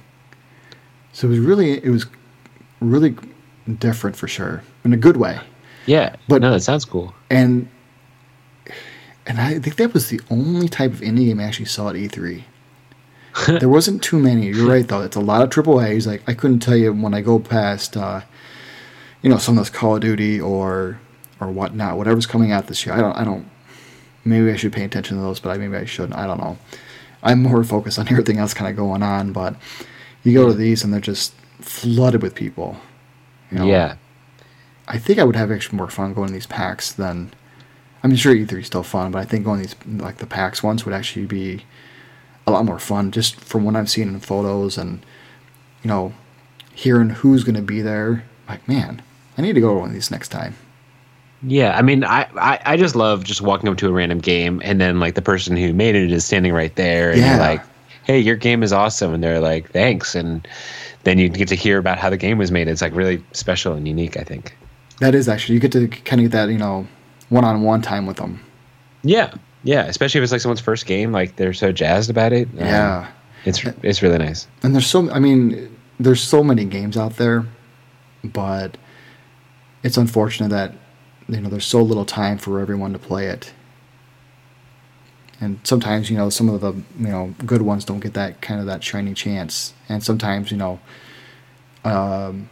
so 1.17 1.25
it 1.27 1.31
was 1.31 1.39
really 1.39 1.83
it 1.83 1.89
was 1.89 2.05
really 2.79 3.15
different 3.79 4.15
for 4.15 4.27
sure 4.27 4.61
in 4.85 4.93
a 4.93 4.97
good 4.97 5.17
way 5.17 5.39
Yeah. 5.87 6.15
But- 6.27 6.41
no, 6.41 6.51
that 6.51 6.61
sounds 6.61 6.85
cool. 6.85 7.13
and 7.29 7.67
and 9.25 9.39
i 9.41 9.59
think 9.59 9.75
that 9.77 9.93
was 9.93 10.09
the 10.09 10.21
only 10.29 10.67
type 10.67 10.91
of 10.93 11.01
indie 11.01 11.25
game 11.27 11.39
i 11.39 11.43
actually 11.43 11.65
saw 11.65 11.89
at 11.89 11.95
e3 11.95 12.43
there 13.59 13.69
wasn't 13.69 14.01
too 14.03 14.19
many 14.19 14.47
you're 14.47 14.69
right 14.69 14.87
though 14.87 15.01
it's 15.01 15.15
a 15.17 15.19
lot 15.31 15.41
of 15.41 15.49
triple 15.49 15.81
a's 15.81 16.07
like 16.07 16.21
i 16.27 16.33
couldn't 16.33 16.59
tell 16.59 16.77
you 16.77 16.93
when 16.93 17.13
i 17.13 17.21
go 17.21 17.39
past 17.39 17.97
uh, 17.97 18.21
you 19.21 19.29
know 19.29 19.37
some 19.37 19.57
of 19.57 19.63
those 19.63 19.69
call 19.69 19.95
of 19.95 20.01
duty 20.01 20.39
or 20.39 20.99
or 21.39 21.47
whatnot 21.51 21.97
whatever's 21.97 22.25
coming 22.25 22.51
out 22.51 22.67
this 22.67 22.85
year 22.85 22.95
i 22.95 22.99
don't 23.01 23.15
i 23.17 23.23
don't 23.23 23.45
maybe 24.23 24.51
I 24.51 24.57
should 24.57 24.73
pay 24.73 24.83
attention 24.83 25.15
to 25.15 25.23
those, 25.23 25.39
but 25.39 25.51
I 25.51 25.57
maybe 25.57 25.77
I 25.77 25.85
shouldn't. 25.85 26.19
I 26.19 26.27
don't 26.27 26.41
know. 26.41 26.57
I'm 27.23 27.41
more 27.41 27.63
focused 27.63 27.97
on 27.97 28.09
everything 28.09 28.39
else 28.39 28.53
kind 28.53 28.69
of 28.69 28.75
going 28.75 29.01
on, 29.01 29.31
but 29.31 29.55
you 30.23 30.33
go 30.33 30.47
to 30.47 30.53
these 30.53 30.83
and 30.83 30.93
they're 30.93 30.99
just 30.99 31.33
flooded 31.59 32.21
with 32.21 32.35
people. 32.35 32.77
You 33.51 33.59
know? 33.59 33.65
Yeah. 33.65 33.95
I 34.87 34.97
think 34.97 35.19
I 35.19 35.23
would 35.23 35.35
have 35.35 35.51
actually 35.51 35.77
more 35.77 35.89
fun 35.89 36.13
going 36.13 36.27
to 36.27 36.33
these 36.33 36.47
PAX 36.47 36.91
than. 36.91 37.31
I 38.03 38.07
mean, 38.07 38.15
sure, 38.15 38.33
E3 38.33 38.59
is 38.59 38.67
still 38.67 38.83
fun, 38.83 39.11
but 39.11 39.19
I 39.19 39.25
think 39.25 39.43
going 39.43 39.61
to 39.63 39.67
these 39.85 40.01
like 40.01 40.17
the 40.17 40.25
PAX 40.27 40.61
ones 40.63 40.85
would 40.85 40.93
actually 40.93 41.25
be 41.25 41.63
a 42.45 42.51
lot 42.51 42.63
more 42.63 42.79
fun, 42.79 43.11
just 43.11 43.39
from 43.41 43.63
what 43.65 43.75
I've 43.75 43.89
seen 43.89 44.07
in 44.07 44.19
photos 44.19 44.77
and 44.77 45.05
you 45.83 45.87
know, 45.89 46.13
hearing 46.73 47.09
who's 47.09 47.43
going 47.43 47.55
to 47.55 47.61
be 47.61 47.81
there. 47.81 48.23
like, 48.47 48.65
man, 48.67 49.01
I 49.37 49.41
need 49.41 49.53
to 49.53 49.61
go 49.61 49.73
to 49.73 49.79
one 49.79 49.89
of 49.89 49.93
these 49.93 50.11
next 50.11 50.29
time. 50.29 50.55
Yeah, 51.43 51.77
I 51.77 51.81
mean, 51.81 52.03
I, 52.03 52.27
I, 52.35 52.59
I 52.65 52.77
just 52.77 52.95
love 52.95 53.23
just 53.23 53.41
walking 53.41 53.69
up 53.69 53.77
to 53.77 53.87
a 53.87 53.91
random 53.91 54.19
game 54.19 54.61
and 54.63 54.79
then 54.81 54.99
like 54.99 55.13
the 55.15 55.21
person 55.21 55.55
who 55.57 55.71
made 55.73 55.95
it 55.95 56.11
is 56.11 56.25
standing 56.25 56.51
right 56.53 56.73
there 56.75 57.11
and 57.11 57.19
Yeah. 57.19 57.31
you're 57.31 57.39
like, 57.39 57.61
hey, 58.07 58.19
your 58.19 58.35
game 58.37 58.63
is 58.63 58.73
awesome, 58.73 59.13
and 59.13 59.21
they're 59.23 59.39
like, 59.39 59.69
thanks, 59.71 60.15
and 60.15 60.47
then 61.03 61.19
you 61.19 61.29
get 61.29 61.47
to 61.49 61.55
hear 61.55 61.77
about 61.77 61.99
how 61.99 62.09
the 62.09 62.17
game 62.17 62.37
was 62.39 62.51
made. 62.51 62.67
It's 62.67 62.81
like 62.81 62.95
really 62.95 63.23
special 63.33 63.73
and 63.73 63.87
unique. 63.87 64.17
I 64.17 64.23
think. 64.23 64.57
That 64.99 65.13
is 65.13 65.29
actually 65.29 65.55
you 65.55 65.61
get 65.61 65.71
to 65.73 65.87
kind 65.87 66.19
of 66.21 66.25
get 66.25 66.31
that 66.31 66.49
you 66.51 66.57
know 66.57 66.87
one-on-one 67.29 67.81
time 67.83 68.07
with 68.07 68.17
them. 68.17 68.41
Yeah, 69.03 69.33
yeah, 69.63 69.85
especially 69.85 70.19
if 70.19 70.23
it's 70.23 70.31
like 70.31 70.41
someone's 70.41 70.59
first 70.61 70.85
game, 70.87 71.11
like 71.11 71.35
they're 71.35 71.53
so 71.53 71.71
jazzed 71.71 72.09
about 72.09 72.33
it. 72.33 72.47
Um, 72.57 72.57
Yeah, 72.65 73.07
it's 73.45 73.63
it's 73.83 74.01
really 74.01 74.17
nice. 74.17 74.47
and 74.63 74.73
there's 74.73 74.87
so 74.87 75.11
I 75.11 75.19
mean 75.19 75.69
there's 75.99 76.21
so 76.23 76.43
many 76.43 76.65
games 76.65 76.97
out 76.97 77.17
there, 77.17 77.45
but 78.23 78.77
it's 79.83 79.97
unfortunate 79.97 80.49
that 80.49 80.73
you 81.29 81.39
know 81.41 81.49
there's 81.49 81.65
so 81.65 81.81
little 81.81 82.05
time 82.05 82.37
for 82.37 82.59
everyone 82.59 82.93
to 82.93 82.99
play 82.99 83.27
it. 83.27 83.53
And 85.39 85.59
sometimes 85.63 86.09
you 86.09 86.17
know 86.17 86.29
some 86.29 86.49
of 86.49 86.61
the 86.61 86.73
you 86.73 87.09
know 87.09 87.33
good 87.45 87.61
ones 87.61 87.85
don't 87.85 87.99
get 87.99 88.13
that 88.15 88.41
kind 88.41 88.59
of 88.59 88.65
that 88.65 88.83
shiny 88.83 89.13
chance, 89.13 89.73
and 89.87 90.03
sometimes 90.03 90.49
you 90.51 90.57
know 90.57 90.79
um, 91.85 92.49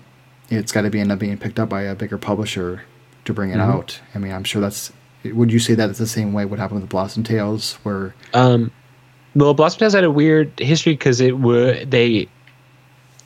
it's 0.50 0.72
got 0.72 0.82
to 0.84 0.90
be 0.90 1.00
end 1.00 1.12
up 1.12 1.20
being 1.20 1.38
picked 1.38 1.60
up 1.60 1.70
by 1.70 1.82
a 1.84 1.96
bigger 1.96 2.18
publisher 2.18 2.84
to 3.26 3.34
bring 3.34 3.50
it 3.50 3.58
Mhm. 3.58 3.74
out. 3.74 4.00
I 4.14 4.20
mean, 4.20 4.32
I'm 4.32 4.44
sure 4.44 4.62
that's. 4.62 4.92
Would 5.24 5.52
you 5.52 5.58
say 5.58 5.74
that 5.74 5.90
it's 5.90 5.98
the 5.98 6.06
same 6.06 6.34
way 6.34 6.46
what 6.46 6.60
happened 6.60 6.82
with 6.82 6.90
Blossom 6.90 7.24
Tales, 7.24 7.80
where 7.82 8.14
Um, 8.36 8.70
well, 9.34 9.56
Blossom 9.56 9.80
Tales 9.80 9.94
had 9.94 10.04
a 10.04 10.12
weird 10.12 10.52
history 10.60 10.94
because 10.94 11.20
it 11.20 11.40
would 11.40 11.90
they 11.90 12.28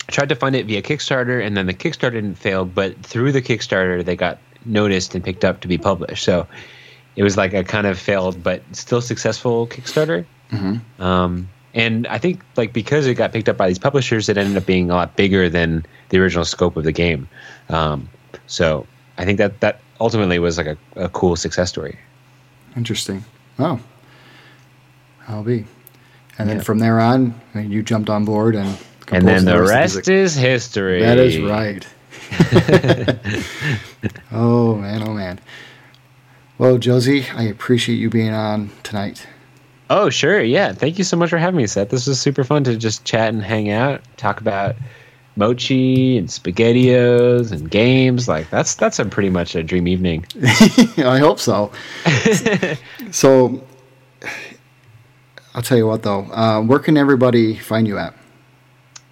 tried 0.07 0.29
to 0.29 0.35
fund 0.35 0.55
it 0.55 0.65
via 0.65 0.81
Kickstarter, 0.81 1.45
and 1.45 1.57
then 1.57 1.65
the 1.67 1.73
Kickstarter 1.73 2.13
didn't 2.13 2.35
fail, 2.35 2.63
but 2.63 2.95
through 3.03 3.33
the 3.33 3.41
Kickstarter 3.41 4.03
they 4.05 4.15
got 4.15 4.39
noticed 4.65 5.13
and 5.15 5.23
picked 5.23 5.43
up 5.43 5.59
to 5.61 5.67
be 5.67 5.77
published. 5.77 6.23
So 6.23 6.47
it 7.19 7.23
was 7.23 7.35
like 7.35 7.53
a 7.53 7.65
kind 7.65 7.85
of 7.85 7.99
failed 7.99 8.41
but 8.41 8.63
still 8.71 9.01
successful 9.01 9.67
Kickstarter. 9.67 10.25
Um, 10.99 11.49
and 11.73 12.07
I 12.07 12.17
think 12.17 12.39
like 12.55 12.71
because 12.71 13.07
it 13.07 13.15
got 13.15 13.33
picked 13.33 13.49
up 13.49 13.57
by 13.57 13.67
these 13.67 13.77
publishers, 13.77 14.29
it 14.29 14.37
ended 14.37 14.55
up 14.55 14.65
being 14.65 14.89
a 14.89 14.95
lot 14.95 15.17
bigger 15.17 15.49
than 15.49 15.85
the 16.09 16.19
original 16.19 16.45
scope 16.45 16.77
of 16.77 16.85
the 16.85 16.93
game. 16.93 17.27
Um, 17.67 18.07
so 18.47 18.87
I 19.17 19.25
think 19.25 19.37
that 19.37 19.59
that 19.59 19.81
ultimately 19.99 20.39
was 20.39 20.57
like 20.57 20.67
a, 20.67 20.77
a 20.95 21.09
cool 21.09 21.35
success 21.35 21.67
story. 21.67 21.99
Interesting. 22.77 23.25
Oh, 23.59 23.81
I'll 25.27 25.43
be. 25.43 25.65
And 26.37 26.47
then 26.49 26.57
Yeah. 26.57 26.63
from 26.63 26.79
there 26.79 27.01
on, 27.01 27.35
you 27.53 27.83
jumped 27.83 28.09
on 28.09 28.23
board 28.23 28.55
and. 28.55 28.77
And 29.11 29.27
then 29.27 29.43
the 29.43 29.61
rest 29.61 30.07
is 30.07 30.35
history. 30.35 31.01
That 31.01 31.17
is 31.17 31.37
right. 31.39 31.85
oh 34.31 34.75
man, 34.75 35.03
oh 35.05 35.13
man. 35.13 35.39
Well, 36.59 36.77
Josie, 36.77 37.25
I 37.33 37.43
appreciate 37.43 37.95
you 37.95 38.09
being 38.09 38.33
on 38.33 38.69
tonight. 38.83 39.25
Oh, 39.89 40.09
sure. 40.09 40.41
Yeah. 40.41 40.73
Thank 40.73 40.97
you 40.97 41.05
so 41.05 41.15
much 41.15 41.29
for 41.29 41.37
having 41.37 41.55
me, 41.55 41.65
Seth. 41.65 41.87
This 41.87 42.05
was 42.05 42.19
super 42.19 42.43
fun 42.43 42.65
to 42.65 42.75
just 42.75 43.05
chat 43.05 43.29
and 43.29 43.41
hang 43.41 43.71
out, 43.71 44.01
talk 44.17 44.41
about 44.41 44.75
mochi 45.37 46.17
and 46.17 46.27
spaghettios 46.27 47.53
and 47.53 47.71
games. 47.71 48.27
Like 48.27 48.49
that's 48.49 48.75
that's 48.75 48.99
a 48.99 49.05
pretty 49.05 49.29
much 49.29 49.55
a 49.55 49.63
dream 49.63 49.87
evening. 49.87 50.25
I 50.97 51.17
hope 51.19 51.39
so. 51.39 51.71
so, 53.11 53.63
I'll 55.55 55.61
tell 55.61 55.77
you 55.77 55.87
what 55.87 56.03
though. 56.03 56.23
Uh, 56.25 56.61
where 56.61 56.79
can 56.79 56.97
everybody 56.97 57.55
find 57.55 57.87
you 57.87 57.97
at? 57.97 58.13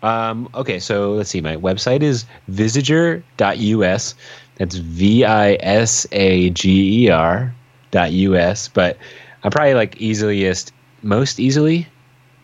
Um, 0.04 0.50
okay, 0.54 0.80
so 0.80 1.14
let's 1.14 1.30
see. 1.30 1.42
My 1.42 1.56
website 1.56 2.04
is 2.04 2.26
visager.us. 2.52 4.16
That's 4.58 4.76
V 4.76 5.24
I 5.24 5.54
S 5.60 6.06
A 6.12 6.50
G 6.52 7.06
E 7.06 7.10
R 7.10 7.54
dot 7.92 8.12
US. 8.12 8.68
But 8.68 8.98
I'm 9.44 9.52
probably 9.52 9.74
like 9.76 9.98
easiest, 9.98 10.72
most 11.04 11.40
easily 11.40 11.88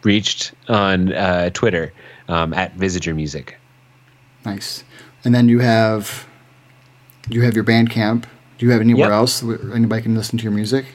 reached 0.03 0.53
on 0.67 1.11
uh, 1.13 1.49
Twitter 1.51 1.91
um, 2.27 2.53
at 2.53 2.75
Visager 2.77 3.15
Music. 3.15 3.57
Nice. 4.45 4.83
And 5.23 5.33
then 5.33 5.47
you 5.49 5.59
have 5.59 6.27
you 7.29 7.41
have 7.41 7.55
your 7.55 7.63
Bandcamp. 7.63 8.25
Do 8.57 8.65
you 8.65 8.71
have 8.71 8.81
anywhere 8.81 9.07
Yep. 9.09 9.11
else 9.13 9.41
where 9.43 9.73
anybody 9.73 10.01
can 10.03 10.15
listen 10.15 10.37
to 10.37 10.43
your 10.43 10.51
music? 10.51 10.85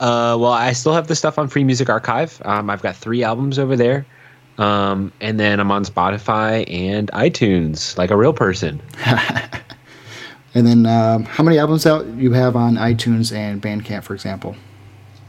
Uh, 0.00 0.36
well, 0.38 0.52
I 0.52 0.72
still 0.72 0.94
have 0.94 1.08
the 1.08 1.16
stuff 1.16 1.38
on 1.38 1.48
Free 1.48 1.64
Music 1.64 1.88
Archive. 1.90 2.40
Um, 2.44 2.70
I've 2.70 2.82
got 2.82 2.94
three 2.94 3.24
albums 3.24 3.58
over 3.58 3.74
there. 3.74 4.06
Um, 4.58 5.12
and 5.20 5.40
then 5.40 5.58
I'm 5.60 5.70
on 5.70 5.84
Spotify 5.84 6.64
and 6.72 7.10
iTunes 7.12 7.96
like 7.98 8.10
a 8.10 8.16
real 8.16 8.32
person. 8.32 8.80
And 10.54 10.66
then 10.66 10.86
um, 10.86 11.24
how 11.24 11.44
many 11.44 11.58
albums 11.58 11.86
out 11.86 12.06
you 12.06 12.32
have 12.32 12.56
on 12.56 12.76
iTunes 12.76 13.34
and 13.34 13.60
Bandcamp, 13.60 14.02
for 14.02 14.14
example? 14.14 14.56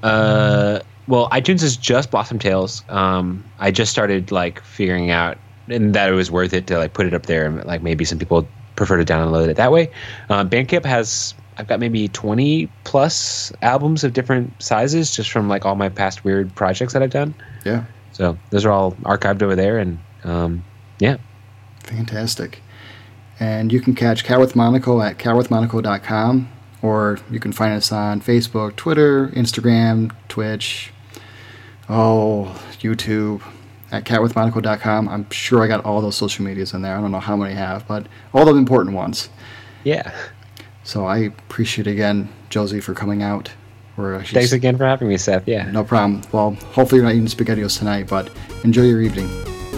Uh, 0.02 0.80
well, 1.08 1.30
iTunes 1.30 1.62
is 1.62 1.76
just 1.76 2.12
Blossom 2.12 2.40
Tales. 2.40 2.84
Um, 2.90 3.44
I 3.60 3.72
just 3.72 3.92
started 3.92 4.32
like 4.32 4.62
figuring 4.62 5.12
out 5.12 5.38
and 5.68 5.94
that 5.94 6.10
it 6.10 6.14
was 6.14 6.32
worth 6.32 6.54
it 6.54 6.68
to 6.68 6.78
like 6.78 6.94
put 6.94 7.06
it 7.06 7.14
up 7.14 7.26
there. 7.26 7.46
and 7.46 7.64
Like 7.66 7.82
maybe 7.82 8.06
some 8.06 8.18
people 8.18 8.48
prefer 8.76 8.98
to 8.98 9.06
download 9.06 9.50
it 9.50 9.58
that 9.58 9.72
way. 9.72 9.92
Uh, 10.30 10.44
Bandcamp 10.46 10.86
has 10.86 11.34
I've 11.60 11.68
got 11.68 11.82
maybe 11.82 12.08
20 12.08 12.70
plus 12.86 13.52
albums 13.62 14.06
of 14.06 14.14
different 14.14 14.54
sizes 14.64 15.14
just 15.14 15.30
from 15.30 15.50
like 15.50 15.66
all 15.66 15.76
my 15.76 15.90
past 15.90 16.24
weird 16.24 16.56
projects 16.56 16.94
that 16.94 17.04
I've 17.04 17.10
done. 17.12 17.36
Yeah, 17.66 17.84
So 18.14 18.38
those 18.50 18.64
are 18.64 18.72
all 18.72 18.94
archived 19.04 19.44
over 19.44 19.58
there, 19.58 19.78
and 19.78 20.00
um, 20.24 20.64
yeah. 21.00 21.18
fantastic. 21.84 22.62
And 23.40 23.72
you 23.72 23.80
can 23.80 23.96
catch 23.96 24.24
Cat 24.24 24.40
with 24.40 24.56
Monocle 24.56 25.02
at 25.02 25.18
catwithmonocle.com, 25.18 26.50
or 26.82 27.20
you 27.32 27.40
can 27.40 27.52
find 27.52 27.74
us 27.74 27.92
on 27.92 28.22
Facebook, 28.22 28.76
Twitter, 28.76 29.30
Instagram, 29.30 30.14
Twitch, 30.28 30.92
oh, 31.88 32.60
YouTube, 32.80 33.42
at 33.92 34.04
catwithmonocle.com. 34.04 35.08
I'm 35.08 35.30
sure 35.30 35.64
I 35.64 35.68
got 35.68 35.86
all 35.86 36.02
those 36.02 36.16
social 36.16 36.44
medias 36.44 36.74
in 36.74 36.82
there. 36.82 36.98
I 36.98 37.02
don't 37.02 37.12
know 37.12 37.20
how 37.20 37.38
many 37.38 37.54
I 37.54 37.58
have, 37.58 37.88
but 37.88 38.08
all 38.34 38.46
the 38.46 38.56
important 38.56 38.96
ones. 38.96 39.30
Yeah. 39.84 40.14
So 40.84 41.06
I 41.06 41.20
appreciate 41.20 41.88
again, 41.88 42.30
Josie, 42.50 42.82
for 42.82 42.94
coming 42.94 43.24
out. 43.24 43.52
Thanks 43.98 44.54
again 44.54 44.78
for 44.78 44.86
having 44.86 45.10
me, 45.10 45.18
Seth. 45.18 45.46
Yeah. 45.46 45.70
No 45.72 45.84
problem. 45.84 46.22
Well, 46.32 46.52
hopefully 46.72 47.02
you're 47.02 47.06
not 47.06 47.16
eating 47.16 47.28
SpaghettiOs 47.28 47.78
tonight, 47.78 48.08
but 48.08 48.32
enjoy 48.64 48.84
your 48.84 49.02
evening. 49.02 49.30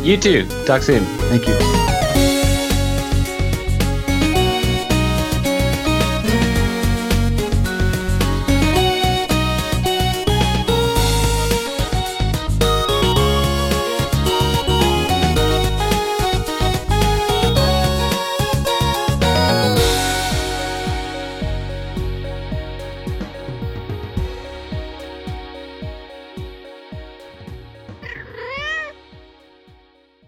You 0.03 0.15
too. 0.15 0.47
Talk 0.65 0.83
soon. 0.83 1.03
Thank 1.03 1.47
you. 1.47 2.10